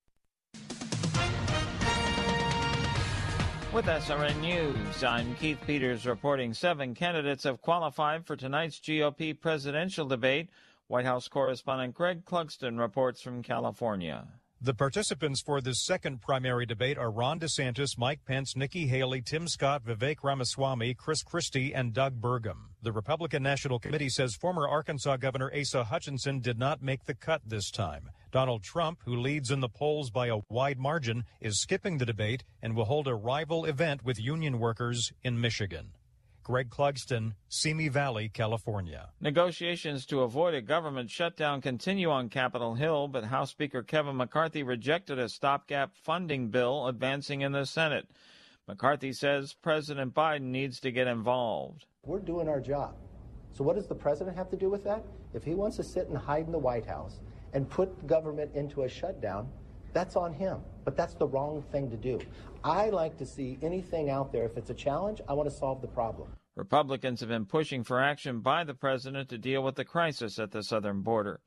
With 3.71 3.85
SRN 3.85 4.41
News, 4.41 5.03
I'm 5.05 5.35
Keith 5.35 5.59
Peters 5.65 6.05
reporting 6.05 6.53
seven 6.53 6.93
candidates 6.93 7.45
have 7.45 7.61
qualified 7.61 8.25
for 8.25 8.35
tonight's 8.35 8.81
GOP 8.81 9.39
presidential 9.39 10.05
debate. 10.05 10.49
White 10.87 11.05
House 11.05 11.29
correspondent 11.29 11.93
Greg 11.93 12.25
Clugston 12.25 12.77
reports 12.77 13.21
from 13.21 13.41
California. 13.41 14.27
The 14.65 14.73
participants 14.73 15.41
for 15.41 15.59
this 15.59 15.83
second 15.83 16.21
primary 16.21 16.65
debate 16.65 16.97
are 16.97 17.11
Ron 17.11 17.37
DeSantis, 17.37 17.97
Mike 17.97 18.23
Pence, 18.23 18.55
Nikki 18.55 18.87
Haley, 18.87 19.21
Tim 19.21 19.45
Scott, 19.45 19.83
Vivek 19.83 20.23
Ramaswamy, 20.23 20.93
Chris 20.93 21.21
Christie, 21.21 21.75
and 21.75 21.91
Doug 21.91 22.21
Burgum. 22.21 22.69
The 22.81 22.93
Republican 22.93 23.43
National 23.43 23.77
Committee 23.77 24.07
says 24.07 24.35
former 24.35 24.65
Arkansas 24.65 25.17
Governor 25.17 25.51
Asa 25.53 25.83
Hutchinson 25.83 26.39
did 26.39 26.57
not 26.57 26.81
make 26.81 27.03
the 27.03 27.13
cut 27.13 27.41
this 27.45 27.69
time. 27.71 28.09
Donald 28.31 28.63
Trump, 28.63 28.99
who 29.03 29.17
leads 29.17 29.51
in 29.51 29.59
the 29.59 29.67
polls 29.67 30.09
by 30.09 30.27
a 30.27 30.39
wide 30.47 30.79
margin, 30.79 31.25
is 31.41 31.59
skipping 31.59 31.97
the 31.97 32.05
debate 32.05 32.45
and 32.61 32.73
will 32.73 32.85
hold 32.85 33.09
a 33.09 33.15
rival 33.15 33.65
event 33.65 34.05
with 34.05 34.17
union 34.17 34.59
workers 34.59 35.11
in 35.23 35.41
Michigan. 35.41 35.91
Greg 36.43 36.69
Clugston, 36.69 37.33
Simi 37.47 37.87
Valley, 37.87 38.29
California. 38.29 39.09
Negotiations 39.21 40.05
to 40.07 40.21
avoid 40.21 40.53
a 40.53 40.61
government 40.61 41.09
shutdown 41.09 41.61
continue 41.61 42.09
on 42.09 42.29
Capitol 42.29 42.75
Hill, 42.75 43.07
but 43.07 43.23
House 43.23 43.51
Speaker 43.51 43.81
Kevin 43.81 44.17
McCarthy 44.17 44.63
rejected 44.63 45.19
a 45.19 45.29
stopgap 45.29 45.95
funding 45.95 46.49
bill 46.49 46.87
advancing 46.87 47.41
in 47.41 47.53
the 47.53 47.65
Senate. 47.65 48.07
McCarthy 48.67 49.13
says 49.13 49.53
President 49.53 50.13
Biden 50.13 50.51
needs 50.51 50.79
to 50.81 50.91
get 50.91 51.07
involved. 51.07 51.85
We're 52.05 52.19
doing 52.19 52.49
our 52.49 52.59
job. 52.59 52.95
So, 53.53 53.63
what 53.63 53.75
does 53.75 53.87
the 53.87 53.95
president 53.95 54.35
have 54.35 54.49
to 54.49 54.57
do 54.57 54.69
with 54.69 54.83
that? 54.83 55.03
If 55.33 55.43
he 55.43 55.53
wants 55.53 55.77
to 55.77 55.83
sit 55.83 56.07
and 56.07 56.17
hide 56.17 56.45
in 56.45 56.51
the 56.51 56.59
White 56.59 56.85
House 56.85 57.19
and 57.53 57.69
put 57.69 58.07
government 58.07 58.51
into 58.55 58.83
a 58.83 58.89
shutdown, 58.89 59.49
that's 59.93 60.15
on 60.15 60.33
him. 60.33 60.59
But 60.83 60.95
that's 60.95 61.13
the 61.13 61.27
wrong 61.27 61.63
thing 61.71 61.89
to 61.89 61.97
do. 61.97 62.19
I 62.63 62.89
like 62.89 63.17
to 63.17 63.25
see 63.25 63.57
anything 63.61 64.09
out 64.09 64.31
there. 64.31 64.45
If 64.45 64.57
it's 64.57 64.69
a 64.69 64.73
challenge, 64.73 65.21
I 65.27 65.33
want 65.33 65.49
to 65.49 65.55
solve 65.55 65.81
the 65.81 65.87
problem. 65.87 66.29
Republicans 66.55 67.19
have 67.19 67.29
been 67.29 67.45
pushing 67.45 67.83
for 67.83 67.99
action 67.99 68.39
by 68.39 68.63
the 68.63 68.75
president 68.75 69.29
to 69.29 69.37
deal 69.37 69.63
with 69.63 69.75
the 69.75 69.85
crisis 69.85 70.37
at 70.37 70.51
the 70.51 70.61
southern 70.61 71.01
border. 71.01 71.39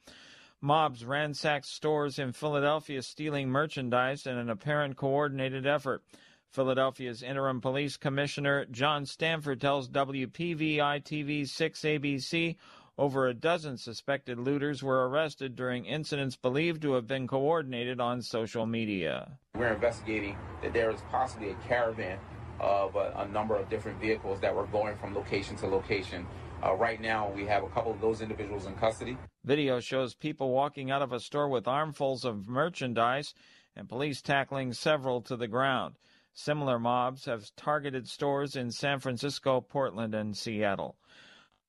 Mobs 0.61 1.05
ransacked 1.05 1.67
stores 1.67 2.19
in 2.19 2.33
Philadelphia, 2.33 3.03
stealing 3.03 3.49
merchandise 3.49 4.27
in 4.27 4.37
an 4.37 4.51
apparent 4.51 4.97
coordinated 4.97 5.67
effort. 5.67 6.03
Philadelphia's 6.51 7.23
interim 7.23 7.61
police 7.61 7.97
commissioner 7.97 8.65
John 8.65 9.05
Stanford 9.05 9.61
tells 9.61 9.89
WPVI 9.91 11.03
TV 11.05 11.47
6 11.47 11.81
ABC 11.83 12.57
over 12.99 13.27
a 13.27 13.35
dozen 13.35 13.77
suspected 13.77 14.39
looters 14.39 14.83
were 14.83 15.09
arrested 15.09 15.55
during 15.55 15.85
incidents 15.85 16.37
believed 16.37 16.83
to 16.83 16.95
have 16.95 17.07
been 17.07 17.27
coordinated 17.27 18.01
on 18.01 18.23
social 18.23 18.65
media. 18.65 19.39
We're 19.55 19.75
investigating 19.75 20.37
that 20.63 20.73
there 20.73 20.91
is 20.91 21.01
possibly 21.11 21.51
a 21.51 21.55
caravan 21.67 22.19
of 22.59 22.97
a, 22.97 23.13
a 23.19 23.29
number 23.29 23.55
of 23.55 23.69
different 23.69 24.01
vehicles 24.01 24.41
that 24.41 24.55
were 24.55 24.67
going 24.67 24.97
from 24.97 25.15
location 25.15 25.57
to 25.57 25.67
location. 25.67 26.27
Uh, 26.65 26.75
right 26.75 27.01
now, 27.01 27.31
we 27.31 27.45
have 27.45 27.63
a 27.63 27.69
couple 27.69 27.93
of 27.93 28.01
those 28.01 28.23
individuals 28.23 28.65
in 28.65 28.75
custody. 28.77 29.19
Video 29.45 29.79
shows 29.79 30.15
people 30.15 30.51
walking 30.53 30.91
out 30.91 31.03
of 31.03 31.13
a 31.13 31.21
store 31.21 31.49
with 31.49 31.69
armfuls 31.69 32.25
of 32.25 32.49
merchandise 32.49 33.35
and 33.77 33.89
police 33.91 34.23
tackling 34.23 34.73
several 34.73 35.21
to 35.21 35.37
the 35.37 35.47
ground. 35.47 35.97
Similar 36.33 36.79
mobs 36.79 37.27
have 37.27 37.55
targeted 37.57 38.09
stores 38.09 38.57
in 38.57 38.71
San 38.71 39.01
Francisco, 39.01 39.61
Portland, 39.61 40.15
and 40.15 40.37
Seattle. 40.37 40.97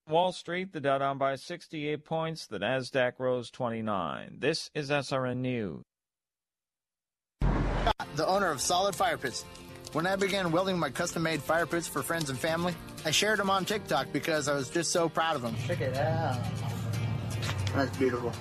Wall 0.10 0.32
Street, 0.32 0.72
the 0.72 0.80
Dow 0.80 1.00
down 1.00 1.18
by 1.18 1.36
68 1.36 2.06
points, 2.06 2.48
the 2.48 2.60
Nasdaq 2.60 3.14
rose 3.18 3.52
29. 3.52 4.38
This 4.40 4.72
is 4.74 4.90
SRN 4.90 5.38
News. 5.38 5.84
The 8.16 8.26
owner 8.26 8.50
of 8.50 8.62
Solid 8.62 8.96
Fire 8.96 9.18
Pits. 9.18 9.44
When 9.92 10.08
I 10.08 10.16
began 10.16 10.52
welding 10.52 10.80
my 10.80 10.90
custom-made 10.90 11.42
fire 11.42 11.66
pits 11.66 11.88
for 11.88 12.02
friends 12.02 12.30
and 12.30 12.40
family, 12.40 12.74
I 13.04 13.12
shared 13.12 13.38
them 13.40 13.50
on 13.50 13.66
TikTok 13.66 14.08
because 14.14 14.48
I 14.48 14.54
was 14.54 14.70
just 14.70 14.92
so 14.92 15.10
proud 15.10 15.36
of 15.36 15.42
them. 15.42 15.56
Check 15.66 15.82
it 15.82 15.98
out. 15.98 16.42
That's 17.76 17.98
beautiful. 17.98 18.32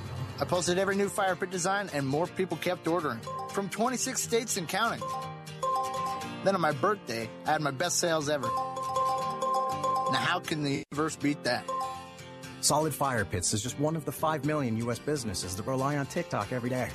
I 0.41 0.45
posted 0.45 0.79
every 0.79 0.95
new 0.95 1.09
fire 1.09 1.35
pit 1.35 1.51
design 1.51 1.91
and 1.93 2.07
more 2.07 2.29
people 2.29 2.57
kept 2.59 2.87
ordering. 2.87 3.21
From 3.51 3.69
26 3.69 4.21
states 4.21 4.57
and 4.57 4.69
counting. 4.69 5.03
Then 6.45 6.55
on 6.55 6.61
my 6.61 6.73
birthday, 6.73 7.29
I 7.45 7.53
had 7.53 7.61
my 7.61 7.73
best 7.73 7.99
sales 7.99 8.29
ever. 8.29 8.49
Now, 10.13 10.19
how 10.19 10.41
can 10.41 10.63
the 10.63 10.85
universe 10.91 11.17
beat 11.17 11.43
that? 11.45 11.69
Solid 12.61 12.95
Fire 12.95 13.25
Pits 13.25 13.53
is 13.53 13.63
just 13.63 13.79
one 13.81 13.97
of 13.97 14.05
the 14.05 14.13
5 14.13 14.45
million 14.45 14.77
U.S. 14.79 14.99
businesses 14.99 15.57
that 15.57 15.67
rely 15.67 15.97
on 15.97 16.07
TikTok 16.07 16.53
every 16.53 16.71
day. 16.71 16.89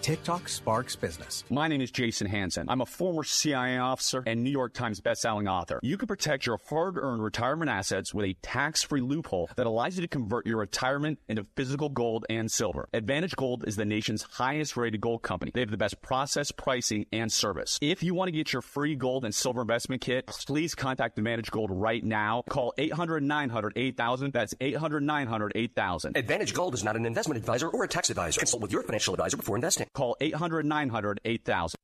TikTok 0.00 0.48
sparks 0.48 0.96
business. 0.96 1.44
My 1.50 1.68
name 1.68 1.82
is 1.82 1.90
Jason 1.90 2.26
Hansen. 2.26 2.66
I'm 2.68 2.80
a 2.80 2.86
former 2.86 3.22
CIA 3.22 3.78
officer 3.78 4.22
and 4.26 4.42
New 4.42 4.50
York 4.50 4.72
Times 4.72 5.00
bestselling 5.00 5.50
author. 5.50 5.78
You 5.82 5.98
can 5.98 6.08
protect 6.08 6.46
your 6.46 6.58
hard-earned 6.68 7.22
retirement 7.22 7.70
assets 7.70 8.14
with 8.14 8.24
a 8.24 8.34
tax-free 8.42 9.02
loophole 9.02 9.50
that 9.56 9.66
allows 9.66 9.96
you 9.96 10.02
to 10.02 10.08
convert 10.08 10.46
your 10.46 10.58
retirement 10.58 11.18
into 11.28 11.46
physical 11.54 11.90
gold 11.90 12.24
and 12.30 12.50
silver. 12.50 12.88
Advantage 12.94 13.36
Gold 13.36 13.64
is 13.66 13.76
the 13.76 13.84
nation's 13.84 14.22
highest-rated 14.22 15.00
gold 15.00 15.22
company. 15.22 15.50
They 15.52 15.60
have 15.60 15.70
the 15.70 15.76
best 15.76 16.00
process, 16.00 16.50
pricing, 16.50 17.04
and 17.12 17.30
service. 17.30 17.78
If 17.82 18.02
you 18.02 18.14
want 18.14 18.28
to 18.28 18.32
get 18.32 18.52
your 18.52 18.62
free 18.62 18.94
gold 18.94 19.24
and 19.26 19.34
silver 19.34 19.60
investment 19.60 20.00
kit, 20.00 20.26
please 20.26 20.74
contact 20.74 21.18
Advantage 21.18 21.50
Gold 21.50 21.70
right 21.70 22.02
now. 22.02 22.42
Call 22.48 22.72
800-900-8000. 22.78 24.32
That's 24.32 24.54
800-900-8000. 24.54 26.16
Advantage 26.16 26.54
Gold 26.54 26.72
is 26.74 26.82
not 26.82 26.96
an 26.96 27.04
investment 27.04 27.38
advisor 27.38 27.68
or 27.68 27.84
a 27.84 27.88
tax 27.88 28.08
advisor. 28.08 28.40
Consult 28.40 28.62
with 28.62 28.72
your 28.72 28.82
financial 28.82 29.12
advisor 29.12 29.36
before 29.36 29.56
investing. 29.56 29.88
Call 29.92 30.16
800 30.20 30.64
900 30.64 31.20
8000. 31.24 31.76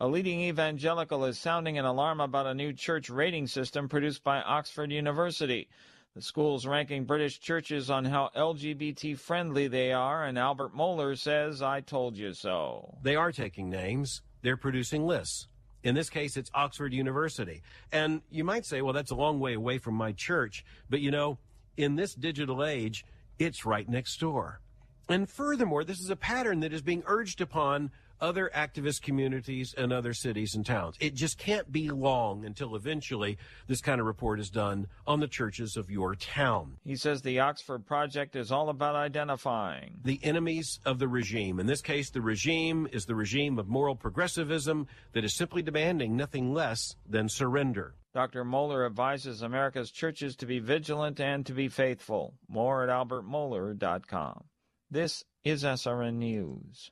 A 0.00 0.06
leading 0.06 0.42
evangelical 0.42 1.24
is 1.24 1.38
sounding 1.38 1.78
an 1.78 1.84
alarm 1.84 2.20
about 2.20 2.46
a 2.46 2.54
new 2.54 2.72
church 2.72 3.10
rating 3.10 3.46
system 3.46 3.88
produced 3.88 4.22
by 4.22 4.40
Oxford 4.42 4.92
University. 4.92 5.68
The 6.14 6.22
school's 6.22 6.66
ranking 6.66 7.04
British 7.04 7.40
churches 7.40 7.90
on 7.90 8.04
how 8.04 8.30
LGBT 8.36 9.18
friendly 9.18 9.66
they 9.66 9.92
are, 9.92 10.24
and 10.24 10.38
Albert 10.38 10.74
Mohler 10.74 11.16
says, 11.16 11.62
I 11.62 11.80
told 11.80 12.16
you 12.16 12.32
so. 12.32 12.98
They 13.02 13.16
are 13.16 13.32
taking 13.32 13.70
names, 13.70 14.22
they're 14.42 14.56
producing 14.56 15.06
lists. 15.06 15.48
In 15.82 15.94
this 15.94 16.10
case, 16.10 16.36
it's 16.36 16.50
Oxford 16.54 16.92
University. 16.92 17.62
And 17.92 18.20
you 18.30 18.44
might 18.44 18.66
say, 18.66 18.82
well, 18.82 18.92
that's 18.92 19.10
a 19.10 19.16
long 19.16 19.40
way 19.40 19.54
away 19.54 19.78
from 19.78 19.94
my 19.94 20.12
church. 20.12 20.64
But 20.90 21.00
you 21.00 21.10
know, 21.10 21.38
in 21.76 21.96
this 21.96 22.14
digital 22.14 22.64
age, 22.64 23.04
it's 23.38 23.64
right 23.64 23.88
next 23.88 24.18
door. 24.18 24.60
And 25.08 25.28
furthermore, 25.28 25.84
this 25.84 26.00
is 26.00 26.10
a 26.10 26.16
pattern 26.16 26.60
that 26.60 26.72
is 26.72 26.82
being 26.82 27.02
urged 27.06 27.40
upon 27.40 27.90
other 28.20 28.50
activist 28.54 29.02
communities 29.02 29.74
and 29.76 29.92
other 29.92 30.12
cities 30.12 30.54
and 30.54 30.66
towns. 30.66 30.96
It 31.00 31.14
just 31.14 31.38
can't 31.38 31.70
be 31.70 31.88
long 31.88 32.44
until 32.44 32.74
eventually 32.74 33.38
this 33.66 33.80
kind 33.80 34.00
of 34.00 34.06
report 34.06 34.40
is 34.40 34.50
done 34.50 34.88
on 35.06 35.20
the 35.20 35.28
churches 35.28 35.76
of 35.76 35.90
your 35.90 36.14
town. 36.14 36.76
He 36.84 36.96
says 36.96 37.22
the 37.22 37.40
Oxford 37.40 37.86
Project 37.86 38.36
is 38.36 38.50
all 38.52 38.68
about 38.68 38.96
identifying 38.96 40.00
the 40.04 40.20
enemies 40.22 40.80
of 40.84 40.98
the 40.98 41.08
regime. 41.08 41.60
In 41.60 41.66
this 41.66 41.80
case, 41.80 42.10
the 42.10 42.20
regime 42.20 42.88
is 42.92 43.06
the 43.06 43.14
regime 43.14 43.58
of 43.58 43.68
moral 43.68 43.94
progressivism 43.94 44.86
that 45.12 45.24
is 45.24 45.34
simply 45.34 45.62
demanding 45.62 46.16
nothing 46.16 46.52
less 46.52 46.96
than 47.08 47.28
surrender. 47.28 47.94
Dr. 48.14 48.44
Mohler 48.44 48.84
advises 48.84 49.42
America's 49.42 49.90
churches 49.90 50.34
to 50.36 50.46
be 50.46 50.58
vigilant 50.58 51.20
and 51.20 51.46
to 51.46 51.52
be 51.52 51.68
faithful. 51.68 52.34
More 52.48 52.82
at 52.82 52.88
albertmohler.com. 52.88 54.44
This 54.90 55.22
is 55.44 55.64
SRN 55.64 56.14
News. 56.14 56.90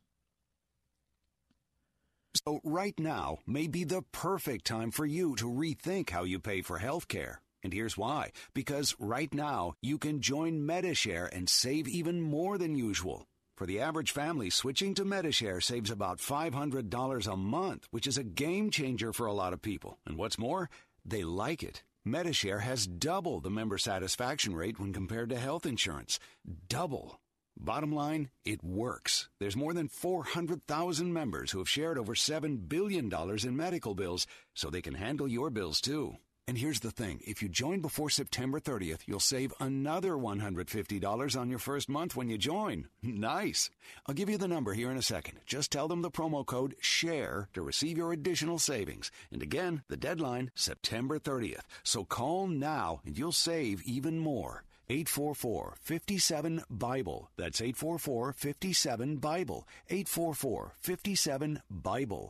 So, 2.44 2.60
right 2.62 2.93
now 2.98 3.39
may 3.47 3.68
be 3.68 3.85
the 3.85 4.02
perfect 4.12 4.66
time 4.66 4.90
for 4.90 5.06
you 5.06 5.35
to 5.36 5.47
rethink 5.47 6.10
how 6.10 6.24
you 6.24 6.39
pay 6.39 6.60
for 6.60 6.77
health 6.77 7.09
care. 7.09 7.40
And 7.62 7.73
here's 7.73 7.97
why. 7.97 8.32
Because 8.52 8.94
right 8.98 9.32
now, 9.32 9.77
you 9.81 9.97
can 9.97 10.20
join 10.20 10.66
Medi-Share 10.66 11.31
and 11.32 11.48
save 11.48 11.89
even 11.89 12.20
more 12.20 12.59
than 12.59 12.77
usual. 12.77 13.24
For 13.56 13.66
the 13.66 13.81
average 13.81 14.10
family, 14.10 14.51
switching 14.51 14.94
to 14.97 15.06
Medi-Share 15.06 15.62
saves 15.62 15.90
about 15.90 16.18
$500 16.18 17.32
a 17.32 17.36
month, 17.39 17.86
which 17.90 18.06
is 18.06 18.18
a 18.18 18.24
game 18.24 18.70
changer 18.70 19.14
for 19.14 19.24
a 19.24 19.32
lot 19.32 19.55
of 19.55 19.62
people. 19.62 19.98
And 20.05 20.18
what's 20.18 20.39
more, 20.39 20.68
they 21.02 21.24
like 21.24 21.62
it. 21.62 21.82
Medi-Share 22.05 22.59
has 22.59 22.86
double 22.86 23.40
the 23.40 23.48
member 23.48 23.78
satisfaction 23.78 24.55
rate 24.55 24.78
when 24.78 24.93
compared 24.93 25.31
to 25.31 25.39
health 25.39 25.64
insurance. 25.64 26.20
Double. 26.68 27.18
Bottom 27.59 27.93
line, 27.93 28.28
it 28.45 28.62
works. 28.62 29.28
There's 29.41 29.57
more 29.57 29.73
than 29.73 29.89
400,000 29.89 31.12
members 31.12 31.51
who 31.51 31.59
have 31.59 31.69
shared 31.69 31.99
over 31.99 32.15
$7 32.15 32.69
billion 32.69 33.11
in 33.12 33.57
medical 33.57 33.95
bills, 33.95 34.27
so 34.55 34.69
they 34.69 34.83
can 34.83 34.95
handle 34.95 35.27
your 35.27 35.51
bills 35.51 35.81
too. 35.81 36.19
And 36.49 36.57
here's 36.57 36.78
the 36.78 36.93
thing 36.93 37.20
if 37.27 37.43
you 37.43 37.49
join 37.49 37.81
before 37.81 38.09
September 38.09 38.61
30th, 38.61 39.01
you'll 39.07 39.19
save 39.19 39.53
another 39.59 40.12
$150 40.12 41.41
on 41.41 41.51
your 41.51 41.59
first 41.59 41.89
month 41.89 42.15
when 42.15 42.28
you 42.28 42.39
join. 42.39 42.89
Nice. 43.03 43.70
I'll 44.07 44.15
give 44.15 44.28
you 44.28 44.39
the 44.39 44.47
number 44.47 44.74
here 44.74 44.91
in 44.91 44.97
a 44.97 45.03
second. 45.03 45.41
Just 45.47 45.73
tell 45.73 45.89
them 45.89 46.03
the 46.03 46.11
promo 46.11 46.47
code 46.47 46.77
SHARE 46.81 47.49
to 47.55 47.62
receive 47.62 47.97
your 47.97 48.12
additional 48.12 48.59
savings. 48.59 49.11
And 49.33 49.43
again, 49.43 49.83
the 49.89 49.97
deadline, 49.97 50.53
September 50.55 51.19
30th. 51.19 51.65
So 51.83 52.05
call 52.05 52.47
now 52.47 53.01
and 53.05 53.19
you'll 53.19 53.33
save 53.33 53.83
even 53.83 54.19
more. 54.19 54.65
844 54.89 55.77
57 55.81 56.63
Bible. 56.71 57.31
That's 57.37 57.61
844 57.61 58.33
57 58.33 59.17
Bible. 59.17 59.67
844 59.89 60.75
57 60.81 61.63
Bible. 61.71 62.29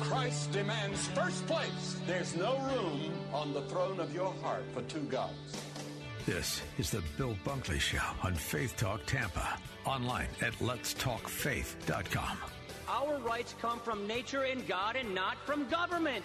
Christ 0.00 0.52
demands 0.52 1.06
first 1.08 1.46
place. 1.46 1.96
There's 2.06 2.34
no 2.36 2.58
room 2.58 3.12
on 3.32 3.52
the 3.52 3.62
throne 3.62 4.00
of 4.00 4.14
your 4.14 4.32
heart 4.42 4.64
for 4.72 4.82
two 4.82 5.02
gods. 5.02 5.56
This 6.26 6.62
is 6.78 6.90
the 6.90 7.02
Bill 7.16 7.36
Bunkley 7.44 7.80
Show 7.80 7.98
on 8.22 8.34
Faith 8.34 8.76
Talk 8.76 9.00
Tampa. 9.06 9.58
Online 9.86 10.28
at 10.42 10.52
letstalkfaith.com. 10.54 12.38
Our 12.88 13.18
rights 13.20 13.54
come 13.60 13.78
from 13.80 14.06
nature 14.06 14.42
and 14.42 14.66
God 14.66 14.96
and 14.96 15.14
not 15.14 15.36
from 15.46 15.68
government. 15.68 16.24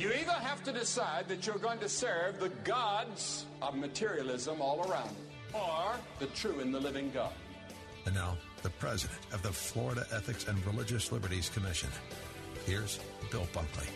You 0.00 0.08
either 0.14 0.32
have 0.32 0.64
to 0.64 0.72
decide 0.72 1.28
that 1.28 1.46
you're 1.46 1.58
going 1.58 1.78
to 1.80 1.88
serve 1.88 2.40
the 2.40 2.48
gods 2.64 3.44
of 3.60 3.76
materialism 3.76 4.62
all 4.62 4.90
around 4.90 5.10
you, 5.10 5.60
or 5.60 5.92
the 6.18 6.24
true 6.28 6.58
and 6.60 6.74
the 6.74 6.80
living 6.80 7.10
God. 7.10 7.34
And 8.06 8.14
now, 8.14 8.38
the 8.62 8.70
president 8.70 9.20
of 9.30 9.42
the 9.42 9.52
Florida 9.52 10.06
Ethics 10.10 10.48
and 10.48 10.66
Religious 10.66 11.12
Liberties 11.12 11.50
Commission. 11.50 11.90
Here's 12.64 12.98
Bill 13.30 13.46
Bunkley. 13.52 13.88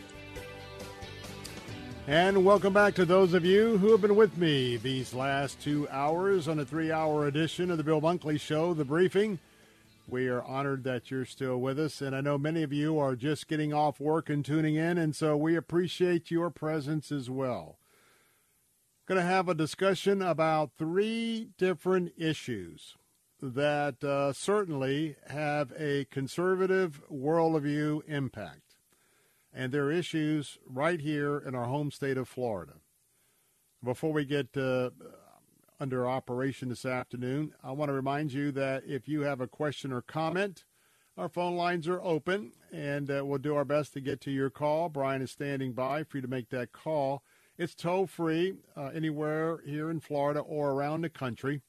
And 2.06 2.44
welcome 2.44 2.74
back 2.74 2.94
to 2.97 3.06
those 3.06 3.32
of 3.32 3.47
you 3.47 3.78
who 3.78 3.90
have 3.93 4.02
been 4.02 4.14
with 4.14 4.36
me 4.36 4.76
these 4.76 5.14
last 5.14 5.59
two 5.62 5.89
hours 5.90 6.48
on 6.48 6.59
a 6.59 6.66
three 6.66 6.93
hour 6.93 7.28
edition 7.28 7.70
of 7.70 7.78
the 7.78 7.85
Bill 7.85 8.02
Bunkley 8.02 8.39
Show, 8.39 8.74
The 8.74 8.85
Briefing. 8.85 9.39
We 10.06 10.28
are 10.28 10.43
honored 10.43 10.85
that 10.85 11.10
you're 11.10 11.24
still 11.24 11.59
with 11.59 11.78
us, 11.78 12.02
and 12.02 12.14
I 12.14 12.20
know 12.20 12.36
many 12.36 12.62
of 12.62 12.72
you 12.72 12.98
are 12.98 13.16
just 13.16 13.48
getting 13.48 13.72
off 13.72 13.98
work 13.98 14.28
and 14.28 14.44
tuning 14.44 14.74
in, 14.74 14.98
and 14.98 15.16
so 15.16 15.36
we 15.36 15.56
appreciate 15.56 16.31
your 16.31 16.51
presence 16.51 17.10
as 17.10 17.31
well. 17.31 17.78
Going 19.06 19.20
to 19.20 19.26
have 19.26 19.48
a 19.48 19.55
discussion 19.55 20.20
about 20.20 20.72
three 20.76 21.48
different 21.56 22.12
issues 22.18 22.97
that 23.40 24.02
uh, 24.02 24.32
certainly 24.32 25.16
have 25.28 25.72
a 25.78 26.06
conservative 26.06 27.02
worldview 27.12 28.01
impact. 28.09 28.76
And 29.52 29.72
they're 29.72 29.90
issues 29.90 30.59
right 30.66 31.01
here 31.01 31.39
in 31.39 31.55
our 31.55 31.66
home 31.66 31.90
state 31.90 32.16
of 32.16 32.28
Florida. 32.28 32.74
Before 33.82 34.12
we 34.12 34.24
get 34.24 34.56
uh, 34.56 34.90
under 35.81 36.09
operation 36.09 36.69
this 36.69 36.85
afternoon. 36.85 37.53
I 37.63 37.73
want 37.73 37.89
to 37.89 37.95
remind 37.95 38.33
you 38.33 38.53
that 38.53 38.85
if 38.87 39.09
you 39.09 39.23
have 39.23 39.41
a 39.41 39.49
question 39.49 39.93
or 39.93 40.03
comment, 40.03 40.65
our 41.17 41.29
phone 41.29 41.57
lines 41.57 41.87
are 41.87 42.03
open, 42.03 42.53
and 42.73 43.11
uh, 43.11 43.25
we'll 43.25 43.39
do 43.39 43.55
our 43.55 43.65
best 43.65 43.93
to 43.93 44.01
get 44.01 44.21
to 44.23 44.31
your 44.31 44.51
call. 44.51 44.89
Brian 44.89 45.23
is 45.23 45.31
standing 45.31 45.73
by 45.73 46.03
for 46.03 46.19
you 46.19 46.23
to 46.23 46.29
make 46.29 46.51
that 46.51 46.73
call. 46.73 47.23
It's 47.57 47.75
toll 47.75 48.07
free 48.07 48.55
uh, 48.77 48.91
anywhere 48.95 49.61
here 49.65 49.91
in 49.91 50.01
Florida 50.01 50.41
or 50.41 50.73
around 50.73 51.03
the 51.03 51.09
country. 51.09 51.63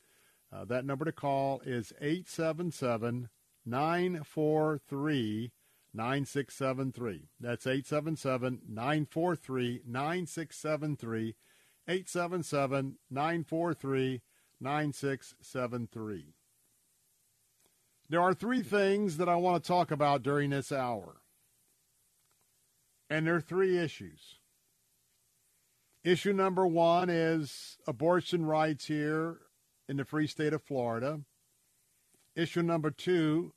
Uh, 0.51 0.65
that 0.65 0.85
number 0.85 1.05
to 1.05 1.11
call 1.11 1.61
is 1.65 1.93
877 2.01 3.29
943 3.65 5.51
9673. 5.93 7.29
That's 7.39 7.67
877 7.67 8.61
943 8.67 9.81
9673. 9.85 11.35
877 11.87 12.97
943 13.09 14.21
9673. 14.59 16.33
There 18.09 18.21
are 18.21 18.33
three 18.33 18.61
things 18.61 19.17
that 19.17 19.29
I 19.29 19.35
want 19.35 19.63
to 19.63 19.67
talk 19.67 19.91
about 19.91 20.23
during 20.23 20.51
this 20.51 20.71
hour. 20.71 21.17
And 23.09 23.25
there 23.25 23.35
are 23.35 23.41
three 23.41 23.77
issues. 23.77 24.39
Issue 26.03 26.33
number 26.33 26.67
one 26.67 27.09
is 27.09 27.77
abortion 27.87 28.45
rights 28.45 28.85
here 28.85 29.39
in 29.89 29.97
the 29.97 30.05
free 30.05 30.27
state 30.27 30.53
of 30.53 30.63
Florida. 30.63 31.21
Issue 32.35 32.61
number 32.61 32.91
two, 32.91 33.53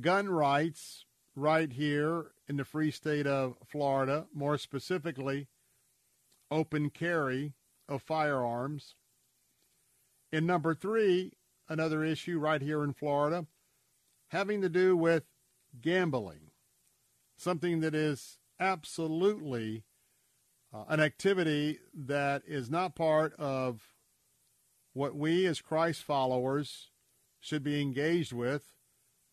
gun 0.00 0.28
rights 0.28 1.04
right 1.34 1.72
here 1.72 2.32
in 2.48 2.56
the 2.56 2.64
free 2.64 2.90
state 2.90 3.26
of 3.26 3.56
Florida, 3.66 4.26
more 4.32 4.56
specifically, 4.56 5.48
open 6.50 6.90
carry 6.90 7.54
of 7.88 8.02
firearms. 8.02 8.94
And 10.32 10.46
number 10.46 10.74
three, 10.74 11.32
another 11.68 12.04
issue 12.04 12.38
right 12.38 12.60
here 12.60 12.84
in 12.84 12.92
Florida, 12.92 13.46
having 14.28 14.60
to 14.62 14.68
do 14.68 14.96
with 14.96 15.24
gambling, 15.80 16.50
something 17.36 17.80
that 17.80 17.94
is 17.94 18.38
absolutely 18.60 19.84
uh, 20.72 20.84
an 20.88 21.00
activity 21.00 21.78
that 21.94 22.42
is 22.46 22.70
not 22.70 22.94
part 22.94 23.34
of 23.38 23.94
what 24.92 25.14
we 25.14 25.46
as 25.46 25.60
Christ 25.60 26.02
followers 26.02 26.90
should 27.40 27.62
be 27.62 27.80
engaged 27.80 28.32
with. 28.32 28.72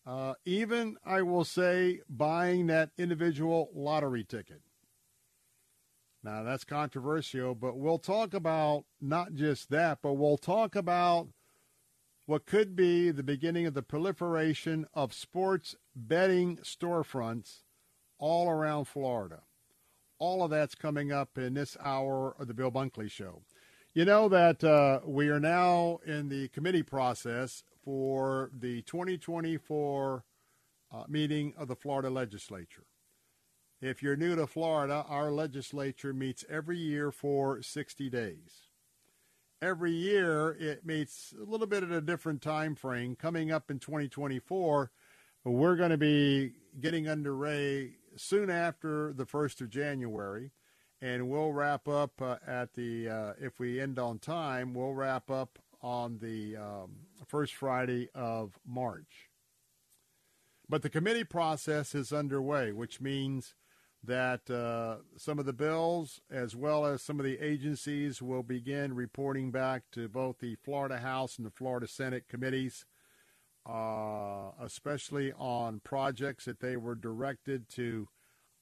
Uh, 0.06 0.34
even, 0.44 0.96
I 1.04 1.22
will 1.22 1.44
say, 1.44 2.00
buying 2.08 2.68
that 2.68 2.90
individual 2.96 3.70
lottery 3.74 4.22
ticket. 4.22 4.62
Now, 6.26 6.42
that's 6.42 6.64
controversial, 6.64 7.54
but 7.54 7.78
we'll 7.78 8.00
talk 8.00 8.34
about 8.34 8.84
not 9.00 9.34
just 9.34 9.70
that, 9.70 9.98
but 10.02 10.14
we'll 10.14 10.36
talk 10.36 10.74
about 10.74 11.28
what 12.24 12.46
could 12.46 12.74
be 12.74 13.12
the 13.12 13.22
beginning 13.22 13.64
of 13.64 13.74
the 13.74 13.82
proliferation 13.84 14.86
of 14.92 15.14
sports 15.14 15.76
betting 15.94 16.56
storefronts 16.64 17.62
all 18.18 18.50
around 18.50 18.86
Florida. 18.86 19.42
All 20.18 20.42
of 20.42 20.50
that's 20.50 20.74
coming 20.74 21.12
up 21.12 21.38
in 21.38 21.54
this 21.54 21.76
hour 21.80 22.34
of 22.40 22.48
the 22.48 22.54
Bill 22.54 22.72
Bunkley 22.72 23.08
Show. 23.08 23.42
You 23.94 24.04
know 24.04 24.28
that 24.28 24.64
uh, 24.64 25.02
we 25.06 25.28
are 25.28 25.38
now 25.38 26.00
in 26.04 26.28
the 26.28 26.48
committee 26.48 26.82
process 26.82 27.62
for 27.84 28.50
the 28.52 28.82
2024 28.82 30.24
uh, 30.90 31.04
meeting 31.06 31.54
of 31.56 31.68
the 31.68 31.76
Florida 31.76 32.10
legislature. 32.10 32.82
If 33.86 34.02
you're 34.02 34.16
new 34.16 34.34
to 34.34 34.48
Florida, 34.48 35.04
our 35.08 35.30
legislature 35.30 36.12
meets 36.12 36.44
every 36.50 36.76
year 36.76 37.12
for 37.12 37.62
60 37.62 38.10
days. 38.10 38.66
Every 39.62 39.92
year 39.92 40.56
it 40.58 40.84
meets 40.84 41.32
a 41.40 41.48
little 41.48 41.68
bit 41.68 41.84
at 41.84 41.92
a 41.92 42.00
different 42.00 42.42
time 42.42 42.74
frame. 42.74 43.14
Coming 43.14 43.52
up 43.52 43.70
in 43.70 43.78
2024, 43.78 44.90
we're 45.44 45.76
going 45.76 45.90
to 45.90 45.96
be 45.96 46.54
getting 46.80 47.08
underway 47.08 47.92
soon 48.16 48.50
after 48.50 49.12
the 49.12 49.24
1st 49.24 49.60
of 49.60 49.70
January 49.70 50.50
and 51.00 51.28
we'll 51.28 51.52
wrap 51.52 51.86
up 51.86 52.20
uh, 52.20 52.38
at 52.44 52.74
the 52.74 53.08
uh, 53.08 53.32
if 53.40 53.60
we 53.60 53.78
end 53.78 53.98
on 53.98 54.18
time 54.18 54.72
we'll 54.72 54.94
wrap 54.94 55.30
up 55.30 55.58
on 55.82 56.18
the 56.18 56.56
um, 56.56 56.90
first 57.26 57.54
friday 57.54 58.08
of 58.14 58.58
march 58.66 59.28
but 60.70 60.80
the 60.80 60.88
committee 60.88 61.22
process 61.22 61.94
is 61.94 62.14
underway 62.14 62.72
which 62.72 62.98
means 62.98 63.54
that 64.06 64.48
uh, 64.50 64.96
some 65.16 65.38
of 65.38 65.46
the 65.46 65.52
bills 65.52 66.20
as 66.30 66.56
well 66.56 66.86
as 66.86 67.02
some 67.02 67.18
of 67.18 67.24
the 67.24 67.38
agencies 67.38 68.22
will 68.22 68.42
begin 68.42 68.94
reporting 68.94 69.50
back 69.50 69.82
to 69.92 70.08
both 70.08 70.38
the 70.38 70.56
florida 70.56 70.98
house 70.98 71.36
and 71.36 71.46
the 71.46 71.50
florida 71.50 71.86
senate 71.86 72.24
committees 72.28 72.84
uh, 73.68 74.50
especially 74.62 75.32
on 75.32 75.80
projects 75.80 76.44
that 76.44 76.60
they 76.60 76.76
were 76.76 76.94
directed 76.94 77.68
to 77.68 78.08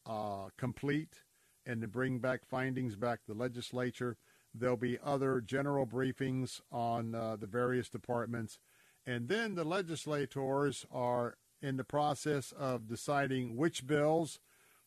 uh, 0.07 0.49
complete 0.57 1.23
and 1.67 1.83
to 1.83 1.89
bring 1.89 2.19
back 2.19 2.47
findings 2.47 2.97
back 2.97 3.21
to 3.21 3.33
the 3.33 3.39
legislature. 3.39 4.17
There'll 4.55 4.77
be 4.77 4.99
other 5.05 5.41
general 5.41 5.87
briefings 5.87 6.61
on 6.71 7.15
uh, 7.15 7.37
the 7.37 7.47
various 7.47 7.89
departments. 7.89 8.59
And 9.07 9.29
then 9.29 9.55
the 9.55 9.65
legislators 9.65 10.87
are 10.91 11.37
in 11.61 11.77
the 11.77 11.85
process 11.85 12.53
of 12.53 12.89
deciding 12.89 13.57
which 13.57 13.87
bills 13.87 14.41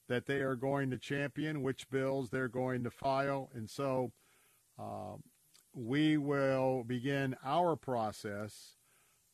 that 0.07 0.25
they 0.25 0.39
are 0.39 0.55
going 0.55 0.89
to 0.91 0.97
champion, 0.97 1.61
which 1.61 1.89
bills 1.89 2.29
they're 2.29 2.47
going 2.47 2.83
to 2.83 2.91
file. 2.91 3.49
And 3.53 3.69
so 3.69 4.11
uh, 4.79 5.15
we 5.73 6.17
will 6.17 6.83
begin 6.83 7.35
our 7.43 7.75
process 7.75 8.75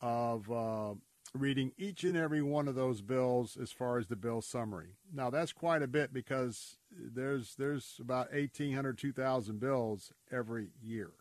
of 0.01 0.51
uh, 0.51 0.93
reading 1.33 1.71
each 1.77 2.03
and 2.03 2.17
every 2.17 2.41
one 2.41 2.67
of 2.67 2.75
those 2.75 3.01
bills 3.01 3.57
as 3.59 3.71
far 3.71 3.97
as 3.97 4.07
the 4.07 4.15
bill 4.15 4.41
summary. 4.41 4.97
Now 5.13 5.29
that's 5.29 5.53
quite 5.53 5.81
a 5.81 5.87
bit 5.87 6.13
because 6.13 6.77
there's 6.91 7.55
there's 7.55 7.95
about 7.99 8.31
1800 8.33 8.97
2000 8.97 9.59
bills 9.59 10.11
every 10.31 10.69
year. 10.81 11.11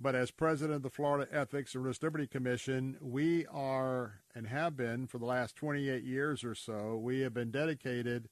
But 0.00 0.14
as 0.14 0.30
president 0.30 0.76
of 0.76 0.82
the 0.82 0.90
Florida 0.90 1.28
Ethics 1.32 1.74
and 1.74 1.84
Religious 1.84 2.02
Liberty 2.02 2.26
Commission, 2.26 2.96
we 3.00 3.46
are 3.46 4.20
and 4.34 4.46
have 4.48 4.76
been 4.76 5.06
for 5.06 5.18
the 5.18 5.24
last 5.24 5.56
28 5.56 6.02
years 6.02 6.42
or 6.42 6.54
so, 6.54 6.96
we 6.96 7.20
have 7.20 7.32
been 7.32 7.50
dedicated 7.50 8.28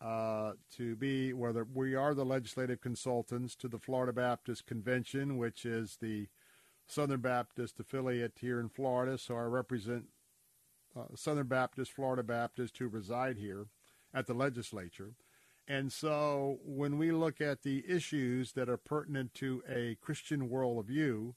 uh, 0.00 0.52
to 0.76 0.96
be 0.96 1.32
whether 1.32 1.64
we 1.64 1.94
are 1.94 2.14
the 2.14 2.24
legislative 2.24 2.80
consultants 2.80 3.54
to 3.56 3.68
the 3.68 3.78
Florida 3.78 4.12
Baptist 4.12 4.66
Convention, 4.66 5.38
which 5.38 5.64
is 5.64 5.98
the 6.00 6.28
Southern 6.86 7.20
Baptist 7.20 7.78
affiliate 7.78 8.38
here 8.40 8.58
in 8.58 8.68
Florida, 8.68 9.18
so 9.18 9.36
I 9.36 9.42
represent 9.42 10.06
uh, 10.96 11.04
Southern 11.14 11.46
Baptist, 11.46 11.92
Florida 11.92 12.22
Baptist 12.22 12.78
who 12.78 12.88
reside 12.88 13.38
here 13.38 13.66
at 14.14 14.26
the 14.26 14.34
legislature. 14.34 15.12
And 15.68 15.92
so 15.92 16.60
when 16.64 16.96
we 16.96 17.12
look 17.12 17.42
at 17.42 17.62
the 17.62 17.84
issues 17.86 18.52
that 18.52 18.70
are 18.70 18.78
pertinent 18.78 19.34
to 19.34 19.62
a 19.68 19.98
Christian 20.00 20.48
worldview, 20.48 21.34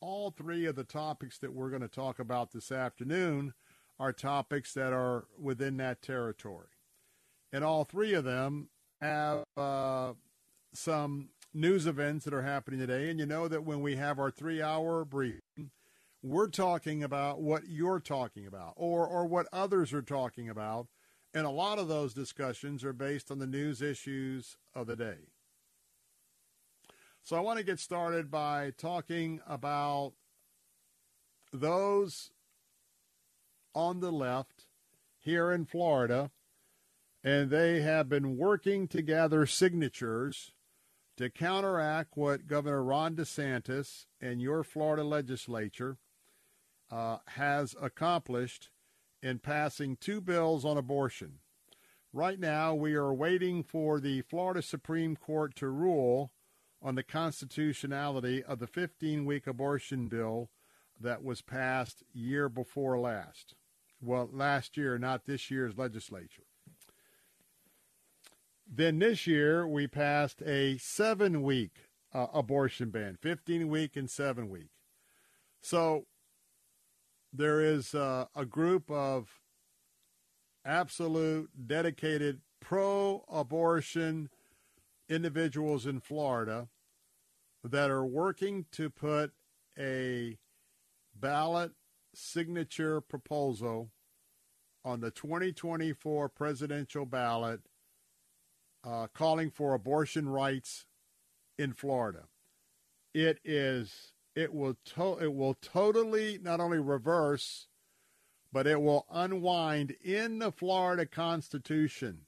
all 0.00 0.30
three 0.30 0.66
of 0.66 0.76
the 0.76 0.84
topics 0.84 1.38
that 1.38 1.54
we're 1.54 1.70
going 1.70 1.80
to 1.82 1.88
talk 1.88 2.18
about 2.18 2.52
this 2.52 2.70
afternoon 2.70 3.54
are 3.98 4.12
topics 4.12 4.74
that 4.74 4.92
are 4.92 5.24
within 5.40 5.78
that 5.78 6.02
territory. 6.02 6.68
And 7.50 7.64
all 7.64 7.84
three 7.84 8.12
of 8.12 8.24
them 8.24 8.68
have 9.00 9.44
uh, 9.56 10.12
some 10.74 11.30
news 11.54 11.86
events 11.86 12.26
that 12.26 12.34
are 12.34 12.42
happening 12.42 12.80
today. 12.80 13.08
And 13.08 13.18
you 13.18 13.26
know 13.26 13.48
that 13.48 13.64
when 13.64 13.80
we 13.80 13.96
have 13.96 14.18
our 14.18 14.30
three 14.30 14.60
hour 14.60 15.04
briefing, 15.04 15.70
we're 16.22 16.48
talking 16.48 17.02
about 17.02 17.40
what 17.40 17.68
you're 17.68 18.00
talking 18.00 18.46
about 18.46 18.74
or, 18.76 19.06
or 19.06 19.26
what 19.26 19.46
others 19.52 19.92
are 19.92 20.02
talking 20.02 20.48
about. 20.48 20.88
And 21.34 21.46
a 21.46 21.50
lot 21.50 21.78
of 21.78 21.88
those 21.88 22.12
discussions 22.12 22.84
are 22.84 22.92
based 22.92 23.30
on 23.30 23.38
the 23.38 23.46
news 23.46 23.80
issues 23.80 24.56
of 24.74 24.86
the 24.86 24.96
day. 24.96 25.28
So 27.22 27.36
I 27.36 27.40
want 27.40 27.58
to 27.58 27.64
get 27.64 27.78
started 27.78 28.30
by 28.30 28.72
talking 28.76 29.40
about 29.46 30.12
those 31.52 32.32
on 33.74 34.00
the 34.00 34.10
left 34.10 34.66
here 35.18 35.52
in 35.52 35.64
Florida, 35.64 36.30
and 37.22 37.48
they 37.48 37.80
have 37.80 38.08
been 38.08 38.36
working 38.36 38.88
to 38.88 39.02
gather 39.02 39.46
signatures 39.46 40.52
to 41.16 41.30
counteract 41.30 42.16
what 42.16 42.48
Governor 42.48 42.82
Ron 42.82 43.14
DeSantis 43.14 44.06
and 44.20 44.42
your 44.42 44.64
Florida 44.64 45.04
legislature 45.04 45.98
uh, 46.90 47.18
has 47.28 47.76
accomplished 47.80 48.70
in 49.22 49.38
passing 49.38 49.96
two 49.96 50.20
bills 50.20 50.64
on 50.64 50.76
abortion. 50.76 51.38
Right 52.12 52.38
now, 52.38 52.74
we 52.74 52.94
are 52.94 53.14
waiting 53.14 53.62
for 53.62 54.00
the 54.00 54.22
Florida 54.22 54.60
Supreme 54.60 55.16
Court 55.16 55.54
to 55.56 55.68
rule 55.68 56.32
on 56.82 56.94
the 56.94 57.02
constitutionality 57.02 58.42
of 58.42 58.58
the 58.58 58.66
15 58.66 59.24
week 59.24 59.46
abortion 59.46 60.08
bill 60.08 60.50
that 61.00 61.22
was 61.22 61.40
passed 61.40 62.02
year 62.12 62.48
before 62.48 62.98
last. 62.98 63.54
Well, 64.00 64.28
last 64.32 64.76
year, 64.76 64.98
not 64.98 65.26
this 65.26 65.50
year's 65.50 65.78
legislature. 65.78 66.42
Then 68.66 68.98
this 68.98 69.26
year 69.26 69.66
we 69.66 69.86
passed 69.86 70.42
a 70.42 70.78
seven 70.78 71.42
week 71.42 71.88
uh, 72.12 72.26
abortion 72.34 72.90
ban, 72.90 73.16
15 73.20 73.68
week 73.68 73.96
and 73.96 74.10
seven 74.10 74.48
week. 74.48 74.70
So 75.60 76.06
there 77.32 77.60
is 77.60 77.94
uh, 77.94 78.26
a 78.36 78.44
group 78.44 78.90
of 78.90 79.40
absolute 80.64 81.50
dedicated 81.66 82.40
pro 82.60 83.24
abortion 83.30 84.28
individuals 85.08 85.86
in 85.86 86.00
Florida 86.00 86.68
that 87.64 87.90
are 87.90 88.04
working 88.04 88.66
to 88.72 88.90
put 88.90 89.32
a 89.78 90.38
ballot 91.14 91.72
signature 92.14 93.00
proposal 93.00 93.90
on 94.84 95.00
the 95.00 95.10
2024 95.10 96.28
presidential 96.28 97.06
ballot 97.06 97.60
uh, 98.84 99.06
calling 99.14 99.50
for 99.50 99.74
abortion 99.74 100.28
rights 100.28 100.86
in 101.58 101.72
Florida. 101.72 102.24
It 103.14 103.38
is 103.44 104.11
it 104.34 104.54
will 104.54 104.76
to, 104.94 105.18
it 105.18 105.34
will 105.34 105.54
totally 105.54 106.38
not 106.42 106.60
only 106.60 106.78
reverse, 106.78 107.66
but 108.52 108.66
it 108.66 108.80
will 108.80 109.06
unwind 109.10 109.96
in 110.02 110.38
the 110.38 110.52
Florida 110.52 111.06
Constitution 111.06 112.26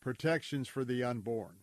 protections 0.00 0.68
for 0.68 0.84
the 0.84 1.02
unborn. 1.02 1.56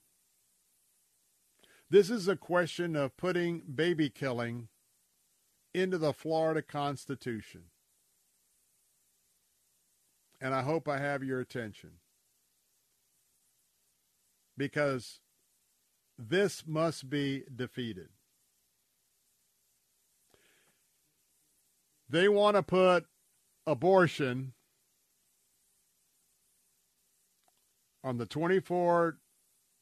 This 1.90 2.10
is 2.10 2.28
a 2.28 2.36
question 2.36 2.96
of 2.96 3.16
putting 3.18 3.62
baby 3.74 4.10
killing 4.10 4.68
into 5.74 5.98
the 5.98 6.14
Florida 6.14 6.62
Constitution. 6.62 7.66
And 10.42 10.54
I 10.54 10.64
hope 10.64 10.88
I 10.88 10.98
have 10.98 11.24
your 11.24 11.40
attention 11.40 11.92
because 14.58 15.20
this 16.18 16.66
must 16.68 17.10
be 17.10 17.44
defeated. 17.56 18.10
They 22.14 22.30
want 22.30 22.56
to 22.56 22.62
put 22.62 23.08
abortion 23.66 24.54
on 28.04 28.18
the 28.18 28.28
24 28.28 29.18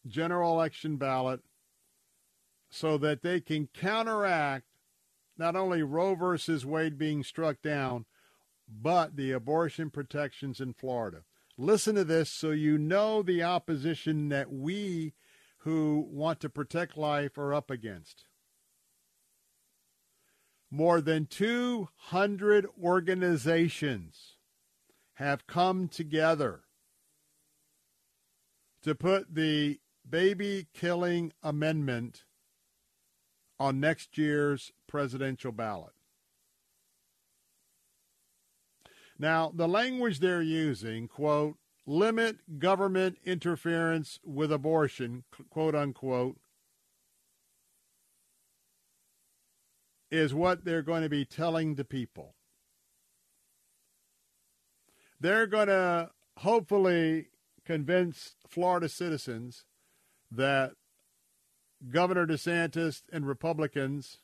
general 0.07 0.53
election 0.53 0.95
ballot 0.95 1.41
so 2.69 2.97
that 2.99 3.21
they 3.21 3.41
can 3.41 3.67
counteract 3.73 4.63
not 5.37 5.57
only 5.57 5.83
Roe 5.83 6.15
versus 6.15 6.65
Wade 6.65 6.97
being 6.97 7.21
struck 7.21 7.61
down, 7.61 8.05
but 8.65 9.17
the 9.17 9.33
abortion 9.33 9.89
protections 9.89 10.61
in 10.61 10.71
Florida. 10.71 11.23
Listen 11.57 11.95
to 11.95 12.05
this 12.05 12.29
so 12.29 12.51
you 12.51 12.77
know 12.77 13.21
the 13.21 13.43
opposition 13.43 14.29
that 14.29 14.49
we 14.49 15.11
who 15.63 16.07
want 16.09 16.39
to 16.39 16.49
protect 16.49 16.95
life 16.95 17.37
are 17.37 17.53
up 17.53 17.69
against. 17.69 18.23
More 20.71 21.01
than 21.01 21.25
200 21.25 22.65
organizations 22.81 24.37
have 25.15 25.45
come 25.45 25.89
together 25.89 26.61
to 28.81 28.95
put 28.95 29.35
the 29.35 29.79
baby 30.09 30.67
killing 30.73 31.33
amendment 31.43 32.23
on 33.59 33.79
next 33.79 34.17
year's 34.17 34.71
presidential 34.87 35.51
ballot. 35.51 35.93
Now, 39.19 39.51
the 39.53 39.67
language 39.67 40.19
they're 40.19 40.41
using, 40.41 41.07
quote, 41.07 41.57
limit 41.85 42.59
government 42.59 43.17
interference 43.23 44.19
with 44.23 44.51
abortion, 44.51 45.25
quote 45.51 45.75
unquote, 45.75 46.37
is 50.11 50.33
what 50.33 50.65
they're 50.65 50.81
going 50.81 51.03
to 51.03 51.09
be 51.09 51.25
telling 51.25 51.75
the 51.75 51.85
people. 51.85 52.35
They're 55.19 55.47
going 55.47 55.67
to 55.67 56.09
hopefully 56.37 57.27
convince 57.65 58.35
Florida 58.47 58.89
citizens 58.89 59.65
that 60.31 60.73
Governor 61.89 62.27
DeSantis 62.27 63.03
and 63.11 63.27
Republicans 63.27 64.17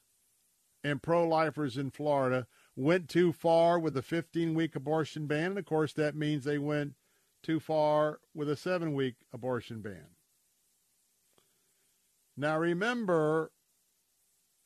and 0.84 1.02
pro 1.02 1.28
lifers 1.28 1.78
in 1.78 1.92
Florida 1.92 2.48
went 2.76 3.10
too 3.10 3.32
far 3.32 3.80
with 3.80 3.98
a 3.98 4.02
15 4.02 4.54
week 4.54 4.76
abortion 4.76 5.28
ban. 5.28 5.52
And 5.52 5.60
of 5.60 5.66
course, 5.66 5.94
that 5.94 6.16
means 6.16 6.44
they 6.44 6.58
went 6.58 6.94
too 7.44 7.60
far 7.60 8.20
with 8.34 8.50
a 8.50 8.56
seven 8.56 8.94
week 8.94 9.16
abortion 9.34 9.82
ban. 9.82 10.10
Now, 12.36 12.60
remember 12.60 13.52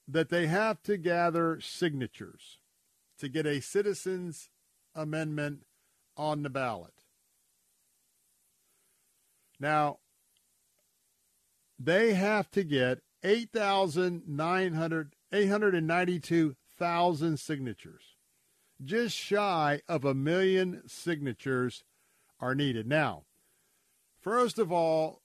that 0.07 0.29
they 0.29 0.47
have 0.47 0.81
to 0.83 0.97
gather 0.97 1.59
signatures 1.61 2.57
to 3.19 3.29
get 3.29 3.45
a 3.45 3.61
citizens 3.61 4.49
amendment 4.95 5.65
on 6.17 6.43
the 6.43 6.49
ballot. 6.49 6.93
Now, 9.59 9.99
they 11.79 12.13
have 12.13 12.51
to 12.51 12.63
get 12.63 12.99
8,900 13.23 15.15
892,000 15.33 17.39
signatures. 17.39 18.03
Just 18.83 19.15
shy 19.15 19.81
of 19.87 20.03
a 20.03 20.13
million 20.13 20.81
signatures 20.87 21.85
are 22.39 22.53
needed. 22.55 22.85
Now, 22.87 23.23
first 24.19 24.59
of 24.59 24.71
all, 24.71 25.21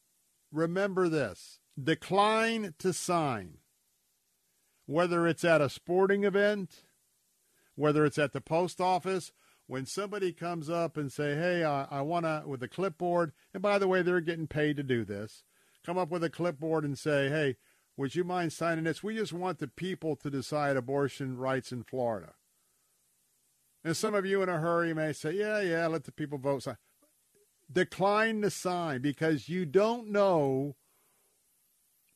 remember 0.52 1.08
this 1.08 1.60
decline 1.82 2.74
to 2.78 2.92
sign, 2.92 3.58
whether 4.86 5.26
it's 5.26 5.44
at 5.44 5.60
a 5.60 5.68
sporting 5.68 6.24
event, 6.24 6.84
whether 7.74 8.04
it's 8.04 8.18
at 8.18 8.32
the 8.32 8.40
post 8.40 8.80
office, 8.80 9.32
when 9.66 9.84
somebody 9.84 10.32
comes 10.32 10.70
up 10.70 10.96
and 10.96 11.12
say, 11.12 11.34
hey, 11.34 11.64
I, 11.64 11.86
I 11.90 12.00
want 12.02 12.24
to, 12.24 12.44
with 12.46 12.62
a 12.62 12.68
clipboard, 12.68 13.32
and 13.52 13.62
by 13.62 13.78
the 13.78 13.88
way, 13.88 14.02
they're 14.02 14.20
getting 14.20 14.46
paid 14.46 14.76
to 14.76 14.82
do 14.82 15.04
this, 15.04 15.42
come 15.84 15.98
up 15.98 16.10
with 16.10 16.22
a 16.22 16.30
clipboard 16.30 16.84
and 16.84 16.96
say, 16.96 17.28
hey, 17.28 17.56
would 17.96 18.14
you 18.14 18.24
mind 18.24 18.52
signing 18.52 18.84
this? 18.84 19.02
We 19.02 19.16
just 19.16 19.32
want 19.32 19.58
the 19.58 19.68
people 19.68 20.16
to 20.16 20.30
decide 20.30 20.76
abortion 20.76 21.36
rights 21.36 21.72
in 21.72 21.82
Florida. 21.82 22.34
And 23.82 23.96
some 23.96 24.14
of 24.14 24.26
you 24.26 24.42
in 24.42 24.48
a 24.48 24.58
hurry 24.58 24.92
may 24.94 25.12
say, 25.12 25.32
yeah, 25.32 25.60
yeah, 25.60 25.86
let 25.86 26.04
the 26.04 26.12
people 26.12 26.38
vote. 26.38 26.66
Decline 27.72 28.42
to 28.42 28.50
sign 28.50 29.00
because 29.00 29.48
you 29.48 29.64
don't 29.64 30.10
know 30.10 30.76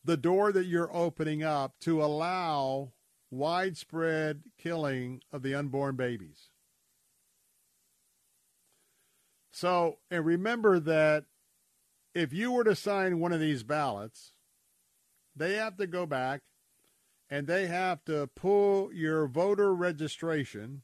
the 0.03 0.17
door 0.17 0.51
that 0.51 0.65
you're 0.65 0.95
opening 0.95 1.43
up 1.43 1.79
to 1.81 2.03
allow 2.03 2.91
widespread 3.29 4.43
killing 4.57 5.21
of 5.31 5.41
the 5.43 5.55
unborn 5.55 5.95
babies. 5.95 6.49
So, 9.51 9.99
and 10.09 10.25
remember 10.25 10.79
that 10.79 11.25
if 12.13 12.33
you 12.33 12.51
were 12.51 12.63
to 12.63 12.75
sign 12.75 13.19
one 13.19 13.31
of 13.31 13.39
these 13.39 13.63
ballots, 13.63 14.33
they 15.35 15.53
have 15.55 15.77
to 15.77 15.87
go 15.87 16.05
back 16.05 16.41
and 17.29 17.47
they 17.47 17.67
have 17.67 18.03
to 18.05 18.29
pull 18.35 18.91
your 18.93 19.27
voter 19.27 19.73
registration 19.73 20.81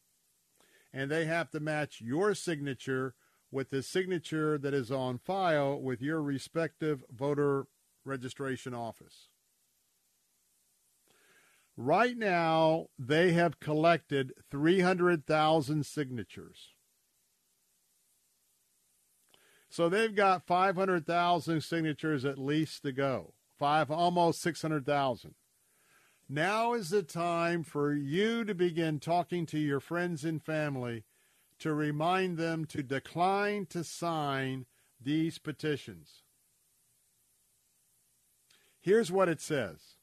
and 0.93 1.11
they 1.11 1.25
have 1.25 1.49
to 1.51 1.59
match 1.59 2.01
your 2.01 2.33
signature 2.33 3.13
with 3.51 3.69
the 3.69 3.83
signature 3.83 4.57
that 4.57 4.73
is 4.73 4.91
on 4.91 5.17
file 5.17 5.79
with 5.79 6.01
your 6.01 6.21
respective 6.21 7.03
voter 7.11 7.67
registration 8.07 8.73
office. 8.73 9.29
Right 11.75 12.17
now, 12.17 12.87
they 12.97 13.33
have 13.33 13.59
collected 13.59 14.33
300,000 14.49 15.85
signatures. 15.85 16.73
So 19.69 19.89
they've 19.89 20.15
got 20.15 20.47
500,000 20.47 21.61
signatures 21.61 22.25
at 22.25 22.39
least 22.39 22.81
to 22.83 22.91
go 22.91 23.33
five, 23.57 23.91
almost 23.91 24.41
600,000. 24.41 25.35
Now 26.29 26.73
is 26.73 26.89
the 26.89 27.03
time 27.03 27.63
for 27.63 27.93
you 27.93 28.43
to 28.43 28.53
begin 28.53 28.99
talking 28.99 29.45
to 29.47 29.59
your 29.59 29.79
friends 29.79 30.25
and 30.25 30.43
family 30.43 31.05
to 31.59 31.73
remind 31.73 32.37
them 32.37 32.65
to 32.65 32.83
decline 32.83 33.65
to 33.67 33.83
sign 33.83 34.65
these 35.01 35.37
petitions. 35.39 36.23
Here's 38.87 39.11
what 39.11 39.27
it 39.27 39.41
says. 39.41 39.97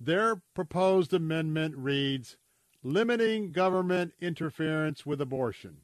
Their 0.00 0.36
proposed 0.54 1.12
amendment 1.12 1.76
reads 1.76 2.38
limiting 2.82 3.52
government 3.52 4.14
interference 4.18 5.04
with 5.04 5.20
abortion, 5.20 5.82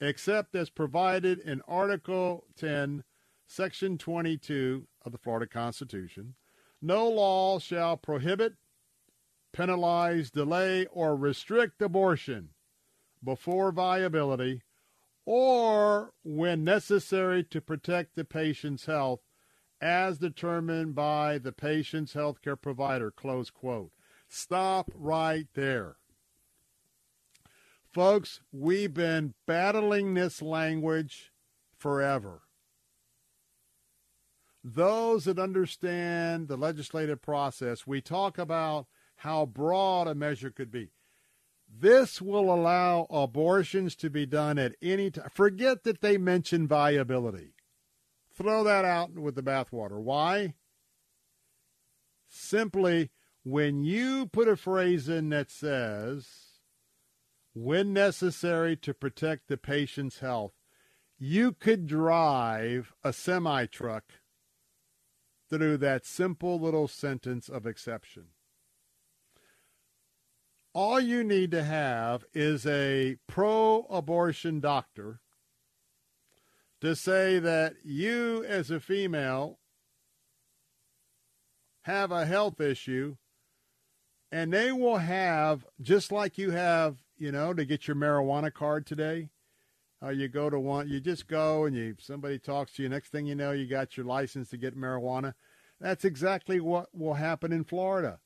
except 0.00 0.56
as 0.56 0.70
provided 0.70 1.38
in 1.38 1.60
Article 1.68 2.46
10, 2.56 3.04
Section 3.46 3.98
22 3.98 4.86
of 5.04 5.12
the 5.12 5.18
Florida 5.18 5.46
Constitution, 5.46 6.34
no 6.80 7.10
law 7.10 7.58
shall 7.58 7.98
prohibit, 7.98 8.54
penalize, 9.52 10.30
delay, 10.30 10.86
or 10.86 11.14
restrict 11.14 11.82
abortion 11.82 12.54
before 13.22 13.70
viability 13.70 14.62
or 15.26 16.14
when 16.22 16.64
necessary 16.64 17.44
to 17.44 17.60
protect 17.60 18.14
the 18.14 18.24
patient's 18.24 18.86
health 18.86 19.20
as 19.84 20.18
determined 20.18 20.94
by 20.94 21.38
the 21.38 21.52
patient's 21.52 22.14
health 22.14 22.40
care 22.42 22.56
provider, 22.56 23.10
close 23.10 23.50
quote. 23.50 23.92
Stop 24.28 24.90
right 24.94 25.46
there. 25.54 25.96
Folks, 27.92 28.40
we've 28.50 28.94
been 28.94 29.34
battling 29.46 30.14
this 30.14 30.42
language 30.42 31.30
forever 31.76 32.44
those 34.64 35.26
that 35.26 35.38
understand 35.38 36.48
the 36.48 36.56
legislative 36.56 37.20
process, 37.20 37.86
we 37.86 38.00
talk 38.00 38.38
about 38.38 38.86
how 39.16 39.44
broad 39.44 40.08
a 40.08 40.14
measure 40.14 40.50
could 40.50 40.70
be. 40.70 40.90
This 41.68 42.22
will 42.22 42.52
allow 42.52 43.06
abortions 43.10 43.94
to 43.96 44.08
be 44.08 44.24
done 44.24 44.58
at 44.58 44.74
any 44.80 45.10
time. 45.10 45.28
Forget 45.34 45.84
that 45.84 46.00
they 46.00 46.16
mention 46.16 46.66
viability. 46.66 47.52
Throw 48.36 48.64
that 48.64 48.84
out 48.84 49.12
with 49.12 49.36
the 49.36 49.42
bathwater. 49.42 50.00
Why? 50.00 50.54
Simply, 52.28 53.10
when 53.44 53.84
you 53.84 54.26
put 54.26 54.48
a 54.48 54.56
phrase 54.56 55.08
in 55.08 55.28
that 55.28 55.50
says, 55.50 56.28
when 57.52 57.92
necessary 57.92 58.76
to 58.78 58.92
protect 58.92 59.46
the 59.46 59.56
patient's 59.56 60.18
health, 60.18 60.54
you 61.18 61.52
could 61.52 61.86
drive 61.86 62.92
a 63.04 63.12
semi 63.12 63.66
truck 63.66 64.04
through 65.48 65.76
that 65.76 66.04
simple 66.04 66.58
little 66.58 66.88
sentence 66.88 67.48
of 67.48 67.66
exception. 67.66 68.24
All 70.72 70.98
you 70.98 71.22
need 71.22 71.52
to 71.52 71.62
have 71.62 72.24
is 72.34 72.66
a 72.66 73.16
pro 73.28 73.86
abortion 73.88 74.58
doctor 74.58 75.20
to 76.84 76.94
say 76.94 77.38
that 77.38 77.76
you, 77.82 78.44
as 78.44 78.70
a 78.70 78.78
female, 78.78 79.58
have 81.84 82.12
a 82.12 82.26
health 82.26 82.60
issue, 82.60 83.16
and 84.30 84.52
they 84.52 84.70
will 84.70 84.98
have, 84.98 85.64
just 85.80 86.12
like 86.12 86.36
you 86.36 86.50
have, 86.50 86.98
you 87.16 87.32
know, 87.32 87.54
to 87.54 87.64
get 87.64 87.88
your 87.88 87.96
marijuana 87.96 88.52
card 88.52 88.86
today. 88.86 89.30
Uh, 90.02 90.10
you 90.10 90.28
go 90.28 90.50
to 90.50 90.60
one, 90.60 90.86
you 90.86 91.00
just 91.00 91.26
go 91.26 91.64
and 91.64 91.74
you 91.74 91.96
somebody 91.98 92.38
talks 92.38 92.74
to 92.74 92.82
you. 92.82 92.90
Next 92.90 93.08
thing 93.08 93.24
you 93.24 93.34
know, 93.34 93.52
you 93.52 93.66
got 93.66 93.96
your 93.96 94.04
license 94.04 94.50
to 94.50 94.58
get 94.58 94.76
marijuana. 94.76 95.32
That's 95.80 96.04
exactly 96.04 96.60
what 96.60 96.94
will 96.94 97.14
happen 97.14 97.50
in 97.50 97.64
Florida. 97.64 98.18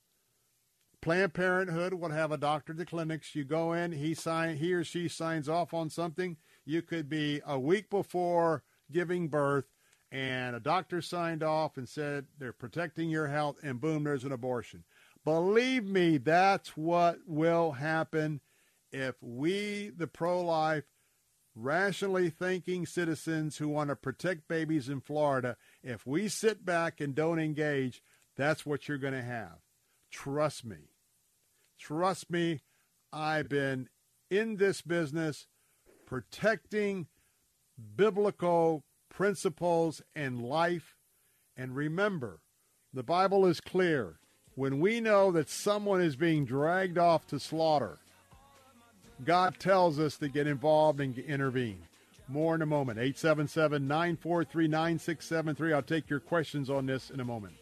Planned 1.00 1.32
Parenthood 1.32 1.94
will 1.94 2.10
have 2.10 2.32
a 2.32 2.36
doctor 2.36 2.72
at 2.72 2.78
the 2.78 2.86
clinics. 2.86 3.36
You 3.36 3.44
go 3.44 3.72
in, 3.72 3.92
he 3.92 4.14
sign, 4.14 4.56
he 4.56 4.72
or 4.72 4.82
she 4.82 5.06
signs 5.06 5.48
off 5.48 5.72
on 5.72 5.90
something. 5.90 6.38
You 6.68 6.82
could 6.82 7.08
be 7.08 7.40
a 7.46 7.58
week 7.58 7.88
before 7.88 8.62
giving 8.92 9.28
birth, 9.28 9.64
and 10.12 10.54
a 10.54 10.60
doctor 10.60 11.00
signed 11.00 11.42
off 11.42 11.78
and 11.78 11.88
said 11.88 12.26
they're 12.38 12.52
protecting 12.52 13.08
your 13.08 13.28
health, 13.28 13.56
and 13.62 13.80
boom, 13.80 14.04
there's 14.04 14.24
an 14.24 14.32
abortion. 14.32 14.84
Believe 15.24 15.84
me, 15.84 16.18
that's 16.18 16.76
what 16.76 17.20
will 17.26 17.72
happen 17.72 18.42
if 18.92 19.14
we, 19.22 19.90
the 19.96 20.06
pro 20.06 20.42
life, 20.42 20.84
rationally 21.54 22.28
thinking 22.28 22.84
citizens 22.84 23.56
who 23.56 23.68
want 23.68 23.88
to 23.88 23.96
protect 23.96 24.46
babies 24.46 24.90
in 24.90 25.00
Florida, 25.00 25.56
if 25.82 26.06
we 26.06 26.28
sit 26.28 26.66
back 26.66 27.00
and 27.00 27.14
don't 27.14 27.40
engage, 27.40 28.02
that's 28.36 28.66
what 28.66 28.88
you're 28.88 28.98
going 28.98 29.14
to 29.14 29.22
have. 29.22 29.56
Trust 30.10 30.66
me. 30.66 30.92
Trust 31.78 32.30
me, 32.30 32.60
I've 33.10 33.48
been 33.48 33.88
in 34.30 34.56
this 34.56 34.82
business 34.82 35.46
protecting 36.08 37.06
biblical 37.96 38.82
principles 39.10 40.00
and 40.16 40.42
life. 40.42 40.96
And 41.54 41.76
remember, 41.76 42.40
the 42.94 43.02
Bible 43.02 43.44
is 43.44 43.60
clear. 43.60 44.18
When 44.54 44.80
we 44.80 45.00
know 45.00 45.30
that 45.32 45.50
someone 45.50 46.00
is 46.00 46.16
being 46.16 46.46
dragged 46.46 46.96
off 46.96 47.26
to 47.26 47.38
slaughter, 47.38 47.98
God 49.22 49.58
tells 49.58 49.98
us 49.98 50.16
to 50.16 50.28
get 50.28 50.46
involved 50.46 51.00
and 51.00 51.16
intervene. 51.18 51.82
More 52.26 52.54
in 52.54 52.62
a 52.62 52.66
moment. 52.66 52.98
877 52.98 53.86
943 53.86 54.66
9673. 54.66 55.72
I'll 55.74 55.82
take 55.82 56.08
your 56.08 56.20
questions 56.20 56.70
on 56.70 56.86
this 56.86 57.10
in 57.10 57.20
a 57.20 57.24
moment. 57.24 57.54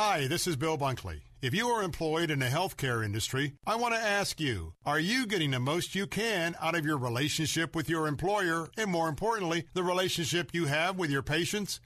Hi, 0.00 0.26
this 0.26 0.48
is 0.48 0.56
Bill 0.56 0.76
Bunkley. 0.76 1.20
If 1.40 1.54
you 1.54 1.68
are 1.68 1.80
employed 1.80 2.28
in 2.28 2.40
the 2.40 2.46
healthcare 2.46 3.04
industry, 3.04 3.52
I 3.64 3.76
want 3.76 3.94
to 3.94 4.00
ask 4.00 4.40
you, 4.40 4.74
are 4.84 4.98
you 4.98 5.24
getting 5.24 5.52
the 5.52 5.60
most 5.60 5.94
you 5.94 6.08
can 6.08 6.56
out 6.60 6.74
of 6.74 6.84
your 6.84 6.98
relationship 6.98 7.76
with 7.76 7.88
your 7.88 8.08
employer 8.08 8.68
and 8.76 8.90
more 8.90 9.08
importantly, 9.08 9.66
the 9.72 9.84
relationship 9.84 10.50
you 10.52 10.64
have 10.64 10.98
with 10.98 11.10
your 11.10 11.22
patients? 11.22 11.80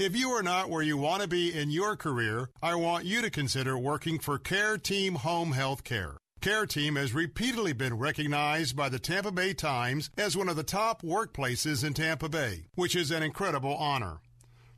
If 0.00 0.16
you 0.16 0.30
are 0.30 0.42
not 0.42 0.68
where 0.68 0.82
you 0.82 0.96
want 0.96 1.22
to 1.22 1.28
be 1.28 1.56
in 1.56 1.70
your 1.70 1.94
career, 1.94 2.50
I 2.60 2.74
want 2.74 3.04
you 3.04 3.22
to 3.22 3.30
consider 3.30 3.78
working 3.78 4.18
for 4.18 4.36
Care 4.36 4.76
Team 4.76 5.14
Home 5.14 5.52
Health 5.52 5.84
Care. 5.84 6.16
Care 6.40 6.66
Team 6.66 6.96
has 6.96 7.14
repeatedly 7.14 7.72
been 7.72 7.96
recognized 7.96 8.74
by 8.74 8.88
the 8.88 8.98
Tampa 8.98 9.30
Bay 9.30 9.54
Times 9.54 10.10
as 10.18 10.36
one 10.36 10.48
of 10.48 10.56
the 10.56 10.64
top 10.64 11.02
workplaces 11.02 11.84
in 11.84 11.94
Tampa 11.94 12.28
Bay, 12.28 12.64
which 12.74 12.96
is 12.96 13.12
an 13.12 13.22
incredible 13.22 13.76
honor. 13.76 14.22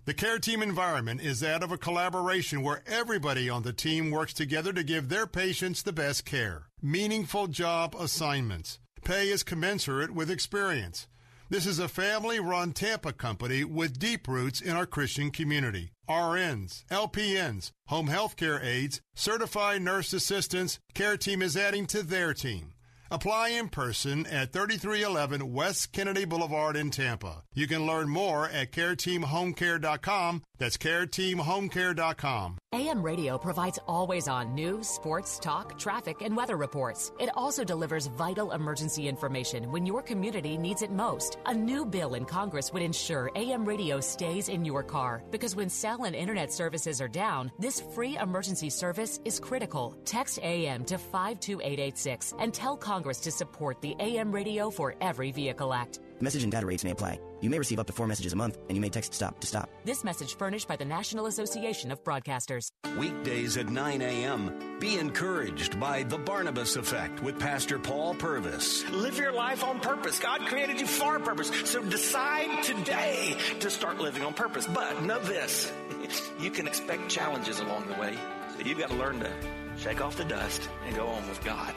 The 0.07 0.15
care 0.15 0.39
team 0.39 0.63
environment 0.63 1.21
is 1.21 1.41
that 1.41 1.65
of 1.65 1.73
a 1.73 1.77
collaboration 1.77 2.63
where 2.63 2.85
everybody 2.87 3.51
on 3.51 3.65
the 3.65 3.73
team 3.73 4.13
works 4.13 4.33
together 4.33 4.73
to 4.73 4.85
give 4.85 5.09
their 5.09 5.27
patients 5.27 5.83
the 5.83 5.93
best 5.93 6.25
care. 6.25 6.69
Meaningful 6.81 7.49
job 7.49 7.97
assignments. 7.99 8.79
Pay 9.05 9.31
is 9.31 9.43
commensurate 9.43 10.13
with 10.13 10.31
experience. 10.31 11.09
This 11.51 11.67
is 11.67 11.81
a 11.81 11.89
family 11.89 12.39
run 12.39 12.71
Tampa 12.71 13.13
company 13.13 13.65
with 13.65 13.99
deep 13.99 14.29
roots 14.29 14.61
in 14.61 14.77
our 14.77 14.87
Christian 14.87 15.33
community. 15.33 15.91
RNs, 16.09 16.85
LPNs, 16.85 17.73
home 17.89 18.07
health 18.07 18.37
care 18.37 18.63
aides, 18.63 19.01
certified 19.17 19.83
nurse 19.83 20.13
assistants, 20.13 20.79
care 20.95 21.17
team 21.17 21.43
is 21.43 21.57
adding 21.57 21.85
to 21.87 22.05
their 22.05 22.33
team. 22.33 22.75
Apply 23.11 23.51
in 23.51 23.69
person 23.69 24.27
at 24.27 24.53
3311 24.53 25.53
West 25.53 25.93
Kennedy 25.93 26.25
Boulevard 26.25 26.77
in 26.77 26.91
Tampa. 26.91 27.45
You 27.55 27.67
can 27.69 27.87
learn 27.87 28.09
more 28.09 28.49
at 28.49 28.73
careteamhomecare.com. 28.73 30.43
That's 30.59 30.77
careteamhomecare.com. 30.77 32.59
AM 32.75 33.03
radio 33.03 33.39
provides 33.39 33.79
always 33.87 34.29
on 34.29 34.55
news, 34.55 34.89
sports, 34.89 35.39
talk, 35.39 35.79
traffic, 35.79 36.23
and 36.23 36.37
weather 36.37 36.57
reports. 36.57 37.13
It 37.19 37.31
also 37.35 37.65
delivers 37.65 38.07
vital 38.09 38.53
emergency 38.53 39.09
information 39.09 39.71
when 39.71 39.87
your 39.87 40.03
community 40.03 40.57
needs 40.57 40.83
it 40.83 40.91
most. 40.91 41.39
A 41.47 41.55
new 41.55 41.85
bill 41.87 42.15
in 42.15 42.25
Congress 42.25 42.73
would 42.73 42.83
ensure 42.83 43.31
AM 43.35 43.65
radio 43.65 44.01
stays 44.01 44.49
in 44.49 44.65
your 44.65 44.83
car 44.83 45.23
because 45.31 45.57
when 45.57 45.69
cell 45.69 46.05
and 46.05 46.15
internet 46.15 46.53
services 46.53 47.01
are 47.01 47.09
down, 47.09 47.51
this 47.59 47.81
free 47.95 48.17
emergency 48.19 48.71
service 48.71 49.21
is 49.25 49.41
critical. 49.41 49.97
Text 50.05 50.39
AM 50.43 50.85
to 50.85 50.99
52886 50.99 52.35
and 52.39 52.53
tell 52.53 52.77
Congress 52.77 53.21
to 53.21 53.31
support 53.31 53.81
the 53.81 53.97
AM 54.01 54.33
Radio 54.33 54.71
for 54.71 54.95
Every 55.01 55.33
Vehicle 55.33 55.73
Act. 55.73 56.01
Message 56.21 56.43
and 56.43 56.53
data 56.53 56.67
rates 56.67 56.85
may 56.85 56.91
apply. 56.93 57.19
You 57.41 57.51
may 57.51 57.59
receive 57.59 57.79
up 57.79 57.87
to 57.87 57.93
four 57.93 58.07
messages 58.07 58.33
a 58.33 58.37
month, 58.37 58.59
and 58.69 58.77
you 58.77 58.81
may 58.81 58.89
text 58.89 59.13
stop 59.13 59.41
to 59.41 59.47
stop. 59.47 59.69
This 59.85 60.05
message 60.05 60.37
furnished 60.37 60.67
by 60.67 60.77
the 60.77 60.85
National 60.85 61.27
Association 61.27 61.93
of 61.93 62.03
Broadcasters. 62.03 62.71
Weekdays 62.99 63.57
at 63.57 63.69
9 63.69 64.01
a.m. 64.01 64.79
Be 64.81 64.99
encouraged 64.99 65.79
by 65.79 66.03
The 66.03 66.19
Barnabas 66.19 66.77
Effect 66.77 67.23
with 67.23 67.39
Pastor 67.39 67.79
Paul 67.79 68.15
Purvis. 68.15 68.89
Live 68.91 69.19
your 69.19 69.33
life 69.33 69.63
on 69.63 69.81
purpose. 69.81 70.19
God 70.19 70.47
created 70.47 70.81
you 70.81 70.87
for 70.87 71.17
a 71.17 71.21
purpose. 71.21 71.51
So 71.65 71.83
decide 71.83 72.63
today 72.63 73.37
to 73.61 73.71
start 73.71 73.99
living 73.99 74.23
on 74.23 74.33
purpose. 74.33 74.67
But 74.67 75.03
know 75.03 75.21
this 75.21 75.73
you 76.41 76.51
can 76.51 76.67
expect 76.67 77.09
challenges 77.09 77.61
along 77.61 77.89
the 77.89 78.01
way. 78.01 78.17
So 78.57 78.67
you've 78.67 78.79
got 78.79 78.91
to 78.91 78.97
learn 78.97 79.21
to 79.21 79.31
shake 79.79 80.01
off 80.01 80.17
the 80.17 80.25
dust 80.25 80.69
and 80.87 80.97
go 80.97 81.07
on 81.07 81.29
with 81.29 81.45
God. 81.45 81.75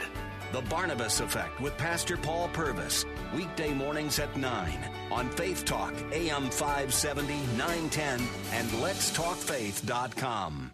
The 0.52 0.62
Barnabas 0.62 1.20
Effect 1.20 1.62
with 1.62 1.78
Pastor 1.78 2.18
Paul 2.18 2.50
Purvis. 2.50 3.06
Weekday 3.36 3.72
mornings 3.74 4.18
at 4.20 4.36
9 4.36 4.80
on 5.12 5.30
Faith 5.30 5.64
Talk, 5.66 5.94
AM 6.12 6.50
570, 6.50 7.36
910, 7.58 8.20
and 8.54 8.68
letstalkfaith.com. 8.70 10.74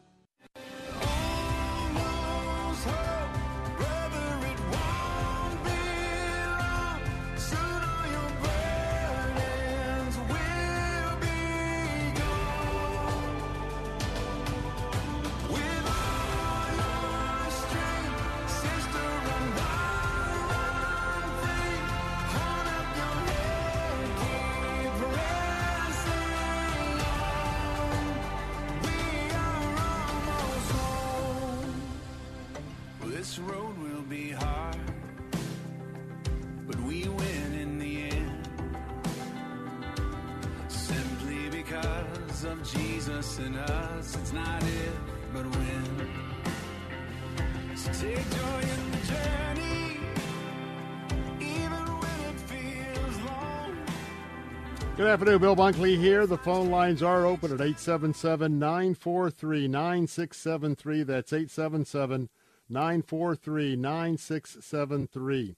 afternoon, 55.15 55.39
Bill 55.39 55.55
Bunkley 55.55 55.97
here. 55.97 56.27
The 56.27 56.37
phone 56.37 56.69
lines 56.69 57.01
are 57.01 57.25
open 57.25 57.53
at 57.53 57.61
877 57.61 58.59
943 58.59 59.65
9673. 59.65 61.03
That's 61.03 61.31
877 61.31 62.27
943 62.67 63.77
9673. 63.77 65.55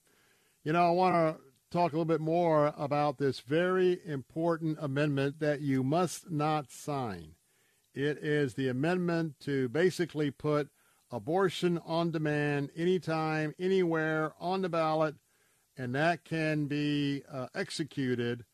You 0.63 0.73
know, 0.73 0.87
I 0.87 0.91
want 0.91 1.15
to 1.15 1.41
talk 1.71 1.91
a 1.91 1.95
little 1.95 2.05
bit 2.05 2.21
more 2.21 2.71
about 2.77 3.17
this 3.17 3.39
very 3.39 3.99
important 4.05 4.77
amendment 4.79 5.39
that 5.39 5.61
you 5.61 5.81
must 5.81 6.29
not 6.29 6.69
sign. 6.69 7.33
It 7.95 8.19
is 8.19 8.53
the 8.53 8.67
amendment 8.67 9.39
to 9.39 9.69
basically 9.69 10.29
put 10.29 10.69
abortion 11.09 11.79
on 11.83 12.11
demand 12.11 12.69
anytime, 12.75 13.55
anywhere 13.57 14.33
on 14.39 14.61
the 14.61 14.69
ballot, 14.69 15.15
and 15.75 15.95
that 15.95 16.23
can 16.25 16.67
be 16.67 17.23
uh, 17.27 17.47
executed 17.55 18.45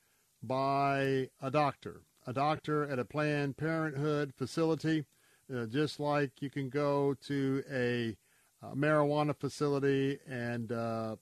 by 0.44 1.30
a 1.42 1.50
doctor, 1.50 2.02
a 2.28 2.34
doctor 2.34 2.84
at 2.90 3.00
a 3.00 3.06
Planned 3.06 3.58
Parenthood 3.58 4.34
facility, 4.36 5.06
uh, 5.54 5.66
just 5.66 6.00
like 6.00 6.42
you 6.42 6.50
can 6.50 6.70
go 6.70 7.16
to 7.26 7.64
a, 7.72 8.18
a 8.62 8.76
marijuana 8.76 9.36
facility 9.36 10.20
and 10.28 10.72
uh, 10.72 11.16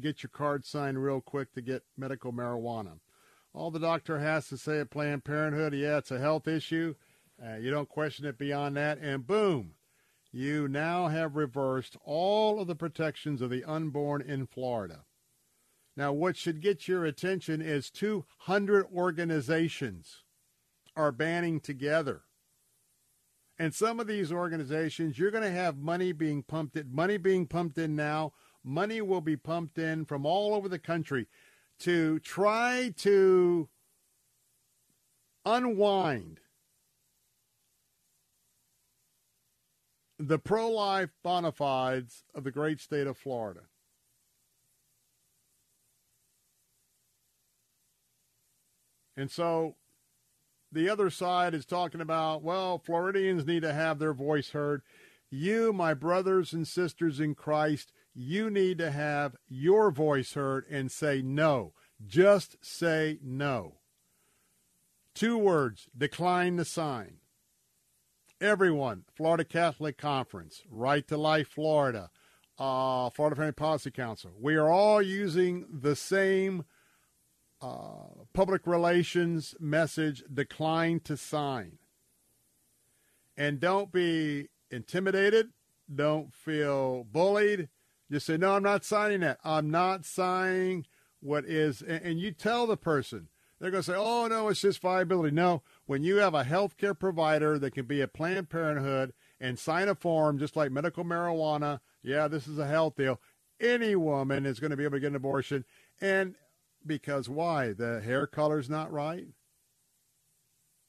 get 0.00 0.22
your 0.22 0.30
card 0.30 0.64
signed 0.64 1.02
real 1.02 1.20
quick 1.20 1.52
to 1.54 1.62
get 1.62 1.82
medical 1.96 2.32
marijuana. 2.32 2.98
All 3.54 3.70
the 3.70 3.78
doctor 3.78 4.18
has 4.18 4.48
to 4.48 4.58
say 4.58 4.80
at 4.80 4.90
Planned 4.90 5.24
Parenthood, 5.24 5.72
yeah, 5.72 5.96
it's 5.96 6.10
a 6.10 6.18
health 6.18 6.46
issue. 6.46 6.94
Uh, 7.42 7.56
you 7.56 7.70
don't 7.70 7.88
question 7.88 8.26
it 8.26 8.38
beyond 8.38 8.76
that, 8.76 8.98
and 8.98 9.26
boom, 9.26 9.74
you 10.32 10.68
now 10.68 11.08
have 11.08 11.36
reversed 11.36 11.96
all 12.04 12.60
of 12.60 12.66
the 12.66 12.74
protections 12.74 13.40
of 13.40 13.48
the 13.48 13.64
unborn 13.64 14.20
in 14.20 14.46
Florida. 14.46 15.04
Now, 15.96 16.12
what 16.12 16.36
should 16.36 16.60
get 16.60 16.86
your 16.86 17.04
attention 17.04 17.62
is 17.62 17.90
200 17.90 18.86
organizations 18.94 20.24
are 20.94 21.12
banding 21.12 21.60
together. 21.60 22.22
And 23.58 23.74
some 23.74 23.98
of 23.98 24.06
these 24.06 24.30
organizations, 24.30 25.18
you're 25.18 25.30
going 25.30 25.42
to 25.42 25.50
have 25.50 25.78
money 25.78 26.12
being 26.12 26.42
pumped 26.42 26.76
in, 26.76 26.94
money 26.94 27.16
being 27.16 27.46
pumped 27.46 27.78
in 27.78 27.96
now. 27.96 28.32
Money 28.62 29.00
will 29.00 29.22
be 29.22 29.36
pumped 29.36 29.78
in 29.78 30.04
from 30.04 30.26
all 30.26 30.54
over 30.54 30.68
the 30.68 30.78
country 30.78 31.28
to 31.78 32.18
try 32.18 32.92
to 32.98 33.68
unwind 35.46 36.40
the 40.18 40.38
pro-life 40.38 41.10
bona 41.22 41.52
fides 41.52 42.24
of 42.34 42.44
the 42.44 42.50
great 42.50 42.80
state 42.80 43.06
of 43.06 43.16
Florida. 43.16 43.62
And 49.16 49.30
so 49.30 49.76
the 50.70 50.88
other 50.88 51.10
side 51.10 51.54
is 51.54 51.64
talking 51.64 52.00
about, 52.00 52.42
well, 52.42 52.78
Floridians 52.78 53.46
need 53.46 53.62
to 53.62 53.72
have 53.72 53.98
their 53.98 54.12
voice 54.12 54.50
heard. 54.50 54.82
You, 55.30 55.72
my 55.72 55.94
brothers 55.94 56.52
and 56.52 56.68
sisters 56.68 57.18
in 57.18 57.34
Christ, 57.34 57.92
you 58.14 58.50
need 58.50 58.78
to 58.78 58.90
have 58.90 59.36
your 59.48 59.90
voice 59.90 60.34
heard 60.34 60.64
and 60.70 60.90
say 60.90 61.22
no. 61.22 61.72
Just 62.06 62.56
say 62.64 63.18
no. 63.22 63.78
Two 65.14 65.38
words 65.38 65.88
decline 65.96 66.56
the 66.56 66.64
sign. 66.64 67.18
Everyone, 68.38 69.04
Florida 69.14 69.44
Catholic 69.44 69.96
Conference, 69.96 70.62
Right 70.70 71.08
to 71.08 71.16
Life 71.16 71.48
Florida, 71.48 72.10
uh, 72.58 73.08
Florida 73.10 73.36
Family 73.36 73.52
Policy 73.52 73.90
Council, 73.90 74.32
we 74.38 74.56
are 74.56 74.68
all 74.68 75.00
using 75.00 75.64
the 75.72 75.96
same 75.96 76.64
public 78.32 78.66
relations 78.66 79.54
message 79.58 80.22
decline 80.32 81.00
to 81.00 81.16
sign. 81.16 81.78
And 83.36 83.60
don't 83.60 83.92
be 83.92 84.48
intimidated. 84.70 85.50
Don't 85.94 86.34
feel 86.34 87.04
bullied. 87.04 87.68
Just 88.10 88.26
say, 88.26 88.36
no, 88.36 88.54
I'm 88.54 88.62
not 88.62 88.84
signing 88.84 89.20
that. 89.20 89.38
I'm 89.44 89.70
not 89.70 90.04
signing 90.04 90.86
what 91.20 91.44
is. 91.44 91.82
And, 91.82 92.02
and 92.02 92.20
you 92.20 92.30
tell 92.32 92.66
the 92.66 92.76
person, 92.76 93.28
they're 93.58 93.70
going 93.70 93.82
to 93.82 93.90
say, 93.90 93.96
oh, 93.96 94.26
no, 94.26 94.48
it's 94.48 94.60
just 94.60 94.80
viability. 94.80 95.34
No, 95.34 95.62
when 95.86 96.02
you 96.02 96.16
have 96.16 96.34
a 96.34 96.44
health 96.44 96.76
care 96.76 96.94
provider 96.94 97.58
that 97.58 97.72
can 97.74 97.86
be 97.86 98.00
a 98.00 98.08
Planned 98.08 98.50
Parenthood 98.50 99.12
and 99.40 99.58
sign 99.58 99.88
a 99.88 99.94
form 99.94 100.38
just 100.38 100.56
like 100.56 100.70
medical 100.70 101.04
marijuana, 101.04 101.80
yeah, 102.02 102.28
this 102.28 102.46
is 102.46 102.58
a 102.58 102.66
health 102.66 102.96
deal, 102.96 103.20
any 103.60 103.96
woman 103.96 104.44
is 104.46 104.60
going 104.60 104.70
to 104.70 104.76
be 104.76 104.84
able 104.84 104.96
to 104.96 105.00
get 105.00 105.10
an 105.10 105.16
abortion. 105.16 105.64
And 106.00 106.34
because 106.86 107.28
why? 107.28 107.72
The 107.72 108.00
hair 108.00 108.26
color's 108.26 108.70
not 108.70 108.92
right. 108.92 109.28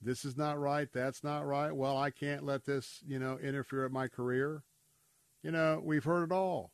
This 0.01 0.23
is 0.23 0.37
not 0.37 0.59
right. 0.59 0.87
That's 0.93 1.23
not 1.23 1.45
right. 1.45 1.71
Well, 1.75 1.97
I 1.97 2.11
can't 2.11 2.45
let 2.45 2.65
this, 2.65 3.01
you 3.05 3.17
know, 3.17 3.37
interfere 3.37 3.83
with 3.83 3.91
my 3.91 4.07
career. 4.07 4.63
You 5.41 5.51
know, 5.51 5.81
we've 5.83 6.03
heard 6.03 6.31
it 6.31 6.33
all. 6.33 6.71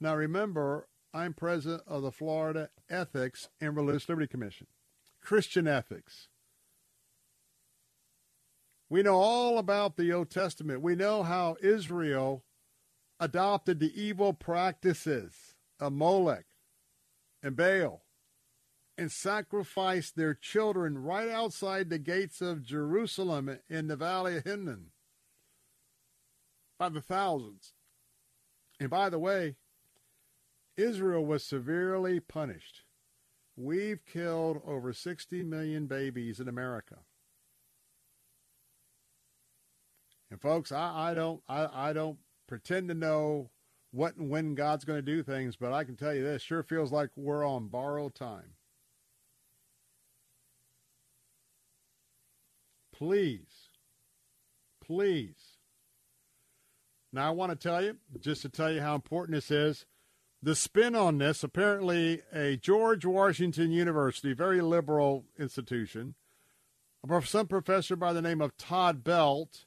Now, 0.00 0.14
remember, 0.14 0.88
I'm 1.12 1.34
president 1.34 1.82
of 1.86 2.02
the 2.02 2.12
Florida 2.12 2.70
Ethics 2.88 3.48
and 3.60 3.76
Religious 3.76 4.08
Liberty 4.08 4.26
Commission, 4.26 4.66
Christian 5.20 5.66
ethics. 5.66 6.28
We 8.88 9.02
know 9.02 9.16
all 9.16 9.58
about 9.58 9.96
the 9.96 10.12
Old 10.12 10.30
Testament. 10.30 10.80
We 10.80 10.94
know 10.94 11.22
how 11.22 11.56
Israel 11.60 12.44
adopted 13.18 13.80
the 13.80 14.00
evil 14.00 14.32
practices 14.32 15.56
of 15.80 15.92
Molech 15.92 16.46
and 17.42 17.56
Baal 17.56 18.05
and 18.98 19.12
sacrificed 19.12 20.16
their 20.16 20.34
children 20.34 20.98
right 20.98 21.28
outside 21.28 21.90
the 21.90 21.98
gates 21.98 22.40
of 22.40 22.62
Jerusalem 22.62 23.58
in 23.68 23.88
the 23.88 23.96
valley 23.96 24.38
of 24.38 24.44
Hinnom 24.44 24.92
by 26.78 26.88
the 26.88 27.00
thousands. 27.00 27.72
And 28.80 28.90
by 28.90 29.10
the 29.10 29.18
way, 29.18 29.56
Israel 30.76 31.24
was 31.24 31.44
severely 31.44 32.20
punished. 32.20 32.82
We've 33.56 34.04
killed 34.04 34.60
over 34.66 34.92
60 34.92 35.42
million 35.42 35.86
babies 35.86 36.40
in 36.40 36.48
America. 36.48 36.96
And 40.30 40.40
folks, 40.40 40.72
I, 40.72 41.10
I 41.10 41.14
don't 41.14 41.40
I, 41.48 41.68
I 41.72 41.92
don't 41.92 42.18
pretend 42.46 42.88
to 42.88 42.94
know 42.94 43.50
what 43.92 44.16
and 44.16 44.28
when 44.28 44.54
God's 44.54 44.84
going 44.84 44.98
to 44.98 45.02
do 45.02 45.22
things, 45.22 45.56
but 45.56 45.72
I 45.72 45.84
can 45.84 45.96
tell 45.96 46.12
you 46.12 46.22
this 46.22 46.42
sure 46.42 46.62
feels 46.62 46.92
like 46.92 47.10
we're 47.16 47.46
on 47.46 47.68
borrowed 47.68 48.14
time. 48.14 48.55
Please, 52.96 53.68
please. 54.82 55.58
Now, 57.12 57.28
I 57.28 57.30
want 57.30 57.52
to 57.52 57.56
tell 57.56 57.84
you, 57.84 57.98
just 58.20 58.42
to 58.42 58.48
tell 58.48 58.72
you 58.72 58.80
how 58.80 58.94
important 58.94 59.34
this 59.34 59.50
is, 59.50 59.84
the 60.42 60.54
spin 60.54 60.94
on 60.94 61.18
this 61.18 61.44
apparently, 61.44 62.22
a 62.32 62.56
George 62.56 63.04
Washington 63.04 63.70
University, 63.70 64.32
very 64.32 64.62
liberal 64.62 65.24
institution, 65.38 66.14
some 67.24 67.46
professor 67.46 67.96
by 67.96 68.12
the 68.12 68.22
name 68.22 68.40
of 68.40 68.56
Todd 68.56 69.04
Belt 69.04 69.66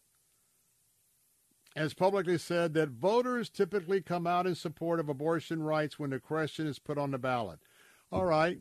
has 1.76 1.94
publicly 1.94 2.38
said 2.38 2.74
that 2.74 2.90
voters 2.90 3.50
typically 3.50 4.02
come 4.02 4.26
out 4.26 4.48
in 4.48 4.56
support 4.56 5.00
of 5.00 5.08
abortion 5.08 5.62
rights 5.62 6.00
when 6.00 6.10
the 6.10 6.20
question 6.20 6.66
is 6.66 6.80
put 6.80 6.98
on 6.98 7.12
the 7.12 7.18
ballot. 7.20 7.60
All 8.12 8.26
right 8.26 8.60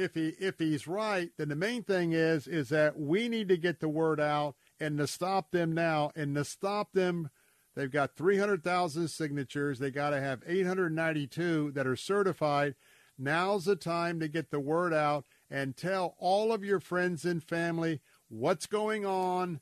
if 0.00 0.14
he 0.14 0.28
if 0.38 0.58
he's 0.58 0.86
right, 0.86 1.30
then 1.36 1.48
the 1.48 1.56
main 1.56 1.82
thing 1.82 2.12
is 2.12 2.46
is 2.46 2.68
that 2.70 2.98
we 2.98 3.28
need 3.28 3.48
to 3.48 3.56
get 3.56 3.80
the 3.80 3.88
word 3.88 4.20
out 4.20 4.56
and 4.80 4.98
to 4.98 5.06
stop 5.06 5.50
them 5.50 5.72
now 5.72 6.10
and 6.16 6.34
to 6.34 6.44
stop 6.44 6.92
them. 6.92 7.30
They've 7.76 7.90
got 7.90 8.16
300,000 8.16 9.08
signatures. 9.08 9.78
They 9.78 9.90
got 9.90 10.10
to 10.10 10.20
have 10.20 10.42
892 10.46 11.72
that 11.72 11.86
are 11.86 11.96
certified. 11.96 12.74
Now's 13.16 13.66
the 13.66 13.76
time 13.76 14.18
to 14.20 14.28
get 14.28 14.50
the 14.50 14.60
word 14.60 14.92
out 14.92 15.24
and 15.50 15.76
tell 15.76 16.16
all 16.18 16.52
of 16.52 16.64
your 16.64 16.80
friends 16.80 17.24
and 17.24 17.42
family 17.42 18.00
what's 18.28 18.66
going 18.66 19.04
on. 19.04 19.60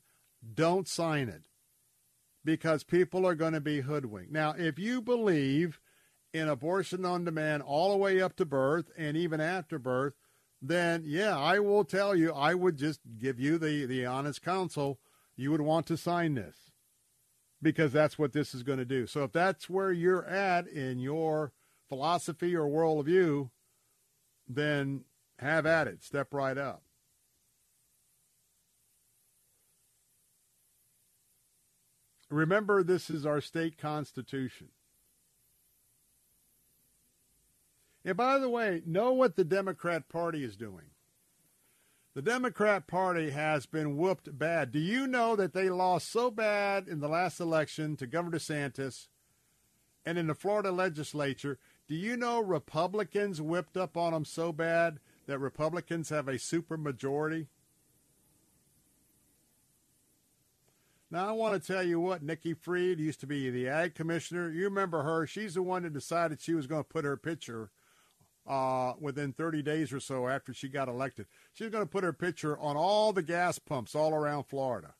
Don't 0.53 0.87
sign 0.87 1.29
it 1.29 1.43
because 2.45 2.83
people 2.83 3.27
are 3.27 3.35
going 3.35 3.53
to 3.53 3.61
be 3.61 3.81
hoodwinked. 3.81 4.31
Now, 4.31 4.55
if 4.57 4.79
you 4.79 5.01
believe 5.01 5.79
in 6.33 6.47
abortion 6.47 7.05
on 7.05 7.25
demand 7.25 7.63
all 7.63 7.91
the 7.91 7.97
way 7.97 8.21
up 8.21 8.35
to 8.37 8.45
birth 8.45 8.89
and 8.97 9.17
even 9.17 9.41
after 9.41 9.77
birth, 9.77 10.13
then 10.61 11.03
yeah, 11.05 11.37
I 11.37 11.59
will 11.59 11.83
tell 11.83 12.15
you, 12.15 12.33
I 12.33 12.53
would 12.53 12.77
just 12.77 12.99
give 13.17 13.39
you 13.39 13.57
the, 13.57 13.85
the 13.85 14.05
honest 14.05 14.41
counsel. 14.41 14.99
You 15.35 15.51
would 15.51 15.61
want 15.61 15.85
to 15.87 15.97
sign 15.97 16.35
this 16.35 16.71
because 17.61 17.91
that's 17.91 18.19
what 18.19 18.33
this 18.33 18.53
is 18.53 18.63
going 18.63 18.79
to 18.79 18.85
do. 18.85 19.07
So 19.07 19.23
if 19.23 19.31
that's 19.31 19.69
where 19.69 19.91
you're 19.91 20.25
at 20.25 20.67
in 20.67 20.99
your 20.99 21.53
philosophy 21.87 22.55
or 22.55 22.67
worldview, 22.67 23.49
then 24.47 25.05
have 25.39 25.65
at 25.65 25.87
it. 25.87 26.03
Step 26.03 26.33
right 26.33 26.57
up. 26.57 26.83
Remember, 32.29 32.83
this 32.83 33.09
is 33.09 33.25
our 33.25 33.41
state 33.41 33.77
constitution. 33.77 34.69
And 38.09 38.17
by 38.17 38.39
the 38.39 38.49
way, 38.49 38.81
know 38.87 39.13
what 39.13 39.35
the 39.35 39.43
Democrat 39.43 40.09
Party 40.09 40.43
is 40.43 40.55
doing. 40.55 40.85
The 42.15 42.23
Democrat 42.23 42.87
Party 42.87 43.29
has 43.29 43.67
been 43.67 43.97
whooped 43.97 44.35
bad. 44.35 44.71
Do 44.71 44.79
you 44.79 45.05
know 45.05 45.35
that 45.35 45.53
they 45.53 45.69
lost 45.69 46.11
so 46.11 46.31
bad 46.31 46.87
in 46.87 47.01
the 47.01 47.07
last 47.07 47.39
election 47.39 47.95
to 47.97 48.07
Governor 48.07 48.39
DeSantis 48.39 49.09
and 50.07 50.17
in 50.17 50.25
the 50.25 50.33
Florida 50.33 50.71
legislature? 50.71 51.59
Do 51.87 51.93
you 51.93 52.17
know 52.17 52.41
Republicans 52.41 53.43
whipped 53.43 53.77
up 53.77 53.95
on 53.95 54.13
them 54.13 54.25
so 54.25 54.51
bad 54.51 54.99
that 55.27 55.37
Republicans 55.37 56.09
have 56.09 56.27
a 56.27 56.39
supermajority? 56.39 57.45
Now, 61.11 61.29
I 61.29 61.31
want 61.33 61.61
to 61.61 61.73
tell 61.73 61.83
you 61.83 61.99
what, 61.99 62.23
Nikki 62.23 62.55
Fried 62.55 62.99
used 62.99 63.19
to 63.19 63.27
be 63.27 63.51
the 63.51 63.67
ag 63.67 63.93
commissioner. 63.93 64.49
You 64.49 64.63
remember 64.63 65.03
her. 65.03 65.27
She's 65.27 65.53
the 65.53 65.61
one 65.61 65.83
that 65.83 65.93
decided 65.93 66.41
she 66.41 66.55
was 66.55 66.65
going 66.65 66.83
to 66.83 66.89
put 66.89 67.05
her 67.05 67.15
picture 67.15 67.69
uh, 68.49 68.93
within 68.99 69.31
30 69.31 69.61
days 69.61 69.93
or 69.93 69.99
so 69.99 70.27
after 70.27 70.53
she 70.53 70.67
got 70.67 70.89
elected. 70.89 71.27
She's 71.53 71.69
going 71.69 71.83
to 71.83 71.89
put 71.89 72.03
her 72.03 72.11
picture 72.11 72.57
on 72.57 72.75
all 72.75 73.13
the 73.13 73.21
gas 73.21 73.59
pumps 73.59 73.93
all 73.93 74.13
around 74.13 74.45
Florida 74.45 74.95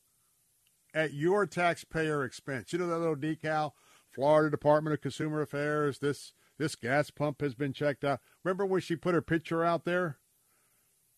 at 0.94 1.14
your 1.14 1.48
taxpayer 1.48 2.24
expense. 2.24 2.72
You 2.72 2.80
know 2.80 2.88
that 2.88 3.00
little 3.00 3.16
decal, 3.16 3.72
Florida 4.10 4.52
Department 4.52 4.94
of 4.94 5.02
Consumer 5.02 5.42
Affairs. 5.42 6.00
This 6.00 6.34
this 6.60 6.76
gas 6.76 7.10
pump 7.10 7.42
has 7.42 7.56
been 7.56 7.74
checked 7.74 8.04
out. 8.04 8.20
Remember 8.44 8.66
when 8.66 8.82
she 8.82 8.96
put 8.96 9.16
her 9.16 9.22
picture 9.22 9.64
out 9.64 9.86
there? 9.86 10.20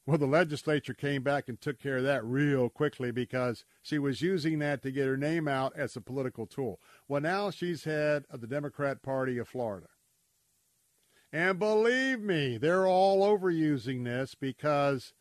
Well, 0.05 0.17
the 0.17 0.27
legislature 0.27 0.93
came 0.93 1.23
back 1.23 1.47
and 1.47 1.59
took 1.59 1.79
care 1.79 1.97
of 1.97 2.03
that 2.03 2.23
real 2.23 2.69
quickly 2.69 3.11
because 3.11 3.65
she 3.81 3.99
was 3.99 4.21
using 4.21 4.59
that 4.59 4.81
to 4.83 4.91
get 4.91 5.07
her 5.07 5.17
name 5.17 5.47
out 5.47 5.73
as 5.75 5.95
a 5.95 6.01
political 6.01 6.45
tool. 6.47 6.79
Well, 7.07 7.21
now 7.21 7.51
she's 7.51 7.83
head 7.83 8.25
of 8.29 8.41
the 8.41 8.47
Democrat 8.47 9.03
Party 9.03 9.37
of 9.37 9.47
Florida. 9.47 9.87
And 11.33 11.57
believe 11.57 12.19
me, 12.19 12.57
they're 12.57 12.87
all 12.87 13.25
overusing 13.25 14.03
this 14.03 14.35
because 14.35 15.13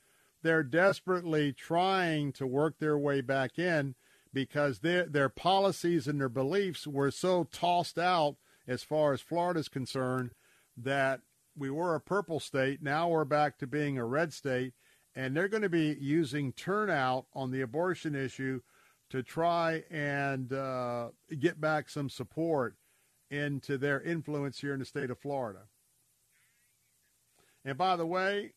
they're 0.42 0.64
desperately 0.64 1.52
trying 1.52 2.32
to 2.32 2.46
work 2.46 2.78
their 2.78 2.98
way 2.98 3.20
back 3.20 3.58
in 3.58 3.94
because 4.32 4.80
their 4.80 5.06
their 5.06 5.28
policies 5.28 6.08
and 6.08 6.20
their 6.20 6.28
beliefs 6.28 6.86
were 6.86 7.10
so 7.10 7.44
tossed 7.44 7.98
out 7.98 8.36
as 8.66 8.82
far 8.82 9.12
as 9.12 9.20
Florida's 9.20 9.68
concerned 9.68 10.32
that 10.76 11.20
we 11.56 11.70
were 11.70 11.94
a 11.94 12.00
purple 12.00 12.40
state. 12.40 12.82
Now 12.82 13.08
we're 13.08 13.24
back 13.24 13.58
to 13.58 13.66
being 13.66 13.98
a 13.98 14.04
red 14.04 14.32
state. 14.32 14.72
And 15.14 15.36
they're 15.36 15.48
going 15.48 15.62
to 15.62 15.68
be 15.68 15.96
using 16.00 16.52
turnout 16.52 17.26
on 17.34 17.50
the 17.50 17.60
abortion 17.60 18.14
issue 18.14 18.60
to 19.10 19.22
try 19.24 19.82
and 19.90 20.52
uh, 20.52 21.08
get 21.38 21.60
back 21.60 21.90
some 21.90 22.08
support 22.08 22.76
into 23.28 23.76
their 23.76 24.00
influence 24.00 24.60
here 24.60 24.72
in 24.72 24.78
the 24.78 24.84
state 24.86 25.10
of 25.10 25.18
Florida. 25.18 25.62
And 27.64 27.76
by 27.76 27.96
the 27.96 28.06
way, 28.06 28.52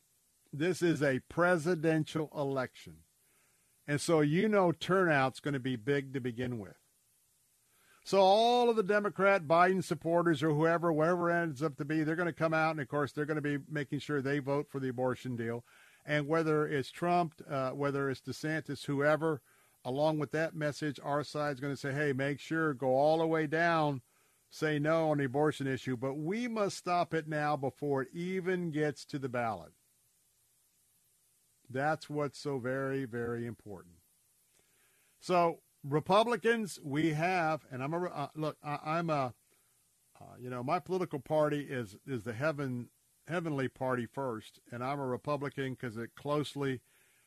this 0.52 0.82
is 0.82 1.02
a 1.02 1.20
presidential 1.30 2.30
election. 2.36 2.98
And 3.88 4.00
so 4.00 4.22
you 4.22 4.48
know 4.48 4.72
turnout's 4.72 5.40
going 5.40 5.56
to 5.56 5.60
be 5.60 5.76
big 5.76 6.14
to 6.14 6.22
begin 6.22 6.60
with. 6.60 6.78
So 8.06 8.20
all 8.20 8.70
of 8.70 8.76
the 8.76 8.84
Democrat 8.84 9.44
Biden 9.48 9.84
supporters 9.84 10.44
or 10.44 10.52
whoever, 10.52 10.92
whatever 10.92 11.32
ends 11.32 11.64
up 11.64 11.78
to 11.78 11.86
be, 11.86 12.04
they're 12.04 12.18
going 12.18 12.28
to 12.28 12.34
come 12.34 12.54
out 12.54 12.72
and 12.72 12.82
of 12.82 12.88
course 12.90 13.12
they're 13.12 13.26
going 13.26 13.42
to 13.42 13.42
be 13.42 13.64
making 13.70 14.00
sure 14.00 14.22
they 14.22 14.40
vote 14.40 14.68
for 14.70 14.80
the 14.80 14.90
abortion 14.90 15.36
deal. 15.36 15.64
And 16.06 16.28
whether 16.28 16.68
it's 16.68 16.92
Trump, 16.92 17.34
uh, 17.50 17.72
whether 17.72 18.10
it's 18.10 18.22
DeSantis, 18.22 18.86
whoever, 18.86 19.42
along 19.86 20.20
with 20.20 20.32
that 20.32 20.54
message, 20.54 21.00
our 21.02 21.24
side's 21.24 21.62
going 21.62 21.74
to 21.74 21.80
say, 21.80 21.94
hey, 21.94 22.12
make 22.12 22.40
sure, 22.40 22.74
go 22.74 22.88
all 22.88 23.20
the 23.20 23.28
way 23.28 23.48
down, 23.48 24.02
say 24.54 24.78
no 24.78 25.10
on 25.10 25.18
the 25.18 25.24
abortion 25.26 25.66
issue. 25.66 25.98
But 25.98 26.14
we 26.16 26.48
must 26.48 26.78
stop 26.78 27.14
it 27.16 27.28
now 27.28 27.58
before 27.58 28.04
it 28.04 28.10
even 28.14 28.70
gets 28.70 29.04
to 29.06 29.18
the 29.18 29.28
ballot. 29.28 29.72
That's 31.68 32.08
what's 32.08 32.38
so 32.38 32.60
very, 32.60 33.06
very 33.06 33.48
important. 33.48 33.96
So 35.20 35.60
Republicans, 35.84 36.80
we 36.84 37.14
have, 37.14 37.66
and 37.72 37.82
I'm 37.82 37.94
a 37.96 38.04
uh, 38.06 38.28
look. 38.36 38.58
I, 38.64 39.00
am 39.00 39.10
a, 39.10 39.34
uh, 40.22 40.36
you 40.40 40.52
know, 40.52 40.62
my 40.62 40.78
political 40.78 41.20
party 41.20 41.62
is 41.62 41.96
is 42.06 42.24
the 42.24 42.34
heaven 42.34 42.90
heavenly 43.28 43.70
party 43.70 44.06
first, 44.06 44.60
and 44.72 44.84
I'm 44.84 45.00
a 45.00 45.08
Republican 45.08 45.74
because 45.74 45.98
it 45.98 46.12
closely, 46.16 46.82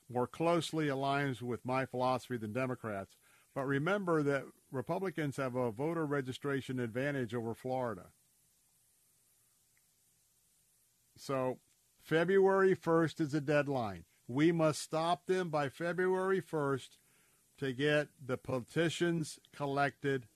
more 0.09 0.29
closely 0.29 0.87
aligns 0.87 1.43
with 1.43 1.65
my 1.65 1.87
philosophy 1.87 2.37
than 2.37 2.53
Democrats. 2.53 3.17
But 3.57 3.67
remember 3.67 4.23
that 4.23 4.45
Republicans 4.71 5.39
have 5.39 5.57
a 5.57 5.71
voter 5.71 6.05
registration 6.05 6.79
advantage 6.79 7.35
over 7.35 7.55
Florida. 7.55 8.09
So 11.17 11.57
February 12.03 12.77
1st 12.77 13.21
is 13.23 13.33
the 13.33 13.41
deadline. 13.41 14.05
We 14.29 14.53
must 14.53 14.83
stop 14.83 15.25
them 15.25 15.49
by 15.49 15.71
February 15.71 16.43
1st 16.43 16.99
to 17.57 17.73
get 17.73 18.09
the 18.23 18.37
petitions 18.37 19.39
collected 19.57 20.27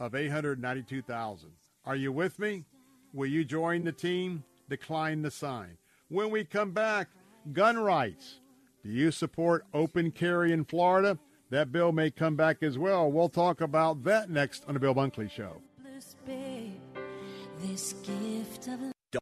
of 0.00 0.16
892,000. 0.16 1.50
Are 1.84 1.94
you 1.94 2.10
with 2.10 2.40
me? 2.40 2.64
Will 3.12 3.28
you 3.28 3.44
join 3.44 3.84
the 3.84 3.92
team? 3.92 4.42
Decline 4.68 5.22
the 5.22 5.30
sign. 5.30 5.78
When 6.08 6.30
we 6.30 6.44
come 6.44 6.72
back, 6.72 7.08
gun 7.52 7.78
rights. 7.78 8.40
Do 8.82 8.90
you 8.90 9.12
support 9.12 9.64
open 9.72 10.10
carry 10.10 10.50
in 10.50 10.64
Florida? 10.64 11.20
That 11.50 11.72
bill 11.72 11.92
may 11.92 12.10
come 12.10 12.36
back 12.36 12.62
as 12.62 12.76
well. 12.76 13.10
We'll 13.10 13.30
talk 13.30 13.60
about 13.60 14.04
that 14.04 14.28
next 14.28 14.64
on 14.68 14.74
the 14.74 14.80
Bill 14.80 14.94
Bunkley 14.94 15.30
Show. 15.30 15.62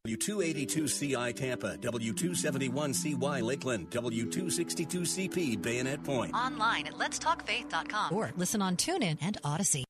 W282CI 0.09 1.37
Tampa, 1.37 1.77
W271CY 1.79 3.43
Lakeland, 3.43 3.91
W262CP 3.91 5.63
Bayonet 5.63 6.03
Point. 6.03 6.35
Online 6.35 6.89
at 6.89 6.95
letstalkfaith.com 6.95 8.13
or 8.13 8.33
listen 8.37 8.61
on 8.61 8.77
TuneIn 8.77 9.19
and 9.21 9.41
Audacy. 9.43 9.85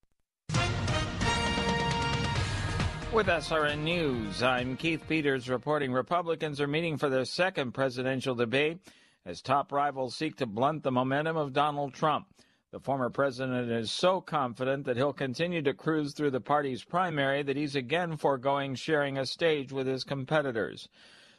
With 3.14 3.28
SRN 3.28 3.78
News, 3.78 4.42
I'm 4.42 4.76
Keith 4.76 5.02
Peters 5.08 5.48
reporting 5.48 5.90
Republicans 5.90 6.60
are 6.60 6.66
meeting 6.66 6.98
for 6.98 7.08
their 7.08 7.24
second 7.24 7.72
presidential 7.72 8.34
debate 8.34 8.80
as 9.26 9.42
top 9.42 9.72
rivals 9.72 10.14
seek 10.14 10.36
to 10.36 10.46
blunt 10.46 10.84
the 10.84 10.92
momentum 10.92 11.36
of 11.36 11.52
Donald 11.52 11.92
Trump. 11.92 12.28
The 12.70 12.78
former 12.78 13.10
president 13.10 13.70
is 13.70 13.90
so 13.90 14.20
confident 14.20 14.86
that 14.86 14.96
he'll 14.96 15.12
continue 15.12 15.62
to 15.62 15.74
cruise 15.74 16.14
through 16.14 16.30
the 16.30 16.40
party's 16.40 16.84
primary 16.84 17.42
that 17.42 17.56
he's 17.56 17.74
again 17.74 18.16
foregoing 18.16 18.76
sharing 18.76 19.18
a 19.18 19.26
stage 19.26 19.72
with 19.72 19.86
his 19.86 20.04
competitors. 20.04 20.88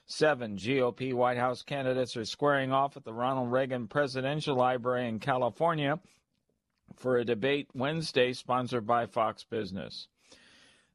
Seven 0.05 0.57
GOP 0.57 1.13
White 1.13 1.37
House 1.37 1.63
candidates 1.63 2.17
are 2.17 2.25
squaring 2.25 2.71
off 2.71 2.97
at 2.97 3.03
the 3.03 3.13
Ronald 3.13 3.51
Reagan 3.51 3.87
Presidential 3.87 4.55
Library 4.55 5.07
in 5.07 5.19
California 5.19 5.99
for 6.95 7.17
a 7.17 7.25
debate 7.25 7.69
Wednesday 7.73 8.33
sponsored 8.33 8.87
by 8.87 9.05
Fox 9.05 9.43
Business. 9.43 10.07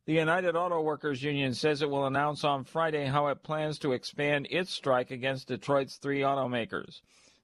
The 0.04 0.14
United 0.14 0.56
Auto 0.56 0.80
Workers 0.80 1.22
Union 1.22 1.54
says 1.54 1.80
it 1.80 1.88
will 1.88 2.06
announce 2.06 2.42
on 2.42 2.64
Friday 2.64 3.06
how 3.06 3.28
it 3.28 3.44
plans 3.44 3.78
to 3.78 3.92
expand 3.92 4.48
its 4.50 4.72
strike 4.72 5.12
against 5.12 5.46
Detroit's 5.46 5.96
three 5.96 6.20
automakers. 6.20 7.02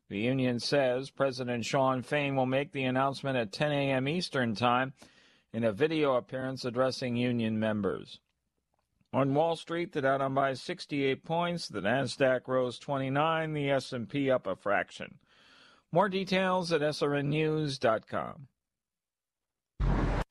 The 0.08 0.18
union 0.18 0.58
says 0.58 1.10
President 1.10 1.64
Shawn 1.64 2.02
Fain 2.02 2.34
will 2.34 2.46
make 2.46 2.72
the 2.72 2.82
announcement 2.82 3.36
at 3.36 3.52
10 3.52 3.70
a.m. 3.70 4.08
Eastern 4.08 4.56
Time 4.56 4.92
in 5.52 5.62
a 5.62 5.70
video 5.70 6.14
appearance 6.14 6.64
addressing 6.64 7.14
union 7.14 7.60
members. 7.60 8.18
On 9.12 9.34
Wall 9.34 9.54
Street, 9.54 9.92
the 9.92 10.02
Dow 10.02 10.28
by 10.28 10.54
68 10.54 11.24
points, 11.24 11.68
the 11.68 11.80
Nasdaq 11.80 12.48
rose 12.48 12.80
29, 12.80 13.52
the 13.52 13.70
S&P 13.70 14.32
up 14.32 14.48
a 14.48 14.56
fraction. 14.56 15.18
More 15.92 16.08
details 16.08 16.72
at 16.72 16.80
srnnews.com. 16.80 18.48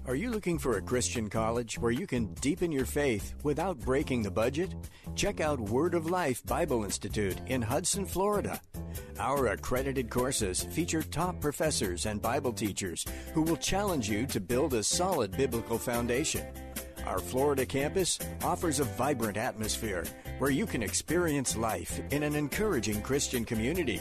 Are 0.07 0.15
you 0.15 0.29
looking 0.29 0.57
for 0.57 0.77
a 0.77 0.81
Christian 0.81 1.29
college 1.29 1.77
where 1.77 1.91
you 1.91 2.07
can 2.07 2.33
deepen 2.35 2.71
your 2.71 2.85
faith 2.85 3.35
without 3.43 3.77
breaking 3.77 4.21
the 4.21 4.31
budget? 4.31 4.73
Check 5.15 5.41
out 5.41 5.59
Word 5.59 5.93
of 5.93 6.09
Life 6.09 6.45
Bible 6.45 6.85
Institute 6.85 7.37
in 7.47 7.61
Hudson, 7.61 8.05
Florida. 8.05 8.61
Our 9.19 9.47
accredited 9.47 10.09
courses 10.09 10.63
feature 10.63 11.03
top 11.03 11.41
professors 11.41 12.05
and 12.05 12.21
Bible 12.21 12.53
teachers 12.53 13.05
who 13.33 13.41
will 13.41 13.57
challenge 13.57 14.09
you 14.09 14.25
to 14.27 14.39
build 14.39 14.75
a 14.75 14.81
solid 14.81 15.35
biblical 15.35 15.77
foundation. 15.77 16.45
Our 17.05 17.19
Florida 17.19 17.65
campus 17.65 18.17
offers 18.43 18.79
a 18.79 18.85
vibrant 18.85 19.35
atmosphere 19.35 20.05
where 20.39 20.51
you 20.51 20.65
can 20.65 20.83
experience 20.83 21.57
life 21.57 21.99
in 22.11 22.23
an 22.23 22.33
encouraging 22.33 23.01
Christian 23.01 23.43
community. 23.43 23.99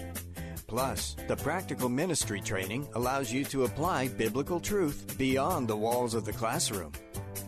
Plus, 0.67 1.17
the 1.29 1.37
practical 1.37 1.89
ministry 1.89 2.41
training 2.41 2.89
allows 2.95 3.33
you 3.33 3.45
to 3.45 3.65
apply 3.65 4.09
biblical 4.09 4.59
truth 4.59 5.17
beyond 5.17 5.69
the 5.69 5.77
walls 5.77 6.15
of 6.15 6.25
the 6.25 6.33
classroom. 6.33 6.93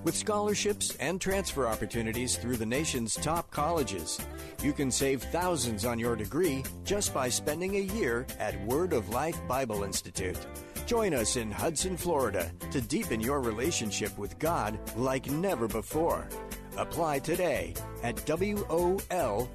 With 0.05 0.17
scholarships 0.17 0.97
and 1.01 1.21
transfer 1.21 1.67
opportunities 1.67 2.37
through 2.37 2.57
the 2.57 2.67
nation's 2.67 3.17
top 3.17 3.51
colleges, 3.51 4.21
you 4.63 4.73
can 4.73 4.93
save 4.93 5.23
thousands 5.25 5.85
on 5.85 5.99
your 5.99 6.15
degree 6.15 6.63
just 6.85 7.13
by 7.13 7.29
spending 7.29 7.77
a 7.77 7.81
year 7.81 8.25
at 8.39 8.65
Word 8.65 8.93
of 8.93 9.09
Life 9.09 9.41
Bible 9.49 9.83
Institute. 9.83 10.39
Join 10.87 11.13
us 11.15 11.37
in 11.37 11.51
Hudson, 11.51 11.97
Florida 11.97 12.51
to 12.71 12.81
deepen 12.81 13.21
your 13.21 13.41
relationship 13.41 14.17
with 14.17 14.39
God 14.39 14.79
like 14.97 15.29
never 15.31 15.67
before. 15.67 16.29
Apply 16.77 17.19
today 17.19 17.75
at 18.03 18.17
wol.to 18.25 19.49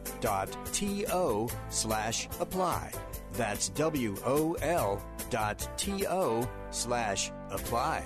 slash 1.69 2.27
apply. 2.39 2.91
That's 3.33 3.71
wol 3.77 5.01
dot 5.29 5.69
to 5.77 6.47
slash 6.71 7.31
apply. 7.49 8.03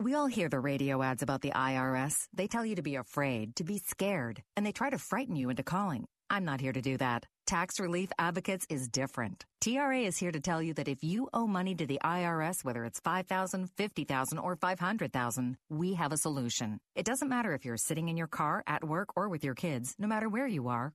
We 0.00 0.14
all 0.14 0.26
hear 0.26 0.48
the 0.48 0.58
radio 0.58 1.00
ads 1.00 1.22
about 1.22 1.42
the 1.42 1.52
IRS. 1.52 2.26
They 2.34 2.48
tell 2.48 2.66
you 2.66 2.74
to 2.74 2.82
be 2.82 2.96
afraid, 2.96 3.54
to 3.56 3.64
be 3.64 3.78
scared, 3.78 4.42
and 4.56 4.66
they 4.66 4.72
try 4.72 4.90
to 4.90 4.98
frighten 4.98 5.36
you 5.36 5.48
into 5.48 5.62
calling. 5.62 6.06
I'm 6.28 6.44
not 6.44 6.60
here 6.60 6.72
to 6.72 6.80
do 6.80 6.96
that. 6.96 7.26
Tax 7.46 7.78
Relief 7.78 8.10
Advocates 8.18 8.66
is 8.70 8.88
different. 8.88 9.44
TRA 9.60 10.00
is 10.00 10.16
here 10.16 10.32
to 10.32 10.40
tell 10.40 10.62
you 10.62 10.74
that 10.74 10.88
if 10.88 11.04
you 11.04 11.28
owe 11.34 11.46
money 11.46 11.74
to 11.74 11.86
the 11.86 12.00
IRS, 12.02 12.64
whether 12.64 12.84
it's 12.84 13.00
5000 13.00 13.68
50000 13.76 14.38
or 14.38 14.56
500000 14.56 15.56
we 15.68 15.94
have 15.94 16.12
a 16.12 16.16
solution. 16.16 16.80
It 16.96 17.04
doesn't 17.04 17.28
matter 17.28 17.52
if 17.52 17.64
you're 17.64 17.76
sitting 17.76 18.08
in 18.08 18.16
your 18.16 18.26
car, 18.26 18.64
at 18.66 18.82
work, 18.82 19.10
or 19.16 19.28
with 19.28 19.44
your 19.44 19.54
kids. 19.54 19.94
No 19.98 20.08
matter 20.08 20.28
where 20.28 20.46
you 20.46 20.68
are, 20.68 20.94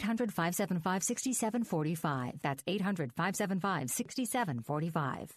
800 0.00 0.32
575 0.32 1.02
6745. 1.02 2.40
That's 2.42 2.62
800 2.66 3.12
575 3.14 3.90
6745. 3.90 5.36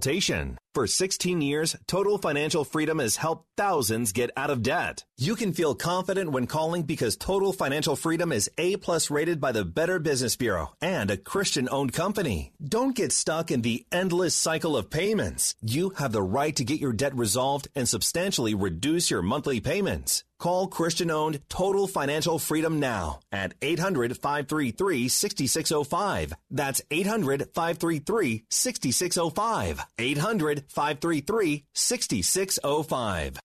consultation. 0.01 0.57
For 0.73 0.87
16 0.87 1.41
years, 1.41 1.75
Total 1.85 2.17
Financial 2.17 2.63
Freedom 2.63 2.99
has 2.99 3.17
helped 3.17 3.45
thousands 3.57 4.13
get 4.13 4.31
out 4.37 4.49
of 4.49 4.63
debt. 4.63 5.03
You 5.17 5.35
can 5.35 5.51
feel 5.51 5.75
confident 5.75 6.31
when 6.31 6.47
calling 6.47 6.83
because 6.83 7.17
Total 7.17 7.51
Financial 7.51 7.97
Freedom 7.97 8.31
is 8.31 8.49
A 8.57 8.77
plus 8.77 9.11
rated 9.11 9.41
by 9.41 9.51
the 9.51 9.65
Better 9.65 9.99
Business 9.99 10.37
Bureau 10.37 10.71
and 10.81 11.11
a 11.11 11.17
Christian 11.17 11.67
owned 11.69 11.91
company. 11.91 12.53
Don't 12.63 12.95
get 12.95 13.11
stuck 13.11 13.51
in 13.51 13.63
the 13.63 13.85
endless 13.91 14.33
cycle 14.33 14.77
of 14.77 14.89
payments. 14.89 15.55
You 15.61 15.89
have 15.97 16.13
the 16.13 16.23
right 16.23 16.55
to 16.55 16.63
get 16.63 16.79
your 16.79 16.93
debt 16.93 17.15
resolved 17.17 17.67
and 17.75 17.89
substantially 17.89 18.55
reduce 18.55 19.11
your 19.11 19.21
monthly 19.21 19.59
payments. 19.59 20.23
Call 20.41 20.65
Christian 20.65 21.11
owned 21.11 21.39
Total 21.49 21.85
Financial 21.85 22.39
Freedom 22.39 22.79
now 22.79 23.19
at 23.31 23.53
800 23.61 24.17
533 24.17 25.07
6605. 25.07 26.33
That's 26.49 26.81
800 26.89 27.49
533 27.53 28.45
6605. 28.49 29.85
800 29.99 30.60
533 30.69 31.65
6605. 31.73 33.39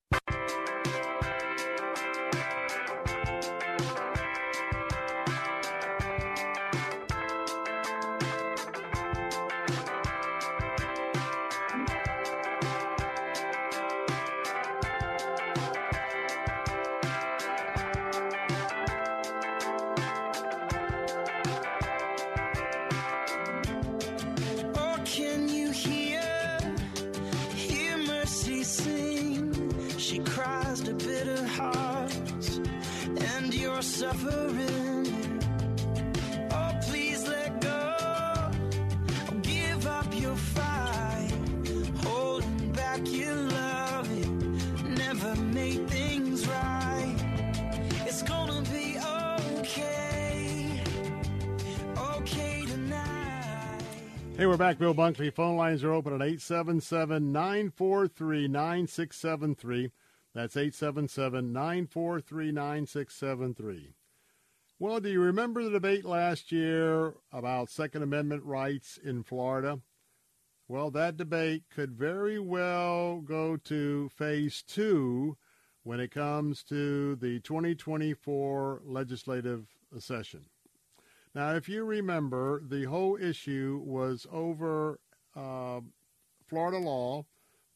Hey, 54.46 54.50
we're 54.50 54.56
back. 54.56 54.78
Bill 54.78 54.94
Bunkley. 54.94 55.34
Phone 55.34 55.56
lines 55.56 55.82
are 55.82 55.92
open 55.92 56.12
at 56.12 56.22
877 56.22 57.32
943 57.32 58.46
9673. 58.46 59.90
That's 60.36 60.56
877 60.56 61.52
943 61.52 62.52
9673. 62.52 63.94
Well, 64.78 65.00
do 65.00 65.08
you 65.08 65.20
remember 65.20 65.64
the 65.64 65.70
debate 65.70 66.04
last 66.04 66.52
year 66.52 67.14
about 67.32 67.70
Second 67.70 68.04
Amendment 68.04 68.44
rights 68.44 69.00
in 69.02 69.24
Florida? 69.24 69.80
Well, 70.68 70.92
that 70.92 71.16
debate 71.16 71.64
could 71.68 71.96
very 71.96 72.38
well 72.38 73.22
go 73.22 73.56
to 73.56 74.08
phase 74.10 74.62
two 74.62 75.36
when 75.82 75.98
it 75.98 76.12
comes 76.12 76.62
to 76.68 77.16
the 77.16 77.40
2024 77.40 78.82
legislative 78.84 79.66
session. 79.98 80.44
Now, 81.36 81.54
if 81.54 81.68
you 81.68 81.84
remember, 81.84 82.62
the 82.66 82.84
whole 82.84 83.18
issue 83.20 83.82
was 83.84 84.26
over 84.32 84.98
uh, 85.34 85.80
Florida 86.46 86.78
law 86.78 87.26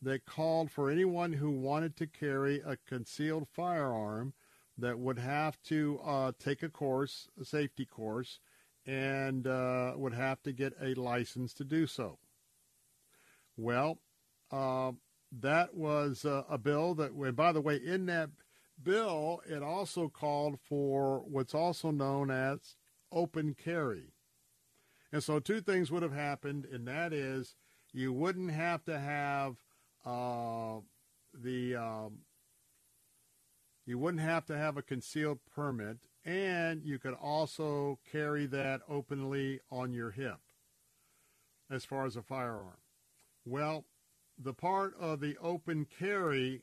that 0.00 0.24
called 0.24 0.70
for 0.70 0.90
anyone 0.90 1.34
who 1.34 1.50
wanted 1.50 1.94
to 1.98 2.06
carry 2.06 2.62
a 2.64 2.78
concealed 2.88 3.46
firearm 3.52 4.32
that 4.78 4.98
would 4.98 5.18
have 5.18 5.60
to 5.64 6.00
uh, 6.02 6.32
take 6.38 6.62
a 6.62 6.70
course, 6.70 7.28
a 7.38 7.44
safety 7.44 7.84
course, 7.84 8.40
and 8.86 9.46
uh, 9.46 9.92
would 9.94 10.14
have 10.14 10.42
to 10.44 10.52
get 10.52 10.72
a 10.80 10.94
license 10.94 11.52
to 11.52 11.64
do 11.64 11.86
so. 11.86 12.16
Well, 13.58 13.98
uh, 14.50 14.92
that 15.38 15.74
was 15.74 16.24
a 16.24 16.56
bill 16.56 16.94
that, 16.94 17.36
by 17.36 17.52
the 17.52 17.60
way, 17.60 17.76
in 17.76 18.06
that 18.06 18.30
bill, 18.82 19.42
it 19.46 19.62
also 19.62 20.08
called 20.08 20.58
for 20.66 21.22
what's 21.28 21.54
also 21.54 21.90
known 21.90 22.30
as 22.30 22.76
open 23.12 23.54
carry. 23.54 24.14
And 25.12 25.22
so 25.22 25.40
two 25.40 25.60
things 25.60 25.90
would 25.90 26.02
have 26.02 26.12
happened, 26.12 26.66
and 26.70 26.86
that 26.86 27.12
is 27.12 27.56
you 27.92 28.12
wouldn't 28.12 28.52
have 28.52 28.84
to 28.84 28.98
have 28.98 29.56
uh, 30.04 30.80
the 31.34 31.76
um, 31.76 32.18
you 33.86 33.98
wouldn't 33.98 34.22
have 34.22 34.46
to 34.46 34.56
have 34.56 34.76
a 34.76 34.82
concealed 34.82 35.40
permit, 35.52 35.98
and 36.24 36.82
you 36.84 36.98
could 36.98 37.14
also 37.14 37.98
carry 38.10 38.46
that 38.46 38.82
openly 38.88 39.60
on 39.70 39.92
your 39.92 40.10
hip 40.12 40.38
as 41.70 41.84
far 41.84 42.04
as 42.04 42.16
a 42.16 42.22
firearm. 42.22 42.78
Well, 43.44 43.86
the 44.38 44.54
part 44.54 44.94
of 44.98 45.20
the 45.20 45.36
open 45.38 45.86
carry 45.98 46.62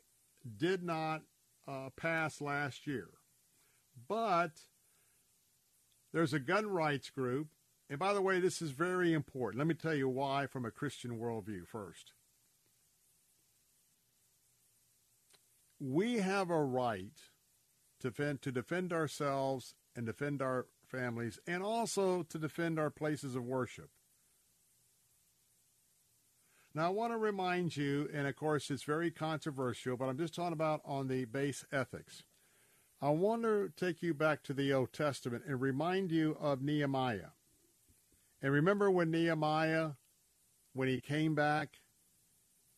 did 0.58 0.84
not 0.84 1.24
uh, 1.68 1.90
pass 1.96 2.40
last 2.40 2.88
year, 2.88 3.10
but 4.08 4.52
there's 6.14 6.34
a 6.34 6.40
gun 6.40 6.68
rights 6.68 7.10
group. 7.10 7.48
And 7.90 8.00
by 8.00 8.14
the 8.14 8.22
way, 8.22 8.40
this 8.40 8.62
is 8.62 8.72
very 8.72 9.14
important. 9.14 9.60
Let 9.60 9.68
me 9.68 9.74
tell 9.74 9.96
you 9.96 10.10
why 10.10 10.46
from 10.46 10.66
a 10.66 10.72
Christian 10.72 11.20
worldview 11.20 11.68
first. 11.68 12.12
We 15.80 16.16
have 16.16 16.50
a 16.50 16.64
right 16.64 17.18
to 18.02 18.10
defend, 18.10 18.42
to 18.42 18.52
defend 18.52 18.92
ourselves 18.92 19.74
and 19.96 20.06
defend 20.06 20.42
our 20.42 20.68
families 20.86 21.40
and 21.48 21.64
also 21.64 22.24
to 22.24 22.38
defend 22.38 22.80
our 22.80 22.90
places 22.90 23.36
of 23.36 23.44
worship. 23.44 23.90
Now, 26.74 26.88
I 26.88 26.90
want 26.90 27.12
to 27.14 27.18
remind 27.18 27.76
you, 27.76 28.08
and 28.14 28.28
of 28.28 28.36
course, 28.36 28.70
it's 28.70 28.84
very 28.84 29.10
controversial, 29.10 29.98
but 29.98 30.10
I'm 30.10 30.18
just 30.18 30.36
talking 30.36 30.54
about 30.54 30.82
on 30.86 31.08
the 31.08 31.26
base 31.26 31.66
ethics. 31.72 32.24
I 33.00 33.10
want 33.10 33.44
to 33.44 33.72
take 33.78 34.02
you 34.02 34.16
back 34.16 34.42
to 34.44 34.54
the 34.54 34.74
Old 34.74 34.92
Testament 34.92 35.44
and 35.48 35.62
remind 35.62 36.12
you 36.12 36.36
of 36.40 36.64
Nehemiah. 36.64 37.32
And 38.42 38.52
remember 38.52 38.90
when 38.90 39.12
Nehemiah, 39.12 39.92
when 40.74 40.88
he 40.88 41.00
came 41.00 41.36
back, 41.36 41.80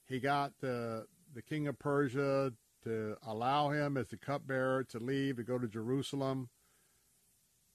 he 0.06 0.20
got 0.20 0.52
the, 0.60 1.06
the 1.34 1.42
king 1.42 1.68
of 1.68 1.80
Persia 1.80 2.52
to 2.84 3.16
allow 3.26 3.70
him 3.70 3.96
as 3.96 4.08
the 4.08 4.18
cupbearer 4.18 4.84
to 4.86 5.00
leave 5.00 5.38
to 5.38 5.44
go 5.44 5.58
to 5.58 5.68
Jerusalem 5.68 6.50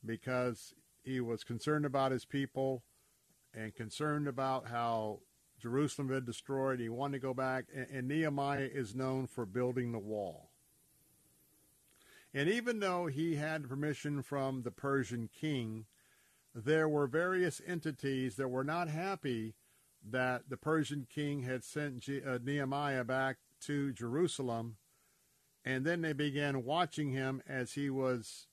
because 0.05 0.75
he 1.03 1.21
was 1.21 1.45
concerned 1.45 1.87
about 1.87 2.13
his 2.13 2.27
people 2.27 2.83
and 3.55 3.75
concerned 3.75 4.29
about 4.29 4.69
how 4.69 5.21
Jerusalem 5.59 6.11
had 6.11 6.27
destroyed. 6.27 6.79
He 6.81 6.91
wanted 6.91 7.21
to 7.21 7.27
go 7.27 7.33
back. 7.33 7.67
And, 7.75 7.87
and 7.91 8.09
Nehemiah 8.09 8.69
is 8.71 8.95
known 8.95 9.27
for 9.27 9.47
building 9.47 9.93
the 9.93 9.99
wall. 9.99 10.51
And 12.35 12.49
even 12.49 12.81
though 12.81 13.07
he 13.07 13.37
had 13.37 13.69
permission 13.69 14.21
from 14.21 14.63
the 14.63 14.73
Persian 14.73 15.31
king, 15.33 15.87
there 16.53 16.89
were 16.89 17.07
various 17.07 17.63
entities 17.65 18.35
that 18.37 18.49
were 18.49 18.65
not 18.65 18.89
happy 18.89 19.55
that 20.05 20.51
the 20.51 20.57
Persian 20.57 21.07
king 21.09 21.43
had 21.43 21.63
sent 21.63 22.09
uh, 22.09 22.39
Nehemiah 22.43 23.05
back 23.05 23.37
to 23.63 23.93
Jerusalem. 23.93 24.77
And 25.65 25.87
then 25.87 26.03
they 26.03 26.13
began 26.13 26.65
watching 26.65 27.13
him 27.13 27.41
as 27.49 27.73
he 27.73 27.89
was 27.89 28.49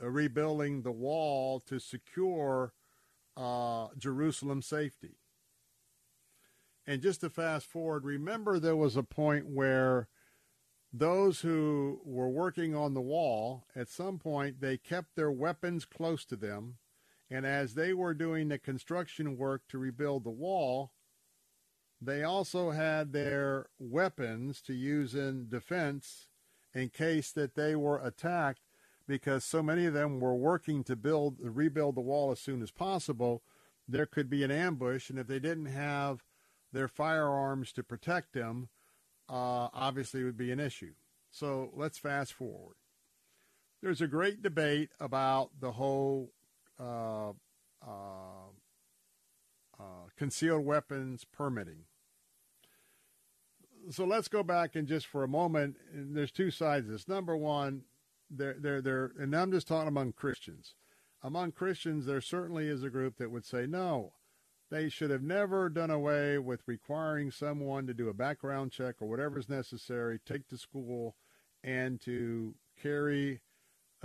uh, 0.00 0.08
rebuilding 0.08 0.82
the 0.82 0.92
wall 0.92 1.58
to 1.60 1.80
secure 1.80 2.74
uh, 3.36 3.88
Jerusalem's 3.96 4.66
safety. 4.66 5.16
And 6.86 7.00
just 7.00 7.20
to 7.20 7.30
fast 7.30 7.66
forward, 7.66 8.04
remember 8.04 8.58
there 8.58 8.76
was 8.76 8.96
a 8.96 9.02
point 9.02 9.46
where 9.46 10.08
those 10.92 11.40
who 11.42 12.00
were 12.04 12.30
working 12.30 12.74
on 12.74 12.94
the 12.94 13.02
wall, 13.02 13.66
at 13.76 13.88
some 13.88 14.18
point, 14.18 14.60
they 14.60 14.78
kept 14.78 15.16
their 15.16 15.32
weapons 15.32 15.84
close 15.86 16.24
to 16.26 16.36
them. 16.36 16.78
And 17.30 17.46
as 17.46 17.74
they 17.74 17.94
were 17.94 18.14
doing 18.14 18.48
the 18.48 18.58
construction 18.58 19.36
work 19.38 19.62
to 19.68 19.78
rebuild 19.78 20.24
the 20.24 20.30
wall, 20.30 20.92
They 22.00 22.24
also 22.24 22.72
had 22.72 23.12
their 23.12 23.68
weapons 23.80 24.62
to 24.62 24.74
use 24.74 25.16
in 25.16 25.48
defense 25.50 26.28
in 26.74 26.90
case 26.90 27.32
that 27.32 27.56
they 27.56 27.76
were 27.76 28.00
attacked 28.04 28.62
because 29.08 29.44
so 29.44 29.62
many 29.64 29.86
of 29.86 29.94
them 29.94 30.20
were 30.20 30.36
working 30.36 30.84
to 30.84 30.96
build 30.96 31.38
rebuild 31.40 31.96
the 31.96 32.02
wall 32.02 32.32
as 32.32 32.40
soon 32.40 32.62
as 32.62 32.70
possible 32.72 33.42
there 33.88 34.06
could 34.06 34.30
be 34.30 34.44
an 34.44 34.52
ambush 34.52 35.10
and 35.10 35.18
if 35.18 35.26
they 35.28 35.40
didn't 35.40 35.66
have 35.66 36.24
their 36.72 36.88
firearms 36.88 37.72
to 37.74 37.82
protect 37.84 38.34
them 38.34 38.70
uh, 39.28 39.68
obviously 39.72 40.24
would 40.24 40.36
be 40.36 40.50
an 40.50 40.60
issue 40.60 40.92
so 41.30 41.70
let's 41.74 41.98
fast 41.98 42.32
forward 42.32 42.76
there's 43.82 44.00
a 44.00 44.06
great 44.06 44.42
debate 44.42 44.90
about 45.00 45.50
the 45.60 45.72
whole 45.72 46.30
uh, 46.78 47.30
uh, 47.86 48.48
uh 49.78 50.06
concealed 50.16 50.64
weapons 50.64 51.24
permitting 51.24 51.84
so 53.90 54.04
let's 54.04 54.28
go 54.28 54.42
back 54.42 54.76
and 54.76 54.86
just 54.86 55.06
for 55.06 55.24
a 55.24 55.28
moment. 55.28 55.76
There's 55.92 56.30
two 56.30 56.50
sides 56.50 56.86
of 56.86 56.92
this. 56.92 57.08
Number 57.08 57.36
one, 57.36 57.82
they're, 58.30 58.56
they're, 58.58 58.80
they're, 58.80 59.12
and 59.18 59.34
I'm 59.34 59.52
just 59.52 59.68
talking 59.68 59.88
among 59.88 60.12
Christians. 60.12 60.74
Among 61.22 61.52
Christians, 61.52 62.06
there 62.06 62.20
certainly 62.20 62.68
is 62.68 62.82
a 62.82 62.90
group 62.90 63.16
that 63.18 63.30
would 63.30 63.44
say, 63.44 63.66
no, 63.66 64.12
they 64.72 64.88
should 64.88 65.10
have 65.10 65.22
never 65.22 65.68
done 65.68 65.90
away 65.90 66.38
with 66.38 66.66
requiring 66.66 67.30
someone 67.30 67.86
to 67.86 67.92
do 67.92 68.08
a 68.08 68.14
background 68.14 68.72
check 68.72 68.94
or 69.02 69.06
whatever 69.06 69.38
is 69.38 69.50
necessary, 69.50 70.18
take 70.24 70.48
to 70.48 70.56
school, 70.56 71.14
and 71.62 72.00
to 72.00 72.54
carry, 72.82 73.42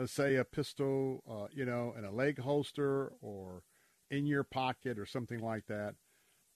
say, 0.06 0.36
a 0.36 0.44
pistol, 0.44 1.24
uh, 1.26 1.48
you 1.54 1.64
know, 1.64 1.96
in 1.98 2.04
a 2.04 2.12
leg 2.12 2.40
holster 2.40 3.14
or 3.22 3.64
in 4.12 4.26
your 4.26 4.44
pocket 4.44 5.00
or 5.00 5.06
something 5.06 5.40
like 5.40 5.66
that. 5.68 5.96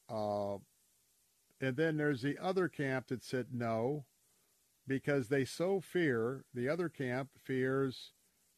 Uh, 0.10 0.58
and 1.62 1.78
then 1.78 1.96
there's 1.96 2.22
the 2.22 2.38
other 2.38 2.68
camp 2.68 3.08
that 3.08 3.24
said 3.24 3.48
no, 3.54 4.04
because 4.86 5.30
they 5.30 5.46
so 5.46 5.80
fear, 5.80 6.44
the 6.54 6.68
other 6.68 6.90
camp 6.90 7.30
fears 7.42 8.12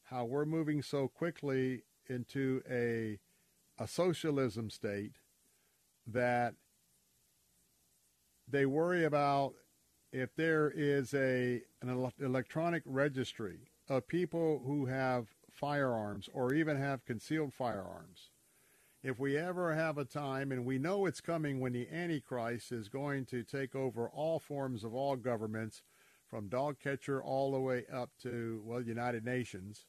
how 0.05 0.25
we're 0.25 0.45
moving 0.45 0.81
so 0.81 1.07
quickly 1.07 1.83
into 2.09 2.63
a, 2.67 3.19
a 3.77 3.87
socialism 3.87 4.71
state 4.71 5.13
that 6.07 6.55
they 8.47 8.65
worry 8.65 9.05
about 9.05 9.53
if 10.11 10.35
there 10.35 10.71
is 10.75 11.13
a 11.13 11.61
an 11.81 12.11
electronic 12.19 12.83
registry 12.85 13.59
of 13.89 14.07
people 14.07 14.61
who 14.65 14.85
have 14.85 15.27
firearms 15.51 16.29
or 16.33 16.53
even 16.53 16.77
have 16.77 17.05
concealed 17.05 17.53
firearms. 17.53 18.29
If 19.03 19.19
we 19.19 19.37
ever 19.37 19.75
have 19.75 19.97
a 19.97 20.05
time, 20.05 20.51
and 20.51 20.65
we 20.65 20.79
know 20.79 21.05
it's 21.05 21.19
coming 21.19 21.59
when 21.59 21.73
the 21.73 21.89
Antichrist 21.91 22.71
is 22.71 22.87
going 22.87 23.25
to 23.25 23.43
take 23.43 23.75
over 23.75 24.07
all 24.07 24.39
forms 24.39 24.85
of 24.85 24.93
all 24.93 25.17
governments, 25.17 25.83
from 26.29 26.47
dog 26.47 26.79
catcher 26.79 27.21
all 27.21 27.51
the 27.51 27.59
way 27.59 27.85
up 27.93 28.09
to, 28.23 28.61
well, 28.65 28.81
United 28.81 29.25
Nations, 29.25 29.85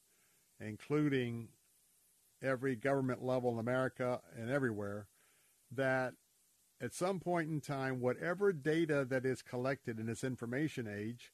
including 0.61 1.49
every 2.43 2.77
government 2.77 3.25
level 3.25 3.53
in 3.53 3.59
America 3.61 4.21
and 4.37 4.51
everywhere, 4.51 5.07
that 5.77 6.15
at 6.81 6.95
some 6.95 7.21
point 7.21 7.51
in 7.51 7.61
time, 7.61 8.01
whatever 8.01 8.53
data 8.53 9.07
that 9.09 9.25
is 9.25 9.43
collected 9.43 9.99
in 9.99 10.07
this 10.07 10.25
information 10.25 10.87
age, 10.87 11.33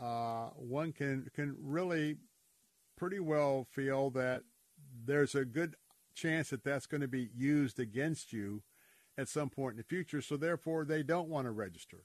uh, 0.00 0.50
one 0.56 0.92
can 0.92 1.28
can 1.34 1.56
really 1.60 2.16
pretty 2.96 3.20
well 3.20 3.66
feel 3.70 4.10
that 4.10 4.42
there's 5.04 5.34
a 5.34 5.44
good 5.44 5.76
chance 6.14 6.50
that 6.50 6.64
that's 6.64 6.86
going 6.86 7.00
to 7.00 7.08
be 7.08 7.30
used 7.34 7.78
against 7.78 8.32
you 8.32 8.62
at 9.16 9.28
some 9.28 9.50
point 9.50 9.72
in 9.72 9.78
the 9.78 9.84
future. 9.84 10.20
So 10.20 10.36
therefore, 10.36 10.84
they 10.84 11.02
don't 11.02 11.28
want 11.28 11.46
to 11.46 11.52
register. 11.52 12.04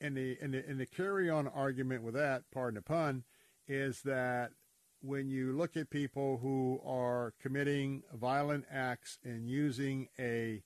And 0.00 0.16
the 0.16 0.36
and 0.40 0.54
the, 0.54 0.64
and 0.68 0.80
the 0.80 0.86
carry 0.86 1.30
on 1.30 1.48
argument 1.48 2.02
with 2.02 2.14
that, 2.14 2.42
pardon 2.52 2.76
the 2.76 2.82
pun, 2.82 3.24
is 3.66 4.02
that 4.02 4.52
when 5.00 5.28
you 5.28 5.52
look 5.52 5.76
at 5.76 5.90
people 5.90 6.38
who 6.38 6.80
are 6.84 7.34
committing 7.40 8.02
violent 8.14 8.64
acts 8.70 9.18
and 9.24 9.48
using 9.48 10.08
a 10.18 10.62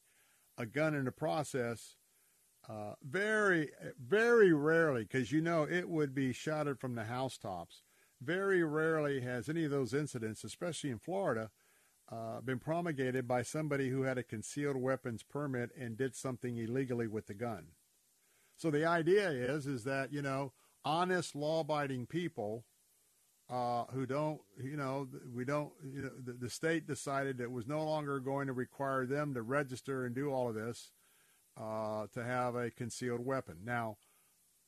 a 0.59 0.67
gun 0.67 0.94
in 0.94 1.05
the 1.05 1.12
process, 1.12 1.97
uh, 2.68 2.94
very 3.02 3.70
very 3.99 4.52
rarely, 4.52 5.02
because 5.02 5.33
you 5.33 5.41
know 5.41 5.65
it 5.65 5.89
would 5.89 6.15
be 6.15 6.33
shouted 6.33 6.81
from 6.81 6.94
the 6.94 7.05
housetops. 7.05 7.83
Very 8.20 8.62
rarely 8.62 9.20
has 9.20 9.49
any 9.49 9.65
of 9.65 9.70
those 9.70 9.93
incidents, 9.93 10.43
especially 10.43 10.91
in 10.91 10.99
Florida, 10.99 11.51
uh, 12.10 12.41
been 12.41 12.59
promulgated 12.59 13.28
by 13.28 13.43
somebody 13.43 13.91
who 13.91 14.02
had 14.02 14.17
a 14.17 14.23
concealed 14.23 14.76
weapons 14.76 15.23
permit 15.23 15.70
and 15.78 15.97
did 15.97 16.15
something 16.15 16.57
illegally 16.57 17.07
with 17.07 17.26
the 17.26 17.35
gun. 17.35 17.68
So 18.57 18.70
the 18.70 18.86
idea 18.86 19.28
is 19.31 19.67
is 19.67 19.85
that 19.85 20.12
you 20.12 20.23
know 20.23 20.52
honest 20.85 21.35
law-abiding 21.35 22.07
people 22.07 22.65
uh, 23.49 23.84
who 23.92 24.07
don't 24.07 24.41
you 24.62 24.76
know 24.76 25.07
we 25.34 25.44
don't 25.44 25.70
you 25.84 26.02
know 26.02 26.10
the, 26.25 26.33
the, 26.33 26.50
state 26.50 26.86
decided 26.86 27.41
it 27.41 27.50
was 27.50 27.66
no 27.66 27.84
longer 27.84 28.18
going 28.18 28.49
to 28.49 28.52
require 28.52 29.07
them 29.07 29.34
to 29.34 29.42
register 29.42 30.05
and 30.05 30.15
do 30.15 30.33
all 30.33 30.49
of 30.49 30.55
this 30.55 30.91
uh, 31.57 32.07
to 32.12 32.25
have 32.25 32.57
a 32.57 32.70
concealed 32.70 33.25
weapon. 33.25 33.58
Now, 33.65 33.99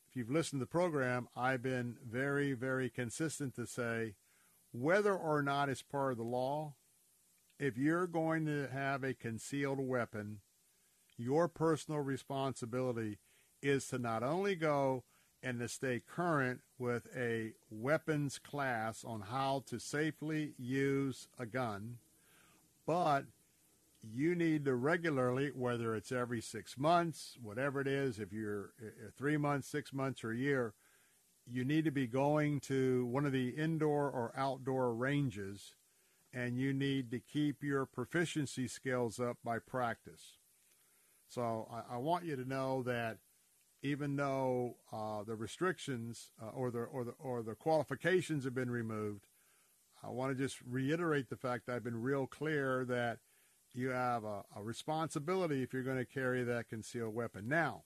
if 0.08 0.16
you've 0.16 0.31
listened 0.31 0.60
to 0.60 0.65
the 0.65 0.70
program, 0.70 1.28
I've 1.36 1.62
been 1.62 1.97
very 2.08 2.52
very 2.52 2.89
consistent 2.89 3.57
to 3.57 3.66
say 3.66 4.15
whether 4.70 5.15
or 5.15 5.42
not 5.42 5.68
it's 5.68 5.82
part 5.82 6.12
of 6.12 6.18
the 6.18 6.24
law 6.24 6.74
if 7.58 7.76
you're 7.76 8.07
going 8.07 8.47
to 8.47 8.68
have 8.73 9.02
a 9.02 9.15
concealed 9.15 9.81
weapon, 9.81 10.40
your 11.16 11.48
personal 11.48 12.00
responsibility 12.00 13.18
is 13.60 13.89
to 13.89 13.98
not 13.98 14.23
only 14.23 14.55
go 14.55 15.02
and 15.42 15.58
to 15.58 15.68
stay 15.68 16.00
current 16.07 16.60
with 16.78 17.07
a 17.16 17.52
weapons 17.70 18.39
class 18.39 19.05
on 19.05 19.23
how 19.23 19.65
to 19.66 19.78
safely 19.78 20.55
use 20.58 21.28
a 21.39 21.47
gun, 21.47 21.98
but 22.86 23.24
you 24.02 24.34
need 24.34 24.65
to 24.65 24.74
regularly, 24.74 25.50
whether 25.55 25.94
it's 25.94 26.12
every 26.12 26.40
six 26.40 26.78
months, 26.78 27.36
whatever 27.42 27.81
it 27.81 27.89
is, 27.89 28.18
if 28.18 28.32
you're 28.32 28.73
uh, 28.81 29.10
three 29.16 29.36
months, 29.36 29.68
six 29.68 29.92
months, 29.92 30.23
or 30.23 30.31
a 30.31 30.36
year, 30.36 30.74
you 31.50 31.65
need 31.65 31.84
to 31.84 31.90
be 31.90 32.07
going 32.07 32.60
to 32.60 33.07
one 33.07 33.26
of 33.26 33.32
the 33.32 33.48
indoor 33.50 34.08
or 34.08 34.32
outdoor 34.36 34.94
ranges 34.94 35.74
and 36.32 36.58
you 36.58 36.73
need 36.73 37.10
to 37.10 37.18
keep 37.18 37.62
your 37.62 37.86
proficiency 37.86 38.68
skills 38.68 39.18
up 39.18 39.39
by 39.42 39.58
practice. 39.58 40.36
So 41.26 41.68
I, 41.73 41.94
I 41.94 41.97
want 41.98 42.24
you 42.24 42.36
to 42.36 42.48
know 42.48 42.82
that 42.84 43.18
even 43.82 44.16
though 44.16 44.76
uh, 44.92 45.23
the 45.24 45.36
restrictions 45.36 46.31
uh, 46.42 46.48
or 46.48 46.70
the 46.70 46.81
or 46.81 47.05
the 47.05 47.15
or 47.18 47.42
the 47.42 47.55
qualifications 47.55 48.44
have 48.44 48.55
been 48.55 48.70
removed, 48.70 49.26
I 50.02 50.10
want 50.10 50.36
to 50.36 50.42
just 50.42 50.58
reiterate 50.68 51.28
the 51.28 51.36
fact 51.36 51.66
that 51.66 51.76
I've 51.76 51.84
been 51.84 52.02
real 52.02 52.26
clear 52.26 52.84
that 52.86 53.18
you 53.73 53.90
have 53.90 54.24
a, 54.24 54.44
a 54.57 54.62
responsibility 54.62 55.62
if 55.62 55.73
you're 55.73 55.82
going 55.82 55.98
to 55.98 56.05
carry 56.05 56.42
that 56.44 56.68
concealed 56.68 57.15
weapon. 57.15 57.48
Now, 57.48 57.84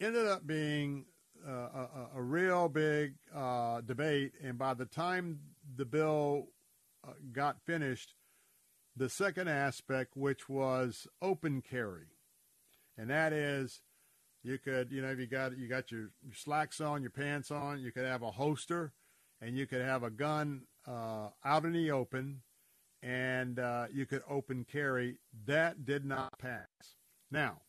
ended 0.00 0.26
up 0.26 0.46
being 0.46 1.06
uh, 1.46 1.50
a, 1.50 2.08
a, 2.16 2.22
real 2.22 2.68
big 2.68 3.14
uh, 3.34 3.80
debate, 3.80 4.32
and 4.42 4.58
by 4.58 4.74
the 4.74 4.84
time 4.84 5.38
the 5.76 5.84
bill 5.84 6.48
uh, 7.06 7.12
got 7.32 7.60
finished 7.64 8.14
the 8.96 9.08
second 9.08 9.48
aspect, 9.48 10.16
which 10.16 10.48
was 10.48 11.06
open 11.22 11.62
carry, 11.62 12.08
and 12.98 13.08
that 13.08 13.32
is 13.32 13.80
you 14.42 14.58
could, 14.58 14.90
you 14.90 15.02
know, 15.02 15.10
if 15.10 15.18
you 15.18 15.26
got 15.26 15.56
you 15.56 15.68
got 15.68 15.90
your, 15.90 16.10
your 16.24 16.34
slacks 16.34 16.80
on, 16.80 17.02
your 17.02 17.10
pants 17.10 17.50
on, 17.50 17.80
you 17.80 17.92
could 17.92 18.06
have 18.06 18.22
a 18.22 18.30
holster, 18.30 18.92
and 19.40 19.56
you 19.56 19.66
could 19.66 19.82
have 19.82 20.02
a 20.02 20.10
gun 20.10 20.62
uh, 20.86 21.28
out 21.44 21.64
in 21.64 21.72
the 21.72 21.90
open, 21.90 22.42
and 23.02 23.58
uh, 23.58 23.86
you 23.92 24.06
could 24.06 24.22
open 24.28 24.64
carry. 24.70 25.18
That 25.46 25.84
did 25.84 26.04
not 26.04 26.38
pass. 26.38 26.66
Now, 27.30 27.60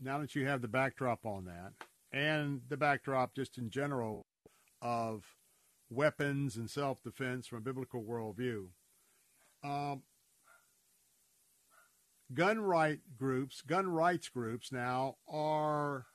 now 0.00 0.18
that 0.18 0.34
you 0.34 0.46
have 0.46 0.62
the 0.62 0.68
backdrop 0.68 1.24
on 1.24 1.46
that, 1.46 1.72
and 2.12 2.60
the 2.68 2.76
backdrop 2.76 3.34
just 3.34 3.58
in 3.58 3.70
general 3.70 4.26
of 4.82 5.24
weapons 5.90 6.56
and 6.56 6.68
self 6.70 7.02
defense 7.02 7.46
from 7.46 7.58
a 7.58 7.62
biblical 7.62 8.02
worldview. 8.02 8.66
Um, 9.62 10.02
gun 12.32 12.60
right 12.60 13.00
groups, 13.16 13.60
gun 13.60 13.88
rights 13.88 14.28
groups 14.28 14.72
now 14.72 15.16
are 15.28 16.06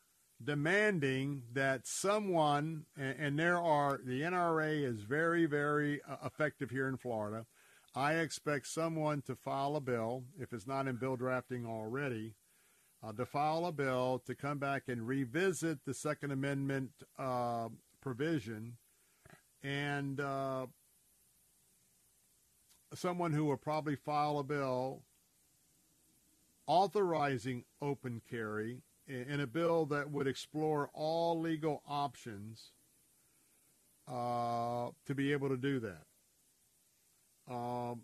demanding 0.44 1.44
that 1.54 1.86
someone, 1.86 2.86
and, 2.98 3.16
and 3.20 3.40
there 3.40 3.62
are, 3.62 4.00
the 4.04 4.22
NRA 4.22 4.84
is 4.84 5.02
very, 5.02 5.46
very 5.46 6.02
uh, 6.10 6.16
effective 6.26 6.70
here 6.70 6.88
in 6.88 6.98
Florida. 6.98 7.46
I 7.96 8.14
expect 8.16 8.68
someone 8.68 9.22
to 9.24 9.36
file 9.36 9.76
a 9.76 9.82
bill, 9.82 10.24
if 10.40 10.54
it's 10.54 10.68
not 10.68 10.88
in 10.88 10.96
bill 10.96 11.16
drafting 11.16 11.66
already, 11.66 12.36
uh, 13.04 13.12
to 13.14 13.26
file 13.26 13.66
a 13.66 13.72
bill 13.72 14.22
to 14.26 14.36
come 14.36 14.60
back 14.60 14.84
and 14.88 15.08
revisit 15.08 15.80
the 15.86 15.94
Second 15.94 16.32
Amendment 16.32 16.92
uh, 17.18 17.70
provision 18.02 18.78
and 19.64 20.20
uh, 20.20 20.66
someone 22.94 23.34
who 23.34 23.46
will 23.46 23.58
probably 23.58 23.96
file 23.96 24.40
a 24.40 24.44
bill 24.44 25.04
authorizing 26.70 27.64
open 27.82 28.22
carry 28.30 28.84
in 29.08 29.40
a 29.40 29.48
bill 29.48 29.88
that 29.88 30.12
would 30.12 30.28
explore 30.28 30.92
all 30.94 31.40
legal 31.40 31.82
options 31.88 32.74
uh, 34.08 34.90
to 35.08 35.16
be 35.16 35.32
able 35.32 35.50
to 35.50 35.58
do 35.58 35.80
that. 35.80 36.04
Um, 37.52 38.02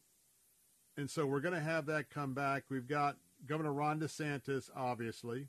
and 0.98 1.08
so 1.08 1.28
we're 1.28 1.42
going 1.42 1.54
to 1.54 1.60
have 1.60 1.86
that 1.86 2.10
come 2.10 2.34
back. 2.34 2.64
We've 2.68 2.88
got 2.88 3.18
Governor 3.46 3.72
Ron 3.72 4.00
DeSantis, 4.00 4.72
obviously. 4.76 5.48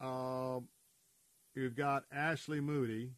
Um, 0.00 0.68
we've 1.54 1.76
got 1.76 2.04
Ashley 2.10 2.62
Moody. 2.62 3.10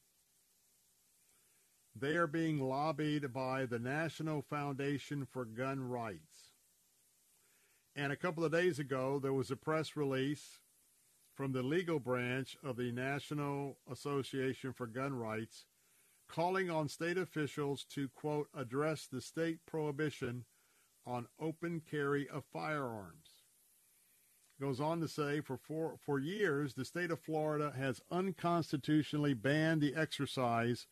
They 1.95 2.17
are 2.17 2.27
being 2.27 2.59
lobbied 2.59 3.33
by 3.33 3.67
the 3.67 3.79
National 3.79 4.43
Foundation 4.43 5.25
for 5.25 5.45
Gun 5.45 5.89
Rights. 5.89 6.54
And 7.97 8.13
a 8.13 8.17
couple 8.17 8.45
of 8.45 8.53
days 8.53 8.79
ago, 8.79 9.21
there 9.23 9.33
was 9.33 9.51
a 9.51 9.57
press 9.57 9.97
release 9.97 10.59
from 11.35 11.53
the 11.53 11.63
legal 11.63 12.01
branch 12.01 12.57
of 12.63 12.77
the 12.77 12.93
National 12.93 13.79
Association 13.91 14.73
for 14.73 14.87
Gun 14.87 15.15
Rights 15.15 15.65
calling 16.29 16.71
on 16.71 16.89
state 16.89 17.19
officials 17.19 17.85
to, 17.85 18.09
quote, 18.09 18.49
address 18.57 19.07
the 19.07 19.21
state 19.21 19.59
prohibition 19.67 20.45
on 21.07 21.27
open 21.41 21.83
carry 21.89 22.29
of 22.29 22.45
firearms. 22.45 23.45
Goes 24.61 24.81
on 24.81 25.01
to 25.01 25.09
say 25.09 25.41
for, 25.41 25.57
four, 25.57 25.97
for 26.05 26.19
years, 26.19 26.75
the 26.75 26.85
state 26.85 27.11
of 27.11 27.21
Florida 27.21 27.73
has 27.77 28.01
unconstitutionally 28.11 29.35
banned 29.35 29.81
the 29.81 29.95
exercise 29.95 30.87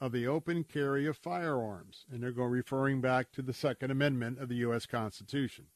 of 0.00 0.12
the 0.12 0.26
open 0.26 0.64
carry 0.64 1.06
of 1.06 1.16
firearms. 1.16 2.06
And 2.10 2.22
they're 2.22 2.32
going 2.32 2.50
referring 2.50 3.00
back 3.00 3.32
to 3.32 3.42
the 3.42 3.52
Second 3.52 3.90
Amendment 3.90 4.38
of 4.38 4.48
the 4.48 4.56
U.S. 4.56 4.86
Constitution. 4.86 5.66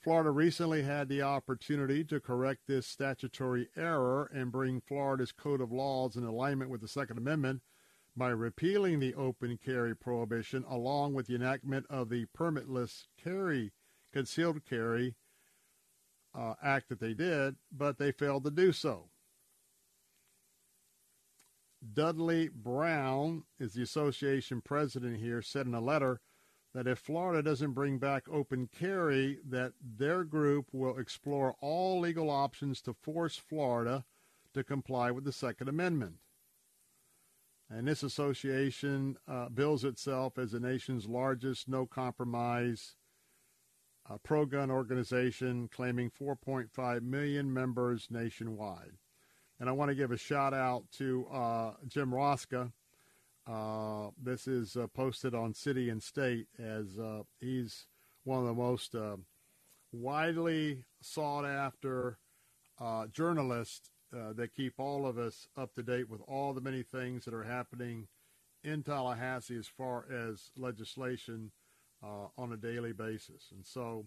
Florida 0.00 0.30
recently 0.30 0.82
had 0.82 1.08
the 1.08 1.22
opportunity 1.22 2.04
to 2.04 2.20
correct 2.20 2.62
this 2.66 2.86
statutory 2.86 3.68
error 3.76 4.30
and 4.32 4.52
bring 4.52 4.80
Florida's 4.80 5.32
Code 5.32 5.60
of 5.60 5.72
Laws 5.72 6.16
in 6.16 6.24
alignment 6.24 6.70
with 6.70 6.80
the 6.80 6.88
Second 6.88 7.18
Amendment 7.18 7.62
by 8.16 8.28
repealing 8.28 9.00
the 9.00 9.14
open 9.14 9.58
carry 9.62 9.94
prohibition 9.96 10.64
along 10.68 11.14
with 11.14 11.26
the 11.26 11.34
enactment 11.34 11.86
of 11.90 12.08
the 12.08 12.26
permitless 12.26 13.06
carry, 13.22 13.72
concealed 14.12 14.64
carry 14.64 15.16
uh, 16.34 16.54
act 16.62 16.88
that 16.88 17.00
they 17.00 17.14
did, 17.14 17.56
but 17.72 17.98
they 17.98 18.12
failed 18.12 18.44
to 18.44 18.50
do 18.50 18.72
so. 18.72 19.10
Dudley 21.92 22.48
Brown 22.48 23.44
is 23.58 23.74
the 23.74 23.82
association 23.82 24.60
president 24.60 25.18
here, 25.18 25.42
said 25.42 25.66
in 25.66 25.74
a 25.74 25.80
letter 25.80 26.20
that 26.74 26.86
if 26.86 26.98
Florida 26.98 27.42
doesn't 27.42 27.72
bring 27.72 27.98
back 27.98 28.28
open 28.30 28.68
carry, 28.68 29.38
that 29.48 29.72
their 29.80 30.24
group 30.24 30.66
will 30.72 30.98
explore 30.98 31.56
all 31.60 32.00
legal 32.00 32.30
options 32.30 32.80
to 32.82 32.94
force 32.94 33.36
Florida 33.36 34.04
to 34.54 34.62
comply 34.62 35.10
with 35.10 35.24
the 35.24 35.32
Second 35.32 35.68
Amendment. 35.68 36.16
And 37.70 37.86
this 37.86 38.02
association 38.02 39.16
uh, 39.26 39.48
bills 39.50 39.84
itself 39.84 40.38
as 40.38 40.52
the 40.52 40.60
nation's 40.60 41.06
largest 41.06 41.68
no 41.68 41.86
compromise 41.86 42.96
uh, 44.08 44.16
pro 44.22 44.46
gun 44.46 44.70
organization, 44.70 45.68
claiming 45.68 46.10
4.5 46.10 47.02
million 47.02 47.52
members 47.52 48.08
nationwide. 48.10 48.96
And 49.60 49.68
I 49.68 49.72
want 49.72 49.90
to 49.90 49.94
give 49.94 50.12
a 50.12 50.16
shout 50.16 50.54
out 50.54 50.84
to 50.98 51.26
uh, 51.26 51.72
Jim 51.86 52.10
Rosica. 52.10 52.72
Uh, 53.48 54.10
this 54.22 54.46
is 54.46 54.76
uh, 54.76 54.86
posted 54.88 55.34
on 55.34 55.54
City 55.54 55.88
and 55.88 56.02
State 56.02 56.46
as 56.58 56.98
uh, 56.98 57.22
he's 57.40 57.86
one 58.24 58.40
of 58.40 58.44
the 58.44 58.52
most 58.52 58.94
widely 59.92 60.84
sought 61.00 61.46
after 61.46 62.18
journalists 63.12 63.90
uh, 64.14 64.32
that 64.34 64.54
keep 64.54 64.74
all 64.78 65.06
of 65.06 65.18
us 65.18 65.48
up 65.56 65.74
to 65.74 65.82
date 65.82 66.08
with 66.08 66.20
all 66.26 66.52
the 66.52 66.60
many 66.60 66.82
things 66.82 67.24
that 67.24 67.34
are 67.34 67.44
happening 67.44 68.06
in 68.64 68.82
Tallahassee 68.82 69.56
as 69.58 69.66
far 69.66 70.06
as 70.10 70.50
legislation 70.56 71.50
uh, 72.02 72.26
on 72.36 72.52
a 72.52 72.56
daily 72.56 72.92
basis. 72.92 73.48
And 73.52 73.66
so 73.66 74.06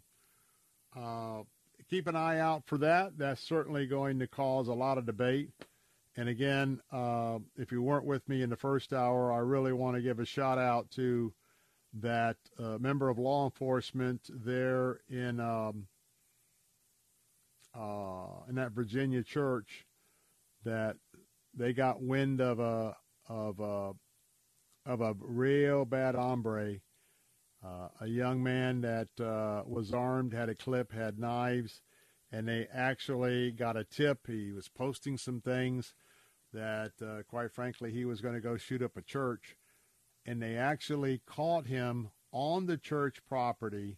uh, 0.98 1.44
keep 1.90 2.08
an 2.08 2.16
eye 2.16 2.40
out 2.40 2.64
for 2.66 2.78
that. 2.80 3.18
That's 3.18 3.42
certainly 3.42 3.86
going 3.86 4.20
to 4.20 4.28
cause 4.28 4.68
a 4.68 4.74
lot 4.74 4.98
of 4.98 5.06
debate. 5.06 5.50
And 6.18 6.28
again, 6.28 6.82
uh, 6.92 7.40
if 7.58 7.72
you 7.72 7.82
weren't 7.82 8.06
with 8.06 8.28
me 8.28 8.42
in 8.42 8.50
the 8.50 8.58
first 8.58 8.92
hour, 8.92 9.32
I 9.32 9.38
really 9.38 9.72
want 9.72 9.96
to 9.96 10.02
give 10.02 10.20
a 10.20 10.26
shout 10.26 10.58
out 10.58 10.92
to 10.92 11.34
that 12.02 12.38
uh, 12.60 12.78
member 12.80 13.10
of 13.10 13.18
law 13.18 13.46
enforcement 13.46 14.30
there 14.30 15.02
in 15.10 15.40
um, 15.40 15.88
uh, 17.74 18.44
in 18.50 18.56
that 18.56 18.72
Virginia 18.72 19.24
church 19.24 19.86
that 20.66 20.98
they 21.54 21.74
got 21.74 22.02
wind 22.02 22.42
of 22.42 22.60
a 22.60 22.96
of 23.28 23.60
a 23.60 23.94
of 24.86 25.02
a 25.02 25.16
real 25.20 25.86
bad 25.86 26.16
hombre, 26.16 26.78
uh, 27.64 27.88
a 28.02 28.08
young 28.08 28.42
man 28.42 28.82
that 28.82 29.08
uh, 29.24 29.64
was 29.66 29.94
armed, 29.94 30.34
had 30.34 30.50
a 30.50 30.56
clip, 30.56 30.92
had 30.92 31.20
knives, 31.20 31.82
and 32.32 32.48
they 32.48 32.68
actually 32.74 33.52
got 33.52 33.78
a 33.78 33.84
tip. 33.84 34.28
He 34.28 34.52
was 34.52 34.70
posting 34.70 35.18
some 35.18 35.42
things 35.42 35.94
that, 36.54 36.94
uh, 37.02 37.24
quite 37.28 37.52
frankly, 37.52 37.92
he 37.92 38.06
was 38.06 38.22
going 38.22 38.36
to 38.36 38.42
go 38.42 38.58
shoot 38.58 38.82
up 38.82 38.98
a 38.98 39.02
church, 39.02 39.58
and 40.26 40.42
they 40.42 40.56
actually 40.56 41.22
caught 41.26 41.68
him 41.68 42.12
on 42.32 42.66
the 42.66 42.78
church 42.78 43.20
property 43.28 43.98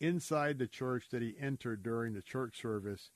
inside 0.00 0.58
the 0.58 0.66
church 0.66 1.06
that 1.10 1.22
he 1.22 1.34
entered 1.40 1.82
during 1.82 2.12
the 2.12 2.22
church 2.22 2.60
service 2.60 3.10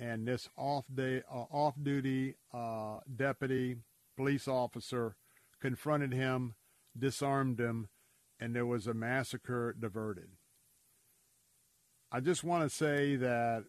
and 0.00 0.26
this 0.26 0.48
off 0.56 0.84
day 0.92 1.22
uh, 1.30 1.44
off 1.50 1.74
duty 1.80 2.34
uh, 2.52 2.98
deputy 3.14 3.76
police 4.16 4.48
officer 4.48 5.16
confronted 5.60 6.12
him, 6.12 6.54
disarmed 6.98 7.60
him, 7.60 7.88
and 8.38 8.56
there 8.56 8.66
was 8.66 8.86
a 8.86 8.94
massacre 8.94 9.74
diverted. 9.78 10.30
I 12.10 12.20
just 12.20 12.42
want 12.42 12.68
to 12.68 12.74
say 12.74 13.16
that 13.16 13.64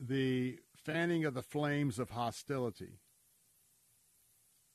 the 0.00 0.58
fanning 0.74 1.24
of 1.24 1.34
the 1.34 1.42
flames 1.42 1.98
of 1.98 2.10
hostility 2.10 3.00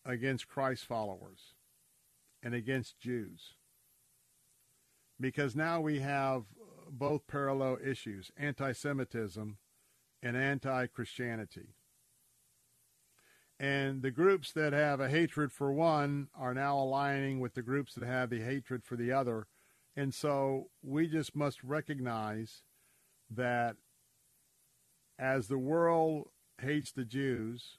against 0.06 0.48
Christ 0.48 0.86
followers 0.86 1.56
and 2.42 2.54
against 2.54 3.00
Jews. 3.00 3.56
Because 5.20 5.56
now 5.56 5.80
we 5.80 6.00
have 6.00 6.44
both 6.90 7.28
parallel 7.28 7.78
issues 7.84 8.32
anti 8.38 8.74
Semitism 8.74 9.58
and 10.22 10.38
anti 10.38 10.88
Christianity. 10.88 11.76
And 13.60 14.02
the 14.02 14.12
groups 14.12 14.52
that 14.54 14.74
have 14.74 15.00
a 15.00 15.10
hatred 15.10 15.52
for 15.52 15.72
one 15.72 16.28
are 16.36 16.54
now 16.54 16.78
aligning 16.78 17.40
with 17.40 17.54
the 17.54 17.62
groups 17.62 17.94
that 17.94 18.06
have 18.06 18.30
the 18.30 18.42
hatred 18.42 18.84
for 18.84 18.98
the 18.98 19.12
other. 19.12 19.48
And 19.96 20.14
so 20.14 20.70
we 20.82 21.08
just 21.08 21.36
must 21.36 21.64
recognize 21.64 22.64
that 23.30 23.78
as 25.18 25.48
the 25.48 25.58
world 25.58 26.30
hates 26.62 26.92
the 26.92 27.06
Jews, 27.06 27.78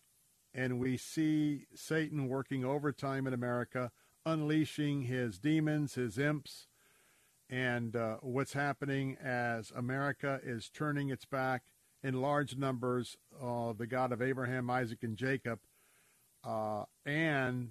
and 0.53 0.79
we 0.79 0.97
see 0.97 1.67
Satan 1.75 2.29
working 2.29 2.65
overtime 2.65 3.27
in 3.27 3.35
America, 3.35 3.91
unleashing 4.25 5.03
his 5.03 5.39
demons, 5.39 5.95
his 5.95 6.19
imps, 6.19 6.69
and 7.51 7.95
uh, 7.95 8.17
what's 8.21 8.53
happening 8.53 9.17
as 9.23 9.73
America 9.77 10.41
is 10.43 10.71
turning 10.71 11.11
its 11.11 11.25
back 11.25 11.63
in 12.03 12.21
large 12.21 12.57
numbers 12.57 13.17
uh, 13.43 13.73
the 13.73 13.87
God 13.87 14.13
of 14.13 14.23
Abraham, 14.23 14.71
Isaac, 14.71 15.03
and 15.03 15.17
Jacob, 15.17 15.59
uh, 16.45 16.85
and 17.05 17.71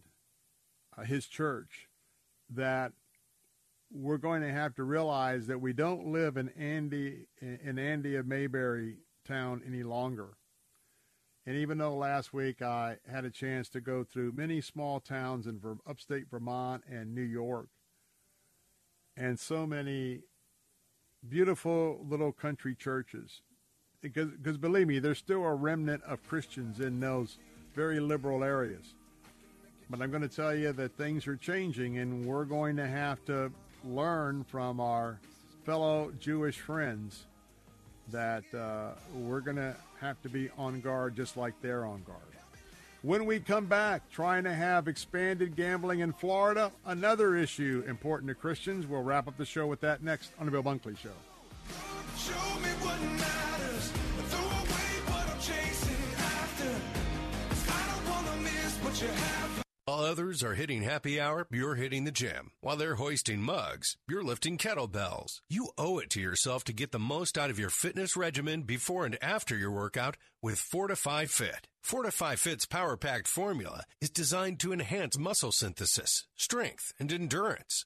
uh, 0.98 1.04
his 1.04 1.28
church, 1.28 1.88
that 2.50 2.92
we're 3.92 4.18
going 4.18 4.42
to 4.42 4.52
have 4.52 4.74
to 4.76 4.84
realize 4.84 5.48
that 5.48 5.62
we 5.62 5.72
don't 5.72 6.08
live 6.08 6.36
in 6.36 6.50
Andy 6.50 7.28
in 7.40 7.78
Andy 7.78 8.16
of 8.16 8.26
Mayberry 8.26 8.98
town 9.24 9.62
any 9.66 9.84
longer. 9.84 10.38
And 11.46 11.58
even 11.58 11.78
though 11.78 11.96
last 11.96 12.34
week 12.34 12.62
I 12.62 12.98
had 13.10 13.26
a 13.26 13.30
chance 13.30 13.68
to 13.70 13.82
go 13.82 14.04
through 14.04 14.34
many 14.34 14.62
small 14.62 15.00
towns 15.00 15.46
in 15.46 15.60
upstate 15.86 16.30
Vermont 16.30 16.84
and 16.90 17.14
New 17.14 17.22
York, 17.22 17.68
and 19.18 19.40
so 19.40 19.68
many 19.68 20.22
beautiful 21.28 22.06
little 22.10 22.32
country 22.32 22.76
churches 22.76 23.42
because 24.04 24.30
because 24.32 24.58
believe 24.58 24.88
me, 24.88 25.00
there's 25.00 25.18
still 25.18 25.44
a 25.44 25.54
remnant 25.56 26.04
of 26.04 26.22
Christians 26.28 26.80
in 26.80 27.00
those 27.00 27.40
very 27.74 28.00
liberal 28.00 28.44
areas. 28.44 28.94
But 29.90 30.02
I'm 30.02 30.12
going 30.12 30.22
to 30.22 30.34
tell 30.34 30.54
you 30.54 30.72
that 30.74 30.98
things 30.98 31.28
are 31.28 31.36
changing, 31.36 31.98
and 31.98 32.26
we're 32.26 32.46
going 32.46 32.76
to 32.78 32.88
have 32.88 33.24
to 33.26 33.52
learn 33.84 34.44
from 34.44 34.80
our 34.80 35.20
fellow 35.66 36.12
Jewish 36.20 36.60
friends 36.60 37.26
that 38.12 38.44
uh, 38.54 38.92
we're 39.16 39.40
going 39.40 39.58
to 39.58 39.76
have 40.00 40.22
to 40.24 40.30
be 40.30 40.50
on 40.58 40.82
guard 40.82 41.16
just 41.16 41.38
like 41.38 41.54
they're 41.62 41.86
on 41.86 42.04
guard. 42.04 42.20
When 43.02 43.26
we 43.26 43.42
come 43.42 43.66
back, 43.66 44.10
trying 44.12 44.46
to 44.46 44.54
have 44.54 44.88
expanded 44.88 45.58
gambling 45.58 46.00
in 46.00 46.14
Florida, 46.14 46.72
another 46.86 47.36
issue 47.36 47.84
important 47.86 48.30
to 48.30 48.36
Christians. 48.36 48.88
We'll 48.88 49.04
wrap 49.04 49.28
up 49.28 49.36
the 49.38 49.46
show 49.46 49.68
with 49.68 49.82
that 49.82 50.02
next 50.02 50.32
on 50.40 50.46
the 50.46 50.52
Bill 50.52 50.64
Bunkley 50.64 50.98
Show. 50.98 51.10
While 59.86 60.00
others 60.00 60.42
are 60.44 60.54
hitting 60.54 60.84
happy 60.84 61.20
hour, 61.20 61.46
you're 61.52 61.76
hitting 61.76 62.06
the 62.06 62.12
gym. 62.12 62.52
While 62.62 62.78
they're 62.78 62.96
hoisting 62.96 63.42
mugs, 63.42 63.98
you're 64.08 64.24
lifting 64.24 64.58
kettlebells. 64.58 65.42
You 65.50 65.72
owe 65.78 66.00
it 66.00 66.10
to 66.12 66.22
yourself 66.22 66.64
to 66.66 66.74
get 66.74 66.94
the 66.94 67.00
most 67.00 67.38
out 67.38 67.50
of 67.50 67.60
your 67.60 67.70
fitness 67.70 68.16
regimen 68.16 68.62
before 68.62 69.06
and 69.06 69.22
after 69.22 69.58
your 69.58 69.72
workout 69.72 70.16
with 70.42 70.56
Fortifeye 70.58 71.28
Fit. 71.30 71.68
Fortifeye 71.86 72.38
Fit's 72.38 72.66
power 72.66 72.96
packed 72.96 73.28
formula 73.28 73.84
is 74.00 74.10
designed 74.10 74.62
to 74.62 74.72
enhance 74.72 75.18
muscle 75.20 75.52
synthesis, 75.52 76.28
strength, 76.38 76.94
and 76.98 77.12
endurance. 77.12 77.86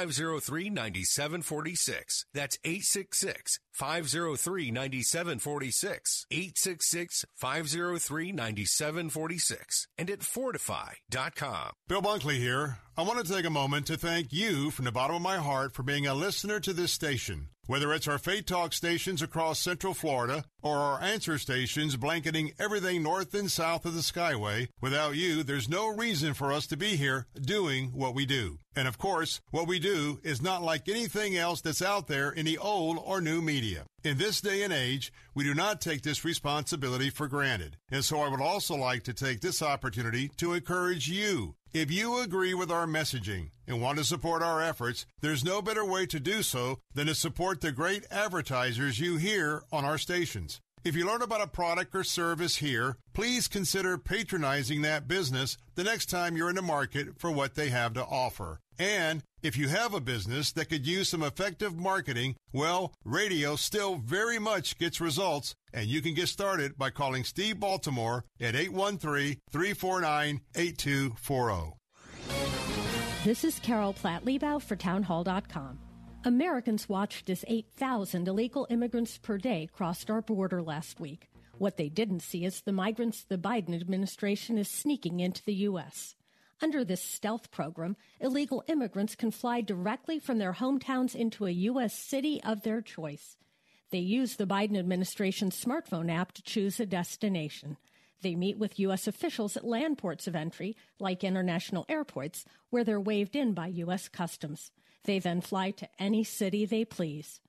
503 0.09 0.69
9746. 0.71 2.25
That's 2.33 2.57
866 2.63 3.59
503 3.71 4.71
9746. 4.71 6.25
866 6.31 7.25
503 7.35 8.31
9746. 8.31 9.87
And 9.97 10.09
at 10.09 10.19
fortifeye.com. 10.19 11.71
Bill 11.87 12.01
Bunkley 12.01 12.37
here. 12.37 12.77
I 12.97 13.03
want 13.03 13.25
to 13.25 13.33
take 13.33 13.45
a 13.45 13.49
moment 13.49 13.87
to 13.87 13.97
thank 13.97 14.33
you 14.33 14.69
from 14.69 14.85
the 14.85 14.91
bottom 14.91 15.15
of 15.15 15.21
my 15.21 15.37
heart 15.37 15.73
for 15.73 15.83
being 15.83 16.05
a 16.05 16.13
listener 16.13 16.59
to 16.59 16.73
this 16.73 16.91
station. 16.91 17.47
Whether 17.67 17.93
it's 17.93 18.07
our 18.07 18.17
Faith 18.17 18.47
Talk 18.47 18.73
stations 18.73 19.21
across 19.21 19.59
Central 19.59 19.93
Florida 19.93 20.43
or 20.61 20.77
our 20.77 21.01
answer 21.01 21.37
stations 21.37 21.95
blanketing 21.95 22.51
everything 22.59 23.01
north 23.01 23.33
and 23.33 23.49
south 23.49 23.85
of 23.85 23.93
the 23.93 24.01
Skyway, 24.01 24.67
without 24.81 25.15
you, 25.15 25.41
there's 25.41 25.69
no 25.69 25.87
reason 25.87 26.33
for 26.33 26.51
us 26.51 26.67
to 26.67 26.75
be 26.75 26.97
here 26.97 27.27
doing 27.39 27.91
what 27.93 28.13
we 28.13 28.25
do. 28.25 28.57
And 28.75 28.87
of 28.87 28.97
course, 28.97 29.39
what 29.51 29.67
we 29.67 29.79
do 29.79 30.19
is 30.23 30.41
not 30.41 30.63
like 30.63 30.89
anything 30.89 31.37
else 31.37 31.61
that's 31.61 31.81
out 31.81 32.07
there 32.07 32.31
in 32.31 32.45
the 32.45 32.57
old 32.57 32.97
or 33.01 33.21
new 33.21 33.41
media. 33.41 33.60
In 34.03 34.17
this 34.17 34.41
day 34.41 34.63
and 34.63 34.73
age, 34.73 35.13
we 35.35 35.43
do 35.43 35.53
not 35.53 35.81
take 35.81 36.01
this 36.01 36.25
responsibility 36.25 37.09
for 37.09 37.27
granted. 37.27 37.77
And 37.91 38.03
so 38.03 38.21
I 38.21 38.27
would 38.27 38.41
also 38.41 38.75
like 38.75 39.03
to 39.03 39.13
take 39.13 39.41
this 39.41 39.61
opportunity 39.61 40.29
to 40.37 40.53
encourage 40.53 41.07
you. 41.07 41.55
If 41.73 41.91
you 41.91 42.19
agree 42.19 42.53
with 42.53 42.71
our 42.71 42.85
messaging 42.85 43.51
and 43.67 43.81
want 43.81 43.97
to 43.99 44.03
support 44.03 44.41
our 44.41 44.61
efforts, 44.61 45.05
there's 45.21 45.45
no 45.45 45.61
better 45.61 45.85
way 45.85 46.05
to 46.07 46.19
do 46.19 46.43
so 46.43 46.79
than 46.93 47.07
to 47.07 47.15
support 47.15 47.61
the 47.61 47.71
great 47.71 48.05
advertisers 48.11 48.99
you 48.99 49.17
hear 49.17 49.63
on 49.71 49.85
our 49.85 49.97
stations. 49.97 50.59
If 50.83 50.95
you 50.95 51.05
learn 51.05 51.21
about 51.21 51.41
a 51.41 51.47
product 51.47 51.93
or 51.93 52.03
service 52.03 52.55
here, 52.55 52.97
please 53.13 53.47
consider 53.47 53.99
patronizing 53.99 54.81
that 54.81 55.07
business 55.07 55.55
the 55.75 55.83
next 55.83 56.07
time 56.07 56.35
you're 56.35 56.49
in 56.49 56.55
the 56.55 56.63
market 56.63 57.19
for 57.19 57.29
what 57.29 57.53
they 57.53 57.69
have 57.69 57.93
to 57.93 58.03
offer. 58.03 58.59
And 58.79 59.21
if 59.43 59.55
you 59.57 59.67
have 59.67 59.93
a 59.93 60.01
business 60.01 60.51
that 60.53 60.69
could 60.69 60.87
use 60.87 61.09
some 61.09 61.21
effective 61.21 61.77
marketing, 61.77 62.35
well, 62.51 62.93
radio 63.05 63.55
still 63.55 63.97
very 63.97 64.39
much 64.39 64.79
gets 64.79 64.99
results, 64.99 65.53
and 65.71 65.85
you 65.85 66.01
can 66.01 66.15
get 66.15 66.29
started 66.29 66.79
by 66.79 66.89
calling 66.89 67.25
Steve 67.25 67.59
Baltimore 67.59 68.25
at 68.39 68.55
813 68.55 69.37
349 69.51 70.41
8240. 70.55 71.73
This 73.23 73.43
is 73.43 73.59
Carol 73.59 73.93
Platt 73.93 74.25
Liebau 74.25 74.59
for 74.59 74.75
Townhall.com. 74.75 75.77
Americans 76.23 76.87
watched 76.87 77.31
as 77.31 77.43
8,000 77.47 78.27
illegal 78.27 78.67
immigrants 78.69 79.17
per 79.17 79.39
day 79.39 79.67
crossed 79.73 80.11
our 80.11 80.21
border 80.21 80.61
last 80.61 80.99
week. 80.99 81.31
What 81.57 81.77
they 81.77 81.89
didn't 81.89 82.19
see 82.19 82.45
is 82.45 82.61
the 82.61 82.71
migrants 82.71 83.23
the 83.23 83.39
Biden 83.39 83.73
administration 83.73 84.59
is 84.59 84.69
sneaking 84.69 85.19
into 85.19 85.43
the 85.43 85.55
U.S. 85.65 86.15
Under 86.61 86.85
this 86.85 87.01
stealth 87.01 87.49
program, 87.49 87.97
illegal 88.19 88.63
immigrants 88.67 89.15
can 89.15 89.31
fly 89.31 89.61
directly 89.61 90.19
from 90.19 90.37
their 90.37 90.53
hometowns 90.53 91.15
into 91.15 91.47
a 91.47 91.51
U.S. 91.51 91.95
city 91.95 92.39
of 92.43 92.61
their 92.61 92.81
choice. 92.81 93.35
They 93.89 93.97
use 93.97 94.35
the 94.35 94.45
Biden 94.45 94.77
administration's 94.77 95.59
smartphone 95.59 96.11
app 96.11 96.33
to 96.33 96.43
choose 96.43 96.79
a 96.79 96.85
destination. 96.85 97.77
They 98.21 98.35
meet 98.35 98.59
with 98.59 98.79
U.S. 98.79 99.07
officials 99.07 99.57
at 99.57 99.65
land 99.65 99.97
ports 99.97 100.27
of 100.27 100.35
entry, 100.35 100.77
like 100.99 101.23
international 101.23 101.87
airports, 101.89 102.45
where 102.69 102.83
they're 102.83 102.99
waved 102.99 103.35
in 103.35 103.53
by 103.53 103.67
U.S. 103.67 104.07
Customs. 104.07 104.71
They 105.03 105.19
then 105.19 105.41
fly 105.41 105.71
to 105.71 105.89
any 105.99 106.23
city 106.23 106.65
they 106.65 106.85
please. 106.85 107.39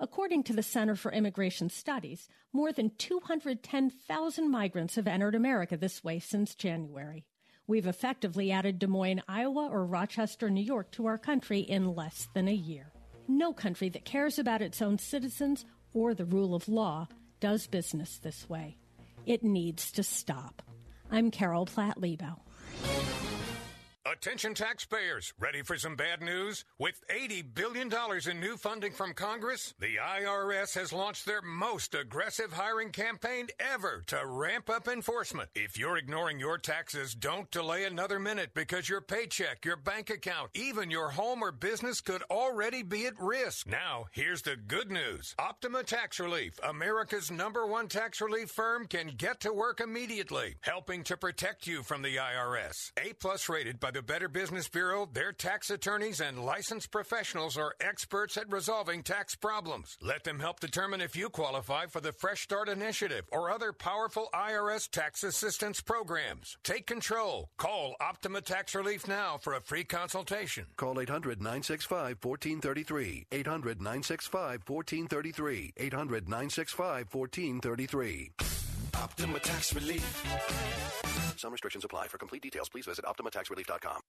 According 0.00 0.44
to 0.44 0.52
the 0.52 0.62
Center 0.62 0.94
for 0.94 1.10
Immigration 1.10 1.70
Studies, 1.70 2.28
more 2.52 2.72
than 2.72 2.92
210,000 2.98 4.50
migrants 4.50 4.94
have 4.94 5.08
entered 5.08 5.34
America 5.34 5.76
this 5.76 6.04
way 6.04 6.18
since 6.20 6.54
January. 6.54 7.24
We've 7.66 7.86
effectively 7.86 8.50
added 8.52 8.78
Des 8.78 8.86
Moines, 8.86 9.22
Iowa, 9.28 9.68
or 9.70 9.84
Rochester, 9.84 10.48
New 10.48 10.62
York 10.62 10.90
to 10.92 11.06
our 11.06 11.18
country 11.18 11.60
in 11.60 11.94
less 11.94 12.28
than 12.32 12.48
a 12.48 12.54
year. 12.54 12.92
No 13.26 13.52
country 13.52 13.88
that 13.90 14.06
cares 14.06 14.38
about 14.38 14.62
its 14.62 14.80
own 14.80 14.98
citizens 14.98 15.66
or 15.92 16.14
the 16.14 16.24
rule 16.24 16.54
of 16.54 16.68
law 16.68 17.08
does 17.40 17.66
business 17.66 18.18
this 18.18 18.48
way. 18.48 18.78
It 19.26 19.44
needs 19.44 19.92
to 19.92 20.02
stop. 20.02 20.62
I'm 21.10 21.30
Carol 21.30 21.66
Platt 21.66 21.98
Liebau. 21.98 22.36
Attention 24.10 24.54
taxpayers, 24.54 25.34
ready 25.38 25.60
for 25.60 25.76
some 25.76 25.94
bad 25.94 26.22
news? 26.22 26.64
With 26.78 27.04
$80 27.08 27.52
billion 27.52 27.92
in 28.30 28.40
new 28.40 28.56
funding 28.56 28.92
from 28.92 29.12
Congress, 29.12 29.74
the 29.78 29.96
IRS 29.96 30.74
has 30.76 30.94
launched 30.94 31.26
their 31.26 31.42
most 31.42 31.94
aggressive 31.94 32.50
hiring 32.50 32.90
campaign 32.90 33.48
ever 33.60 34.04
to 34.06 34.22
ramp 34.24 34.70
up 34.70 34.88
enforcement. 34.88 35.50
If 35.54 35.78
you're 35.78 35.98
ignoring 35.98 36.40
your 36.40 36.56
taxes, 36.56 37.14
don't 37.14 37.50
delay 37.50 37.84
another 37.84 38.18
minute 38.18 38.54
because 38.54 38.88
your 38.88 39.02
paycheck, 39.02 39.66
your 39.66 39.76
bank 39.76 40.08
account, 40.08 40.52
even 40.54 40.90
your 40.90 41.10
home 41.10 41.42
or 41.42 41.52
business 41.52 42.00
could 42.00 42.22
already 42.30 42.82
be 42.82 43.04
at 43.06 43.20
risk. 43.20 43.66
Now, 43.66 44.06
here's 44.12 44.40
the 44.40 44.56
good 44.56 44.90
news. 44.90 45.34
Optima 45.38 45.82
Tax 45.82 46.18
Relief, 46.18 46.58
America's 46.66 47.30
number 47.30 47.66
one 47.66 47.88
tax 47.88 48.22
relief 48.22 48.50
firm, 48.50 48.86
can 48.86 49.08
get 49.08 49.40
to 49.40 49.52
work 49.52 49.80
immediately, 49.80 50.56
helping 50.62 51.04
to 51.04 51.16
protect 51.18 51.66
you 51.66 51.82
from 51.82 52.00
the 52.00 52.16
IRS. 52.16 52.92
A 52.98 53.12
plus 53.12 53.50
rated 53.50 53.78
by 53.78 53.90
the 53.90 53.97
Better 54.02 54.28
Business 54.28 54.68
Bureau, 54.68 55.08
their 55.12 55.32
tax 55.32 55.70
attorneys 55.70 56.20
and 56.20 56.44
licensed 56.44 56.90
professionals 56.90 57.56
are 57.56 57.74
experts 57.80 58.36
at 58.36 58.50
resolving 58.52 59.02
tax 59.02 59.34
problems. 59.34 59.96
Let 60.00 60.24
them 60.24 60.38
help 60.38 60.60
determine 60.60 61.00
if 61.00 61.16
you 61.16 61.28
qualify 61.28 61.86
for 61.86 62.00
the 62.00 62.12
Fresh 62.12 62.42
Start 62.42 62.68
Initiative 62.68 63.24
or 63.32 63.50
other 63.50 63.72
powerful 63.72 64.28
IRS 64.34 64.90
tax 64.90 65.22
assistance 65.22 65.80
programs. 65.80 66.56
Take 66.64 66.86
control. 66.86 67.50
Call 67.56 67.96
Optima 68.00 68.40
Tax 68.40 68.74
Relief 68.74 69.08
now 69.08 69.36
for 69.36 69.54
a 69.54 69.60
free 69.60 69.84
consultation. 69.84 70.66
Call 70.76 71.00
800 71.00 71.40
965 71.40 72.18
1433. 72.22 73.26
800 73.32 73.80
965 73.80 74.62
1433. 74.66 75.72
800 75.76 76.28
965 76.28 77.14
1433. 77.14 78.57
Optima 79.02 79.38
Tax 79.38 79.74
Relief. 79.74 80.24
Some 81.36 81.52
restrictions 81.52 81.84
apply. 81.84 82.08
For 82.08 82.18
complete 82.18 82.42
details, 82.42 82.68
please 82.68 82.84
visit 82.86 83.04
OptimaTaxRelief.com. 83.04 84.00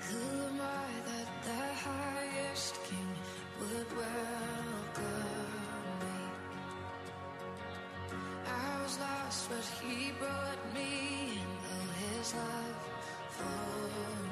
Who 0.00 0.46
am 0.46 0.60
I 0.60 0.88
that 1.06 1.28
the 1.44 1.64
highest 1.88 2.74
king 2.84 3.10
would 3.60 3.96
welcome 3.96 5.06
me? 6.00 6.18
I 8.46 8.82
was 8.82 8.98
lost, 8.98 9.48
but 9.50 9.66
he 9.86 10.10
brought 10.18 10.74
me 10.74 11.38
in. 11.38 11.50
Oh, 11.70 12.18
his 12.18 12.34
love 12.34 12.76
for 13.30 14.22
me. 14.24 14.29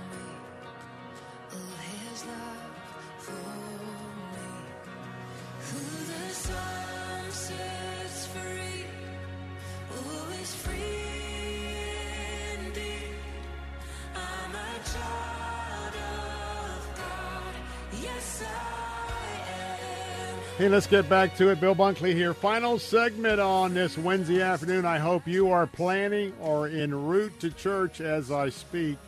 Hey, 20.59 20.69
let's 20.69 20.89
get 20.89 21.09
back 21.09 21.37
to 21.37 21.51
it. 21.51 21.61
Bill 21.61 21.77
Bunkley 21.77 22.15
here. 22.15 22.35
Final 22.35 22.81
segment 22.81 23.39
on 23.39 23.75
this 23.75 23.97
Wednesday 23.97 24.43
afternoon. 24.43 24.85
I 24.85 24.99
hope 24.99 25.29
you 25.29 25.53
are 25.53 25.69
planning 25.69 26.33
or 26.41 26.67
en 26.67 26.93
route 26.93 27.39
to 27.39 27.53
church 27.53 28.01
as 28.01 28.33
I 28.33 28.49
speak. 28.49 28.99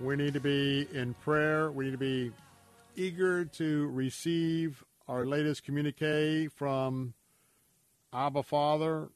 We 0.00 0.14
need 0.14 0.34
to 0.34 0.40
be 0.40 0.86
in 0.92 1.14
prayer. 1.14 1.72
We 1.72 1.86
need 1.86 1.90
to 1.90 1.98
be 1.98 2.30
eager 2.94 3.44
to 3.44 3.88
receive 3.88 4.84
our 5.08 5.26
latest 5.26 5.64
communique 5.64 6.46
from 6.48 7.14
Abba 8.12 8.44
Father, 8.44 9.08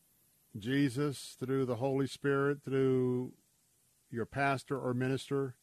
Jesus, 0.59 1.37
through 1.39 1.67
the 1.67 1.77
Holy 1.77 2.09
Spirit, 2.09 2.65
through 2.65 3.33
your 4.11 4.27
pastor 4.27 4.77
or 4.77 4.93
minister, 4.93 5.55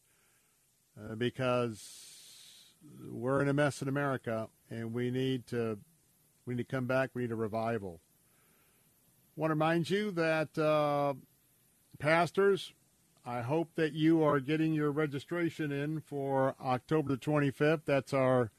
uh, 0.98 1.16
because 1.16 1.84
we're 3.12 3.42
in 3.42 3.50
a 3.50 3.54
mess 3.54 3.82
in 3.82 3.90
America 3.90 4.48
and 4.70 4.94
we 4.94 5.12
need 5.12 5.46
to 5.48 5.78
we 6.46 6.56
need 6.56 6.68
to 6.68 6.76
come 6.76 6.86
back. 6.86 7.10
We 7.14 7.24
need 7.24 7.32
a 7.32 7.36
revival. 7.36 8.00
I 9.38 9.42
want 9.42 9.50
to 9.52 9.56
remind 9.56 9.90
you 9.90 10.12
that 10.12 10.58
uh, 10.58 11.14
pastors, 12.00 12.74
I 13.30 13.42
hope 13.42 13.76
that 13.76 13.94
you 13.94 14.24
are 14.24 14.40
getting 14.40 14.74
your 14.74 14.90
registration 14.90 15.72
in 15.72 16.02
for 16.02 16.56
October 16.60 17.10
the 17.10 17.18
25th. 17.18 17.82
That's 17.86 18.12
our 18.12 18.50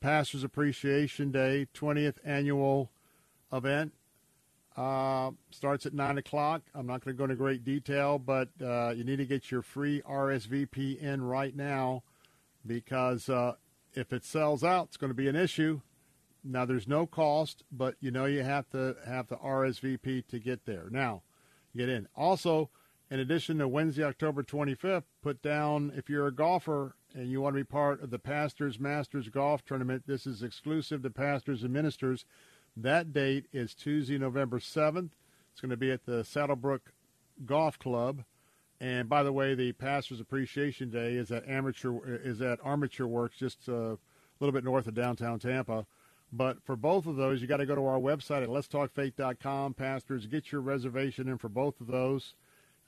Pastors 0.00 0.42
Appreciation 0.42 1.30
Day, 1.30 1.66
20th 1.74 2.14
annual 2.24 2.90
event. 3.52 3.92
Uh, 4.74 5.32
starts 5.50 5.84
at 5.84 5.92
9 5.92 6.16
o'clock. 6.16 6.62
I'm 6.74 6.86
not 6.86 7.04
going 7.04 7.14
to 7.14 7.18
go 7.18 7.24
into 7.24 7.36
great 7.36 7.64
detail, 7.64 8.18
but 8.18 8.48
uh, 8.64 8.94
you 8.96 9.04
need 9.04 9.16
to 9.16 9.26
get 9.26 9.50
your 9.50 9.60
free 9.60 10.00
RSVP 10.08 10.98
in 10.98 11.22
right 11.22 11.54
now 11.54 12.02
because 12.66 13.28
uh, 13.28 13.56
if 13.92 14.10
it 14.14 14.24
sells 14.24 14.64
out, 14.64 14.86
it's 14.86 14.96
going 14.96 15.10
to 15.10 15.14
be 15.14 15.28
an 15.28 15.36
issue. 15.36 15.82
Now, 16.42 16.64
there's 16.64 16.88
no 16.88 17.04
cost, 17.04 17.62
but 17.70 17.96
you 18.00 18.10
know 18.10 18.24
you 18.24 18.42
have 18.42 18.70
to 18.70 18.96
have 19.06 19.26
the 19.26 19.36
RSVP 19.36 20.28
to 20.28 20.38
get 20.38 20.64
there. 20.64 20.86
Now, 20.90 21.24
get 21.76 21.90
in. 21.90 22.08
Also, 22.16 22.70
in 23.12 23.20
addition 23.20 23.58
to 23.58 23.68
Wednesday, 23.68 24.02
October 24.02 24.42
25th, 24.42 25.02
put 25.22 25.42
down 25.42 25.92
if 25.94 26.08
you're 26.08 26.28
a 26.28 26.34
golfer 26.34 26.96
and 27.14 27.30
you 27.30 27.42
want 27.42 27.54
to 27.54 27.60
be 27.60 27.64
part 27.64 28.02
of 28.02 28.08
the 28.08 28.18
Pastors 28.18 28.80
Masters 28.80 29.28
Golf 29.28 29.62
Tournament. 29.66 30.04
This 30.06 30.26
is 30.26 30.42
exclusive 30.42 31.02
to 31.02 31.10
pastors 31.10 31.62
and 31.62 31.74
ministers. 31.74 32.24
That 32.74 33.12
date 33.12 33.48
is 33.52 33.74
Tuesday, 33.74 34.16
November 34.16 34.60
7th. 34.60 35.10
It's 35.52 35.60
going 35.60 35.68
to 35.68 35.76
be 35.76 35.92
at 35.92 36.06
the 36.06 36.24
Saddlebrook 36.24 36.90
Golf 37.44 37.78
Club. 37.78 38.24
And 38.80 39.10
by 39.10 39.22
the 39.22 39.32
way, 39.32 39.54
the 39.54 39.72
Pastors 39.72 40.18
Appreciation 40.18 40.88
Day 40.88 41.12
is 41.16 41.30
at 41.30 41.46
Amateur 41.46 41.92
is 42.06 42.40
at 42.40 42.60
Armature 42.64 43.06
Works, 43.06 43.36
just 43.36 43.68
a 43.68 43.98
little 44.40 44.54
bit 44.54 44.64
north 44.64 44.86
of 44.86 44.94
downtown 44.94 45.38
Tampa. 45.38 45.84
But 46.32 46.64
for 46.64 46.76
both 46.76 47.04
of 47.04 47.16
those, 47.16 47.42
you 47.42 47.46
got 47.46 47.58
to 47.58 47.66
go 47.66 47.74
to 47.74 47.84
our 47.84 48.00
website 48.00 48.42
at 48.42 48.48
letstalkfaith.com. 48.48 49.74
Pastors, 49.74 50.24
get 50.24 50.50
your 50.50 50.62
reservation 50.62 51.28
in 51.28 51.36
for 51.36 51.50
both 51.50 51.78
of 51.78 51.88
those 51.88 52.36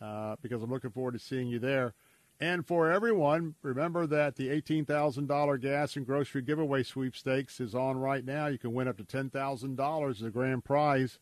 uh, 0.01 0.37
because 0.43 0.63
I'm 0.63 0.71
looking 0.71 0.91
forward 0.91 1.13
to 1.13 1.19
seeing 1.19 1.49
you 1.49 1.59
there. 1.59 1.95
And 2.41 2.67
for 2.67 2.91
everyone, 2.91 3.55
remember 3.63 4.07
that 4.09 4.37
the 4.37 4.49
$18,000 4.49 5.61
gas 5.61 5.97
and 5.97 6.05
grocery 6.05 6.43
giveaway 6.43 6.83
sweepstakes 6.83 7.61
is 7.61 7.75
on 7.75 7.99
right 7.99 8.25
now. 8.25 8.49
You 8.49 8.59
can 8.59 8.73
win 8.73 8.89
up 8.89 8.97
to 8.97 9.05
$10,000 9.05 10.11
as 10.11 10.23
a 10.23 10.31
grand 10.31 10.65
prize. 10.65 11.19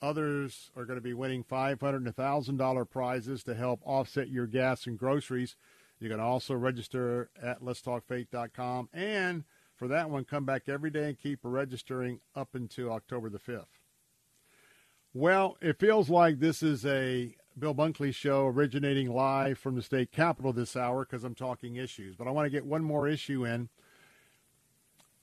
Others 0.00 0.70
are 0.76 0.84
going 0.84 0.98
to 0.98 1.02
be 1.02 1.14
winning 1.14 1.42
500 1.42 2.06
and 2.06 2.16
$1,000 2.16 2.90
prizes 2.90 3.42
to 3.44 3.54
help 3.54 3.80
offset 3.84 4.28
your 4.28 4.46
gas 4.46 4.86
and 4.86 4.98
groceries. 4.98 5.56
You 6.00 6.08
can 6.08 6.20
also 6.20 6.54
register 6.54 7.30
at 7.40 7.62
letstalkfaith.com. 7.62 8.88
And 8.92 9.44
for 9.76 9.88
that 9.88 10.10
one, 10.10 10.24
come 10.24 10.44
back 10.44 10.68
every 10.68 10.90
day 10.90 11.08
and 11.08 11.18
keep 11.18 11.40
registering 11.42 12.20
up 12.34 12.54
until 12.54 12.92
October 12.92 13.28
the 13.28 13.38
5th. 13.38 13.66
Well, 15.14 15.56
it 15.60 15.78
feels 15.78 16.08
like 16.08 16.38
this 16.38 16.62
is 16.62 16.86
a 16.86 17.36
Bill 17.58 17.74
Bunkley 17.74 18.14
show 18.14 18.46
originating 18.46 19.12
live 19.12 19.58
from 19.58 19.74
the 19.74 19.82
state 19.82 20.10
capitol 20.10 20.52
this 20.52 20.76
hour 20.76 21.04
because 21.04 21.24
I'm 21.24 21.34
talking 21.34 21.76
issues. 21.76 22.16
But 22.16 22.26
I 22.26 22.30
want 22.30 22.46
to 22.46 22.50
get 22.50 22.64
one 22.64 22.82
more 22.82 23.06
issue 23.06 23.44
in. 23.44 23.68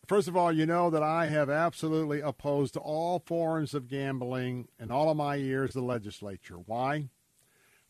First 0.07 0.27
of 0.27 0.35
all, 0.35 0.51
you 0.51 0.65
know 0.65 0.89
that 0.89 1.03
I 1.03 1.27
have 1.27 1.49
absolutely 1.49 2.19
opposed 2.19 2.77
all 2.77 3.19
forms 3.19 3.73
of 3.73 3.87
gambling 3.87 4.67
in 4.79 4.91
all 4.91 5.09
of 5.09 5.17
my 5.17 5.35
years 5.35 5.73
the 5.73 5.81
legislature. 5.81 6.55
Why? 6.55 7.09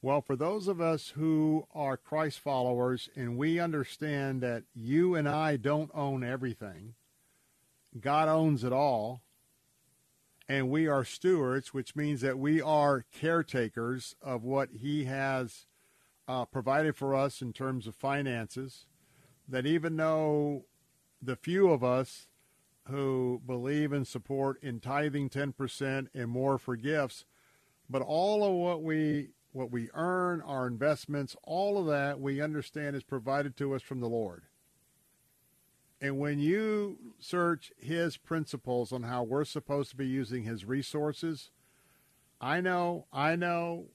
Well, 0.01 0.21
for 0.21 0.35
those 0.35 0.67
of 0.67 0.79
us 0.79 1.09
who 1.09 1.65
are 1.73 1.97
Christ 1.97 2.39
followers 2.39 3.09
and 3.15 3.37
we 3.37 3.59
understand 3.59 4.41
that 4.41 4.63
you 4.73 5.15
and 5.15 5.27
I 5.27 5.57
don't 5.57 5.91
own 5.93 6.23
everything, 6.23 6.95
God 7.99 8.29
owns 8.29 8.63
it 8.63 8.71
all 8.71 9.21
and 10.49 10.67
we 10.71 10.87
are 10.87 11.05
stewards, 11.05 11.75
which 11.75 11.95
means 11.95 12.21
that 12.21 12.39
we 12.39 12.59
are 12.59 13.05
caretakers 13.13 14.15
of 14.19 14.43
what 14.43 14.69
He 14.73 15.05
has 15.05 15.67
uh, 16.27 16.45
provided 16.45 16.95
for 16.95 17.13
us 17.13 17.39
in 17.41 17.53
terms 17.53 17.85
of 17.85 17.95
finances. 17.95 18.87
That 19.47 19.67
even 19.67 19.95
though 19.95 20.65
the 21.21 21.35
few 21.35 21.69
of 21.69 21.83
us 21.83 22.27
who 22.87 23.41
believe 23.45 23.93
and 23.93 24.07
support 24.07 24.61
in 24.63 24.79
tithing 24.79 25.29
10% 25.29 26.07
and 26.15 26.29
more 26.29 26.57
for 26.57 26.75
gifts, 26.75 27.25
but 27.87 28.01
all 28.01 28.43
of 28.43 28.53
what 28.53 28.81
we 28.81 29.29
what 29.51 29.71
we 29.71 29.89
earn, 29.95 30.41
our 30.41 30.67
investments, 30.67 31.35
all 31.43 31.79
of 31.79 31.87
that 31.87 32.19
we 32.19 32.39
understand 32.39 32.95
is 32.95 33.03
provided 33.03 33.57
to 33.57 33.73
us 33.73 33.81
from 33.81 33.99
the 33.99 34.09
Lord. 34.09 34.43
And 36.01 36.17
when 36.17 36.39
you 36.39 36.97
search 37.19 37.73
his 37.77 38.15
principles 38.15 38.91
on 38.93 39.03
how 39.03 39.23
we're 39.23 39.43
supposed 39.45 39.89
to 39.91 39.97
be 39.97 40.07
using 40.07 40.43
his 40.43 40.63
resources, 40.63 41.51
I 42.39 42.61
know, 42.61 43.05
I 43.11 43.35
know, 43.35 43.87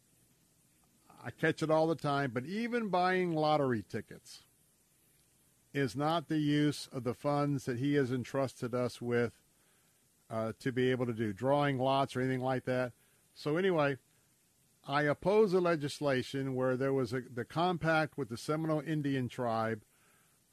I 1.24 1.30
catch 1.30 1.62
it 1.62 1.70
all 1.70 1.86
the 1.86 1.94
time, 1.94 2.30
but 2.34 2.44
even 2.44 2.88
buying 2.88 3.32
lottery 3.32 3.82
tickets 3.88 4.42
is 5.72 5.96
not 5.96 6.28
the 6.28 6.38
use 6.38 6.88
of 6.92 7.04
the 7.04 7.14
funds 7.14 7.64
that 7.64 7.78
he 7.78 7.94
has 7.94 8.12
entrusted 8.12 8.74
us 8.74 9.00
with 9.00 9.32
uh, 10.30 10.52
to 10.60 10.72
be 10.72 10.90
able 10.90 11.06
to 11.06 11.12
do, 11.14 11.32
drawing 11.32 11.78
lots 11.78 12.14
or 12.14 12.20
anything 12.20 12.42
like 12.42 12.64
that. 12.66 12.92
So, 13.34 13.56
anyway, 13.56 13.96
I 14.86 15.02
oppose 15.02 15.52
the 15.52 15.60
legislation 15.60 16.54
where 16.54 16.76
there 16.76 16.92
was 16.92 17.14
a, 17.14 17.22
the 17.34 17.44
compact 17.44 18.18
with 18.18 18.28
the 18.28 18.36
Seminole 18.36 18.82
Indian 18.86 19.28
tribe 19.28 19.82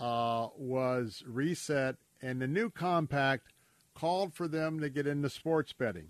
uh, 0.02 0.48
was 0.58 1.24
reset, 1.28 1.96
and 2.24 2.42
the 2.42 2.48
new 2.48 2.72
compact 2.72 3.54
called 3.94 4.34
for 4.34 4.48
them 4.48 4.80
to 4.80 4.90
get 4.90 5.06
into 5.06 5.30
sports 5.30 5.74
betting. 5.74 6.08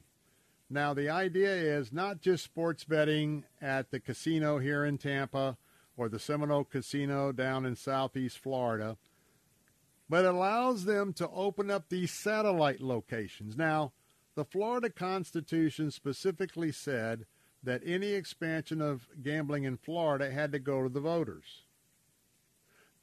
Now, 0.70 0.94
the 0.94 1.10
idea 1.10 1.54
is 1.54 1.92
not 1.92 2.22
just 2.22 2.46
sports 2.46 2.86
betting 2.86 3.44
at 3.62 3.92
the 3.92 4.00
casino 4.00 4.60
here 4.60 4.86
in 4.86 4.98
Tampa 4.98 5.58
or 5.98 6.08
the 6.08 6.20
Seminole 6.20 6.64
Casino 6.64 7.34
down 7.34 7.66
in 7.66 7.76
southeast 7.76 8.40
Florida, 8.40 8.98
but 10.08 10.24
allows 10.24 10.86
them 10.86 11.12
to 11.14 11.28
open 11.30 11.70
up 11.70 11.90
these 11.90 12.12
satellite 12.12 12.80
locations. 12.80 13.58
Now, 13.58 13.92
the 14.36 14.46
Florida 14.46 14.90
Constitution 14.90 15.92
specifically 15.92 16.72
said 16.72 17.26
that 17.62 17.82
any 17.86 18.14
expansion 18.14 18.82
of 18.82 19.10
gambling 19.22 19.66
in 19.66 19.76
Florida 19.76 20.32
had 20.32 20.54
to 20.54 20.60
go 20.60 20.82
to 20.82 20.90
the 20.90 21.02
voters 21.02 21.64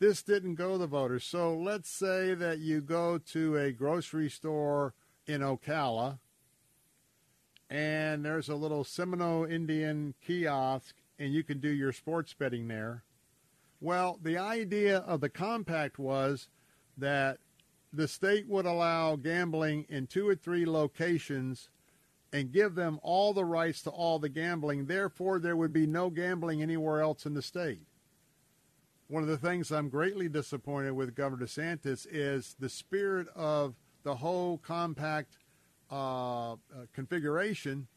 this 0.00 0.22
didn't 0.22 0.54
go 0.54 0.72
to 0.72 0.78
the 0.78 0.86
voters. 0.86 1.24
So 1.24 1.56
let's 1.56 1.90
say 1.90 2.34
that 2.34 2.58
you 2.58 2.80
go 2.80 3.18
to 3.18 3.56
a 3.56 3.72
grocery 3.72 4.30
store 4.30 4.94
in 5.26 5.40
Ocala 5.40 6.18
and 7.68 8.24
there's 8.24 8.48
a 8.48 8.54
little 8.54 8.84
Seminole 8.84 9.44
Indian 9.44 10.14
kiosk 10.24 10.94
and 11.18 11.32
you 11.32 11.42
can 11.42 11.58
do 11.58 11.68
your 11.68 11.92
sports 11.92 12.32
betting 12.32 12.68
there. 12.68 13.02
Well, 13.80 14.18
the 14.22 14.38
idea 14.38 14.98
of 14.98 15.20
the 15.20 15.28
compact 15.28 15.98
was 15.98 16.48
that 16.96 17.38
the 17.92 18.08
state 18.08 18.46
would 18.48 18.66
allow 18.66 19.16
gambling 19.16 19.86
in 19.88 20.06
two 20.06 20.28
or 20.28 20.34
three 20.34 20.66
locations 20.66 21.70
and 22.32 22.52
give 22.52 22.74
them 22.74 23.00
all 23.02 23.32
the 23.32 23.44
rights 23.44 23.82
to 23.82 23.90
all 23.90 24.18
the 24.18 24.28
gambling. 24.28 24.86
Therefore, 24.86 25.38
there 25.38 25.56
would 25.56 25.72
be 25.72 25.86
no 25.86 26.10
gambling 26.10 26.62
anywhere 26.62 27.00
else 27.00 27.24
in 27.24 27.34
the 27.34 27.42
state 27.42 27.87
one 29.08 29.22
of 29.22 29.28
the 29.28 29.38
things 29.38 29.72
I'm 29.72 29.88
greatly 29.88 30.28
disappointed 30.28 30.92
with 30.92 31.14
Governor 31.14 31.46
DeSantis 31.46 32.06
is 32.10 32.54
the 32.60 32.68
spirit 32.68 33.26
of 33.34 33.74
the 34.02 34.16
whole 34.16 34.58
compact 34.58 35.38
uh, 35.90 36.52
uh, 36.52 36.56
configuration 36.92 37.88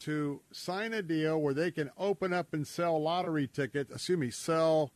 to 0.00 0.40
sign 0.52 0.92
a 0.92 1.02
deal 1.02 1.40
where 1.40 1.54
they 1.54 1.72
can 1.72 1.90
open 1.98 2.32
up 2.32 2.54
and 2.54 2.66
sell 2.66 3.00
lottery 3.02 3.48
tickets, 3.48 3.90
excuse 3.92 4.18
me, 4.18 4.30
sell 4.30 4.92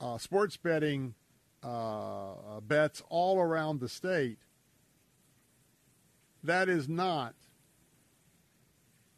uh, 0.00 0.16
sports 0.16 0.56
betting 0.56 1.14
uh, 1.62 2.60
bets 2.62 3.02
all 3.10 3.38
around 3.38 3.80
the 3.80 3.88
state. 3.88 4.38
That 6.42 6.70
is 6.70 6.88
not 6.88 7.34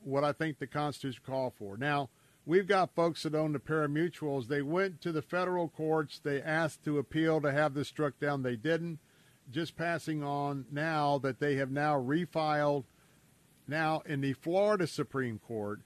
what 0.03 0.25
I 0.25 0.33
think 0.33 0.59
the 0.59 0.67
Constitution 0.67 1.21
called 1.25 1.53
for. 1.55 1.77
Now, 1.77 2.09
We've 2.51 2.67
got 2.67 2.97
folks 2.97 3.23
that 3.23 3.37
own 3.37 3.53
the 3.53 3.61
pari-mutuels. 3.61 4.49
They 4.49 4.61
went 4.61 5.01
to 5.03 5.13
the 5.13 5.23
federal 5.23 5.69
courts. 5.69 6.19
They 6.19 6.43
asked 6.43 6.83
to 6.83 6.99
appeal 6.99 7.41
to 7.43 7.53
have 7.53 7.75
this 7.75 7.87
struck 7.87 8.19
down. 8.19 8.43
They 8.43 8.57
didn't. 8.57 8.99
Just 9.49 9.77
passing 9.77 10.25
on 10.25 10.65
now 10.69 11.19
that 11.19 11.39
they 11.39 11.55
have 11.55 11.71
now 11.71 11.95
refiled 11.95 12.87
now 13.69 14.03
in 14.05 14.21
the 14.21 14.33
Florida 14.33 14.89
Supreme 14.89 15.39
Court. 15.39 15.83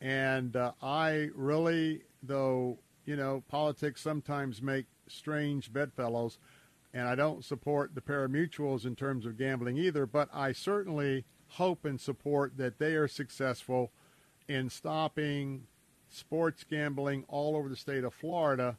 And 0.00 0.54
uh, 0.54 0.74
I 0.80 1.30
really, 1.34 2.02
though, 2.22 2.78
you 3.04 3.16
know, 3.16 3.42
politics 3.48 4.00
sometimes 4.00 4.62
make 4.62 4.86
strange 5.08 5.72
bedfellows. 5.72 6.38
and 6.92 7.08
I 7.08 7.16
don't 7.16 7.44
support 7.44 7.96
the 7.96 8.00
pari-mutuels 8.00 8.86
in 8.86 8.94
terms 8.94 9.26
of 9.26 9.36
gambling 9.36 9.78
either, 9.78 10.06
but 10.06 10.28
I 10.32 10.52
certainly 10.52 11.24
hope 11.48 11.84
and 11.84 12.00
support 12.00 12.56
that 12.58 12.78
they 12.78 12.94
are 12.94 13.08
successful 13.08 13.90
in 14.46 14.70
stopping 14.70 15.66
sports 16.14 16.64
gambling 16.68 17.24
all 17.28 17.56
over 17.56 17.68
the 17.68 17.76
state 17.76 18.04
of 18.04 18.14
Florida 18.14 18.76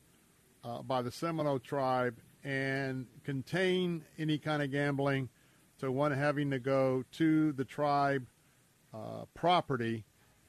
uh, 0.64 0.82
by 0.82 1.02
the 1.02 1.12
Seminole 1.12 1.60
tribe 1.60 2.16
and 2.44 3.08
contain 3.24 4.04
any 4.18 4.38
kind 4.38 4.62
of 4.62 4.72
gambling 4.72 5.30
to 5.80 5.92
one 5.92 6.12
having 6.12 6.52
to 6.52 6.60
go 6.60 7.04
to 7.14 7.52
the 7.54 7.66
tribe 7.66 8.26
uh, 8.94 9.26
property 9.34 10.06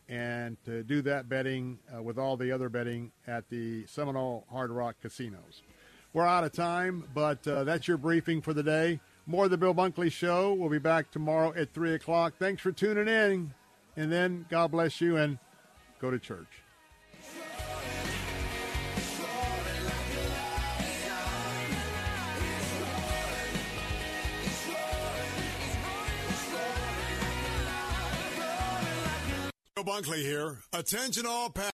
and 0.08 0.56
to 0.64 0.82
do 0.84 1.02
that 1.02 1.28
betting 1.28 1.78
uh, 1.94 2.02
with 2.02 2.18
all 2.18 2.36
the 2.36 2.52
other 2.52 2.68
betting 2.68 3.10
at 3.26 3.48
the 3.48 3.84
Seminole 3.86 4.46
Hard 4.50 4.70
Rock 4.70 4.96
casinos. 5.02 5.62
We're 6.12 6.26
out 6.26 6.44
of 6.44 6.52
time, 6.52 7.08
but 7.12 7.46
uh, 7.48 7.64
that's 7.64 7.88
your 7.88 7.96
briefing 7.96 8.40
for 8.40 8.54
the 8.54 8.62
day. 8.62 9.00
More 9.26 9.46
of 9.46 9.50
the 9.50 9.58
Bill 9.58 9.74
Bunkley 9.74 10.10
Show. 10.12 10.54
We'll 10.54 10.70
be 10.70 10.78
back 10.78 11.10
tomorrow 11.10 11.52
at 11.56 11.74
3 11.74 11.94
o'clock. 11.94 12.34
Thanks 12.38 12.62
for 12.62 12.70
tuning 12.70 13.08
in. 13.08 13.52
And 13.96 14.12
then 14.12 14.46
God 14.48 14.70
bless 14.70 15.00
you 15.00 15.16
and 15.16 15.38
go 15.98 16.10
to 16.10 16.18
church. 16.18 16.62
Bunkley 29.84 30.22
here. 30.22 30.58
Attention 30.72 31.26
all. 31.26 31.50